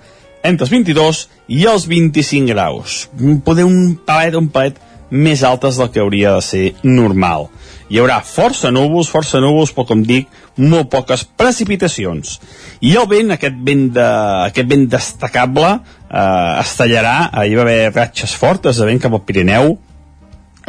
entre 0.44 0.64
els 0.64 0.72
22 0.72 1.20
i 1.52 1.66
els 1.68 1.84
25 1.88 2.48
graus. 2.52 3.04
Poder 3.44 3.66
un 3.68 3.94
palet, 4.08 4.36
un 4.40 4.48
palet 4.52 4.80
més 5.14 5.44
altes 5.44 5.76
del 5.78 5.90
que 5.92 6.00
hauria 6.02 6.34
de 6.36 6.44
ser 6.44 6.64
normal. 6.82 7.50
Hi 7.92 8.00
haurà 8.00 8.22
força 8.24 8.72
núvols, 8.72 9.10
força 9.12 9.38
núvols, 9.44 9.70
però 9.76 9.84
com 9.90 10.00
dic, 10.02 10.30
molt 10.56 10.88
poques 10.90 11.26
precipitacions. 11.36 12.38
I 12.80 12.94
el 12.96 13.06
vent, 13.10 13.34
aquest 13.36 13.60
vent, 13.66 13.90
de, 13.94 14.06
aquest 14.48 14.70
vent 14.70 14.86
destacable, 14.90 15.74
eh, 16.08 16.62
es 16.64 16.72
tallarà, 16.80 17.16
eh, 17.28 17.46
hi 17.50 17.58
va 17.58 17.66
haver 17.66 17.92
ratxes 17.92 18.34
fortes 18.40 18.80
de 18.80 18.88
vent 18.88 19.02
cap 19.04 19.12
al 19.12 19.22
Pirineu, 19.28 19.76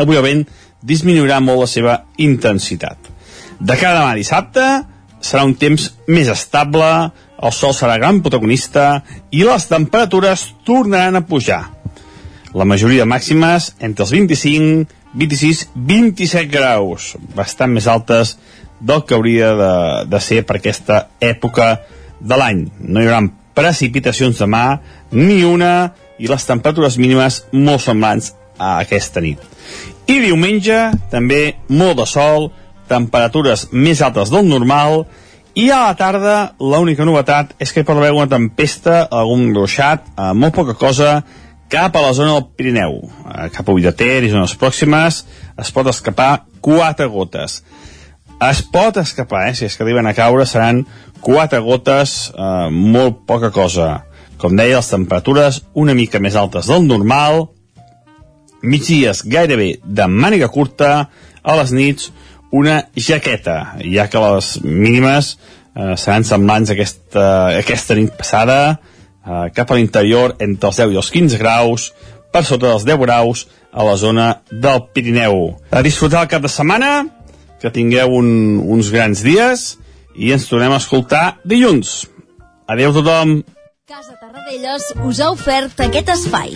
avui 0.04 0.20
el 0.20 0.28
vent 0.28 0.44
disminuirà 0.84 1.40
molt 1.42 1.64
la 1.64 1.72
seva 1.72 1.96
intensitat. 2.22 3.10
De 3.56 3.80
cara 3.80 3.96
a 3.96 4.04
demà 4.04 4.20
dissabte, 4.20 4.68
serà 5.26 5.46
un 5.48 5.56
temps 5.58 5.88
més 6.08 6.30
estable, 6.30 6.90
el 7.36 7.54
sol 7.54 7.74
serà 7.76 7.98
gran 8.00 8.22
protagonista 8.24 9.02
i 9.34 9.44
les 9.46 9.66
temperatures 9.70 10.52
tornaran 10.68 11.18
a 11.18 11.26
pujar. 11.26 11.64
La 12.56 12.68
majoria 12.68 13.04
de 13.04 13.10
màximes 13.12 13.74
entre 13.84 14.06
els 14.06 14.14
25, 14.16 14.86
26, 15.16 15.66
27 15.76 16.52
graus, 16.52 17.16
bastant 17.36 17.74
més 17.74 17.88
altes 17.92 18.38
del 18.80 19.04
que 19.08 19.16
hauria 19.16 19.52
de, 19.60 19.74
de 20.12 20.22
ser 20.24 20.44
per 20.48 20.60
aquesta 20.60 21.08
època 21.20 21.74
de 22.20 22.40
l'any. 22.40 22.66
No 22.80 23.02
hi 23.02 23.10
haurà 23.10 23.26
precipitacions 23.56 24.40
demà, 24.40 24.80
ni 25.16 25.42
una, 25.48 25.96
i 26.20 26.30
les 26.32 26.48
temperatures 26.48 27.00
mínimes 27.00 27.42
molt 27.52 27.84
semblants 27.84 28.34
a 28.60 28.78
aquesta 28.84 29.24
nit. 29.24 29.42
I 30.12 30.20
diumenge, 30.22 30.78
també 31.12 31.56
molt 31.72 32.00
de 32.00 32.08
sol, 32.08 32.52
temperatures 32.90 33.70
més 33.72 34.02
altes 34.06 34.32
del 34.34 34.48
normal, 34.48 35.06
i 35.56 35.70
a 35.72 35.86
la 35.86 35.96
tarda 35.96 36.36
l'única 36.60 37.06
novetat 37.08 37.54
és 37.64 37.72
que 37.72 37.80
hi 37.82 37.88
pot 37.88 37.96
haver 37.96 38.12
una 38.12 38.28
tempesta, 38.28 39.06
algun 39.08 39.54
ruixat, 39.56 40.10
eh, 40.12 40.34
molt 40.36 40.56
poca 40.58 40.76
cosa, 40.76 41.22
cap 41.72 41.96
a 41.96 42.02
la 42.04 42.12
zona 42.14 42.34
del 42.34 42.50
Pirineu, 42.58 42.98
eh, 43.06 43.50
cap 43.56 43.70
a 43.70 43.72
Ullater 43.72 44.24
i 44.24 44.32
zones 44.34 44.56
pròximes, 44.60 45.24
es 45.58 45.72
pot 45.72 45.88
escapar 45.88 46.46
quatre 46.60 47.08
gotes. 47.08 47.62
Es 48.44 48.62
pot 48.62 48.98
escapar, 48.98 49.48
eh? 49.48 49.56
si 49.56 49.66
és 49.66 49.78
que 49.78 49.84
arriben 49.84 50.06
a 50.08 50.14
caure, 50.14 50.46
seran 50.46 50.84
quatre 51.22 51.62
gotes, 51.64 52.34
eh, 52.36 52.70
molt 52.70 53.24
poca 53.26 53.52
cosa. 53.52 54.04
Com 54.38 54.58
deia, 54.60 54.76
les 54.76 54.92
temperatures 54.92 55.62
una 55.74 55.96
mica 55.96 56.20
més 56.20 56.36
altes 56.36 56.68
del 56.68 56.84
normal, 56.84 57.48
migdies 58.62 59.24
gairebé 59.24 59.78
de 59.86 60.08
màniga 60.12 60.52
curta, 60.52 61.08
a 61.46 61.56
les 61.60 61.72
nits 61.72 62.10
una 62.52 62.86
jaqueta, 62.96 63.76
ja 63.82 64.08
que 64.10 64.22
les 64.22 64.52
mínimes 64.64 65.36
eh, 65.76 65.96
seran 65.98 66.26
semblants 66.28 66.72
aquesta, 66.74 67.26
aquesta 67.62 67.98
nit 67.98 68.14
passada, 68.18 68.80
eh, 69.26 69.46
cap 69.56 69.72
a 69.72 69.80
l'interior 69.80 70.36
entre 70.40 70.72
els 70.72 70.82
10 70.82 70.96
i 70.96 71.02
els 71.02 71.12
15 71.14 71.42
graus, 71.42 71.92
per 72.32 72.44
sota 72.44 72.72
dels 72.72 72.86
10 72.88 73.00
graus 73.04 73.46
a 73.72 73.84
la 73.84 73.96
zona 74.00 74.42
del 74.52 74.86
Pirineu. 74.94 75.56
A 75.72 75.84
disfrutar 75.84 76.24
el 76.24 76.32
cap 76.32 76.44
de 76.44 76.52
setmana, 76.52 77.06
que 77.62 77.72
tingueu 77.72 78.16
un, 78.20 78.30
uns 78.76 78.92
grans 78.94 79.24
dies 79.26 79.76
i 80.16 80.32
ens 80.36 80.48
tornem 80.52 80.76
a 80.76 80.80
escoltar 80.84 81.40
dilluns. 81.44 82.06
Adéu 82.68 82.92
a 82.92 82.98
tothom! 83.00 83.40
Casa 83.86 84.16
Terradellos 84.18 84.92
us 85.06 85.22
ha 85.22 85.32
ofert 85.36 85.86
aquest 85.86 86.10
espai. 86.16 86.56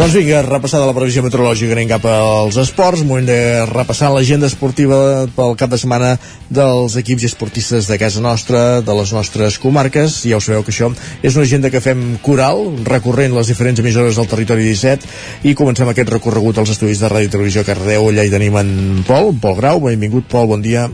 Doncs 0.00 0.14
vinga, 0.16 0.38
repassada 0.40 0.86
la 0.88 0.94
previsió 0.96 1.20
meteorològica, 1.20 1.74
anem 1.76 1.90
cap 1.90 2.06
als 2.08 2.56
esports, 2.56 3.02
moment 3.04 3.26
de 3.28 3.66
repassar 3.68 4.08
l'agenda 4.14 4.48
esportiva 4.48 5.26
pel 5.36 5.52
cap 5.60 5.68
de 5.68 5.76
setmana 5.76 6.14
dels 6.48 6.96
equips 6.96 7.26
i 7.26 7.28
esportistes 7.28 7.90
de 7.90 7.98
casa 8.00 8.22
nostra, 8.24 8.80
de 8.80 8.96
les 8.96 9.12
nostres 9.12 9.58
comarques. 9.60 10.22
Ja 10.24 10.38
ho 10.38 10.40
sabeu 10.40 10.64
que 10.64 10.72
això 10.72 10.88
és 11.20 11.36
una 11.36 11.44
agenda 11.44 11.68
que 11.68 11.84
fem 11.84 12.16
coral, 12.24 12.64
recorrent 12.88 13.36
les 13.36 13.52
diferents 13.52 13.84
emissores 13.84 14.16
del 14.16 14.32
territori 14.32 14.64
17, 14.70 15.12
i 15.44 15.52
comencem 15.52 15.92
aquest 15.92 16.16
recorregut 16.16 16.64
als 16.64 16.72
estudis 16.78 17.04
de 17.04 17.12
Ràdio 17.12 17.28
i 17.28 17.36
Televisió 17.36 17.68
Cardeu. 17.68 18.08
Allà 18.08 18.24
hi 18.24 18.32
tenim 18.32 18.56
en 18.56 18.74
Pol, 19.04 19.34
Pol 19.36 19.60
Grau. 19.60 19.84
Benvingut, 19.84 20.32
Pol, 20.32 20.48
bon 20.56 20.64
dia. 20.64 20.88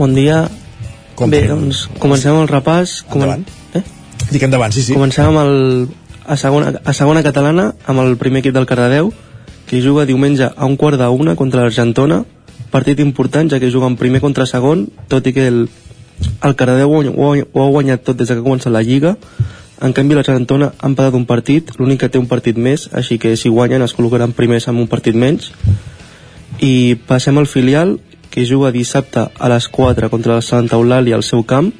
Bon 0.00 0.16
dia. 0.16 0.46
Com 1.12 1.28
Bé, 1.28 1.44
tenim? 1.44 1.58
doncs 1.68 1.90
comencem 2.00 2.40
el 2.40 2.48
repàs. 2.48 3.02
Endavant. 3.12 3.44
Dic 4.32 4.48
endavant, 4.48 4.72
sí, 4.72 4.80
sí. 4.80 4.94
Comencem 4.96 5.28
amb 5.28 5.42
el, 5.42 5.90
a, 6.32 6.36
segona, 6.36 6.80
a 6.84 6.92
segona 6.96 7.22
catalana 7.22 7.72
amb 7.86 8.00
el 8.00 8.16
primer 8.16 8.40
equip 8.40 8.54
del 8.56 8.66
Cardedeu, 8.66 9.12
que 9.68 9.82
juga 9.84 10.06
diumenge 10.08 10.48
a 10.48 10.66
un 10.66 10.78
quart 10.80 10.98
de 10.98 11.08
una 11.08 11.36
contra 11.36 11.62
l'Argentona. 11.62 12.22
Partit 12.72 13.00
important, 13.04 13.50
ja 13.52 13.60
que 13.60 13.70
juguen 13.70 13.98
primer 14.00 14.22
contra 14.24 14.48
segon, 14.48 14.86
tot 15.12 15.26
i 15.28 15.34
que 15.36 15.46
el, 15.48 15.66
el 16.42 16.54
Cardedeu 16.56 16.92
ho, 16.92 17.02
ho, 17.04 17.34
ho 17.36 17.64
ha 17.64 17.72
guanyat 17.74 18.06
tot 18.06 18.16
des 18.16 18.32
que 18.32 18.38
ha 18.40 18.44
començat 18.44 18.72
la 18.72 18.82
Lliga. 18.82 19.16
En 19.82 19.92
canvi, 19.92 20.16
l'Argentona 20.16 20.70
ha 20.78 20.88
empatat 20.88 21.18
un 21.18 21.26
partit, 21.28 21.74
l'únic 21.76 22.00
que 22.04 22.08
té 22.08 22.20
un 22.20 22.30
partit 22.30 22.56
més, 22.56 22.88
així 22.96 23.18
que 23.20 23.34
si 23.36 23.52
guanyen 23.52 23.84
es 23.84 23.92
col·locaran 23.98 24.32
primers 24.32 24.70
amb 24.72 24.80
un 24.80 24.88
partit 24.88 25.18
menys. 25.18 25.50
I 26.62 26.96
passem 27.08 27.36
al 27.36 27.50
filial, 27.50 27.98
que 28.32 28.46
juga 28.48 28.72
dissabte 28.72 29.26
a 29.28 29.48
les 29.52 29.68
4 29.68 30.08
contra 30.08 30.38
el 30.38 30.46
Santa 30.46 30.78
Eulàlia 30.80 31.18
al 31.18 31.26
seu 31.26 31.42
camp, 31.44 31.74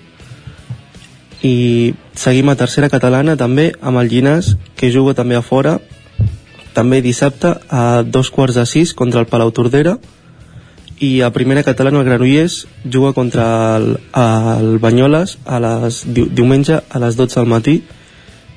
i 1.43 1.95
seguim 2.15 2.49
a 2.49 2.57
tercera 2.57 2.89
catalana 2.89 3.35
també 3.37 3.73
amb 3.83 3.99
el 3.99 4.09
Llinàs 4.09 4.55
que 4.79 4.93
juga 4.95 5.15
també 5.19 5.37
a 5.37 5.43
fora. 5.43 5.81
També 6.73 7.03
dissabte 7.03 7.57
a 7.69 8.03
dos 8.03 8.31
quarts 8.31 8.57
de 8.57 8.65
sis 8.67 8.95
contra 8.95 9.21
el 9.21 9.27
Palau 9.27 9.51
Tordera. 9.51 9.99
I 11.03 11.21
a 11.27 11.33
primera 11.35 11.65
catalana 11.67 11.99
el 11.99 12.07
Granollers 12.07 12.67
juga 12.87 13.13
contra 13.13 13.77
el, 13.77 13.99
el 14.15 14.79
Banyoles 14.79 15.37
a 15.45 15.59
les, 15.59 16.05
diu, 16.07 16.29
diumenge 16.31 16.79
a 16.79 17.03
les 17.03 17.19
12 17.19 17.41
del 17.41 17.51
matí. 17.51 17.77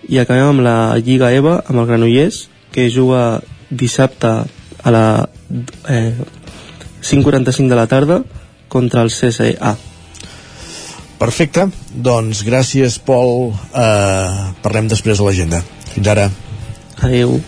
I 0.08 0.22
acabem 0.22 0.54
amb 0.54 0.62
la 0.62 0.78
Lliga 1.02 1.34
EVA 1.34 1.64
amb 1.66 1.82
el 1.82 1.90
Granollers 1.90 2.46
que 2.72 2.86
juga 2.94 3.42
dissabte 3.72 4.46
a 4.86 4.94
la 4.94 5.28
eh, 5.90 6.14
5.45 7.02 7.68
de 7.68 7.76
la 7.76 7.88
tarda 7.88 8.22
contra 8.70 9.02
el 9.02 9.10
CSA. 9.10 9.95
Perfecte, 11.20 11.70
doncs 11.90 12.44
gràcies 12.48 13.00
Pol. 13.00 13.54
Eh, 13.72 14.52
parlem 14.66 14.90
després 14.92 15.20
a 15.20 15.28
l'agenda. 15.28 15.64
Fins 15.94 16.12
ara. 16.12 16.28
Adéu. 17.06 17.40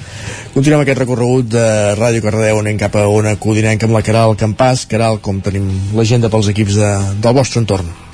Continuem 0.53 0.81
aquest 0.83 0.99
recorregut 0.99 1.47
de 1.51 1.67
Ràdio 1.99 2.23
Cardedeu 2.23 2.59
anem 2.59 2.79
cap 2.79 2.97
a 2.99 3.05
Ona 3.11 3.37
Codinenca 3.39 3.87
amb 3.87 3.95
la 3.95 4.03
Caral 4.03 4.35
Campàs. 4.39 4.87
Caral, 4.91 5.21
com 5.23 5.39
tenim 5.43 5.69
l'agenda 5.95 6.31
pels 6.33 6.51
equips 6.51 6.79
de, 6.81 6.91
del 7.23 7.39
vostre 7.39 7.63
entorn 7.63 8.06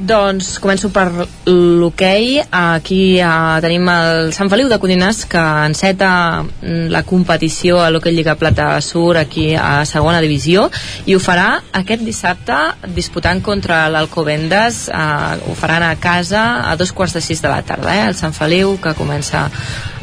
Doncs 0.00 0.54
començo 0.64 0.88
per 0.88 1.10
l'hoquei. 1.44 2.38
Aquí 2.40 3.20
uh, 3.20 3.58
tenim 3.60 3.84
el 3.92 4.30
Sant 4.32 4.48
Feliu 4.48 4.70
de 4.70 4.78
Codines 4.80 5.26
que 5.28 5.42
enceta 5.66 6.40
mm, 6.40 6.86
la 6.94 7.02
competició 7.04 7.82
a 7.84 7.90
l'hoquei 7.92 8.16
Lliga 8.16 8.38
Plata 8.40 8.70
Sur 8.80 9.18
aquí 9.20 9.50
a 9.52 9.84
segona 9.84 10.22
divisió 10.24 10.70
i 11.04 11.16
ho 11.16 11.20
farà 11.20 11.60
aquest 11.82 12.06
dissabte 12.06 12.56
disputant 12.96 13.44
contra 13.44 13.82
l'Alcobendes. 13.92 14.86
Uh, 14.88 15.52
ho 15.52 15.58
faran 15.60 15.84
a 15.84 15.92
casa 16.00 16.46
a 16.64 16.74
dos 16.80 16.96
quarts 16.96 17.18
de 17.18 17.24
sis 17.26 17.44
de 17.44 17.52
la 17.52 17.60
tarda, 17.60 17.92
eh? 17.92 18.08
el 18.08 18.16
Sant 18.16 18.32
Feliu 18.32 18.78
que 18.80 18.96
comença 18.96 19.50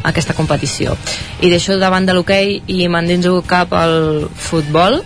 aquesta 0.06 0.38
competició. 0.38 0.94
I 1.42 1.50
deixo 1.50 1.74
davant 1.82 2.06
de 2.06 2.14
l'hoquei 2.14 2.60
i 2.70 2.84
m'endinso 2.86 3.40
cap 3.50 3.74
al 3.74 4.28
futbol 4.30 5.02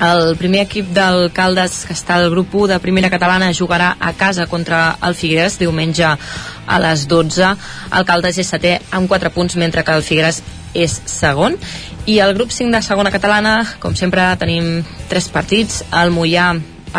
el 0.00 0.36
primer 0.36 0.60
equip 0.66 0.90
del 0.92 1.30
Caldes, 1.32 1.84
que 1.88 1.94
està 1.96 2.18
al 2.18 2.28
grup 2.30 2.52
1 2.54 2.74
de 2.74 2.78
primera 2.84 3.10
catalana, 3.10 3.52
jugarà 3.56 3.94
a 3.98 4.12
casa 4.12 4.46
contra 4.46 4.98
el 5.02 5.16
Figueres 5.16 5.58
diumenge 5.58 6.04
a 6.06 6.78
les 6.84 7.06
12. 7.08 7.54
El 7.96 8.06
Caldes 8.08 8.38
és 8.38 8.52
setè 8.52 8.76
amb 8.92 9.08
4 9.08 9.32
punts, 9.32 9.56
mentre 9.56 9.84
que 9.84 9.96
el 9.96 10.04
Figueres 10.04 10.42
és 10.76 11.00
segon. 11.08 11.56
I 12.04 12.20
el 12.20 12.34
grup 12.36 12.52
5 12.52 12.76
de 12.76 12.82
segona 12.84 13.10
catalana, 13.10 13.58
com 13.80 13.96
sempre, 13.96 14.28
tenim 14.36 14.84
tres 15.08 15.30
partits. 15.32 15.82
El 15.90 16.12
Mollà 16.12 16.52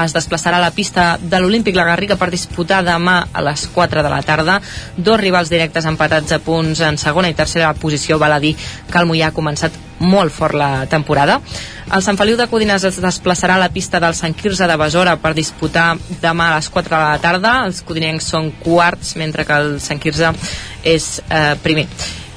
es 0.04 0.14
desplaçarà 0.14 0.58
a 0.60 0.62
la 0.62 0.74
pista 0.76 1.18
de 1.22 1.40
l'Olímpic 1.40 1.76
La 1.76 1.86
Garriga 1.88 2.18
per 2.20 2.30
disputar 2.34 2.84
demà 2.86 3.18
a 3.32 3.42
les 3.46 3.68
4 3.74 4.04
de 4.04 4.12
la 4.12 4.22
tarda. 4.26 4.60
Dos 4.98 5.20
rivals 5.20 5.50
directes 5.50 5.88
empatats 5.90 6.36
a 6.36 6.40
punts 6.44 6.82
en 6.86 7.00
segona 7.02 7.32
i 7.32 7.38
tercera 7.38 7.74
posició. 7.74 8.20
Val 8.20 8.38
a 8.38 8.40
dir 8.44 8.56
que 8.58 9.00
el 9.00 9.10
Mollà 9.10 9.32
ha 9.32 9.36
començat 9.36 9.74
molt 10.00 10.34
fort 10.34 10.54
la 10.58 10.86
temporada. 10.86 11.40
El 11.94 12.04
Sant 12.04 12.20
Feliu 12.20 12.38
de 12.38 12.50
Codines 12.52 12.84
es 12.86 13.00
desplaçarà 13.02 13.56
a 13.56 13.64
la 13.64 13.72
pista 13.74 14.00
del 14.04 14.14
Sant 14.14 14.36
Quirze 14.38 14.68
de 14.68 14.78
Besora 14.78 15.16
per 15.18 15.34
disputar 15.34 15.96
demà 16.22 16.52
a 16.52 16.60
les 16.60 16.70
4 16.70 16.94
de 16.94 17.02
la 17.02 17.18
tarda. 17.24 17.58
Els 17.66 17.82
codinencs 17.82 18.30
són 18.36 18.52
quarts, 18.62 19.16
mentre 19.18 19.48
que 19.48 19.58
el 19.58 19.78
Sant 19.82 20.04
Quirze 20.04 20.34
és 20.84 21.12
eh, 21.30 21.56
primer 21.64 21.88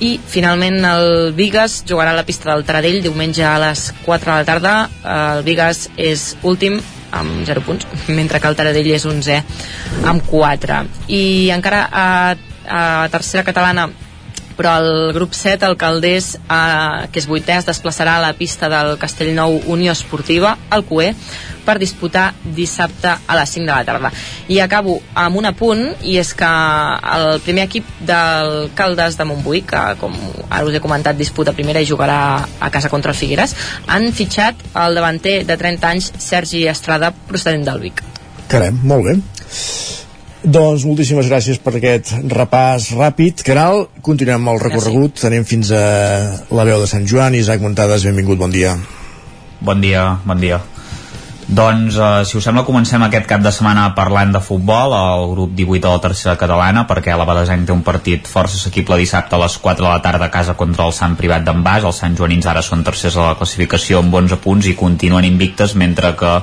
i 0.01 0.14
finalment 0.32 0.81
el 0.89 1.35
Vigas 1.36 1.82
jugarà 1.89 2.14
a 2.14 2.16
la 2.16 2.24
pista 2.24 2.48
del 2.48 2.64
Taradell 2.64 3.02
diumenge 3.05 3.44
a 3.44 3.59
les 3.60 3.90
4 4.06 4.31
de 4.32 4.39
la 4.39 4.47
tarda 4.48 4.72
el 5.16 5.43
Vigas 5.44 5.90
és 6.01 6.31
últim 6.40 6.78
amb 7.16 7.43
0 7.47 7.65
punts, 7.66 7.89
mentre 8.19 8.41
que 8.41 8.51
el 8.51 8.59
Taradell 8.59 8.93
és 8.95 9.07
11 9.07 9.41
amb 10.11 10.27
4 10.28 10.85
i 11.09 11.24
encara 11.55 11.82
a, 11.91 12.07
a 12.66 12.85
tercera 13.12 13.47
catalana 13.47 13.89
però 14.61 14.74
el 14.77 15.15
grup 15.16 15.32
7, 15.32 15.65
el 15.65 15.78
Caldés, 15.81 16.35
eh, 16.37 17.09
que 17.09 17.16
és 17.23 17.27
vuitè, 17.27 17.55
es 17.57 17.65
desplaçarà 17.65 18.19
a 18.19 18.20
la 18.20 18.35
pista 18.37 18.69
del 18.69 18.99
Castellnou 19.01 19.55
Unió 19.73 19.95
Esportiva, 19.97 20.59
al 20.69 20.85
CUE, 20.85 21.15
per 21.65 21.78
disputar 21.81 22.35
dissabte 22.45 23.09
a 23.09 23.39
les 23.39 23.55
5 23.57 23.65
de 23.65 23.73
la 23.73 23.87
tarda. 23.89 24.11
I 24.53 24.61
acabo 24.61 24.99
amb 25.15 25.41
un 25.41 25.49
apunt, 25.49 25.81
i 26.05 26.19
és 26.20 26.35
que 26.37 26.51
el 27.16 27.41
primer 27.47 27.65
equip 27.70 27.89
del 28.05 28.69
Caldes 28.77 29.16
de 29.16 29.24
Montbui, 29.31 29.62
que 29.65 29.81
com 30.01 30.19
ara 30.51 30.69
us 30.69 30.77
he 30.77 30.85
comentat 30.85 31.16
disputa 31.16 31.57
primera 31.57 31.81
i 31.81 31.89
jugarà 31.89 32.20
a 32.61 32.70
casa 32.70 32.93
contra 32.93 33.15
el 33.15 33.16
Figueres, 33.16 33.57
han 33.87 34.11
fitxat 34.12 34.61
el 34.85 35.01
davanter 35.01 35.39
de 35.49 35.57
30 35.57 35.95
anys 35.95 36.12
Sergi 36.19 36.66
Estrada 36.69 37.15
procedent 37.32 37.65
del 37.65 37.81
Vic. 37.89 38.05
Caram, 38.53 38.77
molt 38.85 39.09
bé. 39.09 39.16
Doncs 40.41 40.87
moltíssimes 40.89 41.27
gràcies 41.29 41.59
per 41.61 41.75
aquest 41.77 42.15
repàs 42.33 42.87
ràpid. 42.97 43.43
Caral, 43.45 43.85
continuem 44.01 44.49
el 44.49 44.61
recorregut. 44.62 45.12
Gràcies. 45.12 45.29
Anem 45.29 45.45
fins 45.45 45.73
a 45.77 45.85
la 46.49 46.65
veu 46.65 46.81
de 46.81 46.89
Sant 46.89 47.05
Joan. 47.05 47.37
Isaac 47.37 47.61
Montades, 47.61 48.09
benvingut, 48.09 48.41
bon 48.41 48.51
dia. 48.51 48.73
Bon 49.61 49.81
dia, 49.85 50.17
bon 50.25 50.41
dia. 50.41 50.62
Doncs, 51.51 51.97
eh, 51.99 52.25
si 52.25 52.37
us 52.39 52.45
sembla, 52.47 52.62
comencem 52.62 53.03
aquest 53.03 53.25
cap 53.27 53.41
de 53.43 53.51
setmana 53.51 53.89
parlant 53.97 54.31
de 54.31 54.39
futbol, 54.39 54.93
al 54.95 55.25
grup 55.33 55.51
18 55.59 55.81
de 55.83 55.89
la 55.89 56.01
tercera 56.01 56.37
catalana, 56.39 56.85
perquè 56.87 57.17
la 57.19 57.25
Badesenc 57.27 57.67
té 57.67 57.73
un 57.73 57.83
partit 57.83 58.29
força 58.31 58.55
assequible 58.55 58.97
dissabte 58.97 59.35
a 59.35 59.41
les 59.43 59.57
4 59.59 59.85
de 59.85 59.91
la 59.91 60.01
tarda 60.01 60.27
a 60.27 60.31
casa 60.31 60.55
contra 60.55 60.87
el 60.87 60.93
Sant 60.93 61.17
Privat 61.17 61.43
d'en 61.43 61.65
Bas. 61.65 61.83
Els 61.83 61.99
Sant 61.99 62.15
Joanins 62.15 62.47
ara 62.47 62.62
són 62.62 62.85
tercers 62.85 63.17
a 63.17 63.33
la 63.33 63.35
classificació 63.35 63.99
amb 63.99 64.15
11 64.15 64.39
punts 64.39 64.69
i 64.71 64.77
continuen 64.77 65.27
invictes, 65.27 65.75
mentre 65.75 66.15
que 66.15 66.37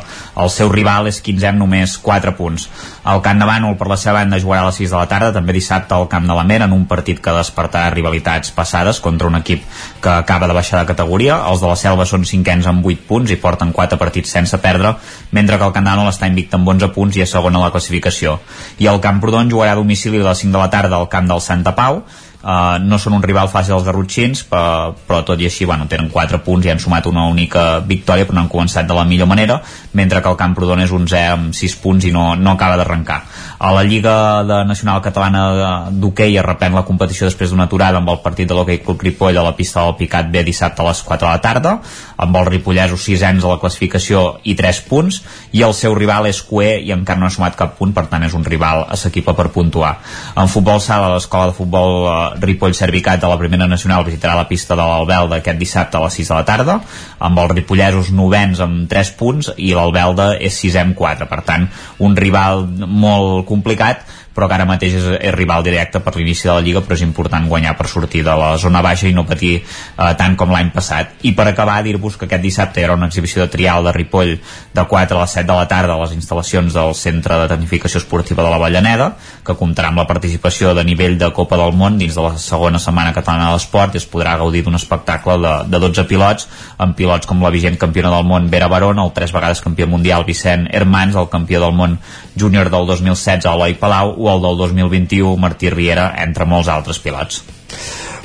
el 0.43 0.49
seu 0.49 0.67
rival 0.67 1.07
és 1.07 1.21
15 1.21 1.47
amb 1.53 1.63
només 1.63 1.97
4 1.97 2.35
punts. 2.35 2.67
El 3.07 3.21
Camp 3.23 3.39
de 3.39 3.45
Bànol, 3.47 3.77
per 3.79 3.87
la 3.87 3.95
seva 3.95 4.17
banda, 4.17 4.39
jugarà 4.43 4.65
a 4.65 4.67
les 4.67 4.77
6 4.81 4.91
de 4.91 4.97
la 4.97 5.07
tarda, 5.07 5.29
també 5.31 5.53
dissabte 5.55 5.95
al 5.95 6.09
Camp 6.11 6.25
de 6.27 6.35
la 6.35 6.43
Mera, 6.43 6.65
en 6.67 6.73
un 6.75 6.83
partit 6.91 7.21
que 7.23 7.35
despertarà 7.37 7.87
rivalitats 7.93 8.51
passades 8.51 8.99
contra 8.99 9.29
un 9.31 9.37
equip 9.39 9.63
que 10.03 10.11
acaba 10.11 10.49
de 10.51 10.57
baixar 10.57 10.81
de 10.81 10.89
categoria. 10.89 11.37
Els 11.47 11.63
de 11.63 11.69
la 11.71 11.77
Selva 11.79 12.03
són 12.09 12.27
cinquens 12.27 12.67
amb 12.67 12.83
8 12.83 13.07
punts 13.07 13.31
i 13.31 13.39
porten 13.39 13.71
4 13.71 13.99
partits 14.01 14.35
sense 14.35 14.59
perdre, 14.59 14.97
mentre 15.31 15.55
que 15.55 15.69
el 15.69 15.75
Candanol 15.77 16.11
està 16.11 16.27
invicte 16.27 16.59
amb 16.59 16.67
11 16.75 16.91
punts 16.97 17.15
i 17.15 17.23
és 17.23 17.31
segon 17.31 17.55
a 17.55 17.63
la 17.63 17.71
classificació. 17.71 18.41
I 18.83 18.91
el 18.91 18.99
Camprodon 18.99 19.55
jugarà 19.55 19.77
a 19.77 19.79
domicili 19.79 20.19
a 20.19 20.27
les 20.27 20.43
5 20.43 20.51
de 20.51 20.65
la 20.65 20.71
tarda 20.73 20.99
al 20.99 21.07
camp 21.07 21.31
del 21.31 21.39
Santa 21.39 21.77
Pau, 21.79 22.03
Uh, 22.37 22.77
no 22.85 22.99
són 23.01 23.15
un 23.17 23.23
rival 23.25 23.49
fàcil 23.49 23.73
els 23.73 23.85
garrotxins 23.87 24.43
però, 24.45 24.91
però 25.07 25.23
tot 25.25 25.41
i 25.41 25.47
així 25.47 25.65
bueno, 25.65 25.87
tenen 25.89 26.11
4 26.13 26.37
punts 26.45 26.67
i 26.67 26.69
han 26.69 26.77
sumat 26.77 27.07
una 27.09 27.23
única 27.25 27.79
victòria 27.81 28.27
però 28.27 28.37
no 28.37 28.43
han 28.43 28.51
començat 28.51 28.85
de 28.85 28.93
la 28.93 29.07
millor 29.09 29.25
manera 29.25 29.55
mentre 29.97 30.21
que 30.21 30.29
el 30.29 30.37
Camprodon 30.37 30.83
és 30.83 30.93
11 30.93 31.23
amb 31.31 31.57
6 31.57 31.75
punts 31.81 32.05
i 32.05 32.11
no, 32.13 32.35
no 32.37 32.53
acaba 32.53 32.77
d'arrencar. 32.77 33.17
A 33.57 33.71
la 33.73 33.81
Lliga 33.83 34.43
de 34.45 34.59
Nacional 34.69 35.01
Catalana 35.01 35.89
d'Hockey 35.89 36.37
es 36.37 36.45
reprèn 36.45 36.77
la 36.77 36.85
competició 36.85 37.25
després 37.25 37.49
d'una 37.49 37.65
aturada 37.65 37.97
amb 37.97 38.13
el 38.13 38.21
partit 38.21 38.45
de 38.45 38.53
l'Hockey 38.53 38.83
Club 38.85 39.01
Ripoll 39.07 39.41
a 39.41 39.47
la 39.49 39.55
pista 39.57 39.81
del 39.81 39.97
Picat 39.97 40.29
B 40.29 40.45
dissabte 40.45 40.85
a 40.85 40.87
les 40.91 41.01
4 41.01 41.25
de 41.25 41.33
la 41.33 41.41
tarda 41.41 41.73
amb 42.17 42.37
els 42.39 42.49
ripollesos 42.49 43.05
6 43.05 43.23
anys 43.29 43.45
a 43.45 43.53
la 43.53 43.59
classificació 43.61 44.23
i 44.43 44.55
3 44.57 44.81
punts 44.89 45.21
i 45.57 45.63
el 45.65 45.75
seu 45.77 45.95
rival 45.97 46.27
és 46.29 46.41
Cué 46.45 46.77
i 46.81 46.91
encara 46.95 47.21
no 47.21 47.27
ha 47.29 47.33
sumat 47.33 47.57
cap 47.59 47.75
punt 47.77 47.93
per 47.95 48.07
tant 48.11 48.25
és 48.25 48.35
un 48.37 48.45
rival 48.45 48.85
assequible 48.93 49.35
per 49.37 49.49
puntuar. 49.53 49.93
En 50.35 50.49
futbol 50.51 50.81
sala 50.83 51.13
l'escola 51.13 51.51
de 51.51 51.57
futbol 51.57 52.07
eh, 52.09 52.17
Ripoll 52.43 52.75
Servicat 52.77 53.21
de 53.21 53.29
la 53.29 53.39
primera 53.39 53.69
nacional 53.69 54.05
visitarà 54.07 54.35
la 54.37 54.47
pista 54.49 54.75
de 54.75 54.83
l'Albelda 54.83 55.41
aquest 55.41 55.61
dissabte 55.61 55.97
a 55.97 56.03
les 56.05 56.19
6 56.21 56.33
de 56.33 56.39
la 56.39 56.45
tarda 56.47 56.79
amb 57.19 57.41
els 57.43 57.53
ripollesos 57.53 58.11
novens 58.11 58.61
amb 58.63 58.87
3 58.89 59.13
punts 59.19 59.51
i 59.57 59.73
l'Albelda 59.77 60.33
és 60.41 60.57
6 60.65 60.81
amb 60.83 60.97
4 60.97 61.29
per 61.29 61.41
tant 61.47 61.67
un 62.03 62.15
rival 62.17 62.65
molt 62.87 63.45
complicat 63.49 64.05
però 64.37 64.45
que 64.45 64.53
ara 64.53 64.67
mateix 64.69 64.93
és, 64.99 65.05
és 65.17 65.33
rival 65.33 65.63
directe 65.65 65.97
per 66.05 66.13
l'inici 66.13 66.45
de 66.45 66.53
la 66.53 66.61
Lliga, 66.61 66.83
però 66.85 66.93
és 66.93 67.01
important 67.01 67.47
guanyar 67.49 67.73
per 67.77 67.87
sortir 67.89 68.21
de 68.21 68.35
la 68.37 68.51
zona 68.61 68.83
baixa 68.85 69.07
i 69.09 69.15
no 69.17 69.25
patir 69.25 69.55
eh, 69.57 70.11
tant 70.19 70.35
com 70.37 70.53
l'any 70.53 70.69
passat. 70.75 71.15
I 71.25 71.33
per 71.33 71.47
acabar, 71.49 71.79
dir-vos 71.81 72.19
que 72.21 72.27
aquest 72.29 72.43
dissabte 72.45 72.79
hi 72.79 72.85
haurà 72.85 72.99
una 72.99 73.09
exhibició 73.09 73.41
de 73.41 73.49
trial 73.49 73.87
de 73.87 73.95
Ripoll 73.95 74.35
de 74.37 74.83
4 74.91 75.17
a 75.17 75.23
les 75.23 75.33
7 75.39 75.47
de 75.49 75.57
la 75.57 75.65
tarda 75.71 75.95
a 75.95 76.03
les 76.03 76.13
instal·lacions 76.13 76.77
del 76.77 76.93
Centre 76.99 77.39
de 77.41 77.47
Tecnificació 77.49 78.03
Esportiva 78.03 78.45
de 78.45 78.51
la 78.53 78.59
Vallaneda, 78.61 79.09
que 79.41 79.57
comptarà 79.57 79.89
amb 79.89 80.03
la 80.03 80.05
participació 80.09 80.75
de 80.77 80.85
nivell 80.85 81.17
de 81.17 81.31
Copa 81.33 81.57
del 81.57 81.73
Món 81.73 81.97
dins 81.97 82.13
de 82.13 82.27
la 82.27 82.35
segona 82.37 82.77
setmana 82.83 83.15
catalana 83.17 83.49
de 83.49 83.57
l'esport 83.57 83.97
i 83.97 84.01
es 84.03 84.05
podrà 84.05 84.37
gaudir 84.37 84.61
d'un 84.67 84.77
espectacle 84.77 85.39
de, 85.41 85.55
de 85.73 85.81
12 85.81 86.05
pilots, 86.11 86.45
amb 86.77 86.93
pilots 86.99 87.25
com 87.25 87.41
la 87.41 87.53
vigent 87.53 87.79
campiona 87.81 88.13
del 88.13 88.29
món 88.29 88.51
Vera 88.53 88.69
Barón, 88.69 89.01
el 89.01 89.13
tres 89.17 89.33
vegades 89.33 89.65
campió 89.65 89.89
mundial 89.89 90.29
Vicent 90.29 90.67
Hermans, 90.69 91.17
el 91.17 91.29
campió 91.33 91.63
del 91.63 91.73
món 91.73 91.97
júnior 92.37 92.69
del 92.69 92.85
2016 92.85 93.49
Eloi 93.49 93.73
Palau 93.81 94.13
o 94.13 94.26
el 94.33 94.43
del 94.43 94.59
2021 94.63 95.37
Martí 95.41 95.71
Riera, 95.73 96.11
entre 96.23 96.47
molts 96.49 96.71
altres 96.71 96.99
pilots. 97.03 97.43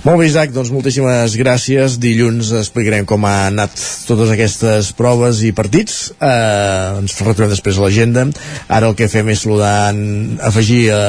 Molt 0.03 0.19
bé, 0.19 0.25
Isaac, 0.27 0.51
doncs 0.51 0.73
moltíssimes 0.75 1.37
gràcies. 1.39 1.95
Dilluns 2.03 2.49
explicarem 2.59 3.05
com 3.07 3.23
ha 3.23 3.47
anat 3.53 3.77
totes 4.09 4.33
aquestes 4.35 4.89
proves 4.99 5.45
i 5.47 5.53
partits. 5.55 6.09
Eh, 6.19 6.99
ens 6.99 7.15
retrobem 7.23 7.53
després 7.53 7.79
a 7.79 7.85
l'agenda. 7.85 8.25
Ara 8.67 8.91
el 8.91 8.97
que 8.99 9.07
fem 9.13 9.31
és 9.31 9.45
saludar, 9.47 9.95
afegir 10.43 10.89
a, 10.91 11.03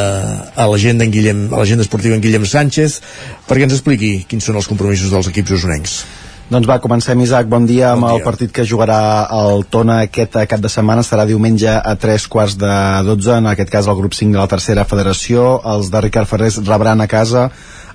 a 0.54 0.68
l'agenda 0.70 1.10
a 1.10 1.64
l'agenda 1.64 1.82
esportiva 1.82 2.14
en 2.14 2.22
Guillem 2.22 2.46
Sánchez 2.46 3.00
perquè 3.50 3.66
ens 3.66 3.80
expliqui 3.80 4.28
quins 4.30 4.46
són 4.46 4.62
els 4.62 4.70
compromisos 4.70 5.10
dels 5.10 5.34
equips 5.34 5.58
usonencs. 5.58 6.04
Doncs 6.52 6.68
va, 6.68 6.80
comencem, 6.84 7.22
Isaac. 7.24 7.48
Bon 7.48 7.66
dia 7.66 7.94
amb 7.94 8.04
Bon 8.04 8.12
el 8.12 8.18
dia. 8.20 8.26
partit 8.26 8.52
que 8.52 8.66
jugarà 8.68 9.28
el 9.32 9.64
Tona 9.66 10.02
aquest 10.04 10.36
cap 10.50 10.60
de 10.60 10.70
setmana. 10.70 11.02
Serà 11.02 11.26
diumenge 11.26 11.72
a 11.72 11.96
tres 11.96 12.28
quarts 12.28 12.58
de 12.60 12.74
12, 13.08 13.38
en 13.38 13.48
aquest 13.48 13.70
cas 13.72 13.88
el 13.88 13.96
grup 13.96 14.14
5 14.14 14.34
de 14.34 14.40
la 14.40 14.48
tercera 14.48 14.84
federació. 14.86 15.62
Els 15.64 15.90
de 15.90 16.02
Ricard 16.02 16.28
Ferrés 16.28 16.60
rebran 16.68 17.02
a 17.02 17.08
casa 17.08 17.50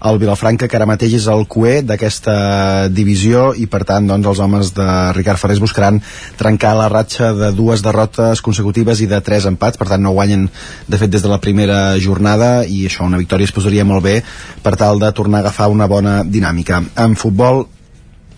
el 0.05 0.19
Vilafranca, 0.19 0.69
que 0.69 0.77
ara 0.79 0.87
mateix 0.87 1.15
és 1.19 1.27
el 1.31 1.45
cué 1.51 1.81
d'aquesta 1.83 2.89
divisió 2.95 3.53
i 3.59 3.67
per 3.67 3.83
tant 3.89 4.07
doncs, 4.07 4.27
els 4.31 4.43
homes 4.45 4.73
de 4.77 4.89
Ricard 5.17 5.41
Ferrés 5.41 5.63
buscaran 5.63 6.01
trencar 6.39 6.75
la 6.79 6.89
ratxa 6.89 7.33
de 7.35 7.51
dues 7.57 7.83
derrotes 7.83 8.43
consecutives 8.45 9.03
i 9.03 9.09
de 9.11 9.21
tres 9.21 9.49
empats, 9.51 9.79
per 9.79 9.89
tant 9.91 10.03
no 10.03 10.15
guanyen 10.15 10.49
de 10.87 11.01
fet 11.01 11.11
des 11.11 11.25
de 11.25 11.33
la 11.33 11.41
primera 11.43 11.99
jornada 11.99 12.65
i 12.65 12.85
això 12.87 13.07
una 13.07 13.19
victòria 13.19 13.51
es 13.51 13.55
posaria 13.55 13.85
molt 13.85 14.05
bé 14.05 14.23
per 14.63 14.77
tal 14.77 15.03
de 15.03 15.11
tornar 15.13 15.43
a 15.43 15.49
agafar 15.49 15.69
una 15.69 15.91
bona 15.91 16.23
dinàmica. 16.25 16.83
En 16.97 17.19
futbol 17.19 17.67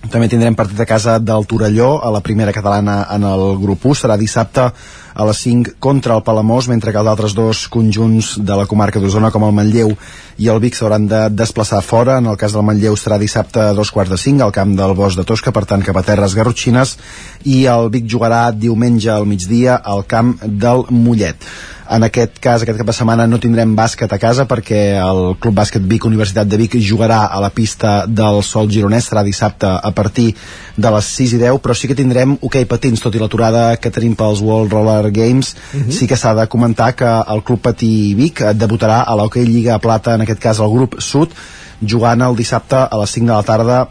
també 0.09 0.31
tindrem 0.32 0.56
partit 0.56 0.81
a 0.81 0.86
casa 0.89 1.18
del 1.20 1.44
Torelló 1.47 1.98
a 2.01 2.10
la 2.10 2.22
primera 2.24 2.55
catalana 2.56 3.02
en 3.12 3.27
el 3.28 3.59
grup 3.60 3.85
1 3.85 4.01
serà 4.01 4.16
dissabte 4.16 4.70
a 5.20 5.26
les 5.28 5.40
5 5.44 5.76
contra 5.78 6.16
el 6.16 6.22
Palamós 6.24 6.68
mentre 6.72 6.94
que 6.94 7.01
els 7.02 7.10
altres 7.10 7.34
dos 7.36 7.66
conjunts 7.68 8.38
de 8.40 8.56
la 8.56 8.64
comarca 8.70 9.02
d'Osona 9.02 9.30
com 9.34 9.44
el 9.44 9.52
Manlleu 9.56 9.92
i 10.40 10.48
el 10.48 10.60
Vic 10.62 10.78
s'hauran 10.78 11.09
de 11.10 11.26
desplaçar 11.36 11.82
fora. 11.84 12.16
En 12.18 12.30
el 12.32 12.38
cas 12.40 12.56
del 12.56 12.64
Manlleu 12.64 12.97
serà 12.97 13.18
dissabte 13.20 13.60
a 13.60 13.74
dos 13.76 13.92
quarts 13.92 14.14
de 14.14 14.20
5 14.22 14.47
al 14.47 14.55
camp 14.56 14.72
del 14.78 14.94
Bosc 14.97 15.20
de 15.20 15.26
Tosca 15.28 15.52
per 15.52 15.66
tant 15.68 15.84
cap 15.84 16.01
a 16.01 16.06
terres 16.06 16.36
garrotxines 16.38 16.97
i 17.44 17.66
el 17.68 17.92
Vic 17.92 18.09
jugarà 18.09 18.47
diumenge 18.56 19.12
al 19.12 19.28
migdia 19.28 19.76
al 19.76 20.06
camp 20.09 20.38
del 20.40 20.86
Mollet. 20.88 21.44
En 21.90 22.05
aquest 22.06 22.36
cas, 22.38 22.62
aquest 22.62 22.78
cap 22.78 22.86
de 22.86 22.94
setmana 22.94 23.24
no 23.26 23.40
tindrem 23.42 23.72
bàsquet 23.74 24.12
a 24.14 24.18
casa 24.22 24.44
perquè 24.47 24.78
el 25.02 25.32
Club 25.42 25.56
Bàsquet 25.59 25.82
Vic 25.90 26.05
Universitat 26.06 26.47
de 26.47 26.59
Vic 26.60 26.76
jugarà 26.86 27.24
a 27.26 27.40
la 27.42 27.48
pista 27.51 28.05
del 28.06 28.44
Sol 28.47 28.70
Gironès, 28.70 29.09
serà 29.10 29.24
dissabte 29.26 29.66
a 29.66 29.90
partir 29.90 30.28
de 30.76 30.92
les 30.94 31.09
6 31.18 31.34
i 31.34 31.40
10, 31.42 31.59
però 31.59 31.74
sí 31.74 31.90
que 31.90 31.98
tindrem 31.98 32.36
hoquei 32.47 32.68
patins, 32.70 33.02
tot 33.02 33.18
i 33.18 33.22
l'aturada 33.22 33.64
que 33.82 33.90
tenim 33.90 34.14
pels 34.14 34.38
World 34.38 34.70
Roller 34.70 35.10
Games, 35.12 35.57
Mhm. 35.74 35.91
sí 35.93 36.07
que 36.07 36.16
s'ha 36.16 36.35
de 36.35 36.47
comentar 36.49 36.95
que 36.95 37.05
el 37.05 37.43
Club 37.45 37.61
Patí 37.61 38.15
Vic 38.15 38.41
eh, 38.41 38.55
debutarà 38.55 39.03
a 39.03 39.15
l'hoquei 39.16 39.47
Lliga 39.47 39.78
Plata, 39.78 40.15
en 40.15 40.23
aquest 40.23 40.41
cas 40.41 40.59
el 40.61 40.70
grup 40.70 41.01
Sud, 41.01 41.31
jugant 41.82 42.20
el 42.23 42.37
dissabte 42.37 42.77
a 42.77 42.97
les 43.01 43.11
5 43.11 43.27
de 43.27 43.32
la 43.32 43.43
tarda 43.43 43.89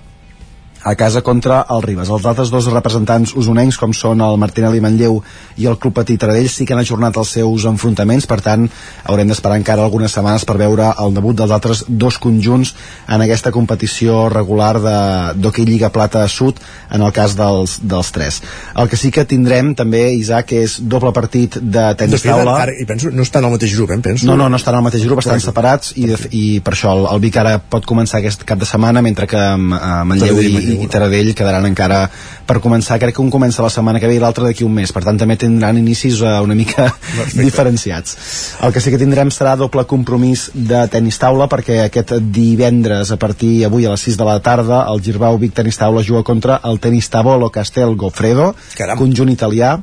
a 0.84 0.96
casa 0.96 1.22
contra 1.22 1.66
el 1.70 1.82
Ribes. 1.84 2.10
Els 2.10 2.26
altres 2.26 2.50
dos 2.50 2.66
representants 2.72 3.34
usonencs, 3.36 3.78
com 3.78 3.92
són 3.94 4.22
el 4.22 4.38
Martinelli 4.40 4.80
Manlleu 4.80 5.22
i 5.58 5.66
el 5.68 5.78
Club 5.78 5.94
Petit 6.00 6.20
Taradell, 6.22 6.48
sí 6.50 6.66
que 6.66 6.74
han 6.74 6.80
ajornat 6.80 7.18
els 7.20 7.34
seus 7.36 7.66
enfrontaments, 7.66 8.26
per 8.28 8.40
tant, 8.42 8.68
haurem 9.04 9.28
d'esperar 9.28 9.58
encara 9.60 9.84
algunes 9.84 10.12
setmanes 10.16 10.46
per 10.48 10.56
veure 10.58 10.94
el 11.04 11.14
debut 11.14 11.36
dels 11.36 11.52
altres 11.52 11.84
dos 11.88 12.18
conjunts 12.18 12.74
en 13.08 13.22
aquesta 13.26 13.52
competició 13.52 14.30
regular 14.30 14.80
de- 14.80 15.34
d'hoquei 15.42 15.66
Lliga 15.66 15.90
Plata 15.92 16.28
Sud, 16.28 16.56
en 16.92 17.02
el 17.02 17.12
cas 17.12 17.36
dels, 17.36 17.80
dels 17.84 18.12
tres. 18.12 18.42
El 18.76 18.88
que 18.90 18.98
sí 18.98 19.12
que 19.12 19.26
tindrem, 19.26 19.74
també, 19.76 20.14
Isaac, 20.14 20.52
és 20.54 20.80
doble 20.82 21.12
partit 21.14 21.58
de 21.60 21.70
De 21.90 21.96
tenis 21.96 22.22
fet, 22.22 22.32
taula. 22.32 22.56
ara, 22.62 22.72
i 22.80 22.86
penso, 22.86 23.10
no 23.12 23.22
estan 23.24 23.44
al 23.46 23.52
mateix 23.52 23.76
grup, 23.76 23.92
eh, 23.92 23.98
penso. 24.00 24.26
No, 24.26 24.36
no, 24.38 24.48
no 24.50 24.56
estan 24.58 24.76
al 24.76 24.84
mateix 24.84 25.04
grup, 25.06 25.20
estan 25.20 25.40
separats 25.42 25.94
i, 25.98 26.06
de, 26.08 26.18
i 26.32 26.60
per 26.62 26.74
això 26.74 26.92
el, 26.98 27.06
el 27.14 27.20
Vic 27.20 27.38
ara 27.38 27.58
pot 27.60 27.86
començar 27.86 28.20
aquest 28.20 28.44
cap 28.44 28.58
de 28.60 28.66
setmana 28.66 29.02
mentre 29.02 29.28
que 29.28 29.38
eh, 29.38 29.56
Manlleu 29.58 30.40
i 30.42 30.69
i, 30.70 30.78
i 30.84 30.90
Taradell 30.92 31.34
quedaran 31.38 31.68
encara 31.70 32.04
per 32.50 32.60
començar, 32.64 32.98
crec 33.02 33.18
que 33.18 33.24
un 33.24 33.30
comença 33.34 33.62
la 33.66 33.70
setmana 33.74 34.00
que 34.02 34.10
ve 34.10 34.18
i 34.18 34.22
l'altre 34.22 34.48
d'aquí 34.48 34.66
un 34.66 34.74
mes, 34.74 34.92
per 34.94 35.04
tant 35.06 35.20
també 35.20 35.38
tindran 35.38 35.78
inicis 35.78 36.22
uh, 36.24 36.40
una 36.46 36.58
mica 36.58 36.88
diferenciats. 37.44 38.18
El 38.66 38.74
que 38.74 38.82
sí 38.82 38.94
que 38.94 39.02
tindrem 39.02 39.30
serà 39.34 39.56
doble 39.60 39.86
compromís 39.90 40.50
de 40.54 40.82
tenis 40.92 41.20
taula 41.22 41.50
perquè 41.52 41.84
aquest 41.86 42.16
divendres 42.34 43.14
a 43.14 43.20
partir 43.22 43.66
avui 43.68 43.86
a 43.86 43.94
les 43.94 44.08
6 44.10 44.18
de 44.20 44.28
la 44.28 44.40
tarda 44.44 44.84
el 44.92 45.04
Girbau 45.06 45.38
Vic 45.42 45.54
Tenis 45.58 45.78
Taula 45.78 46.04
juga 46.06 46.24
contra 46.24 46.60
el 46.66 46.80
tenis 46.80 47.10
Tavolo 47.10 47.50
Castel 47.54 47.96
Gofredo 48.00 48.54
conjunt 48.98 49.32
italià 49.34 49.78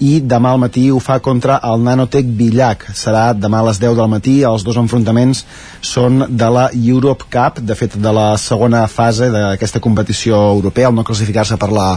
i 0.00 0.20
demà 0.24 0.54
al 0.54 0.60
matí 0.62 0.86
ho 0.90 0.98
fa 1.02 1.18
contra 1.20 1.58
el 1.68 1.82
Nanotec 1.84 2.28
Villac 2.36 2.86
serà 2.96 3.34
demà 3.36 3.60
a 3.60 3.66
les 3.68 3.80
10 3.82 3.98
del 3.98 4.08
matí. 4.08 4.38
Els 4.48 4.64
dos 4.64 4.78
enfrontaments 4.80 5.42
són 5.84 6.24
de 6.28 6.48
la 6.52 6.68
Europe 6.72 7.28
Cup 7.32 7.60
de 7.60 7.76
fet 7.76 7.98
de 8.00 8.12
la 8.16 8.32
segona 8.40 8.86
fase 8.88 9.28
d'aquesta 9.32 9.82
competició 9.84 10.38
europea. 10.54 10.88
El 10.88 10.96
no 10.96 11.04
classificar-se 11.04 11.58
per 11.60 11.70
la, 11.76 11.88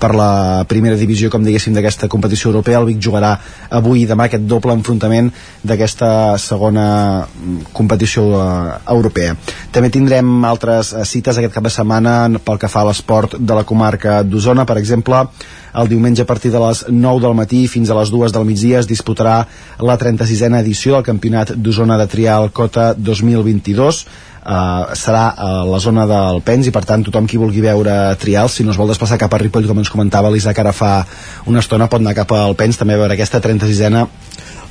per 0.00 0.12
la 0.16 0.30
primera 0.68 0.96
divisió 0.96 1.28
com 1.30 1.44
diguéssim 1.44 1.76
d'aquesta 1.76 2.08
competició 2.08 2.50
europea 2.50 2.80
el 2.80 2.88
Vic 2.88 3.02
jugarà 3.04 3.34
avui 3.76 4.04
i 4.04 4.08
demà 4.08 4.30
aquest 4.30 4.48
doble 4.48 4.72
enfrontament 4.78 5.28
d'aquesta 5.62 6.38
segona 6.40 6.88
mm, 7.26 7.70
competició 7.76 8.26
eh, 8.40 8.76
europea. 8.96 9.36
També 9.70 9.92
tindrem 9.92 10.44
altres 10.48 10.94
eh, 10.94 11.04
cites 11.04 11.36
aquest 11.36 11.54
cap 11.58 11.68
de 11.68 11.76
setmana 11.76 12.16
pel 12.40 12.60
que 12.60 12.72
fa 12.72 12.86
a 12.86 12.88
l'esport 12.88 13.36
de 13.36 13.56
la 13.56 13.68
comarca 13.68 14.22
d'Osona. 14.24 14.64
Per 14.64 14.80
exemple 14.80 15.26
el 15.74 15.88
diumenge 15.88 16.22
a 16.22 16.26
partir 16.26 16.50
de 16.50 16.58
les 16.58 16.84
9 16.88 17.20
del 17.22 17.34
matí 17.38 17.66
fins 17.68 17.90
a 17.90 17.94
les 18.00 18.10
2 18.10 18.32
del 18.32 18.44
migdia 18.48 18.80
es 18.80 18.88
disputarà 18.90 19.44
la 19.78 19.98
36a 19.98 20.58
edició 20.60 20.94
del 20.96 21.04
Campionat 21.06 21.52
d'Osona 21.56 21.96
de 21.98 22.06
Trial 22.06 22.50
Cota 22.52 22.92
2022 22.94 24.04
Uh, 24.40 24.94
serà 24.96 25.34
a 25.36 25.48
la 25.68 25.76
zona 25.78 26.06
del 26.08 26.38
Pens 26.40 26.64
i 26.66 26.70
per 26.72 26.80
tant 26.88 27.02
tothom 27.04 27.26
qui 27.28 27.36
vulgui 27.36 27.60
veure 27.60 27.92
trial 28.16 28.48
si 28.48 28.64
no 28.64 28.72
es 28.72 28.78
vol 28.80 28.88
desplaçar 28.88 29.18
cap 29.20 29.34
a 29.36 29.38
Ripoll 29.38 29.66
com 29.68 29.76
ens 29.82 29.90
comentava 29.92 30.30
l'Isaac 30.32 30.56
ara 30.62 30.72
fa 30.72 31.04
una 31.44 31.60
estona 31.60 31.90
pot 31.92 32.00
anar 32.00 32.14
cap 32.16 32.32
al 32.32 32.56
Pens 32.56 32.78
també 32.80 32.94
a 32.96 33.02
veure 33.02 33.12
aquesta 33.18 33.36
36a 33.44 34.06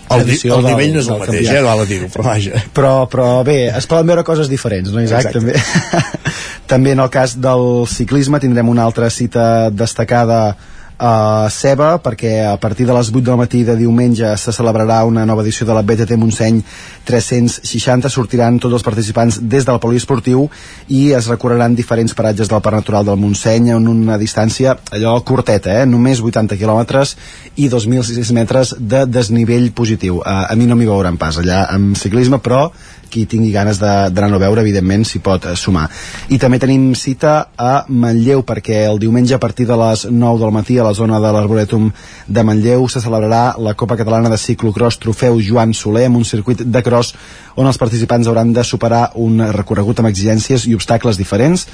El, 0.10 0.26
di- 0.26 0.40
el 0.50 0.64
del- 0.64 0.66
nivell 0.72 0.96
no 0.96 1.04
és 1.04 1.08
el 1.08 1.14
del 1.14 1.22
mateix, 1.22 1.52
eh, 1.54 1.62
val 1.62 1.84
a 1.84 1.86
dir-ho, 1.86 2.10
però 2.10 2.26
vaja. 2.32 2.64
però, 2.74 2.94
però 3.14 3.28
bé, 3.46 3.60
es 3.70 3.86
poden 3.86 4.08
veure 4.10 4.24
coses 4.26 4.50
diferents, 4.50 4.90
no 4.90 5.04
Isaac? 5.06 5.30
Exacte. 5.30 5.38
També. 5.38 6.18
també 6.74 6.92
en 6.98 7.06
el 7.06 7.10
cas 7.14 7.38
del 7.38 7.86
ciclisme 7.88 8.40
tindrem 8.42 8.74
una 8.74 8.84
altra 8.90 9.12
cita 9.14 9.70
destacada 9.70 10.56
a 11.00 11.48
Ceba 11.50 11.94
perquè 12.04 12.44
a 12.44 12.58
partir 12.60 12.86
de 12.86 12.94
les 12.94 13.10
8 13.10 13.24
del 13.24 13.40
matí 13.40 13.64
de 13.64 13.78
diumenge 13.80 14.36
se 14.38 14.52
celebrarà 14.52 15.06
una 15.08 15.26
nova 15.26 15.42
edició 15.46 15.66
de 15.66 15.74
la 15.74 15.82
BTT 15.82 16.18
Montseny 16.20 16.60
360 17.08 18.12
sortiran 18.12 18.60
tots 18.60 18.76
els 18.76 18.84
participants 18.84 19.40
des 19.42 19.66
del 19.66 19.80
poliesportiu 19.80 20.50
i 20.92 21.14
es 21.16 21.32
recorreran 21.32 21.76
diferents 21.76 22.14
paratges 22.14 22.52
del 22.52 22.62
Parc 22.62 22.82
Natural 22.82 23.08
del 23.08 23.18
Montseny 23.24 23.72
en 23.78 23.88
una 23.88 24.20
distància 24.20 24.76
allò 24.92 25.16
curteta, 25.24 25.80
eh? 25.82 25.88
només 25.88 26.20
80 26.20 26.60
quilòmetres 26.60 27.16
i 27.56 27.72
2.600 27.72 28.36
metres 28.36 28.76
de 28.80 29.06
desnivell 29.08 29.72
positiu. 29.72 30.20
A, 30.20 30.52
a 30.52 30.56
mi 30.60 30.68
no 30.68 30.76
m'hi 30.76 30.90
veuran 30.90 31.18
pas 31.18 31.40
allà 31.40 31.64
amb 31.72 31.96
ciclisme 31.98 32.44
però 32.44 32.68
qui 33.10 33.26
tingui 33.26 33.52
ganes 33.52 33.80
d'anar-ho 33.82 34.38
a 34.38 34.44
veure 34.46 34.64
evidentment 34.64 35.04
s'hi 35.08 35.20
pot 35.26 35.50
eh, 35.50 35.56
sumar. 35.58 35.88
I 36.30 36.38
també 36.42 36.60
tenim 36.62 36.92
cita 36.96 37.50
a 37.58 37.74
Manlleu 37.90 38.46
perquè 38.48 38.84
el 38.86 39.02
diumenge 39.02 39.36
a 39.36 39.42
partir 39.42 39.68
de 39.68 39.78
les 39.80 40.06
9 40.10 40.44
del 40.44 40.54
matí 40.56 40.78
a 40.78 40.86
la 40.90 40.98
zona 40.98 41.20
de 41.22 41.32
l'Arboretum 41.34 41.92
de 42.28 42.44
Manlleu. 42.44 42.88
Se 42.90 43.02
celebrarà 43.04 43.56
la 43.62 43.76
Copa 43.78 43.98
Catalana 43.98 44.30
de 44.30 44.38
Ciclocross 44.38 45.00
Trofeu 45.00 45.40
Joan 45.42 45.74
Soler 45.78 46.08
amb 46.10 46.20
un 46.20 46.26
circuit 46.26 46.66
de 46.66 46.82
cross 46.86 47.14
on 47.60 47.68
els 47.68 47.78
participants 47.78 48.28
hauran 48.30 48.54
de 48.56 48.64
superar 48.64 49.10
un 49.20 49.42
recorregut 49.52 50.00
amb 50.00 50.10
exigències 50.10 50.66
i 50.70 50.76
obstacles 50.78 51.18
diferents. 51.20 51.66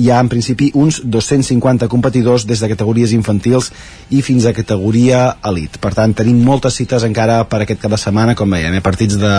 Hi 0.00 0.08
ha 0.10 0.18
en 0.22 0.30
principi 0.32 0.70
uns 0.74 1.02
250 1.04 1.88
competidors 1.92 2.46
des 2.48 2.62
de 2.62 2.70
categories 2.70 3.12
infantils 3.12 3.70
i 4.10 4.22
fins 4.24 4.46
a 4.48 4.54
categoria 4.56 5.36
elit. 5.44 5.76
Per 5.78 5.92
tant 5.94 6.16
tenim 6.16 6.40
moltes 6.42 6.80
cites 6.80 7.04
encara 7.04 7.42
per 7.50 7.60
aquest 7.62 7.82
cap 7.82 7.92
de 7.92 8.00
setmana. 8.00 8.34
Com 8.34 8.50
veiem, 8.56 8.78
eh? 8.78 8.82
partits 8.84 9.20
de, 9.20 9.34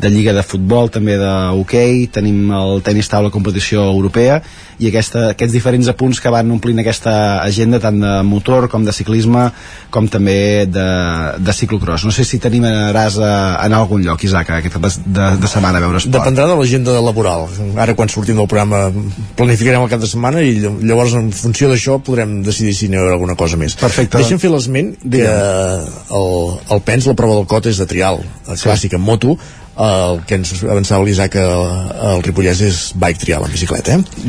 de 0.00 0.10
lliga 0.10 0.34
de 0.34 0.42
futbol 0.42 0.90
també 0.90 1.16
de 1.20 1.32
hoquei, 1.54 2.08
tenim 2.12 2.50
el 2.52 2.82
tenis 2.84 3.08
taula 3.08 3.32
competició 3.34 3.86
europea 3.94 4.42
i 4.82 4.88
aquesta, 4.90 5.28
aquests 5.34 5.54
diferents 5.54 5.88
apunts 5.92 6.20
que 6.20 6.30
van 6.34 6.50
omplint 6.50 6.80
aquesta 6.82 7.14
agenda 7.42 7.78
tant 7.82 8.00
de 8.02 8.12
motor 8.26 8.68
com 8.72 8.84
de 8.84 8.92
ciclisme 8.92 9.48
com 9.94 10.08
també 10.10 10.66
de, 10.66 10.86
de 11.38 11.52
ciclocross 11.54 12.04
no 12.08 12.12
sé 12.14 12.24
si 12.26 12.38
tenim 12.42 12.64
a, 12.66 12.72
a 12.90 13.04
anar 13.64 13.78
a 13.78 13.80
algun 13.84 14.02
lloc 14.02 14.24
Isaac, 14.26 14.50
aquest 14.50 14.74
cap 14.78 14.88
de, 14.88 15.28
de 15.40 15.48
setmana 15.50 15.78
a 15.78 15.84
veure 15.84 16.00
esport 16.02 16.14
Dependrà 16.24 16.46
de 16.50 16.56
l'agenda 16.58 16.94
laboral. 17.04 17.46
Ara 17.78 17.94
quan 17.94 18.08
sortim 18.08 18.36
del 18.40 18.48
programa 18.50 18.88
planificarem 19.36 19.82
el 19.84 19.90
cap 19.92 20.00
de 20.02 20.08
setmana 20.10 20.42
i 20.42 20.54
ll- 20.58 20.80
llavors 20.88 21.14
en 21.18 21.30
funció 21.34 21.68
d'això 21.70 21.98
podrem 22.04 22.40
decidir 22.46 22.74
si 22.74 22.88
n'hi 22.88 22.98
haurà 23.00 23.14
alguna 23.16 23.36
cosa 23.38 23.56
més. 23.60 23.74
Perfecte. 23.80 24.18
Deixa'm 24.18 24.40
fer 24.42 24.50
l'esment 24.52 24.94
que 25.04 25.24
el, 26.18 26.30
el 26.76 26.80
PENS, 26.86 27.06
la 27.10 27.16
prova 27.18 27.38
del 27.40 27.46
cot 27.50 27.66
és 27.70 27.78
de 27.80 27.86
trial, 27.90 28.20
clàssic 28.64 28.94
en 28.98 29.04
moto, 29.04 29.36
el 29.74 30.20
que 30.28 30.38
ens 30.38 30.54
avançava 30.62 31.04
l'Isaac 31.06 31.38
al 31.40 32.22
Ripollès 32.24 32.60
és 32.64 32.82
bike 32.94 33.24
trial 33.24 33.46
en 33.46 33.54
bicicleta, 33.54 33.98
eh? 33.98 34.28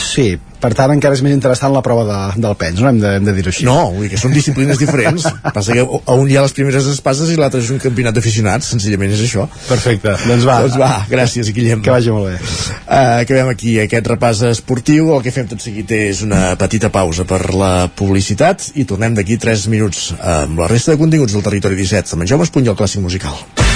Sí, 0.00 0.28
per 0.60 0.72
tant 0.74 0.90
encara 0.94 1.14
és 1.16 1.22
més 1.24 1.34
interessant 1.36 1.72
la 1.74 1.82
prova 1.84 2.04
de, 2.08 2.18
del 2.42 2.54
pens, 2.58 2.80
no 2.80 2.88
hem 2.88 3.00
de, 3.02 3.10
hem 3.18 3.26
de 3.26 3.34
dir-ho 3.36 3.52
així. 3.52 3.66
No, 3.68 3.76
vull 3.92 4.06
dir 4.06 4.12
que 4.14 4.20
són 4.20 4.32
disciplines 4.34 4.80
diferents. 4.80 5.26
Passa 5.56 5.76
que 5.76 5.84
a 5.84 6.16
un 6.16 6.30
hi 6.30 6.38
ha 6.38 6.44
les 6.46 6.54
primeres 6.56 6.88
espases 6.90 7.30
i 7.32 7.36
l'altre 7.38 7.60
és 7.62 7.70
un 7.74 7.80
campionat 7.82 8.16
d'aficionats, 8.16 8.72
senzillament 8.72 9.12
és 9.14 9.22
això. 9.26 9.46
Perfecte, 9.68 10.16
doncs 10.24 10.48
va. 10.48 10.58
Doncs 10.64 10.80
va, 10.80 10.90
gràcies, 11.10 11.52
Guillem. 11.54 11.84
Que 11.84 11.94
vagi 11.94 12.14
molt 12.14 12.30
bé. 12.30 12.40
Uh, 12.86 13.20
acabem 13.20 13.52
aquí 13.52 13.76
aquest 13.84 14.10
repàs 14.14 14.42
esportiu. 14.50 15.12
El 15.16 15.24
que 15.26 15.34
fem 15.34 15.48
tot 15.50 15.62
seguit 15.62 15.92
és 15.96 16.24
una 16.26 16.54
petita 16.60 16.90
pausa 16.94 17.28
per 17.28 17.42
la 17.54 17.74
publicitat 17.92 18.70
i 18.80 18.88
tornem 18.88 19.16
d'aquí 19.18 19.38
3 19.42 19.68
minuts 19.72 20.12
amb 20.16 20.64
la 20.64 20.72
resta 20.72 20.94
de 20.94 21.02
continguts 21.02 21.36
del 21.36 21.44
Territori 21.46 21.78
17. 21.78 22.16
Amb 22.16 22.24
en 22.24 22.32
Jaume 22.32 22.48
Espuny 22.48 22.66
i 22.66 22.72
el 22.72 22.80
Clàssic 22.80 23.04
Musical. 23.04 23.75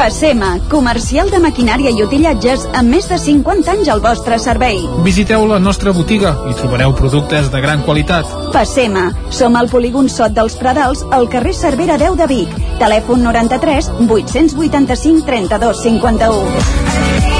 Passema, 0.00 0.54
comercial 0.70 1.28
de 1.28 1.36
maquinària 1.44 1.90
i 1.92 1.98
utillatges 2.00 2.62
amb 2.78 2.88
més 2.94 3.04
de 3.10 3.18
50 3.20 3.68
anys 3.68 3.90
al 3.92 4.00
vostre 4.00 4.38
servei. 4.40 4.78
Visiteu 5.04 5.44
la 5.50 5.58
nostra 5.60 5.92
botiga 5.92 6.30
i 6.48 6.54
trobareu 6.56 6.94
productes 6.96 7.50
de 7.52 7.60
gran 7.60 7.84
qualitat. 7.84 8.32
Passema, 8.54 9.10
som 9.28 9.60
al 9.60 9.68
polígon 9.68 10.08
Sot 10.08 10.32
dels 10.32 10.56
Pradals, 10.56 11.04
al 11.12 11.28
carrer 11.28 11.52
Cervera 11.52 12.00
10 12.00 12.16
de 12.16 12.30
Vic. 12.32 12.56
Telèfon 12.80 13.28
93 13.28 13.92
885 14.08 15.28
32 15.28 15.84
51. 15.84 17.39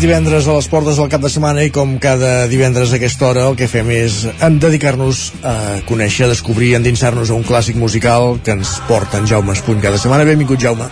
Divendres 0.00 0.46
a 0.48 0.54
les 0.56 0.64
portes 0.72 0.96
del 0.96 1.10
cap 1.12 1.20
de 1.20 1.28
setmana 1.28 1.60
i 1.60 1.70
com 1.74 1.98
cada 2.00 2.46
divendres 2.48 2.94
a 2.94 2.96
aquesta 2.96 3.26
hora 3.28 3.42
el 3.50 3.56
que 3.58 3.66
fem 3.68 3.90
és 3.92 4.22
dedicar-nos 4.64 5.20
a 5.44 5.54
conèixer, 5.84 6.24
a 6.24 6.30
descobrir, 6.32 6.72
endinsar-nos 6.78 7.28
a 7.28 7.36
un 7.36 7.44
clàssic 7.44 7.76
musical 7.76 8.38
que 8.40 8.56
ens 8.56 8.78
porta 8.88 9.20
en 9.20 9.28
Jaume 9.28 9.52
Espuny 9.52 9.84
cada 9.84 10.00
setmana. 10.00 10.24
Benvingut, 10.24 10.64
Jaume. 10.64 10.88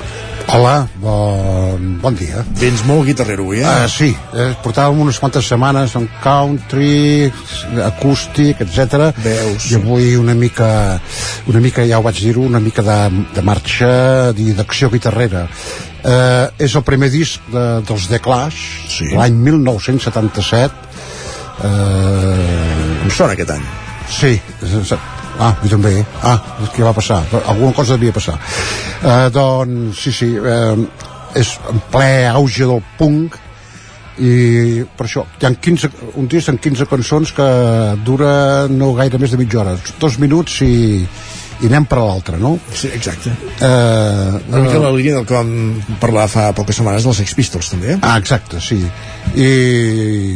Hola, 0.49 0.89
bon, 0.97 1.99
bon 2.01 2.15
dia. 2.17 2.41
Vens 2.57 2.81
molt 2.89 3.05
guitarrero 3.05 3.45
avui, 3.45 3.59
eh? 3.61 3.69
Uh, 3.69 3.89
sí, 3.93 4.07
eh, 4.33 4.55
portàvem 4.65 5.03
unes 5.05 5.19
quantes 5.21 5.45
setmanes 5.45 5.93
en 5.99 6.07
country, 6.23 7.29
acústic, 7.85 8.63
etc. 8.65 9.11
Veus. 9.21 9.67
I 9.69 9.77
avui 9.77 10.15
una 10.17 10.33
mica, 10.33 10.71
una 11.53 11.61
mica, 11.61 11.85
ja 11.85 12.01
ho 12.01 12.07
vaig 12.07 12.23
dir-ho, 12.25 12.47
una 12.49 12.63
mica 12.65 12.81
de, 12.87 12.97
de 13.37 13.45
marxa 13.45 13.91
i 14.41 14.55
d'acció 14.57 14.89
guitarrera. 14.95 15.45
Uh, 16.01 16.49
és 16.57 16.79
el 16.81 16.87
primer 16.87 17.13
disc 17.13 17.45
de, 17.53 17.67
dels 17.85 18.09
The 18.09 18.23
Clash, 18.25 18.65
sí. 18.97 19.13
l'any 19.13 19.37
1977. 19.51 20.89
Uh, 21.59 23.05
em 23.05 23.13
sona 23.13 23.37
aquest 23.37 23.53
any. 23.59 23.69
Sí, 24.09 24.39
Ah, 25.39 25.53
jo 25.63 25.71
també. 25.77 25.95
Ah, 26.27 26.39
què 26.75 26.83
va 26.83 26.95
passar? 26.97 27.23
Alguna 27.47 27.73
cosa 27.77 27.99
devia 27.99 28.15
passar. 28.17 28.39
Uh, 28.99 29.29
doncs, 29.35 30.03
sí, 30.03 30.13
sí. 30.13 30.33
Uh, 30.39 30.89
és 31.39 31.53
en 31.71 31.83
ple 31.93 32.11
auge 32.33 32.67
del 32.67 32.83
punk 32.99 33.37
i 34.19 34.83
per 34.99 35.07
això 35.07 35.25
hi 35.39 35.47
ha 35.47 35.51
15, 35.55 35.91
un 36.19 36.27
disc 36.31 36.51
amb 36.51 36.63
15 36.63 36.87
cançons 36.91 37.33
que 37.37 37.49
dura 38.07 38.31
no 38.71 38.93
gaire 38.97 39.21
més 39.23 39.35
de 39.35 39.39
mitja 39.39 39.61
hora 39.63 39.77
dos 40.01 40.17
minuts 40.19 40.57
i, 40.67 40.73
i 41.61 41.69
anem 41.69 41.87
per 41.91 42.01
l'altre, 42.01 42.41
no? 42.43 42.57
Sí, 42.75 42.91
exacte. 42.95 43.31
Eh, 43.61 44.41
Una 44.49 44.65
mica 44.65 44.83
la 44.83 44.93
línia 44.97 45.21
del 45.21 45.29
que 45.29 45.39
vam 45.39 45.53
parlar 46.03 46.27
fa 46.33 46.51
poques 46.57 46.81
setmanes 46.81 47.07
dels 47.07 47.23
Sex 47.23 47.39
Pistols, 47.39 47.71
també. 47.75 47.97
Ah, 48.03 48.17
exacte, 48.19 48.63
sí. 48.65 48.81
I, 49.39 49.49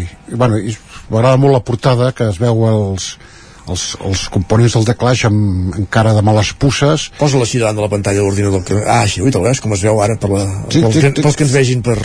i 0.07 0.37
bueno, 0.37 0.63
m'agrada 1.11 1.39
molt 1.43 1.59
la 1.59 1.65
portada, 1.67 2.13
que 2.15 2.31
es 2.31 2.39
veu 2.43 2.67
els, 2.71 3.13
els, 3.19 3.32
els 3.71 4.27
components 4.35 4.75
del 4.77 4.87
The 4.89 4.97
Clash 4.99 5.27
amb, 5.29 5.73
amb 5.79 5.89
cara 5.93 6.15
de 6.17 6.23
males 6.27 6.53
pusses. 6.59 7.11
Posa-la 7.21 7.47
així 7.47 7.63
davant 7.63 7.79
de 7.79 7.85
la 7.85 7.91
pantalla 7.93 8.21
de 8.21 8.27
l'ordinador. 8.27 8.65
Que... 8.67 8.81
Ah, 8.83 9.03
així, 9.07 9.23
ui, 9.23 9.31
te'l 9.35 9.47
veus, 9.47 9.63
com 9.63 9.75
es 9.77 9.85
veu 9.87 10.03
ara 10.03 10.19
per 10.21 10.33
la, 10.35 10.45
Sí, 10.69 10.83
pels, 10.83 10.95
sí, 10.97 11.05
que, 11.05 11.13
sí. 11.15 11.23
pels 11.23 11.39
que 11.39 11.47
ens 11.49 11.57
vegin 11.61 11.85
per 11.87 11.99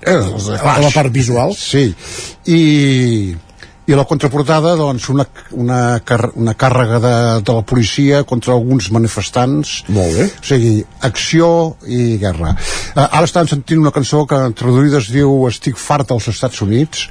Eh, 0.00 0.16
els 0.16 0.46
la 0.48 0.90
part 0.94 1.12
visual. 1.12 1.50
Sí, 1.52 1.90
i, 2.48 2.60
i 3.90 3.96
la 3.98 4.06
contraportada, 4.06 4.76
doncs, 4.78 5.08
una, 5.10 5.24
una, 5.58 5.80
una 6.38 6.54
càrrega 6.54 7.00
de, 7.02 7.14
de 7.46 7.56
la 7.56 7.64
policia 7.66 8.22
contra 8.28 8.54
alguns 8.54 8.90
manifestants. 8.94 9.80
Molt 9.90 10.14
bé. 10.14 10.28
O 10.30 10.46
sigui, 10.46 10.74
acció 11.06 11.50
i 11.90 12.16
guerra. 12.22 12.54
Uh, 12.94 13.02
ara 13.02 13.24
estan 13.26 13.50
sentint 13.50 13.82
una 13.82 13.94
cançó 13.94 14.22
que 14.30 14.38
traduïda 14.58 15.00
es 15.02 15.10
diu 15.10 15.34
Estic 15.50 15.78
fart 15.80 16.14
als 16.14 16.30
Estats 16.30 16.62
Units. 16.62 17.08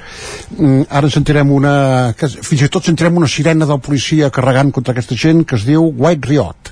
Mm, 0.56 0.88
ara 0.88 1.10
en 1.10 1.16
sentirem 1.18 1.52
una... 1.52 1.74
Que, 2.16 2.30
fins 2.30 2.64
i 2.64 2.72
tot 2.72 2.88
sentirem 2.88 3.20
una 3.20 3.28
sirena 3.28 3.68
de 3.68 3.76
la 3.76 3.84
policia 3.84 4.32
carregant 4.32 4.72
contra 4.72 4.96
aquesta 4.96 5.18
gent 5.18 5.44
que 5.44 5.60
es 5.60 5.68
diu 5.68 5.84
White 5.90 6.32
Riot. 6.32 6.69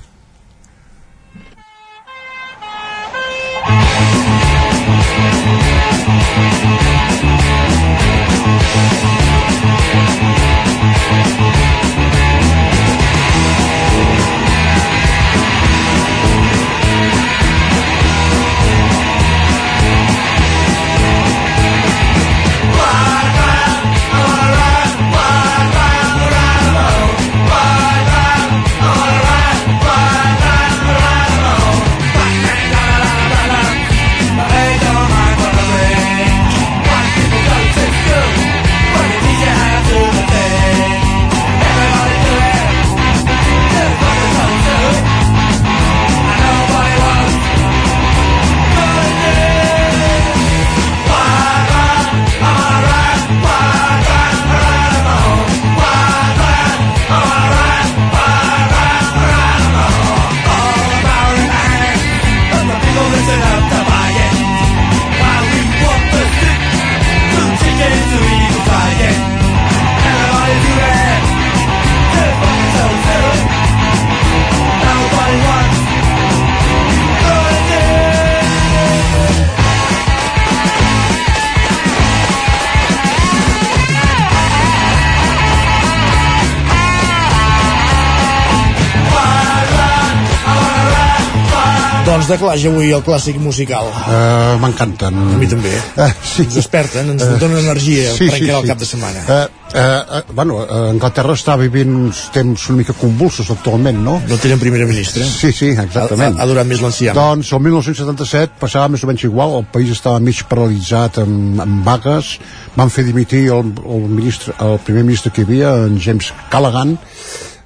De 92.29 92.37
Clash 92.37 92.65
avui 92.69 92.91
el 92.93 93.01
clàssic 93.05 93.39
musical. 93.41 93.87
Uh, 93.89 94.57
M'encanten. 94.61 95.15
A 95.33 95.37
mi 95.39 95.47
també. 95.49 95.71
Uh, 95.95 96.09
sí. 96.21 96.45
Ens 96.45 96.57
desperten, 96.59 97.09
ens 97.15 97.25
donen 97.41 97.63
energia 97.63 98.11
per 98.17 98.29
encarar 98.37 98.59
el 98.61 98.69
cap 98.69 98.81
de 98.81 98.87
setmana. 98.89 99.23
Uh, 99.25 99.39
uh, 99.71 100.19
uh, 100.19 100.35
bueno, 100.37 100.59
uh, 100.61 100.89
Anglaterra 100.91 101.33
està 101.37 101.55
vivint 101.59 101.95
uns 102.05 102.21
temps 102.35 102.67
una 102.69 102.83
mica 102.83 102.95
convulsos 102.99 103.49
actualment, 103.55 104.01
no? 104.05 104.19
No 104.29 104.39
tenen 104.41 104.61
primera 104.61 104.85
ministra. 104.89 105.25
Sí, 105.25 105.51
sí, 105.55 105.71
exactament. 105.73 106.37
Ha, 106.37 106.45
ha 106.45 106.49
durat 106.49 106.69
més 106.69 106.83
l'enciam. 106.85 107.17
Doncs 107.17 107.51
el 107.57 107.63
1977 107.65 108.61
passava 108.61 108.93
més 108.93 109.03
o 109.03 109.09
menys 109.09 109.25
igual, 109.25 109.57
el 109.61 109.67
país 109.73 109.93
estava 109.95 110.21
mig 110.23 110.43
paralitzat 110.49 111.21
amb, 111.23 111.63
amb 111.65 111.85
vagues, 111.87 112.35
van 112.77 112.93
fer 112.93 113.07
dimitir 113.09 113.47
el, 113.55 113.73
el, 113.83 114.09
ministre, 114.09 114.53
el 114.65 114.77
primer 114.85 115.05
ministre 115.07 115.33
que 115.33 115.43
hi 115.43 115.49
havia, 115.49 115.73
en 115.87 115.97
James 115.97 116.33
Callaghan, 116.53 116.97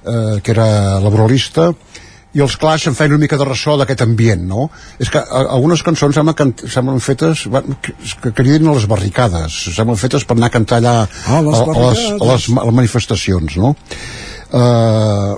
eh, 0.04 0.40
que 0.42 0.56
era 0.56 1.00
laboralista, 1.04 1.72
i 2.34 2.42
els 2.42 2.56
Clash 2.58 2.88
en 2.90 2.96
feien 2.98 3.14
una 3.14 3.22
mica 3.22 3.38
de 3.38 3.46
ressò 3.46 3.76
d'aquest 3.78 4.02
ambient, 4.02 4.42
no? 4.50 4.68
És 4.98 5.10
que 5.14 5.20
a, 5.22 5.44
algunes 5.54 5.82
cançons 5.86 6.16
semblen, 6.18 6.34
can, 6.38 6.52
semblen 6.66 7.00
fetes 7.04 7.46
que, 7.84 7.94
que 8.24 8.32
criden 8.34 8.68
a 8.68 8.74
les 8.74 8.88
barricades, 8.90 9.54
semblen 9.76 9.98
fetes 10.00 10.26
per 10.26 10.36
anar 10.38 10.50
a 10.50 10.54
cantar 10.58 10.80
allà 10.82 10.94
Ah, 11.30 11.40
les 11.46 11.58
a, 11.58 11.64
a, 11.64 11.88
les, 11.88 12.04
a, 12.10 12.30
les, 12.32 12.48
a 12.50 12.66
les 12.66 12.78
manifestacions, 12.82 13.58
no? 13.62 13.74
Eh, 14.54 15.34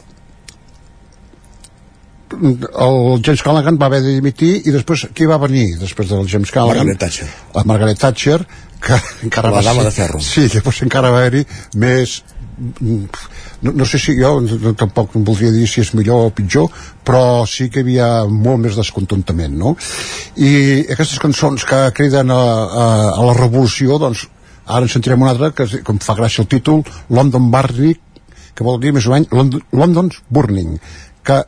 el 2.37 3.23
James 3.25 3.43
Callaghan 3.43 3.79
va 3.81 3.87
haver 3.87 4.01
de 4.05 4.15
dimitir 4.19 4.51
i 4.67 4.73
després 4.75 5.07
qui 5.17 5.29
va 5.31 5.39
venir 5.41 5.77
després 5.81 6.09
del 6.11 6.27
James 6.29 6.51
Callaghan? 6.53 6.83
Margaret 6.85 7.01
Thatcher. 7.05 7.29
La 7.55 7.63
Margaret 7.71 8.01
Thatcher 8.03 8.39
que 8.87 8.99
encara 9.25 9.51
La 9.55 9.63
dama 9.65 9.85
de 9.87 9.93
ferro. 9.95 10.21
sí, 10.21 10.49
llavors 10.53 10.83
encara 10.85 11.11
va 11.15 11.23
haver-hi 11.23 11.47
més 11.81 12.19
no, 12.57 13.73
no 13.73 13.87
sé 13.89 13.99
si 14.01 14.15
jo 14.17 14.39
no, 14.41 14.73
tampoc 14.79 15.17
em 15.17 15.25
voldria 15.25 15.53
dir 15.53 15.67
si 15.69 15.83
és 15.85 15.93
millor 15.97 16.29
o 16.29 16.33
pitjor 16.35 16.71
però 17.07 17.45
sí 17.49 17.69
que 17.71 17.83
hi 17.83 17.87
havia 17.87 18.09
molt 18.31 18.63
més 18.65 18.79
descontentament 18.79 19.57
no? 19.61 19.77
i 20.37 20.87
aquestes 20.97 21.21
cançons 21.23 21.67
que 21.69 21.83
criden 21.97 22.33
a, 22.33 22.41
a, 22.41 22.87
a 23.13 23.29
la 23.29 23.37
revolució 23.37 24.01
doncs 24.03 24.27
ara 24.67 24.87
en 24.87 24.93
sentirem 24.93 25.23
una 25.23 25.35
altra 25.37 25.53
que, 25.55 25.69
em 25.79 26.03
fa 26.03 26.17
gràcia 26.19 26.43
el 26.45 26.51
títol 26.51 26.85
London 27.11 27.51
Burning 27.53 28.01
que 28.57 28.65
vol 28.65 28.81
dir 28.81 28.95
més 28.97 29.07
o 29.07 29.13
menys 29.13 29.33
Lond 29.37 29.61
London's 29.77 30.23
Burning 30.33 30.79
que 31.27 31.43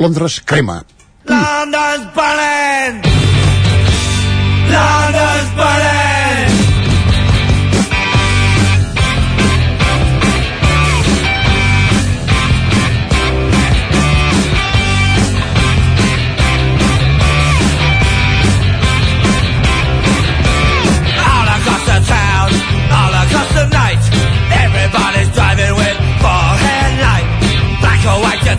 Londres 0.00 0.40
crema 0.48 0.80
London's 1.28 2.06
burning! 2.14 3.02
London's 4.72 5.50
burning! 5.56 6.07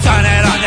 Turn 0.02 0.26
it 0.26 0.46
on 0.46 0.59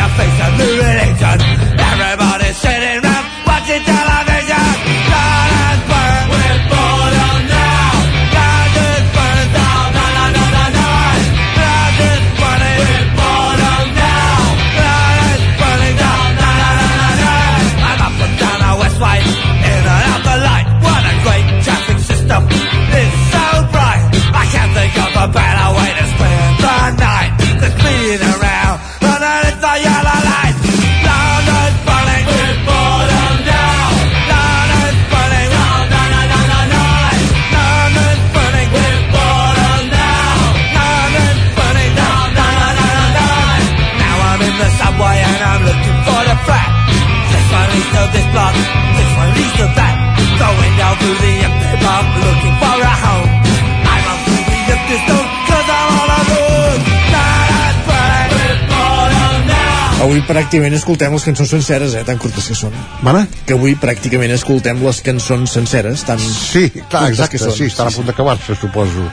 Avui 60.13 60.27
pràcticament 60.29 60.75
escoltem 60.77 61.09
les 61.15 61.23
cançons 61.25 61.49
senceres, 61.49 61.95
eh, 61.97 62.03
tan 62.05 62.19
curtes 62.21 62.45
que 62.45 62.53
són. 62.53 62.73
Mana? 63.01 63.23
Que 63.47 63.55
avui 63.55 63.71
pràcticament 63.81 64.29
escoltem 64.35 64.77
les 64.85 64.99
cançons 65.01 65.49
senceres, 65.49 66.03
tan 66.05 66.19
Sí, 66.21 66.67
clar, 66.91 67.07
exacte, 67.09 67.39
sí, 67.39 67.65
estan 67.65 67.87
a 67.89 67.93
punt 67.95 68.05
d'acabar-se, 68.05 68.53
suposo. 68.53 69.07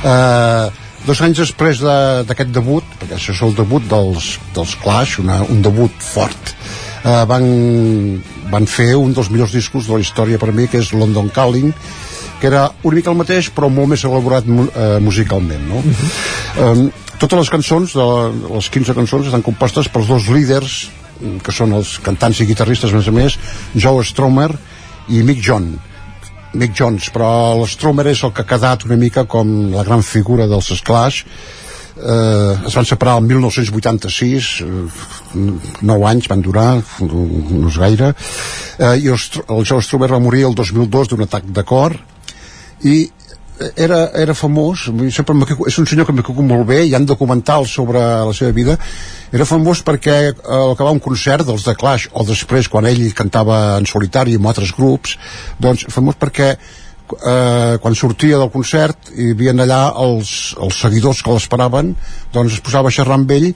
Uh, 0.00 0.70
dos 1.04 1.20
anys 1.20 1.36
després 1.42 1.82
de- 1.84 2.24
d'aquest 2.24 2.48
debut, 2.48 2.82
perquè 2.98 3.18
això 3.18 3.34
és 3.36 3.42
el 3.42 3.52
debut 3.54 3.84
dels, 3.90 4.38
dels 4.54 4.74
Clash, 4.80 5.18
una, 5.20 5.42
un 5.42 5.60
debut 5.60 5.92
fort, 6.00 6.54
uh, 7.04 7.26
van, 7.28 8.22
van 8.48 8.66
fer 8.66 8.94
un 8.96 9.12
dels 9.12 9.28
millors 9.28 9.52
discos 9.52 9.84
de 9.86 9.92
la 9.92 10.00
història 10.00 10.38
per 10.38 10.50
mi, 10.50 10.66
que 10.66 10.78
és 10.78 10.94
London 10.94 11.28
Calling, 11.28 11.74
que 12.42 12.50
era 12.50 12.64
una 12.82 12.96
mica 12.98 13.12
el 13.12 13.20
mateix, 13.20 13.52
però 13.54 13.68
molt 13.70 13.92
més 13.92 14.02
elaborat 14.02 14.48
uh, 14.50 14.96
musicalment, 15.04 15.62
no? 15.70 15.78
um, 16.64 16.88
totes 17.22 17.38
les 17.38 17.52
cançons, 17.54 17.94
de 17.94 18.06
les 18.50 18.68
15 18.74 18.96
cançons, 18.98 19.28
estan 19.30 19.44
compostes 19.46 19.86
pels 19.94 20.10
dos 20.10 20.26
líders, 20.34 20.80
mm, 21.20 21.38
que 21.46 21.54
són 21.54 21.76
els 21.78 21.94
cantants 22.02 22.42
i 22.42 22.48
guitarristes, 22.48 22.90
a 22.90 22.98
més 22.98 23.06
a 23.06 23.14
més, 23.14 23.38
Joe 23.78 24.02
Stromer 24.02 24.50
i 25.14 25.22
Mick 25.22 25.38
John. 25.38 25.70
Mick 26.58 26.74
Jones, 26.74 27.12
però 27.14 27.30
l'Stromer 27.60 28.10
és 28.10 28.26
el 28.26 28.34
que 28.34 28.42
ha 28.42 28.50
quedat 28.56 28.88
una 28.90 28.98
mica 28.98 29.22
com 29.24 29.70
la 29.70 29.86
gran 29.86 30.02
figura 30.02 30.50
dels 30.50 30.82
Clash 30.82 31.22
eh, 32.02 32.66
es 32.66 32.74
van 32.74 32.88
separar 32.90 33.20
el 33.20 33.28
1986 33.30 34.50
eh, 34.66 35.46
9 35.80 36.08
anys 36.10 36.28
van 36.28 36.42
durar 36.42 36.70
no 37.06 37.70
és 37.70 37.78
gaire. 37.78 38.12
Eh, 38.78 38.96
i 38.98 39.12
el, 39.14 39.28
el 39.46 39.62
Joe 39.62 39.80
Stromer 39.80 40.10
va 40.12 40.20
morir 40.20 40.48
el 40.50 40.58
2002 40.58 41.14
d'un 41.14 41.24
atac 41.30 41.46
de 41.46 41.64
cor 41.64 41.96
i 42.82 42.96
era, 43.76 44.10
era 44.18 44.34
famós 44.34 44.88
sempre 45.14 45.36
és 45.68 45.78
un 45.78 45.86
senyor 45.86 46.06
que 46.06 46.14
m'ha 46.14 46.24
caigut 46.26 46.46
molt 46.46 46.66
bé 46.66 46.82
hi 46.84 46.94
ha 46.94 47.00
documentals 47.06 47.70
sobre 47.70 48.00
la 48.00 48.34
seva 48.34 48.52
vida. 48.56 48.78
Era 49.32 49.46
famós 49.48 49.82
perquè 49.86 50.16
eh, 50.30 50.34
al 50.58 50.74
acabar 50.74 50.92
un 50.92 51.02
concert 51.02 51.46
dels 51.46 51.66
The 51.66 51.76
Clash 51.78 52.08
o 52.12 52.24
després 52.28 52.70
quan 52.72 52.88
ell 52.90 53.04
cantava 53.14 53.78
en 53.78 53.86
solitari 53.86 54.36
amb 54.38 54.48
altres 54.50 54.74
grups 54.76 55.16
doncs 55.62 55.86
famós 55.92 56.18
perquè 56.18 56.56
eh, 57.18 57.78
quan 57.82 57.96
sortia 57.98 58.40
del 58.40 58.50
concert 58.52 59.12
hi 59.14 59.32
havia 59.34 59.54
allà 59.64 59.82
els, 60.04 60.54
els 60.60 60.80
seguidors 60.84 61.22
que 61.22 61.34
l'esperaven 61.34 61.94
doncs 62.34 62.58
es 62.58 62.64
posava 62.64 62.90
a 62.90 62.94
xerrar 62.94 63.18
amb 63.20 63.32
ell 63.34 63.52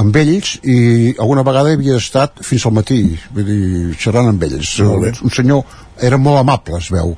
amb 0.00 0.16
ells 0.16 0.56
i 0.62 1.14
alguna 1.18 1.44
vegada 1.46 1.74
havia 1.74 1.98
estat 2.00 2.40
fins 2.46 2.64
al 2.66 2.74
matí 2.76 3.02
vull 3.34 3.46
dir, 3.46 3.94
xerrant 4.00 4.30
amb 4.30 4.44
ells 4.46 4.76
bé. 4.80 5.12
un 5.26 5.34
senyor 5.34 5.64
era 6.00 6.16
molt 6.16 6.40
amable 6.40 6.78
es 6.78 6.88
veu 6.92 7.12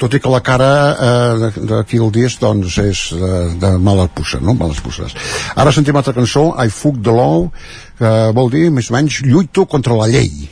tot 0.00 0.12
i 0.12 0.20
que 0.20 0.32
la 0.32 0.42
cara 0.44 0.70
eh, 0.92 1.50
d'aquí 1.56 2.00
el 2.02 2.12
disc 2.12 2.42
doncs 2.42 2.76
és 2.82 3.06
de, 3.16 3.32
de 3.62 3.72
males 3.78 4.12
pusses 4.16 4.42
no? 4.42 4.56
males 4.58 4.82
pusses 4.84 5.16
ara 5.54 5.72
sentim 5.72 5.96
altra 5.96 6.16
cançó 6.16 6.50
I 6.60 6.68
Fuck 6.72 7.00
the 7.04 7.14
Law 7.14 7.48
que 7.96 8.12
vol 8.36 8.52
dir 8.52 8.68
més 8.74 8.90
o 8.90 8.98
menys 8.98 9.22
lluito 9.24 9.64
contra 9.70 9.96
la 9.96 10.10
llei 10.12 10.50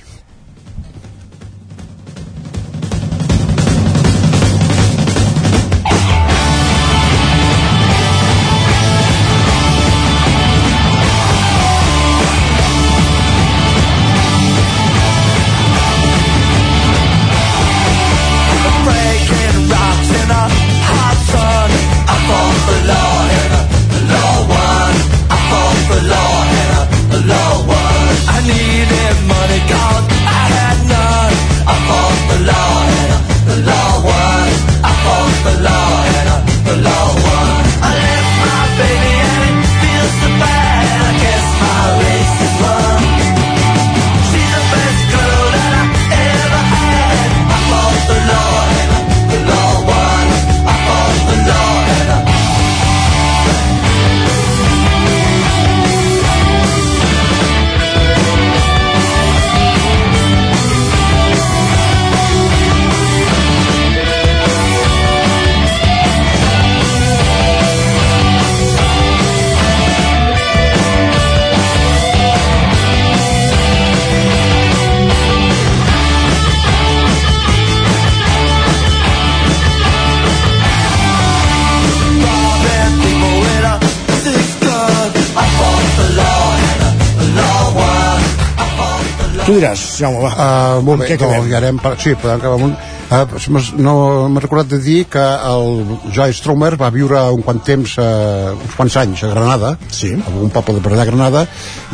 Tu 89.75 89.81
diràs, 89.81 89.99
Jaume, 89.99 90.21
va. 90.23 90.31
Uh, 90.35 90.83
molt 90.87 91.03
bé, 91.03 91.09
què 91.11 91.19
no, 91.19 91.43
ja 91.51 91.59
anem 91.59 91.81
per, 91.83 91.97
sí, 91.99 92.15
podem 92.15 92.39
acabar 92.39 92.59
amb 92.61 92.71
un... 92.71 92.77
Uh, 93.15 93.75
no 93.79 93.95
m'he 94.33 94.43
recordat 94.43 94.73
de 94.73 94.81
dir 94.83 95.05
que 95.11 95.23
el 95.23 95.85
Joy 96.15 96.35
Stromer 96.35 96.75
va 96.81 96.91
viure 96.95 97.21
un 97.35 97.45
quant 97.47 97.61
temps, 97.63 97.97
uh, 98.01 98.55
uns 98.57 98.75
quants 98.79 98.97
anys 99.05 99.23
a 99.27 99.31
Granada, 99.31 99.75
sí. 99.89 100.15
a 100.19 100.33
un 100.35 100.51
poble 100.55 100.79
de 100.79 100.83
per 100.85 100.95
allà 100.95 101.07
Granada, 101.07 101.45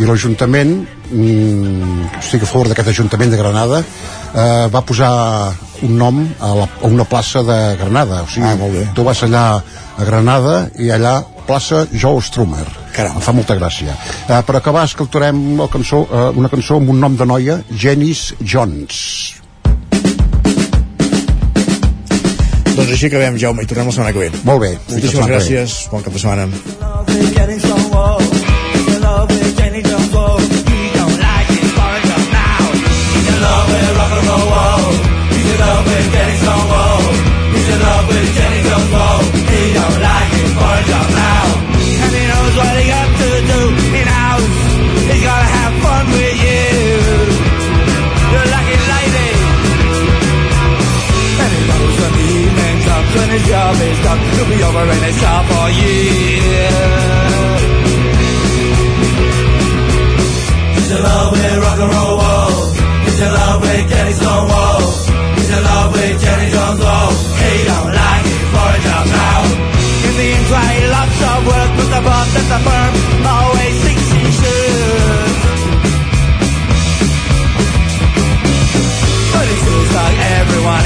i 0.00 0.08
l'Ajuntament, 0.08 0.76
mm, 1.10 2.06
estic 2.22 2.46
a 2.46 2.50
favor 2.50 2.70
d'aquest 2.70 2.92
Ajuntament 2.94 3.34
de 3.34 3.40
Granada, 3.40 3.82
uh, 3.82 4.68
va 4.72 4.84
posar 4.86 5.12
un 5.82 5.96
nom 5.98 6.22
a, 6.38 6.54
la, 6.56 6.68
a 6.80 6.88
una 6.88 7.04
plaça 7.08 7.42
de 7.44 7.58
Granada. 7.80 8.22
O 8.24 8.30
sigui, 8.30 8.48
ah, 8.48 8.56
molt 8.60 8.76
bé. 8.76 8.86
tu 8.94 9.04
vas 9.04 9.22
allà 9.26 9.44
a 9.60 10.06
Granada 10.08 10.70
i 10.80 10.90
allà 10.94 11.18
plaça 11.46 11.86
Joe 11.90 12.22
Stromer. 12.22 12.66
Caram. 12.94 13.18
Em 13.18 13.24
fa 13.24 13.34
molta 13.34 13.56
gràcia. 13.58 13.96
Uh, 14.28 14.40
per 14.46 14.56
acabar, 14.60 14.86
escoltarem 14.88 15.66
cançó, 15.72 16.04
uh, 16.06 16.30
una 16.38 16.52
cançó 16.52 16.80
amb 16.80 16.94
un 16.94 17.02
nom 17.02 17.18
de 17.18 17.28
noia, 17.28 17.60
Janice 17.74 18.38
Jones. 18.40 19.39
Doncs 22.76 22.94
així 22.94 23.10
acabem, 23.10 23.38
Jaume, 23.40 23.64
i 23.64 23.70
tornem 23.70 23.90
la 23.90 23.96
setmana 23.96 24.14
que 24.16 24.26
ve. 24.26 24.30
Molt 24.44 24.66
bé. 24.66 24.74
Moltíssimes 24.90 25.32
gràcies, 25.34 25.80
bon 25.92 26.06
cap 26.06 26.16
de 26.16 26.22
setmana. 26.22 28.39
His 53.40 53.48
job 53.48 53.76
is 53.76 53.98
done, 54.04 54.20
he'll 54.36 54.48
be 54.48 54.62
over 54.62 54.84
in 54.84 55.02
his 55.04 55.16
shop 55.20 55.44
for 55.46 55.68
years. 55.70 56.80
He's 60.76 60.90
in 60.90 61.02
love 61.02 61.32
with 61.32 61.58
rock 61.64 61.78
and 61.80 61.92
roll. 61.94 62.16
Whoa. 62.20 62.72
He's 63.04 63.20
in 63.20 63.32
love 63.32 63.60
with 63.62 63.88
Kenny 63.88 64.12
Stonewall. 64.12 64.80
He's 65.36 65.50
in 65.50 65.62
love 65.64 65.92
with 65.92 66.20
Jenny 66.20 66.48
Jones. 66.50 66.80
Oh, 66.82 67.10
he 67.40 67.52
don't 67.64 67.92
like 68.00 68.26
it 68.34 68.44
for 68.52 68.68
a 68.76 68.80
job 68.86 69.04
now. 69.08 69.40
In 70.06 70.12
the 70.20 70.28
inside, 70.36 70.82
lots 70.96 71.20
of 71.30 71.38
work, 71.48 71.70
but 71.78 71.88
the 71.94 72.00
boss 72.04 72.30
at 72.40 72.46
the 72.52 72.60
firm 72.66 72.92
always 73.24 73.76
thinks 73.84 73.99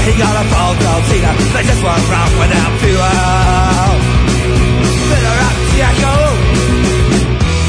He 0.05 0.13
got 0.21 0.37
a 0.37 0.45
bold 0.45 0.77
gold 0.77 1.03
teeter 1.09 1.33
They 1.49 1.63
just 1.65 1.81
won't 1.81 2.05
run 2.13 2.29
without 2.37 2.71
fuel 2.77 3.09
Fiddler 5.09 5.39
up, 5.49 5.57
Jacko 5.73 6.13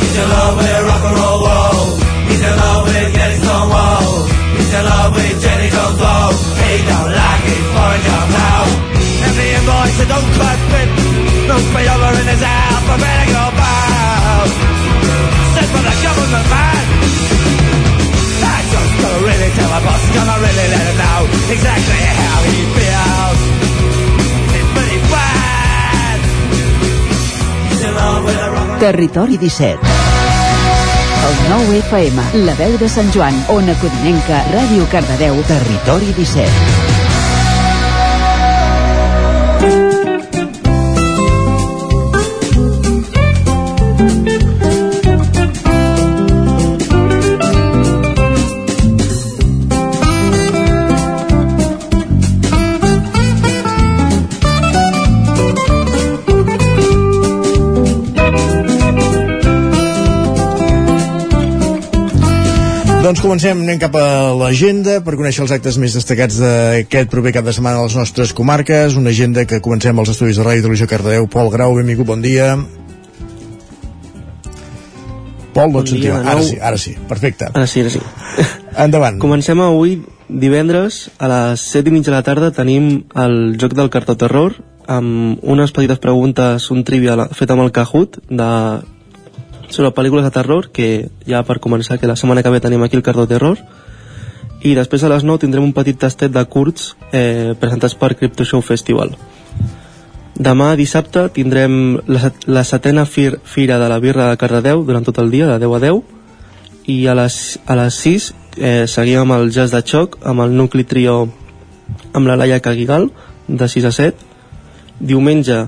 He's 0.05 0.17
in 0.21 0.29
love 0.29 0.57
with 0.61 0.85
rock 0.85 1.05
and 1.09 1.17
roll 1.17 1.39
world. 1.49 1.97
He's 2.29 2.43
in 2.45 2.57
love 2.61 2.83
with 2.85 3.09
Jenny 3.17 3.37
Stone 3.41 3.69
Wall. 3.73 4.05
He's 4.53 4.73
in 4.73 4.85
love 4.85 5.11
with 5.17 5.37
Jenny 5.41 5.69
Gonzalo 5.73 6.37
He 6.61 6.73
don't 6.85 7.11
like 7.17 7.45
it, 7.57 7.63
foreign 7.73 8.03
don't 8.05 8.31
know 8.37 8.63
Every 9.33 9.49
invoice 9.57 9.97
that 9.97 10.09
don't 10.13 10.31
quite 10.37 10.61
fit 10.77 10.89
Move 11.49 11.67
me 11.73 11.83
over 11.89 12.13
in 12.21 12.27
his 12.37 12.43
alphabetical 12.45 13.49
bow 13.57 14.45
Sent 15.57 15.69
from 15.73 15.85
the 15.89 15.97
government 16.05 16.49
man 16.53 16.96
tell 19.57 19.71
my 19.73 19.81
boss, 19.81 20.03
cause 20.15 20.29
really 20.45 20.67
let 20.75 20.85
him 20.91 20.97
know 21.01 21.21
exactly 21.55 22.01
how 22.21 22.39
he 22.53 22.61
feels. 22.77 23.41
It's 24.57 24.71
pretty 24.77 25.01
bad. 25.13 26.19
He's 27.71 27.83
in 27.83 27.95
love 27.95 28.25
with 28.25 28.37
a. 28.37 28.79
Territori 28.79 29.37
17 29.39 29.97
el 31.27 31.51
9 31.51 31.79
FM, 31.79 32.45
La 32.45 32.55
Veu 32.55 32.79
de 32.79 32.89
Sant 32.89 33.13
Joan, 33.13 33.35
Ona 33.49 33.75
Codinenca, 33.81 34.45
Ràdio 34.53 34.87
Cardedeu, 34.91 35.43
Territori 35.49 36.13
17. 36.13 36.86
Comencem, 63.27 63.59
anem 63.59 63.79
cap 63.83 63.97
a 63.99 64.31
l'agenda 64.39 65.01
per 65.03 65.17
conèixer 65.19 65.43
els 65.43 65.53
actes 65.57 65.77
més 65.83 65.97
destacats 65.97 66.37
d'aquest 66.39 67.09
proper 67.11 67.33
cap 67.35 67.47
de 67.49 67.55
setmana 67.57 67.81
a 67.81 67.87
les 67.89 67.97
nostres 67.99 68.31
comarques. 68.37 68.95
Una 68.95 69.11
agenda 69.11 69.43
que 69.51 69.59
comencem 69.65 69.99
als 69.99 70.13
estudis 70.13 70.39
de 70.39 70.45
Ràdio 70.47 70.63
i 70.63 70.67
Televisió 70.67 70.87
Cardedeu. 70.93 71.27
Pol 71.27 71.51
Grau, 71.51 71.75
benvingut, 71.75 72.07
bon 72.07 72.23
dia. 72.23 72.53
Pol, 75.57 75.75
no 75.75 75.83
et 75.83 75.91
sentim. 75.91 76.15
Ara 76.15 76.39
sí, 76.47 76.61
ara 76.63 76.79
sí, 76.79 76.95
perfecte. 77.11 77.51
Ara 77.51 77.67
sí, 77.67 77.83
ara 77.83 77.91
sí. 77.97 78.03
Endavant. 78.87 79.19
Comencem 79.19 79.59
avui, 79.65 79.99
divendres, 80.31 81.07
a 81.19 81.33
les 81.33 81.67
7 81.75 81.91
i 81.91 81.97
mitja 81.99 82.13
de 82.13 82.19
la 82.21 82.25
tarda, 82.27 82.55
tenim 82.55 83.09
el 83.19 83.57
joc 83.59 83.75
del 83.75 83.91
cartó 83.91 84.15
terror, 84.21 84.55
amb 84.87 85.43
unes 85.43 85.75
petites 85.75 85.99
preguntes, 85.99 86.71
un 86.71 86.87
trivial 86.87 87.27
fet 87.35 87.51
amb 87.51 87.67
el 87.67 87.75
Kahoot, 87.75 88.21
de 88.31 88.51
sobre 89.69 89.93
pel·lícules 89.95 90.25
de 90.25 90.33
terror, 90.35 90.71
que 90.73 91.09
ja 91.27 91.43
per 91.47 91.59
començar, 91.61 91.99
que 91.99 92.09
la 92.09 92.17
setmana 92.17 92.43
que 92.43 92.53
ve 92.53 92.61
tenim 92.61 92.83
aquí 92.83 92.97
el 92.97 93.05
Cardó 93.07 93.27
Terror, 93.27 93.61
i 94.63 94.75
després 94.75 95.05
a 95.05 95.11
les 95.13 95.25
9 95.25 95.45
tindrem 95.45 95.65
un 95.65 95.75
petit 95.77 95.99
tastet 95.99 96.33
de 96.33 96.43
curts 96.49 96.95
eh, 97.13 97.55
presentats 97.61 97.95
per 97.95 98.15
Crypto 98.17 98.45
Show 98.45 98.63
Festival. 98.65 99.13
Demà, 100.37 100.75
dissabte, 100.77 101.29
tindrem 101.33 101.97
la, 102.13 102.31
la 102.47 102.65
setena 102.65 103.07
fir, 103.07 103.39
fira 103.45 103.79
de 103.81 103.89
la 103.89 104.01
birra 104.03 104.31
de 104.31 104.41
Cardedeu 104.41 104.85
durant 104.85 105.05
tot 105.05 105.19
el 105.23 105.31
dia, 105.33 105.47
de 105.49 105.59
10 105.65 105.77
a 105.77 105.81
10, 105.87 106.03
i 106.93 106.99
a 107.09 107.15
les, 107.17 107.37
a 107.67 107.77
les 107.79 108.01
6 108.05 108.27
eh, 108.57 108.85
seguim 108.89 109.25
amb 109.25 109.39
el 109.39 109.51
jazz 109.51 109.73
de 109.73 109.83
xoc, 109.83 110.19
amb 110.25 110.45
el 110.45 110.55
nucli 110.57 110.85
trio 110.85 111.25
amb 112.13 112.27
la 112.27 112.37
Laia 112.37 112.61
Caguigal, 112.61 113.11
de 113.49 113.69
6 113.69 113.89
a 113.89 113.93
7. 113.93 114.33
Diumenge, 115.01 115.67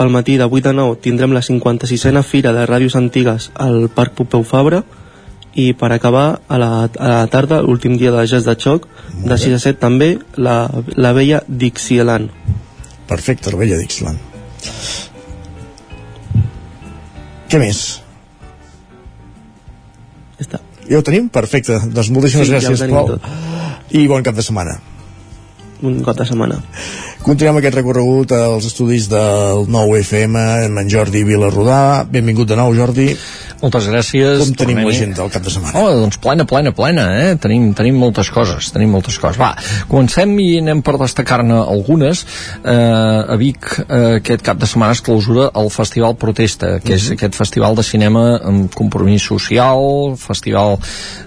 pel 0.00 0.08
matí 0.08 0.38
de 0.40 0.44
8 0.48 0.70
a 0.70 0.72
9 0.72 0.96
tindrem 1.04 1.34
la 1.36 1.42
56a 1.44 2.22
Fira 2.24 2.54
de 2.56 2.64
Ràdios 2.64 2.96
Antigues 2.96 3.50
al 3.52 3.90
Parc 3.92 4.14
Pompeu 4.16 4.46
Fabra 4.48 4.78
i 5.52 5.74
per 5.76 5.90
acabar 5.92 6.40
a 6.48 6.56
la, 6.56 6.70
a 6.88 7.08
la 7.10 7.26
tarda, 7.28 7.58
l'últim 7.60 7.98
dia 8.00 8.08
de 8.14 8.24
jazz 8.24 8.48
de 8.48 8.54
xoc, 8.56 8.86
de 9.12 9.36
6 9.36 9.58
a 9.58 9.60
7 9.60 9.76
també, 9.82 10.08
la, 10.40 10.70
la 10.96 11.12
vella 11.12 11.42
Dixieland. 11.48 12.32
Perfecte, 13.10 13.52
la 13.52 13.60
vella 13.60 13.76
Dixieland. 13.76 14.16
Què 17.50 17.60
més? 17.60 17.82
Ja 20.38 20.46
està. 20.46 20.62
Ja 20.86 21.02
ho 21.02 21.04
tenim? 21.04 21.28
Perfecte. 21.28 21.76
Doncs 21.90 22.08
moltíssimes 22.14 22.48
Sí, 22.48 22.54
ja 22.54 22.62
gràcies, 22.62 22.86
tenim 22.86 22.96
Pol. 22.96 23.18
I 24.00 24.06
bon 24.08 24.24
cap 24.24 24.38
de 24.38 24.46
setmana. 24.46 24.78
Un 25.82 26.00
cop 26.04 26.16
de 26.18 26.26
setmana. 26.28 26.58
Continuem 27.24 27.60
aquest 27.60 27.76
recorregut 27.78 28.32
als 28.36 28.66
estudis 28.68 29.08
del 29.08 29.66
nou 29.72 29.94
FM 29.96 30.40
amb 30.66 30.82
en 30.82 30.90
Jordi 30.92 31.24
Vilarrodà. 31.24 32.04
Benvingut 32.08 32.48
de 32.50 32.58
nou, 32.60 32.74
Jordi. 32.76 33.14
Moltes 33.60 33.86
gràcies. 33.90 34.38
Com 34.40 34.54
tenim 34.56 34.78
Tornem-hi. 34.78 34.86
l'agenda 34.88 35.22
al 35.22 35.30
cap 35.34 35.42
de 35.44 35.50
setmana? 35.52 35.76
Oh, 35.76 35.90
doncs 36.00 36.16
plena, 36.22 36.46
plena, 36.48 36.72
plena, 36.72 37.02
eh? 37.20 37.34
Tenim, 37.36 37.70
tenim 37.76 37.98
moltes 38.00 38.30
coses, 38.32 38.70
tenim 38.72 38.88
moltes 38.94 39.18
coses. 39.20 39.36
Va, 39.40 39.50
comencem 39.90 40.32
i 40.40 40.46
anem 40.62 40.80
per 40.86 40.94
destacar-ne 41.00 41.58
algunes. 41.60 42.22
Eh, 42.64 42.72
a 42.72 43.36
Vic 43.40 43.68
eh, 43.82 44.16
aquest 44.20 44.40
cap 44.46 44.56
de 44.62 44.68
setmana 44.70 44.96
es 44.96 45.02
clausura 45.04 45.50
el 45.60 45.68
Festival 45.74 46.16
Protesta, 46.16 46.78
que 46.80 46.96
és 46.96 47.10
aquest 47.12 47.36
festival 47.36 47.76
de 47.76 47.84
cinema 47.84 48.24
amb 48.40 48.72
compromís 48.74 49.26
social, 49.28 50.16
festival 50.16 50.78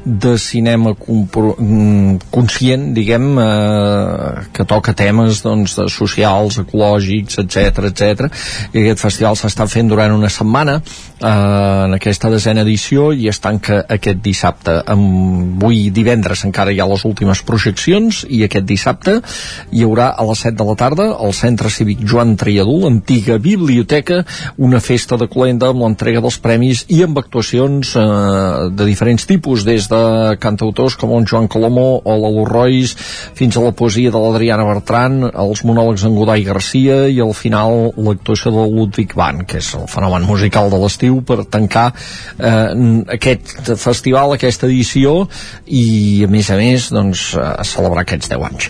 de 0.04 0.34
cinema 0.42 0.96
compro- 0.98 1.56
mm, 1.60 2.18
conscient, 2.34 2.90
diguem, 2.98 3.30
eh, 3.38 4.48
que 4.58 4.66
toca 4.66 4.94
temes 4.98 5.44
doncs, 5.46 5.78
de 5.78 5.88
socials, 5.94 6.58
ecològics, 6.66 7.38
etc 7.46 7.86
etc. 7.92 8.28
I 8.74 8.82
aquest 8.88 9.06
festival 9.06 9.38
s'està 9.38 9.68
fent 9.70 9.88
durant 9.94 10.12
una 10.18 10.30
setmana 10.34 10.80
eh, 10.82 11.28
en 11.30 11.94
aquesta 11.94 12.23
desena 12.32 12.64
edició 12.64 13.12
i 13.12 13.28
es 13.32 13.40
tanca 13.44 13.82
aquest 13.90 14.22
dissabte. 14.24 14.80
Avui 14.94 15.90
divendres 15.94 16.44
encara 16.48 16.72
hi 16.72 16.80
ha 16.80 16.88
les 16.90 17.04
últimes 17.08 17.42
projeccions 17.48 18.24
i 18.30 18.44
aquest 18.46 18.68
dissabte 18.70 19.18
hi 19.72 19.84
haurà 19.84 20.12
a 20.14 20.26
les 20.28 20.44
7 20.46 20.58
de 20.60 20.68
la 20.68 20.76
tarda 20.80 21.10
al 21.14 21.34
Centre 21.36 21.72
Cívic 21.74 22.04
Joan 22.08 22.36
Triadú, 22.40 22.80
l'antiga 22.84 23.38
biblioteca, 23.42 24.24
una 24.58 24.80
festa 24.84 25.18
de 25.18 25.28
colenda 25.32 25.72
amb 25.72 25.84
l'entrega 25.84 26.22
dels 26.24 26.40
premis 26.44 26.86
i 26.94 27.02
amb 27.06 27.18
actuacions 27.20 27.96
eh, 28.00 28.06
de 28.74 28.88
diferents 28.88 29.28
tipus, 29.30 29.66
des 29.68 29.88
de 29.92 30.04
cantautors 30.44 30.98
com 31.00 31.16
el 31.18 31.28
Joan 31.30 31.50
Colomó 31.52 32.02
o 32.04 32.18
la 32.20 32.32
Royce, 32.50 32.96
fins 33.38 33.58
a 33.58 33.64
la 33.64 33.74
poesia 33.76 34.12
de 34.12 34.20
l'Adriana 34.20 34.68
Bertran, 34.68 35.22
els 35.30 35.64
monòlegs 35.68 36.06
en 36.08 36.18
Godai 36.18 36.46
Garcia 36.48 37.04
i 37.10 37.20
al 37.24 37.34
final 37.38 37.94
l'actuació 37.98 38.54
de 38.54 38.68
Ludwig 38.70 39.16
van, 39.18 39.44
que 39.48 39.60
és 39.62 39.74
el 39.78 39.88
fenomen 39.92 40.28
musical 40.28 40.72
de 40.72 40.80
l'estiu 40.82 41.22
per 41.26 41.44
tancar 41.46 41.92
eh, 42.38 43.04
aquest 43.18 43.74
festival, 43.80 44.36
aquesta 44.36 44.68
edició 44.70 45.16
i 45.68 46.24
a 46.26 46.30
més 46.32 46.50
a 46.54 46.58
més 46.60 46.90
doncs, 46.94 47.26
a 47.40 47.64
celebrar 47.68 48.06
aquests 48.06 48.32
10 48.32 48.48
anys. 48.50 48.70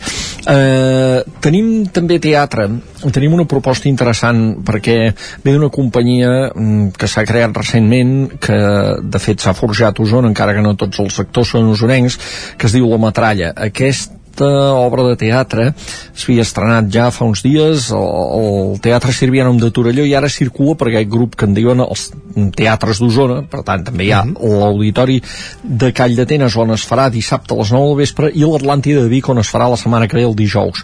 Eh, 0.53 1.19
tenim 1.43 1.85
també 1.93 2.19
teatre. 2.23 2.67
Tenim 3.13 3.35
una 3.35 3.47
proposta 3.49 3.89
interessant 3.91 4.63
perquè 4.65 4.97
ve 5.43 5.53
d'una 5.53 5.71
companyia 5.73 6.49
mm, 6.49 6.95
que 6.97 7.09
s'ha 7.11 7.25
creat 7.27 7.55
recentment 7.57 8.39
que 8.41 8.59
de 9.03 9.23
fet 9.23 9.43
s'ha 9.43 9.55
forjat 9.57 9.99
Osona 10.03 10.31
encara 10.31 10.55
que 10.55 10.63
no 10.65 10.75
tots 10.79 10.99
els 11.03 11.21
sectors 11.21 11.55
són 11.55 11.71
osonencs 11.73 12.19
que 12.57 12.69
es 12.69 12.75
diu 12.75 12.89
La 12.89 13.01
Metralla. 13.01 13.53
Aquest 13.69 14.22
aquesta 14.33 14.73
obra 14.73 15.03
de 15.09 15.15
teatre. 15.15 15.73
S'havia 16.17 16.41
estrenat 16.41 16.89
ja 16.91 17.09
fa 17.13 17.25
uns 17.25 17.43
dies 17.45 17.91
el, 17.93 18.07
el 18.39 18.79
Teatre 18.81 19.13
Sirvianum 19.13 19.59
de 19.61 19.69
Torelló 19.69 20.05
i 20.05 20.15
ara 20.17 20.29
circula 20.29 20.75
per 20.75 20.89
aquest 20.89 21.09
grup 21.09 21.35
que 21.37 21.45
en 21.45 21.53
diuen 21.53 21.83
els 21.83 22.09
teatres 22.57 22.99
d'Osona. 22.99 23.43
Per 23.49 23.61
tant 23.63 23.85
també 23.85 24.07
hi 24.07 24.11
ha 24.11 24.23
l'auditori 24.25 25.19
de 25.61 25.91
Call 25.93 26.17
d'Atenes 26.17 26.57
on 26.57 26.73
es 26.73 26.85
farà 26.89 27.09
dissabte 27.13 27.53
a 27.53 27.61
les 27.61 27.73
9 27.73 27.91
del 27.91 28.01
vespre 28.01 28.31
i 28.33 28.41
l'Atlàntida 28.41 29.05
de 29.05 29.11
Vic 29.11 29.29
on 29.29 29.43
es 29.43 29.53
farà 29.53 29.69
la 29.69 29.77
setmana 29.77 30.09
que 30.09 30.17
ve 30.17 30.25
el 30.25 30.35
dijous. 30.35 30.81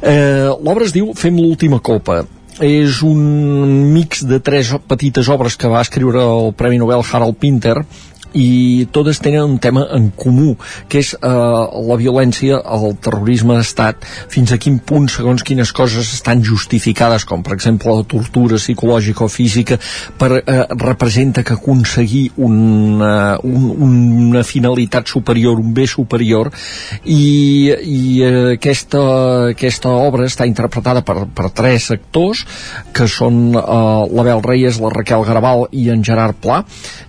Eh, 0.00 0.48
l'obra 0.56 0.88
es 0.88 0.96
diu 0.96 1.12
Fem 1.16 1.36
l'última 1.36 1.80
copa. 1.84 2.24
És 2.56 3.02
un 3.04 3.20
mix 3.92 4.22
de 4.24 4.38
tres 4.40 4.70
petites 4.88 5.28
obres 5.28 5.58
que 5.60 5.68
va 5.68 5.82
escriure 5.84 6.22
el 6.24 6.54
Premi 6.56 6.78
Nobel 6.80 7.04
Harold 7.04 7.36
Pinter 7.36 7.82
i 8.36 8.86
totes 8.92 9.20
tenen 9.24 9.44
un 9.44 9.58
tema 9.62 9.86
en 9.96 10.10
comú 10.16 10.54
que 10.90 11.00
és 11.00 11.14
eh, 11.16 11.28
la 11.88 11.96
violència 11.98 12.60
el 12.76 12.96
terrorisme 13.02 13.56
d'estat. 13.56 14.04
Fins 14.32 14.52
a 14.52 14.60
quin 14.60 14.78
punt 14.78 15.08
segons 15.12 15.44
quines 15.46 15.72
coses 15.76 16.12
estan 16.14 16.44
justificades 16.44 17.24
com 17.28 17.42
per 17.46 17.56
exemple 17.56 17.94
la 17.96 18.06
tortura 18.08 18.60
psicològica 18.60 19.24
o 19.26 19.30
física 19.32 19.78
per, 20.18 20.42
eh, 20.42 20.58
representa 20.76 21.42
que 21.42 21.56
aconseguir 21.56 22.30
una, 22.36 23.38
un, 23.42 23.70
una 24.28 24.44
finalitat 24.44 25.08
superior 25.08 25.60
un 25.60 25.72
bé 25.74 25.86
superior 25.88 26.50
i, 27.04 27.72
i 27.72 28.00
eh, 28.22 28.32
aquesta, 28.56 29.02
aquesta 29.54 29.92
obra 29.96 30.28
està 30.28 30.46
interpretada 30.48 31.02
per, 31.06 31.24
per 31.32 31.50
tres 31.56 31.90
actors 31.94 32.44
que 32.96 33.08
són 33.10 33.56
eh, 33.56 33.62
l'Abel 34.12 34.44
Reyes, 34.44 34.80
la 34.82 34.92
Raquel 34.92 35.24
Garabal 35.26 35.66
i 35.72 35.88
en 35.94 36.04
Gerard 36.04 36.38
Pla 36.42 36.62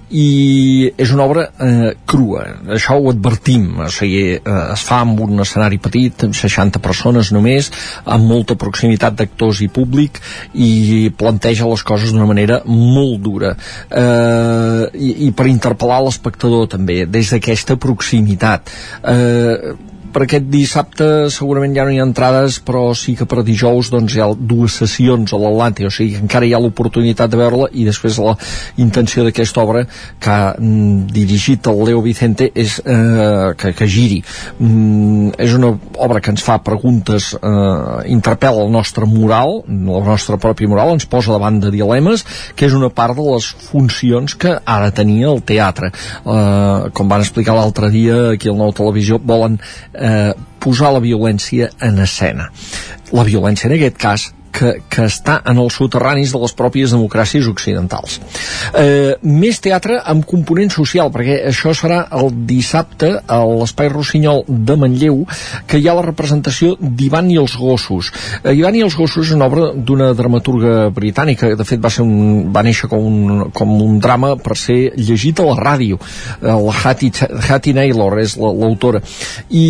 i 0.10 0.88
és 0.96 1.12
una 1.12 1.26
obra 1.28 1.48
eh, 1.60 1.92
crua, 2.08 2.46
això 2.76 2.96
ho 2.96 3.10
advertim. 3.12 3.68
O 3.84 3.90
sigui, 3.92 4.38
eh, 4.38 4.60
es 4.74 4.84
fa 4.88 5.02
amb 5.04 5.20
un 5.26 5.44
escenari 5.44 5.80
petit 5.84 6.28
amb 6.28 6.38
60 6.38 6.80
persones 6.84 7.34
només 7.36 7.70
amb 8.06 8.30
molta 8.30 8.56
proximitat 8.60 9.18
d'actors 9.20 9.62
i 9.66 9.70
públic 9.74 10.22
i 10.54 11.12
planteja 11.18 11.68
les 11.68 11.84
coses 11.84 12.14
d'una 12.16 12.30
manera 12.30 12.62
molt 12.68 13.20
dura. 13.26 13.54
Eh, 13.92 14.88
i, 14.96 15.12
i 15.28 15.34
per 15.36 15.50
interpel·lar 15.52 16.00
l'espectador 16.06 16.70
també 16.72 17.04
des 17.06 17.34
d'aquesta 17.34 17.76
proximitat. 17.82 18.72
Eh, 19.04 19.76
per 20.18 20.24
aquest 20.26 20.48
dissabte 20.50 21.08
segurament 21.30 21.76
ja 21.78 21.84
no 21.86 21.92
hi 21.94 22.00
ha 22.02 22.06
entrades, 22.08 22.56
però 22.66 22.88
sí 22.98 23.14
que 23.14 23.28
per 23.30 23.44
dijous 23.46 23.92
doncs, 23.94 24.16
hi 24.16 24.22
ha 24.24 24.32
dues 24.34 24.74
sessions 24.80 25.30
a 25.30 25.38
l'Atlàntic, 25.38 25.86
o 25.86 25.94
sigui 25.94 26.16
encara 26.18 26.48
hi 26.48 26.56
ha 26.58 26.62
l'oportunitat 26.64 27.30
de 27.30 27.38
veure-la 27.38 27.68
i 27.78 27.86
després 27.86 28.18
la 28.26 28.34
intenció 28.82 29.28
d'aquesta 29.28 29.62
obra 29.62 29.84
que 29.86 30.32
ha 30.34 30.56
mm, 30.58 31.04
dirigit 31.14 31.70
el 31.70 31.84
Leo 31.86 32.02
Vicente 32.02 32.48
és 32.50 32.80
eh, 32.82 33.52
que, 33.62 33.76
que 33.78 33.88
giri. 33.94 34.18
Mm, 34.58 35.36
és 35.46 35.54
una 35.54 35.70
obra 36.08 36.24
que 36.26 36.34
ens 36.34 36.42
fa 36.42 36.58
preguntes, 36.66 37.30
eh, 37.38 38.10
interpel·la 38.16 38.66
el 38.66 38.74
nostre 38.74 39.06
moral, 39.06 39.62
la 39.70 40.02
nostra 40.08 40.42
pròpia 40.42 40.74
moral, 40.74 40.96
ens 40.98 41.06
posa 41.06 41.36
davant 41.36 41.62
de 41.62 41.70
dilemes, 41.78 42.26
que 42.58 42.66
és 42.66 42.74
una 42.74 42.90
part 42.90 43.14
de 43.22 43.28
les 43.28 43.52
funcions 43.68 44.34
que 44.34 44.56
ara 44.66 44.90
tenia 44.90 45.30
el 45.30 45.46
teatre. 45.46 45.94
Eh, 45.94 46.90
com 46.98 47.14
van 47.14 47.22
explicar 47.22 47.60
l'altre 47.62 47.94
dia 47.94 48.18
aquí 48.34 48.50
al 48.50 48.58
Nou 48.58 48.74
Televisió, 48.74 49.22
volen 49.22 49.62
eh, 49.94 50.07
posar 50.64 50.94
la 50.96 51.04
violència 51.04 51.70
en 51.84 52.00
escena. 52.04 52.50
La 53.16 53.26
violència, 53.28 53.70
en 53.70 53.78
aquest 53.78 54.00
cas, 54.02 54.28
que, 54.58 54.74
que 54.90 55.06
està 55.06 55.38
en 55.46 55.60
els 55.62 55.78
soterranis 55.78 56.34
de 56.34 56.42
les 56.42 56.54
pròpies 56.58 56.94
democràcies 56.96 57.48
occidentals. 57.50 58.18
Eh, 58.74 59.14
més 59.22 59.60
teatre 59.64 60.00
amb 60.14 60.26
component 60.28 60.72
social, 60.74 61.12
perquè 61.14 61.40
això 61.52 61.74
serà 61.78 62.04
el 62.18 62.32
dissabte 62.50 63.12
a 63.22 63.40
l'Espai 63.46 63.92
Rossinyol 63.94 64.44
de 64.48 64.78
Manlleu, 64.80 65.22
que 65.70 65.80
hi 65.80 65.88
ha 65.88 65.96
la 65.98 66.06
representació 66.08 66.74
d'Ivan 66.80 67.30
i 67.34 67.38
els 67.42 67.58
gossos. 67.60 68.12
Eh, 68.44 68.56
Ivan 68.58 68.80
i 68.80 68.84
els 68.86 68.98
gossos 68.98 69.28
és 69.28 69.36
una 69.36 69.50
obra 69.52 69.70
d'una 69.76 70.12
dramaturga 70.18 70.90
britànica, 70.96 71.54
de 71.58 71.68
fet 71.68 71.84
va, 71.84 71.94
ser 71.94 72.06
un, 72.08 72.50
va 72.54 72.66
néixer 72.66 72.90
com 72.90 73.06
un, 73.06 73.46
com 73.54 73.76
un 73.84 74.02
drama 74.02 74.34
per 74.42 74.58
ser 74.58 74.80
llegit 74.98 75.42
a 75.42 75.48
la 75.52 75.58
ràdio. 75.60 76.00
Eh, 76.42 76.50
la 76.50 76.78
Hattie, 76.78 77.30
Hattie 77.48 77.78
Naylor 77.78 78.18
és 78.24 78.38
l'autora. 78.42 79.04
I 79.54 79.68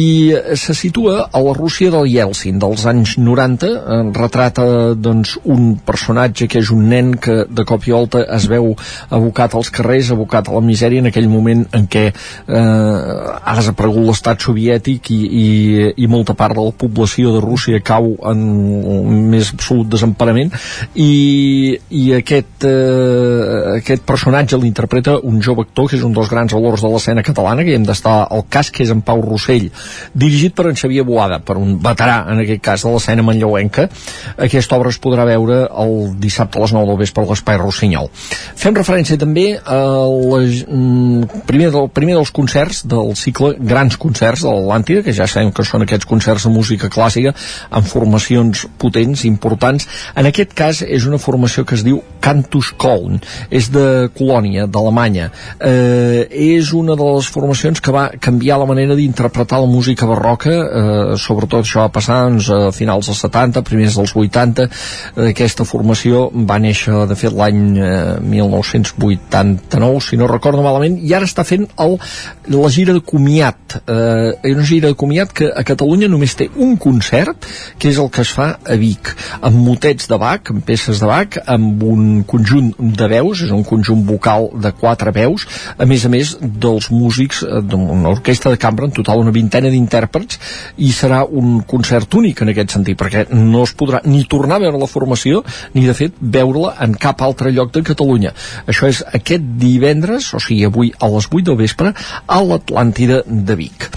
se 0.55 0.75
situa 0.77 1.27
a 1.27 1.43
la 1.43 1.55
Rússia 1.57 1.91
del 1.91 2.07
Yeltsin, 2.13 2.59
dels 2.61 2.87
anys 2.87 3.17
90, 3.19 3.73
eh, 3.75 4.01
retrata 4.15 4.67
doncs, 4.97 5.37
un 5.45 5.75
personatge 5.85 6.47
que 6.51 6.61
és 6.63 6.71
un 6.73 6.87
nen 6.91 7.13
que 7.21 7.43
de 7.49 7.65
cop 7.67 7.87
i 7.87 7.95
volta 7.95 8.23
es 8.35 8.47
veu 8.49 8.73
abocat 9.09 9.55
als 9.57 9.71
carrers, 9.73 10.11
abocat 10.11 10.49
a 10.49 10.55
la 10.55 10.63
misèria 10.63 11.03
en 11.03 11.09
aquell 11.11 11.29
moment 11.31 11.65
en 11.77 11.87
què 11.91 12.05
eh, 12.09 12.57
ha 12.57 13.55
desaparegut 13.59 14.07
l'estat 14.07 14.43
soviètic 14.43 15.11
i, 15.13 15.19
i, 15.25 15.47
i 16.03 16.09
molta 16.11 16.35
part 16.37 16.57
de 16.57 16.65
la 16.65 16.75
població 16.75 17.33
de 17.35 17.43
Rússia 17.43 17.81
cau 17.85 18.13
en 18.31 18.43
un 18.97 19.21
més 19.31 19.51
absolut 19.53 19.89
desemparament. 19.91 20.53
I, 20.95 21.77
i 21.89 22.03
aquest, 22.17 22.67
eh, 22.67 23.77
aquest 23.77 24.05
personatge 24.07 24.59
l'interpreta 24.61 25.17
un 25.23 25.41
jove 25.43 25.65
actor 25.67 25.89
que 25.89 25.97
és 25.99 26.05
un 26.05 26.15
dels 26.15 26.29
grans 26.31 26.53
valors 26.53 26.83
de 26.83 26.91
l'escena 26.91 27.23
catalana 27.25 27.65
que 27.67 27.75
hem 27.77 27.85
d'estar 27.87 28.17
al 28.25 28.45
cas 28.49 28.71
que 28.71 28.83
és 28.85 28.93
en 28.93 29.01
Pau 29.05 29.21
Rossell 29.23 29.69
dirigit 30.13 30.55
per 30.57 30.67
en 30.69 30.77
Xavier 30.79 31.05
Boada 31.07 31.39
per 31.43 31.57
un 31.59 31.77
veterà 31.83 32.19
en 32.31 32.43
aquest 32.43 32.63
cas 32.63 32.85
de 32.85 32.93
l'escena 32.93 33.25
manlleuenca 33.25 33.87
aquesta 34.67 34.81
obra 34.81 34.91
es 34.91 34.99
podrà 34.99 35.23
veure 35.23 35.61
el 35.79 35.93
dissabte 36.19 36.59
a 36.59 36.61
les 36.65 36.73
9 36.75 36.89
del 36.89 36.99
vespre 36.99 37.23
a 37.23 37.29
l'Espai 37.29 37.57
Rossinyol. 37.61 38.09
Fem 38.59 38.75
referència 38.75 39.15
també 39.19 39.45
al 39.55 40.17
mm, 40.35 41.43
primer, 41.47 41.69
del, 41.71 41.87
primer 41.95 42.17
dels 42.17 42.33
concerts 42.35 42.83
del 42.89 43.13
cicle 43.15 43.53
Grans 43.57 43.95
Concerts 44.01 44.43
de 44.43 44.51
l'Atlàntida, 44.51 45.05
que 45.05 45.15
ja 45.15 45.27
sabem 45.31 45.53
que 45.55 45.63
són 45.63 45.85
aquests 45.85 46.09
concerts 46.09 46.47
de 46.47 46.51
música 46.51 46.89
clàssica 46.91 47.31
amb 47.71 47.87
formacions 47.87 48.65
potents, 48.81 49.23
importants. 49.29 49.87
En 50.19 50.27
aquest 50.27 50.51
cas 50.57 50.83
és 50.83 51.07
una 51.07 51.21
formació 51.21 51.63
que 51.63 51.77
es 51.79 51.85
diu 51.87 52.01
Cantus 52.19 52.73
Köln, 52.75 53.21
és 53.47 53.69
de 53.71 54.09
Colònia, 54.17 54.67
d'Alemanya. 54.67 55.29
Eh, 55.63 56.27
és 56.27 56.73
una 56.75 56.97
de 56.99 57.07
les 57.07 57.31
formacions 57.31 57.79
que 57.79 57.95
va 57.95 58.09
canviar 58.19 58.59
la 58.59 58.67
manera 58.67 58.99
d'interpretar 58.99 59.61
la 59.63 59.71
música 59.71 60.09
barroca, 60.09 60.51
eh, 60.51 61.15
sobretot 61.15 61.63
això 61.63 61.85
va 61.85 61.93
passar 61.93 62.19
doncs, 62.27 62.51
a 62.51 62.73
finals 62.75 63.07
dels 63.07 63.23
70, 63.23 63.63
primers 63.63 63.95
dels 63.95 64.11
80, 64.11 64.46
80 64.53 65.27
aquesta 65.29 65.65
formació 65.67 66.27
va 66.33 66.59
néixer 66.61 67.05
de 67.09 67.17
fet 67.19 67.35
l'any 67.35 67.77
eh, 67.77 68.17
1989 68.21 70.03
si 70.03 70.19
no 70.19 70.29
recordo 70.29 70.63
malament 70.65 70.97
i 71.03 71.13
ara 71.15 71.27
està 71.27 71.45
fent 71.47 71.67
el, 71.83 71.97
la 72.53 72.71
gira 72.73 72.95
de 72.95 73.03
comiat. 73.05 73.79
Eh, 73.87 74.53
una 74.53 74.65
gira 74.65 74.91
de 74.91 74.97
comiat 74.97 75.33
que 75.35 75.49
a 75.51 75.63
Catalunya 75.67 76.09
només 76.11 76.35
té 76.37 76.49
un 76.55 76.77
concert 76.81 77.47
que 77.77 77.91
és 77.91 77.99
el 78.01 78.09
que 78.13 78.23
es 78.23 78.31
fa 78.33 78.49
a 78.57 78.77
Vic 78.79 79.11
amb 79.41 79.59
motets 79.59 80.07
de 80.09 80.19
Bach, 80.19 80.51
amb 80.53 80.63
peces 80.65 81.01
de 81.01 81.09
Bach 81.09 81.39
amb 81.45 81.83
un 81.83 82.23
conjunt 82.27 82.73
de 82.79 83.09
veus 83.11 83.43
és 83.45 83.51
un 83.53 83.65
conjunt 83.67 84.03
vocal 84.07 84.49
de 84.55 84.71
quatre 84.77 85.11
veus 85.15 85.47
a 85.77 85.85
més 85.89 86.05
a 86.05 86.11
més 86.13 86.35
dels 86.41 86.89
músics 86.93 87.43
eh, 87.43 87.61
d'una 87.61 88.13
orquestra 88.13 88.53
de 88.53 88.61
cambra 88.61 88.87
en 88.87 88.95
total 88.95 89.23
una 89.23 89.35
vintena 89.35 89.71
d'intèrprets 89.73 90.39
i 90.83 90.91
serà 90.95 91.23
un 91.27 91.61
concert 91.67 92.13
únic 92.17 92.41
en 92.41 92.53
aquest 92.53 92.77
sentit 92.77 92.99
perquè 92.99 93.27
no 93.33 93.65
es 93.67 93.75
podrà 93.77 94.01
ni 94.07 94.23
tornar 94.37 94.59
a 94.59 94.65
veure 94.67 94.81
la 94.81 94.89
formació 94.89 95.43
ni 95.73 95.85
de 95.87 95.95
fet 95.97 96.17
veure-la 96.21 96.75
en 96.85 96.95
cap 97.01 97.21
altre 97.25 97.51
lloc 97.55 97.73
de 97.75 97.83
Catalunya. 97.87 98.33
Això 98.69 98.89
és 98.89 99.01
aquest 99.17 99.45
divendres, 99.61 100.29
o 100.37 100.41
sigui 100.43 100.67
avui 100.67 100.91
a 100.99 101.09
les 101.13 101.29
8 101.29 101.45
del 101.49 101.59
vespre, 101.59 101.93
a 102.27 102.39
l'Atlàntida 102.43 103.23
de 103.25 103.57
Vic. 103.57 103.87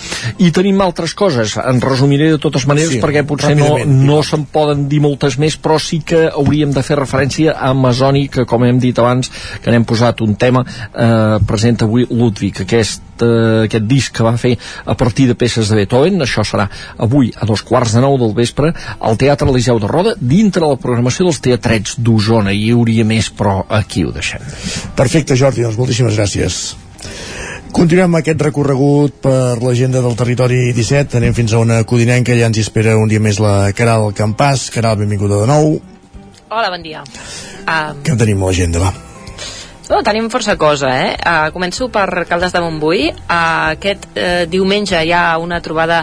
I 0.41 0.51
tenim 0.57 0.81
altres 0.85 1.15
coses, 1.17 1.57
en 1.61 1.81
resumiré 1.85 2.31
de 2.35 2.41
totes 2.43 2.67
maneres 2.71 2.97
sí, 2.97 3.03
perquè 3.03 3.25
potser 3.29 3.55
no, 3.59 3.73
no 3.85 4.21
se'n 4.27 4.47
poden 4.53 4.87
dir 4.91 5.03
moltes 5.05 5.39
més, 5.41 5.59
però 5.61 5.79
sí 5.83 6.01
que 6.07 6.27
hauríem 6.31 6.73
de 6.77 6.85
fer 6.87 6.99
referència 7.01 7.57
a 7.57 7.73
Amazoni, 7.75 8.27
que 8.33 8.47
com 8.49 8.65
hem 8.67 8.81
dit 8.83 8.99
abans, 9.01 9.31
que 9.61 9.73
n'hem 9.73 9.87
posat 9.89 10.25
un 10.25 10.37
tema, 10.41 10.65
eh, 10.65 11.39
presenta 11.49 11.89
avui 11.89 12.09
Ludwig, 12.11 12.65
aquest 12.65 13.11
eh, 13.23 13.67
aquest 13.67 13.87
disc 13.89 14.15
que 14.17 14.27
va 14.27 14.35
fer 14.41 14.57
a 14.85 14.97
partir 14.99 15.29
de 15.29 15.37
peces 15.39 15.71
de 15.71 15.79
Beethoven 15.79 16.21
això 16.25 16.45
serà 16.47 16.67
avui 16.99 17.31
a 17.37 17.49
dos 17.49 17.63
quarts 17.67 17.95
de 17.97 18.03
nou 18.05 18.17
del 18.21 18.35
vespre 18.37 18.73
al 18.99 19.19
Teatre 19.21 19.49
Eliseu 19.51 19.81
de 19.83 19.91
Roda 19.91 20.15
dintre 20.31 20.67
la 20.67 20.79
programació 20.81 21.27
dels 21.29 21.43
teatrets 21.45 21.99
d'Osona 21.99 22.55
hi 22.55 22.71
hauria 22.75 23.07
més 23.09 23.33
però 23.35 23.61
aquí 23.81 24.07
ho 24.07 24.15
deixem 24.15 24.47
Perfecte 24.97 25.37
Jordi, 25.39 25.67
doncs 25.67 25.81
moltíssimes 25.81 26.17
gràcies 26.17 26.63
Continuem 27.71 28.17
aquest 28.19 28.41
recorregut 28.43 29.21
per 29.23 29.61
l'agenda 29.63 30.01
del 30.03 30.17
territori 30.19 30.73
17. 30.75 31.21
Anem 31.21 31.37
fins 31.37 31.53
a 31.55 31.61
una 31.63 31.77
codinenca, 31.87 32.35
ja 32.35 32.49
ens 32.51 32.59
hi 32.59 32.65
espera 32.67 32.97
un 32.99 33.07
dia 33.09 33.23
més 33.23 33.39
la 33.39 33.71
Caral 33.79 34.11
Campàs. 34.17 34.67
Caral, 34.75 34.99
benvinguda 34.99 35.39
de 35.45 35.47
nou. 35.47 35.77
Hola, 36.51 36.73
bon 36.75 36.83
dia. 36.83 37.05
Um... 37.63 38.03
Què 38.03 38.17
tenim 38.19 38.43
a 38.43 38.51
l'agenda, 38.51 38.83
va? 38.83 38.91
No, 39.91 40.01
tenim 40.07 40.27
força 40.31 40.57
cosa, 40.59 40.91
eh? 40.99 41.15
Uh, 41.19 41.49
començo 41.55 41.89
per 41.95 42.25
Caldes 42.31 42.53
de 42.55 42.63
Montbui. 42.63 43.07
Uh, 43.15 43.31
aquest 43.77 44.11
uh, 44.11 44.45
diumenge 44.51 44.99
hi 45.07 45.15
ha 45.15 45.25
una 45.43 45.63
trobada 45.63 46.03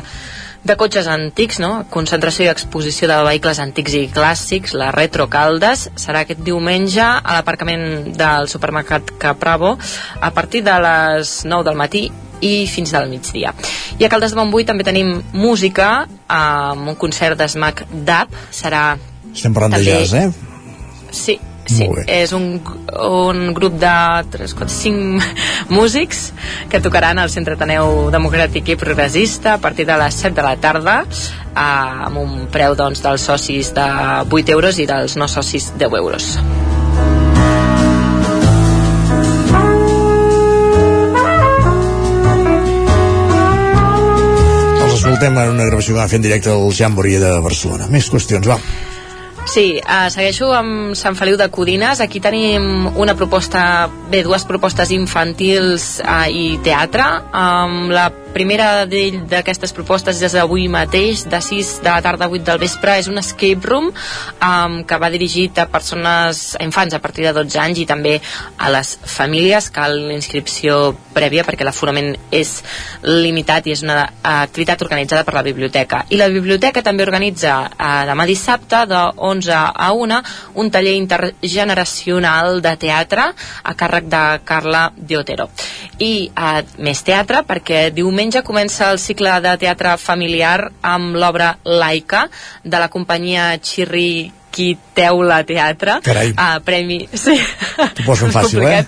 de 0.68 0.76
cotxes 0.76 1.08
antics, 1.08 1.62
no? 1.64 1.86
concentració 1.94 2.46
i 2.46 2.52
exposició 2.52 3.08
de 3.08 3.18
vehicles 3.24 3.62
antics 3.64 3.96
i 3.96 4.04
clàssics, 4.12 4.76
la 4.76 4.92
Retro 4.92 5.30
Caldes, 5.32 5.88
serà 5.96 6.26
aquest 6.26 6.44
diumenge 6.44 7.04
a 7.04 7.38
l'aparcament 7.38 8.12
del 8.20 8.50
supermercat 8.52 9.14
Capravo 9.22 9.78
a 10.20 10.32
partir 10.36 10.66
de 10.68 10.76
les 10.84 11.40
9 11.48 11.70
del 11.70 11.80
matí 11.80 12.04
i 12.44 12.68
fins 12.70 12.92
del 12.94 13.08
migdia. 13.10 13.54
I 13.98 14.06
a 14.06 14.12
Caldes 14.12 14.36
de 14.36 14.42
Montbui 14.42 14.68
també 14.68 14.86
tenim 14.86 15.16
música 15.34 16.06
amb 16.28 16.92
un 16.92 17.00
concert 17.00 17.40
d'Smack 17.40 17.88
Dab, 18.06 18.36
serà... 18.52 18.98
Estem 19.32 19.56
parlant 19.56 19.78
també... 19.78 19.88
de 19.88 20.04
jazz, 20.04 20.14
eh? 20.14 21.14
Sí, 21.16 21.40
Sí, 21.68 21.88
és 22.08 22.32
un, 22.32 22.62
un 22.96 23.54
grup 23.54 23.76
de 23.82 23.94
3, 24.32 24.54
4, 24.56 24.74
5 24.74 25.74
músics 25.78 26.32
que 26.72 26.80
tocaran 26.84 27.20
al 27.20 27.32
Centre 27.34 27.58
Ateneu 27.58 28.08
Democràtic 28.14 28.72
i 28.72 28.78
Progressista 28.80 29.58
a 29.58 29.62
partir 29.64 29.88
de 29.90 29.98
les 30.00 30.16
7 30.16 30.36
de 30.38 30.46
la 30.46 30.56
tarda 30.64 31.02
eh, 31.04 31.60
amb 31.60 32.22
un 32.24 32.48
preu 32.54 32.76
doncs, 32.80 33.04
dels 33.04 33.28
socis 33.28 33.74
de 33.76 33.88
8 34.32 34.56
euros 34.56 34.80
i 34.80 34.88
dels 34.88 35.18
no 35.20 35.28
socis 35.28 35.74
10 35.76 36.00
euros. 36.00 36.32
Els 44.88 44.94
escoltem 44.96 45.36
en 45.36 45.56
una 45.56 45.68
gravació 45.68 45.96
que 45.96 46.02
va 46.02 46.12
fer 46.12 46.22
en 46.22 46.30
directe 46.30 46.54
al 46.54 46.70
Jamboree 46.72 47.20
de 47.20 47.40
Barcelona. 47.44 47.92
Més 47.92 48.08
qüestions, 48.14 48.48
va. 48.48 48.62
Sí, 49.48 49.80
uh, 49.80 50.10
segueixo 50.12 50.50
amb 50.52 50.92
Sant 51.00 51.16
Feliu 51.16 51.38
de 51.40 51.48
Codines. 51.48 52.02
Aquí 52.04 52.20
tenim 52.20 52.90
una 53.00 53.16
proposta, 53.16 53.88
bé, 54.12 54.20
dues 54.26 54.44
propostes 54.44 54.92
infantils 54.92 56.02
uh, 56.04 56.26
i 56.28 56.58
teatre. 56.66 57.06
Um, 57.32 57.88
la 57.96 58.10
primera 58.36 58.86
d'aquestes 58.86 59.72
propostes 59.74 60.20
és 60.22 60.36
avui 60.38 60.68
mateix, 60.70 61.24
de 61.32 61.40
6 61.42 61.72
de 61.82 61.90
la 61.90 62.04
tarda 62.06 62.28
a 62.28 62.30
8 62.30 62.44
del 62.50 62.60
vespre. 62.62 62.98
És 63.00 63.08
un 63.08 63.18
escape 63.24 63.64
room 63.66 63.88
um, 63.88 64.76
que 64.84 65.00
va 65.00 65.10
dirigit 65.14 65.64
a 65.64 65.68
persones, 65.72 66.58
a 66.60 66.66
infants 66.68 66.94
a 66.94 67.00
partir 67.00 67.26
de 67.26 67.34
12 67.40 67.62
anys 67.64 67.82
i 67.82 67.88
també 67.88 68.18
a 68.60 68.72
les 68.74 68.98
famílies. 69.00 69.72
Cal 69.72 69.96
inscripció 70.12 70.92
prèvia 71.16 71.48
perquè 71.48 71.66
l'aforament 71.66 72.14
és 72.36 72.52
limitat 73.08 73.72
i 73.72 73.78
és 73.78 73.82
una 73.88 74.04
activitat 74.44 74.84
organitzada 74.86 75.24
per 75.24 75.40
la 75.40 75.46
biblioteca. 75.48 76.04
I 76.12 76.20
la 76.20 76.28
biblioteca 76.30 76.84
també 76.84 77.08
organitza 77.08 77.64
uh, 77.72 78.04
demà 78.12 78.28
dissabte 78.28 78.84
de 78.92 79.02
11 79.16 79.37
a 79.50 79.92
1 79.94 80.22
un 80.56 80.72
taller 80.72 80.96
intergeneracional 80.98 82.62
de 82.62 82.76
teatre 82.78 83.28
a 83.64 83.76
càrrec 83.78 84.10
de 84.10 84.24
Carla 84.44 84.88
Diotero. 84.96 85.50
I 86.00 86.30
uh, 86.30 86.62
més 86.84 87.04
teatre 87.04 87.44
perquè 87.48 87.88
diumenge 87.94 88.44
comença 88.44 88.92
el 88.92 89.00
cicle 89.00 89.38
de 89.42 89.58
teatre 89.62 89.98
familiar 90.02 90.72
amb 90.82 91.16
l'obra 91.16 91.58
Laica 91.64 92.28
de 92.64 92.80
la 92.82 92.90
companyia 92.90 93.54
Xirri 93.62 94.32
qui 94.58 94.72
teula 94.98 95.44
teatre 95.46 96.00
Carai. 96.02 96.32
uh, 96.34 96.58
premi 96.66 97.04
sí. 97.14 97.38
T'ho 97.78 98.14
És 98.18 98.34
fàcil, 98.34 98.66
eh? 98.66 98.86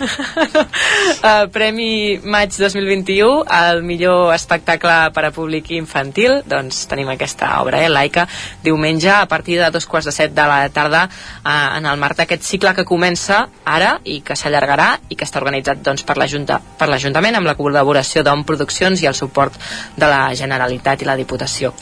Uh, 0.00 1.46
Premi 1.54 2.18
maig 2.24 2.52
2021 2.56 3.44
el 3.58 3.82
millor 3.82 4.34
espectacle 4.34 4.96
per 5.14 5.24
a 5.28 5.32
públic 5.34 5.70
infantil. 5.76 6.42
Doncs 6.48 6.84
tenim 6.90 7.08
aquesta 7.12 7.54
obra, 7.62 7.82
eh, 7.84 7.88
laica 7.88 8.26
diumenge 8.64 9.10
a 9.10 9.26
partir 9.28 9.58
de 9.60 9.70
dos 9.70 9.86
quarts 9.86 10.06
de 10.10 10.12
set 10.12 10.34
de 10.34 10.46
la 10.48 10.68
tarda 10.68 11.06
uh, 11.08 11.76
en 11.78 11.86
el 11.86 11.98
marc 12.00 12.18
d'aquest 12.18 12.42
cicle 12.44 12.74
que 12.76 12.84
comença 12.88 13.46
ara 13.64 13.96
i 14.04 14.20
que 14.20 14.36
s'allargarà 14.36 14.90
i 15.08 15.16
que 15.16 15.24
està 15.26 15.40
organitzat 15.40 15.82
doncs, 15.84 16.04
per 16.04 16.18
l'Ajuntament 16.18 17.38
amb 17.38 17.48
la 17.48 17.56
col·laboració 17.58 18.22
d'OM 18.26 18.44
Produccions 18.48 19.02
i 19.02 19.08
el 19.08 19.16
suport 19.16 19.54
de 19.96 20.06
la 20.08 20.34
Generalitat 20.34 21.02
i 21.02 21.08
la 21.08 21.16
Diputació. 21.18 21.72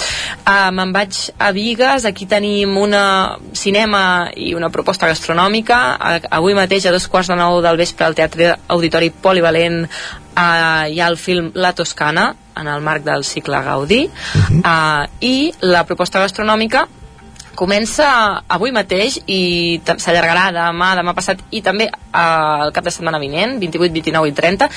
Uh, 0.47 0.71
me'n 0.75 0.93
vaig 0.95 1.19
a 1.39 1.51
Vigues. 1.57 2.05
Aquí 2.07 2.27
tenim 2.27 2.77
una 2.79 3.37
cinema 3.57 4.31
i 4.37 4.53
una 4.55 4.71
proposta 4.71 5.09
gastronòmica. 5.11 5.79
A- 5.97 6.21
avui 6.39 6.55
mateix 6.55 6.87
a 6.87 6.95
dos 6.95 7.09
quarts 7.09 7.31
de 7.33 7.39
nou 7.39 7.61
del 7.65 7.77
vespre 7.81 7.96
al 8.05 8.15
Teatre 8.19 8.53
Auditori 8.69 9.11
Polivalent 9.11 9.85
eh, 9.85 10.93
hi 10.93 11.01
ha 11.01 11.09
el 11.09 11.17
film 11.17 11.51
La 11.55 11.73
Toscana 11.73 12.35
en 12.57 12.69
el 12.69 12.81
marc 12.81 13.05
del 13.05 13.25
cicle 13.25 13.63
Gaudí. 13.63 14.03
Eh, 14.57 15.07
i 15.21 15.37
la 15.61 15.85
proposta 15.89 16.21
gastronòmica 16.21 16.87
comença 17.59 18.07
avui 18.47 18.73
mateix 18.75 19.19
i 19.27 19.81
s'allargarà 19.83 20.51
demà, 20.55 20.93
demà 20.99 21.15
passat 21.17 21.43
i 21.51 21.63
també 21.65 21.89
eh, 21.89 22.63
el 22.67 22.73
cap 22.77 22.87
de 22.87 22.93
setmana 22.95 23.21
vinent 23.23 23.57
28, 23.63 23.93
29 23.97 24.31
i 24.31 24.35
30 24.37 24.69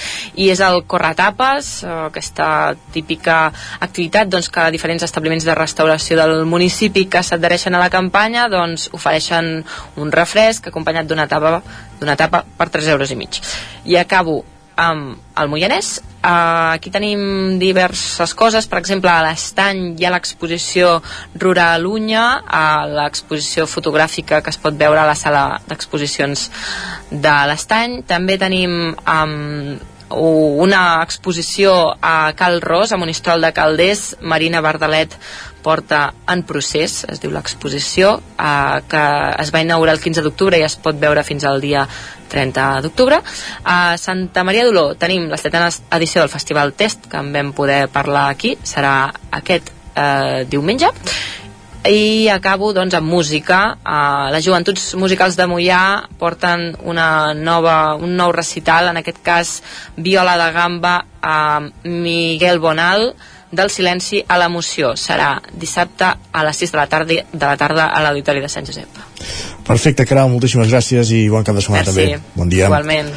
i 0.42 0.50
és 0.54 0.64
el 0.66 0.82
Corretapes 0.90 1.72
eh, 1.84 1.96
aquesta 2.10 2.50
típica 2.96 3.40
activitat 3.80 4.32
doncs, 4.32 4.50
que 4.54 4.70
diferents 4.74 5.06
establiments 5.06 5.48
de 5.48 5.58
restauració 5.58 6.18
del 6.20 6.46
municipi 6.50 7.08
que 7.12 7.24
s'adhereixen 7.24 7.76
a 7.76 7.84
la 7.84 7.92
campanya 7.94 8.48
doncs 8.52 8.90
ofereixen 8.96 9.60
un 10.00 10.14
refresc 10.16 10.72
acompanyat 10.72 11.10
d'una 11.10 11.28
tapa, 11.28 11.60
tapa 12.16 12.46
per 12.58 12.70
3 12.70 12.96
euros 12.96 13.12
i 13.12 13.20
mig. 13.20 13.42
I 13.86 14.00
acabo 14.00 14.44
amb 14.80 15.20
el 15.40 15.52
Moianès. 15.52 16.00
Uh, 16.20 16.76
aquí 16.76 16.92
tenim 16.92 17.60
diverses 17.62 18.34
coses, 18.36 18.68
per 18.68 18.82
exemple, 18.82 19.12
a 19.12 19.24
l'Estany 19.24 19.94
hi 20.00 20.08
ha 20.08 20.12
l'exposició 20.12 20.98
Ruralunya, 21.40 22.24
uh, 22.44 22.88
l'exposició 23.00 23.68
fotogràfica 23.72 24.42
que 24.44 24.52
es 24.52 24.60
pot 24.60 24.76
veure 24.80 25.00
a 25.00 25.08
la 25.08 25.16
sala 25.20 25.46
d'exposicions 25.68 26.50
de 27.12 27.38
l'Estany. 27.52 28.02
També 28.08 28.36
tenim 28.42 28.76
um, 28.92 29.80
una 30.10 31.04
exposició 31.04 31.94
a 32.02 32.34
Cal 32.36 32.60
Ros, 32.62 32.92
a 32.92 32.98
Monistrol 32.98 33.42
de 33.42 33.54
Calders, 33.54 34.18
Marina 34.22 34.62
Bardalet 34.62 35.16
porta 35.64 36.14
en 36.30 36.44
procés, 36.48 37.04
es 37.10 37.22
diu 37.22 37.32
l'exposició, 37.34 38.16
eh, 38.38 38.80
que 38.90 39.04
es 39.44 39.54
va 39.54 39.64
inaugurar 39.66 39.96
el 39.98 40.04
15 40.04 40.24
d'octubre 40.26 40.60
i 40.60 40.66
es 40.68 40.78
pot 40.82 41.00
veure 41.00 41.24
fins 41.28 41.46
al 41.46 41.62
dia 41.62 41.88
30 42.30 42.70
d'octubre. 42.86 43.22
A 43.64 43.98
Santa 43.98 44.46
Maria 44.46 44.68
d'Oló 44.68 44.94
tenim 44.96 45.28
la 45.30 45.42
setena 45.42 45.72
edició 45.98 46.22
del 46.22 46.32
Festival 46.32 46.74
Test, 46.74 47.10
que 47.10 47.18
en 47.18 47.34
vam 47.34 47.52
poder 47.58 47.88
parlar 47.90 48.30
aquí, 48.30 48.56
serà 48.64 49.12
aquest 49.42 49.74
eh, 49.96 50.46
diumenge. 50.50 50.94
I 51.88 52.28
acabo 52.28 52.74
doncs 52.76 52.94
amb 52.98 53.08
música. 53.08 53.78
Uh, 53.88 54.28
les 54.34 54.44
joventuts 54.44 54.92
musicals 55.00 55.38
de 55.40 55.46
Mollà 55.48 56.10
porten 56.20 56.74
una 56.84 57.34
nova, 57.34 57.96
un 57.96 58.18
nou 58.20 58.34
recital 58.36 58.92
en 58.92 59.00
aquest 59.00 59.22
cas 59.24 59.54
Viola 59.96 60.36
de 60.38 60.50
Gamba 60.52 61.06
a 61.24 61.62
Miguel 61.84 62.60
Bonal 62.60 63.14
del 63.52 63.72
silenci 63.74 64.24
a 64.28 64.38
l'emoció 64.38 64.94
serà 65.00 65.36
dissabte 65.54 66.06
a 66.06 66.44
les 66.46 66.58
6 66.64 66.74
de 66.74 66.78
la 66.78 66.88
tarda, 66.88 67.22
de 67.32 67.46
la 67.46 67.56
tarda 67.58 67.90
a 67.90 68.02
l'Auditori 68.06 68.44
de 68.44 68.50
Sant 68.50 68.68
Josep 68.68 69.00
Perfecte, 69.66 70.06
Caral, 70.06 70.30
moltíssimes 70.30 70.70
gràcies 70.70 71.14
i 71.14 71.28
bon 71.30 71.46
cap 71.46 71.58
de 71.58 71.64
setmana 71.66 71.86
Merci, 71.86 71.96
també. 71.96 72.36
Bon 72.36 72.50
dia. 72.50 72.70
igualment 72.70 73.14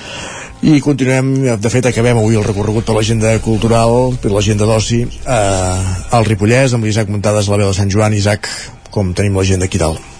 I 0.62 0.78
continuem, 0.78 1.32
de 1.58 1.70
fet 1.74 1.88
acabem 1.90 2.20
avui 2.20 2.38
el 2.38 2.44
recorregut 2.46 2.86
per 2.86 2.94
l'agenda 2.94 3.32
cultural, 3.42 4.14
per 4.22 4.30
l'agenda 4.30 4.68
d'oci, 4.68 5.00
eh, 5.02 6.14
al 6.14 6.28
Ripollès, 6.28 6.76
amb 6.76 6.86
l'Isaac 6.86 7.10
Muntades 7.10 7.48
a 7.48 7.56
la 7.56 7.64
veu 7.64 7.72
de 7.72 7.80
Sant 7.80 7.90
Joan. 7.90 8.14
Isaac, 8.14 8.46
com 8.94 9.10
tenim 9.10 9.34
l'agenda 9.34 9.66
aquí 9.66 9.82
dalt? 9.82 10.11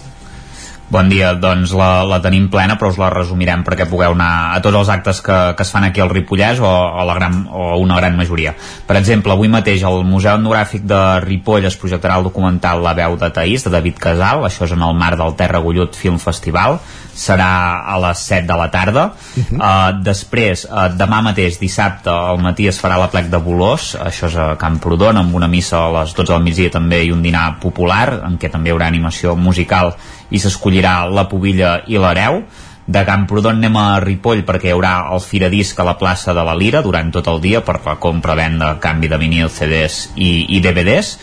Bon 0.91 1.07
dia, 1.09 1.31
doncs 1.39 1.71
la, 1.73 2.03
la 2.05 2.19
tenim 2.21 2.49
plena, 2.51 2.75
però 2.77 2.89
us 2.91 2.97
la 2.99 3.07
resumirem 3.09 3.63
perquè 3.65 3.87
pugueu 3.89 4.13
anar 4.13 4.51
a 4.53 4.59
tots 4.61 4.77
els 4.81 4.89
actes 4.91 5.21
que, 5.25 5.37
que 5.57 5.63
es 5.65 5.71
fan 5.71 5.87
aquí 5.87 6.03
al 6.03 6.11
Ripollès 6.11 6.59
o, 6.59 6.69
o, 6.69 7.05
la 7.07 7.15
gran, 7.17 7.39
o 7.49 7.77
una 7.81 7.97
gran 8.01 8.17
majoria. 8.19 8.51
Per 8.85 8.97
exemple, 8.99 9.33
avui 9.33 9.49
mateix 9.49 9.85
al 9.87 10.03
Museu 10.05 10.35
Etnogràfic 10.35 10.83
de 10.89 10.99
Ripoll 11.23 11.65
es 11.69 11.79
projectarà 11.79 12.19
el 12.19 12.27
documental 12.27 12.83
La 12.83 12.93
veu 12.99 13.15
de 13.17 13.31
Taís, 13.33 13.63
de 13.65 13.71
David 13.73 13.97
Casal, 14.03 14.43
això 14.45 14.67
és 14.67 14.75
en 14.75 14.83
el 14.85 14.93
marc 14.99 15.17
del 15.23 15.33
Terra 15.39 15.63
Gullut 15.63 15.95
Film 15.97 16.19
Festival, 16.21 16.77
serà 17.13 17.83
a 17.85 17.99
les 18.01 18.25
7 18.27 18.47
de 18.47 18.57
la 18.57 18.69
tarda. 18.71 19.05
Uh 19.13 19.43
-huh. 19.43 19.57
uh, 19.57 20.03
després, 20.03 20.65
uh, 20.65 20.89
demà 20.97 21.21
mateix, 21.21 21.59
dissabte, 21.59 22.09
al 22.09 22.39
matí 22.39 22.67
es 22.67 22.81
farà 22.83 22.97
la 22.97 23.09
plec 23.09 23.29
de 23.29 23.37
Bolós, 23.37 23.95
això 23.95 24.27
és 24.27 24.35
a 24.35 24.55
Camprodon, 24.57 25.17
amb 25.17 25.35
una 25.35 25.47
missa 25.47 25.77
a 25.77 25.91
les 26.01 26.13
12 26.13 26.33
del 26.33 26.43
migdia 26.43 26.69
també 26.69 27.03
i 27.03 27.11
un 27.11 27.21
dinar 27.21 27.59
popular, 27.59 28.21
en 28.25 28.37
què 28.37 28.49
també 28.49 28.69
hi 28.69 28.73
haurà 28.73 28.87
animació 28.87 29.35
musical 29.35 29.95
i 30.29 30.39
s'escollirà 30.39 31.05
la 31.05 31.27
pubilla 31.29 31.81
i 31.87 31.97
l'hereu 31.97 32.43
de 32.85 33.05
Camprodon 33.05 33.61
anem 33.61 33.77
a 33.79 33.99
Ripoll 34.03 34.43
perquè 34.43 34.67
hi 34.67 34.75
haurà 34.75 35.13
el 35.13 35.21
Firadisc 35.23 35.79
a 35.79 35.85
la 35.87 35.95
plaça 35.99 36.33
de 36.33 36.43
la 36.43 36.55
Lira 36.55 36.81
durant 36.83 37.11
tot 37.11 37.27
el 37.31 37.39
dia 37.41 37.61
per 37.63 37.79
la 37.85 37.95
compra, 37.95 38.35
venda, 38.35 38.77
canvi 38.79 39.07
de 39.07 39.17
vinil, 39.17 39.49
CDs 39.49 40.09
i, 40.15 40.57
i 40.57 40.59
DVDs 40.59 41.17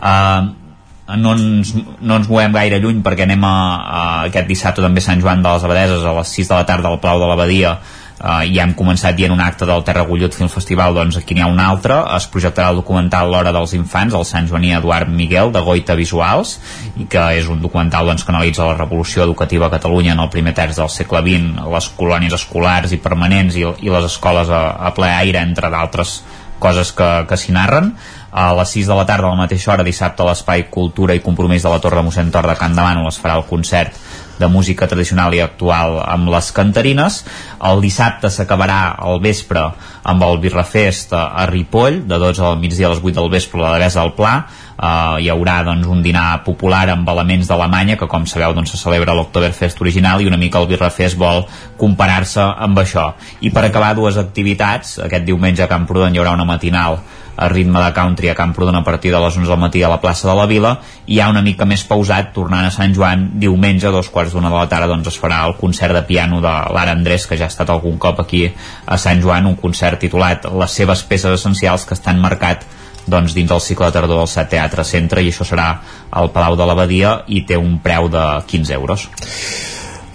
uh, 0.00 0.63
no 1.08 1.34
ens, 1.36 1.74
no 2.00 2.16
ens 2.16 2.30
movem 2.30 2.54
gaire 2.54 2.80
lluny 2.80 3.02
perquè 3.04 3.26
anem 3.26 3.44
a, 3.44 3.56
a 3.76 4.04
aquest 4.30 4.48
dissabte 4.48 4.84
també 4.84 5.02
Sant 5.04 5.20
Joan 5.20 5.42
de 5.44 5.52
les 5.52 5.66
Abadeses 5.66 6.06
a 6.06 6.14
les 6.16 6.32
6 6.32 6.48
de 6.48 6.56
la 6.56 6.64
tarda 6.68 6.88
al 6.88 7.00
Palau 7.02 7.20
de 7.20 7.28
l'Abadia 7.28 7.74
uh, 7.76 8.40
i 8.48 8.56
hem 8.62 8.72
començat 8.78 9.12
dient 9.16 9.34
un 9.34 9.42
acte 9.44 9.68
del 9.68 9.84
Terra 9.84 10.06
Gullut 10.08 10.32
Film 10.32 10.48
Festival 10.48 10.96
doncs 10.96 11.18
aquí 11.20 11.36
n'hi 11.36 11.44
ha 11.44 11.50
un 11.52 11.60
altre. 11.60 11.98
Es 12.16 12.24
projectarà 12.32 12.70
el 12.72 12.80
documental 12.80 13.28
L'Hora 13.28 13.52
dels 13.52 13.74
Infants 13.76 14.16
el 14.16 14.24
Sant 14.24 14.48
Joaní 14.48 14.72
Eduard 14.78 15.12
Miguel 15.12 15.52
de 15.52 15.60
Goita 15.66 15.96
Visuals 15.98 16.56
i 16.96 17.04
que 17.04 17.26
és 17.36 17.52
un 17.52 17.60
documental 17.60 18.08
doncs, 18.08 18.24
que 18.24 18.32
analitza 18.32 18.70
la 18.70 18.78
revolució 18.78 19.28
educativa 19.28 19.68
a 19.68 19.74
Catalunya 19.76 20.16
en 20.16 20.24
el 20.24 20.32
primer 20.32 20.56
terç 20.56 20.80
del 20.80 20.88
segle 20.88 21.20
XX 21.26 21.68
les 21.74 21.90
colònies 22.00 22.38
escolars 22.40 22.96
i 22.96 23.02
permanents 23.04 23.60
i, 23.60 23.68
i 23.84 23.92
les 23.92 24.08
escoles 24.08 24.48
a, 24.48 24.64
a 24.88 24.96
ple 24.96 25.12
aire 25.12 25.44
entre 25.44 25.68
d'altres 25.68 26.22
coses 26.64 26.94
que, 26.96 27.08
que 27.28 27.36
s'hi 27.36 27.52
narren 27.52 27.92
a 28.34 28.50
les 28.58 28.74
6 28.74 28.88
de 28.90 28.94
la 28.98 29.06
tarda 29.06 29.28
a 29.28 29.30
la 29.30 29.38
mateixa 29.44 29.70
hora 29.72 29.86
dissabte 29.86 30.26
l'Espai 30.26 30.66
Cultura 30.66 31.14
i 31.14 31.22
Compromís 31.22 31.62
de 31.62 31.70
la 31.70 31.78
Torre 31.78 32.02
mossèn 32.02 32.32
Tor 32.34 32.48
de 32.50 32.56
Can 32.58 32.74
Demano 32.74 33.06
es 33.06 33.20
farà 33.22 33.36
el 33.38 33.46
concert 33.46 33.94
de 34.38 34.48
música 34.50 34.88
tradicional 34.90 35.34
i 35.34 35.40
actual 35.44 36.00
amb 36.02 36.26
les 36.32 36.50
cantarines. 36.50 37.20
El 37.62 37.78
dissabte 37.84 38.30
s'acabarà 38.34 38.96
al 38.98 39.20
vespre 39.22 39.62
amb 40.02 40.26
el 40.26 40.40
Birrafest 40.42 41.14
a 41.14 41.46
Ripoll 41.46 42.02
de 42.08 42.18
12 42.18 42.42
al 42.42 42.58
migdia 42.58 42.88
a 42.88 42.94
les 42.96 43.02
8 43.02 43.14
del 43.20 43.30
vespre 43.30 43.60
a 43.60 43.68
la 43.68 43.72
Devesa 43.78 44.02
del 44.02 44.14
Pla. 44.18 44.34
Uh, 44.74 45.22
hi 45.22 45.28
haurà 45.30 45.60
doncs, 45.62 45.86
un 45.86 46.02
dinar 46.02 46.42
popular 46.42 46.88
amb 46.90 47.08
elements 47.08 47.46
d'Alemanya 47.46 47.94
que 47.94 48.08
com 48.10 48.26
sabeu 48.26 48.56
doncs, 48.56 48.72
se 48.74 48.80
celebra 48.80 49.14
l'Octoberfest 49.14 49.78
original 49.84 50.18
i 50.18 50.26
una 50.26 50.40
mica 50.40 50.58
el 50.58 50.66
Birrafest 50.66 51.14
vol 51.14 51.44
comparar-se 51.78 52.42
amb 52.42 52.82
això. 52.82 53.12
I 53.46 53.54
per 53.54 53.68
acabar 53.68 53.94
dues 53.94 54.18
activitats. 54.18 54.98
Aquest 55.06 55.30
diumenge 55.30 55.62
a 55.62 55.70
Camprodon 55.70 56.14
hi 56.14 56.18
haurà 56.18 56.34
una 56.34 56.48
matinal 56.48 56.98
a 57.36 57.48
ritme 57.48 57.80
de 57.82 57.92
country 57.92 58.28
a 58.28 58.34
Camprodon 58.34 58.76
a 58.76 58.84
partir 58.84 59.12
de 59.12 59.20
les 59.20 59.36
11 59.36 59.50
del 59.50 59.58
matí 59.58 59.82
a 59.82 59.88
la 59.88 60.00
plaça 60.00 60.28
de 60.28 60.34
la 60.34 60.46
Vila. 60.46 60.78
I 61.06 61.18
ja 61.18 61.30
una 61.30 61.42
mica 61.42 61.66
més 61.66 61.84
pausat 61.88 62.32
tornant 62.36 62.66
a 62.66 62.72
Sant 62.74 62.94
Joan 62.94 63.26
diumenge 63.40 63.88
a 63.88 63.94
dos 63.94 64.10
quarts 64.10 64.32
d'una 64.32 64.52
de 64.52 64.56
la 64.58 64.68
tarda 64.68 64.90
doncs 64.90 65.10
es 65.12 65.18
farà 65.20 65.42
el 65.48 65.56
concert 65.58 65.94
de 65.94 66.04
piano 66.06 66.40
de 66.44 66.54
l'Ara 66.74 66.94
Andrés 66.94 67.26
que 67.26 67.38
ja 67.40 67.48
ha 67.48 67.52
estat 67.52 67.70
algun 67.70 67.98
cop 67.98 68.20
aquí 68.20 68.46
a 68.86 68.98
Sant 68.98 69.22
Joan 69.22 69.46
un 69.46 69.56
concert 69.56 70.00
titulat 70.00 70.46
Les 70.54 70.70
seves 70.70 71.02
peces 71.02 71.40
essencials 71.40 71.84
que 71.84 71.94
estan 71.94 72.20
marcat 72.20 72.64
doncs, 73.06 73.34
dins 73.34 73.50
del 73.50 73.60
cicle 73.60 73.86
de 73.86 73.92
tardor 73.92 74.22
del 74.22 74.30
Set 74.30 74.50
Teatre 74.54 74.84
Centre 74.84 75.22
i 75.22 75.30
això 75.32 75.44
serà 75.48 75.68
al 76.10 76.30
Palau 76.32 76.56
de 76.56 76.66
l'Abadia 76.68 77.18
i 77.28 77.44
té 77.48 77.58
un 77.60 77.78
preu 77.84 78.08
de 78.08 78.24
15 78.48 78.74
euros. 78.78 79.08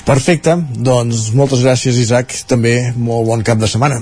Perfecte, 0.05 0.55
doncs 0.73 1.29
moltes 1.37 1.61
gràcies 1.61 1.99
Isaac, 2.01 2.33
també 2.49 2.93
molt 2.97 3.27
bon 3.29 3.45
cap 3.45 3.61
de 3.61 3.69
setmana. 3.69 4.01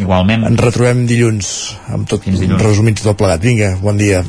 Igualment. 0.00 0.46
Ens 0.48 0.60
retrobem 0.62 1.04
dilluns 1.08 1.48
amb 1.92 2.08
tot 2.08 2.24
resumit 2.62 3.02
tot 3.02 3.18
plegat. 3.18 3.42
Vinga, 3.44 3.74
bon 3.82 4.00
dia. 4.00 4.22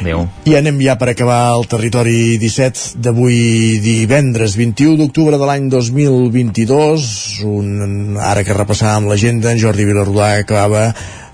Adéu. 0.00 0.24
I 0.50 0.56
anem 0.58 0.80
ja 0.82 0.96
per 1.00 1.12
acabar 1.12 1.54
el 1.54 1.68
territori 1.70 2.36
17 2.42 3.00
d'avui 3.00 3.78
divendres 3.80 4.56
21 4.58 4.98
d'octubre 5.00 5.38
de 5.40 5.48
l'any 5.48 5.68
2022 5.72 7.06
un, 7.48 8.16
ara 8.18 8.42
que 8.44 8.56
repassàvem 8.56 9.06
l'agenda 9.08 9.54
en 9.54 9.62
Jordi 9.62 9.86
Vilarrodà 9.86 10.34
acabava 10.40 10.88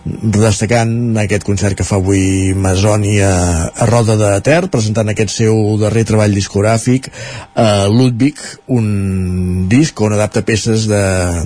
destacant 0.04 1.18
aquest 1.20 1.44
concert 1.44 1.76
que 1.76 1.84
fa 1.84 1.98
avui 1.98 2.54
Masoni 2.56 3.18
a, 3.20 3.68
a 3.68 3.88
Roda 3.88 4.16
de 4.16 4.30
Ter, 4.44 4.62
presentant 4.72 5.10
aquest 5.12 5.34
seu 5.34 5.76
darrer 5.80 6.06
treball 6.08 6.32
discogràfic, 6.32 7.10
a 7.52 7.84
Ludwig, 7.90 8.40
un 8.72 9.66
disc 9.68 10.00
on 10.00 10.16
adapta 10.16 10.44
peces 10.46 10.86
de, 10.88 11.02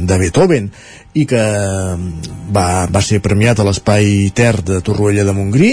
de 0.06 0.20
Beethoven 0.22 0.70
i 1.14 1.24
que 1.30 1.44
va, 2.54 2.66
va 2.90 3.02
ser 3.02 3.22
premiat 3.22 3.60
a 3.60 3.66
l'Espai 3.66 4.32
Ter 4.34 4.56
de 4.66 4.80
Torroella 4.84 5.24
de 5.26 5.34
Montgrí 5.36 5.70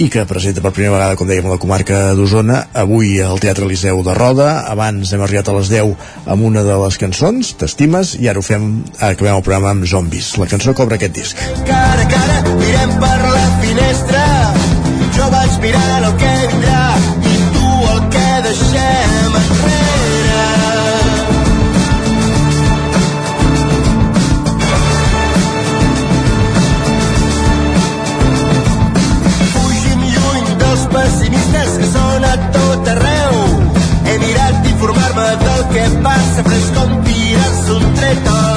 i 0.00 0.08
que 0.08 0.24
presenta 0.24 0.62
per 0.64 0.72
primera 0.72 0.94
vegada, 0.94 1.16
com 1.20 1.28
dèiem, 1.28 1.48
la 1.50 1.60
comarca 1.60 2.14
d'Osona, 2.16 2.62
avui 2.82 3.18
al 3.20 3.40
Teatre 3.42 3.68
Liceu 3.68 4.00
de 4.06 4.14
Roda. 4.16 4.48
Abans 4.72 5.12
hem 5.12 5.24
arribat 5.26 5.50
a 5.52 5.56
les 5.58 5.68
10 5.68 5.92
amb 6.32 6.48
una 6.48 6.64
de 6.64 6.78
les 6.80 6.96
cançons, 7.02 7.52
T'estimes, 7.60 8.14
i 8.16 8.30
ara 8.32 8.40
ho 8.40 8.46
fem, 8.46 8.70
acabem 8.96 9.36
el 9.36 9.44
programa 9.44 9.74
amb 9.74 9.84
Zombis. 9.84 10.32
La 10.40 10.48
cançó 10.48 10.72
cobra 10.72 10.96
aquest 10.96 11.16
disc. 11.20 11.46
Cara 11.68 12.08
a 12.08 12.10
cara, 12.16 12.42
mirem 12.56 12.96
per 13.04 13.16
la 13.28 13.46
finestra. 13.60 14.26
Jo 15.18 15.32
vaig 15.36 15.64
mirant 15.66 16.06
el 16.08 16.14
que 16.22 16.36
vindrà 16.54 17.19
passa, 36.04 36.46
però 36.46 36.56
és 36.60 36.70
com 36.76 36.96
tirar-se 37.08 37.76
un 37.80 37.92
tret 37.98 38.32
al 38.34 38.40
peu. 38.40 38.49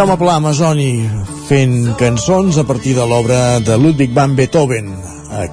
Jaume 0.00 0.16
Pla, 0.16 0.38
Amazoni, 0.38 1.02
fent 1.44 1.90
cançons 2.00 2.56
a 2.56 2.62
partir 2.64 2.94
de 2.96 3.04
l'obra 3.04 3.58
de 3.60 3.74
Ludwig 3.76 4.14
van 4.16 4.32
Beethoven. 4.32 4.86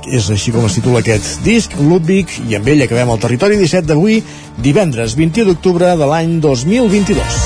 És 0.08 0.30
així 0.32 0.54
com 0.56 0.64
es 0.64 0.78
titula 0.78 1.02
aquest 1.04 1.42
disc, 1.44 1.76
Ludwig, 1.76 2.32
i 2.48 2.56
amb 2.56 2.70
ell 2.72 2.86
acabem 2.86 3.12
el 3.12 3.20
territori 3.20 3.58
17 3.60 3.90
d'avui, 3.90 4.22
divendres 4.64 5.18
21 5.20 5.52
d'octubre 5.52 5.92
de 6.00 6.08
l'any 6.14 6.40
2022. 6.40 7.42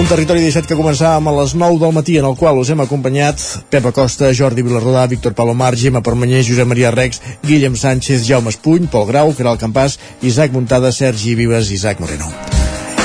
Un 0.00 0.10
territori 0.10 0.42
17 0.48 0.66
que 0.66 0.80
començava 0.82 1.22
a 1.22 1.38
les 1.38 1.54
9 1.54 1.78
del 1.86 1.94
matí 1.94 2.18
en 2.18 2.26
el 2.26 2.34
qual 2.34 2.58
us 2.58 2.74
hem 2.74 2.82
acompanyat 2.82 3.38
Pep 3.70 3.86
Acosta, 3.86 4.34
Jordi 4.34 4.66
Vilarrodà, 4.66 5.06
Víctor 5.06 5.38
Palomar, 5.38 5.76
Gemma 5.78 6.02
Permanyer, 6.02 6.42
Josep 6.42 6.66
Maria 6.66 6.90
Rex, 6.90 7.22
Guillem 7.46 7.78
Sánchez, 7.78 8.26
Jaume 8.26 8.50
Espuny, 8.50 8.90
Pol 8.90 9.06
Grau, 9.06 9.30
Caral 9.30 9.62
Campàs, 9.62 10.00
Isaac 10.26 10.50
Muntada, 10.50 10.90
Sergi 10.90 11.38
Vives 11.38 11.70
i 11.70 11.78
Isaac 11.78 12.02
Moreno. 12.02 12.57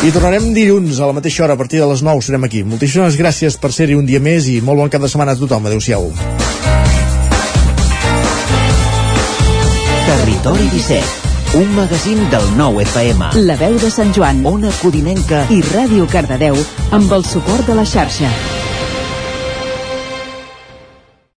I 0.04 0.10
tornarem 0.12 0.50
dilluns 0.52 0.98
a 1.00 1.08
la 1.08 1.16
mateixa 1.16 1.46
hora 1.46 1.54
a 1.56 1.58
partir 1.58 1.80
de 1.80 1.86
les 1.88 2.02
9 2.04 2.22
serem 2.26 2.44
aquí. 2.44 2.60
Moltíssimes 2.68 3.16
gràcies 3.16 3.56
per 3.56 3.70
ser-hi 3.72 3.96
un 3.96 4.04
dia 4.04 4.20
més 4.20 4.50
i 4.52 4.58
molt 4.60 4.82
bon 4.82 4.90
cap 4.92 5.00
de 5.00 5.08
setmana 5.08 5.32
a 5.32 5.40
tothom. 5.40 5.64
Adéu-siau. 5.70 6.10
Territori 10.10 10.68
17, 10.74 11.30
un 11.62 11.72
magazín 11.78 12.20
del 12.34 12.50
nou 12.60 12.82
FM. 12.84 13.32
La 13.48 13.56
veu 13.56 13.80
de 13.80 13.92
Sant 13.96 14.12
Joan, 14.12 14.44
Ona 14.44 14.74
Codinenca 14.82 15.46
i 15.56 15.62
Ràdio 15.72 16.10
Cardedeu 16.12 16.60
amb 16.92 17.16
el 17.16 17.24
suport 17.24 17.64
de 17.72 17.80
la 17.80 17.88
xarxa. 17.88 18.53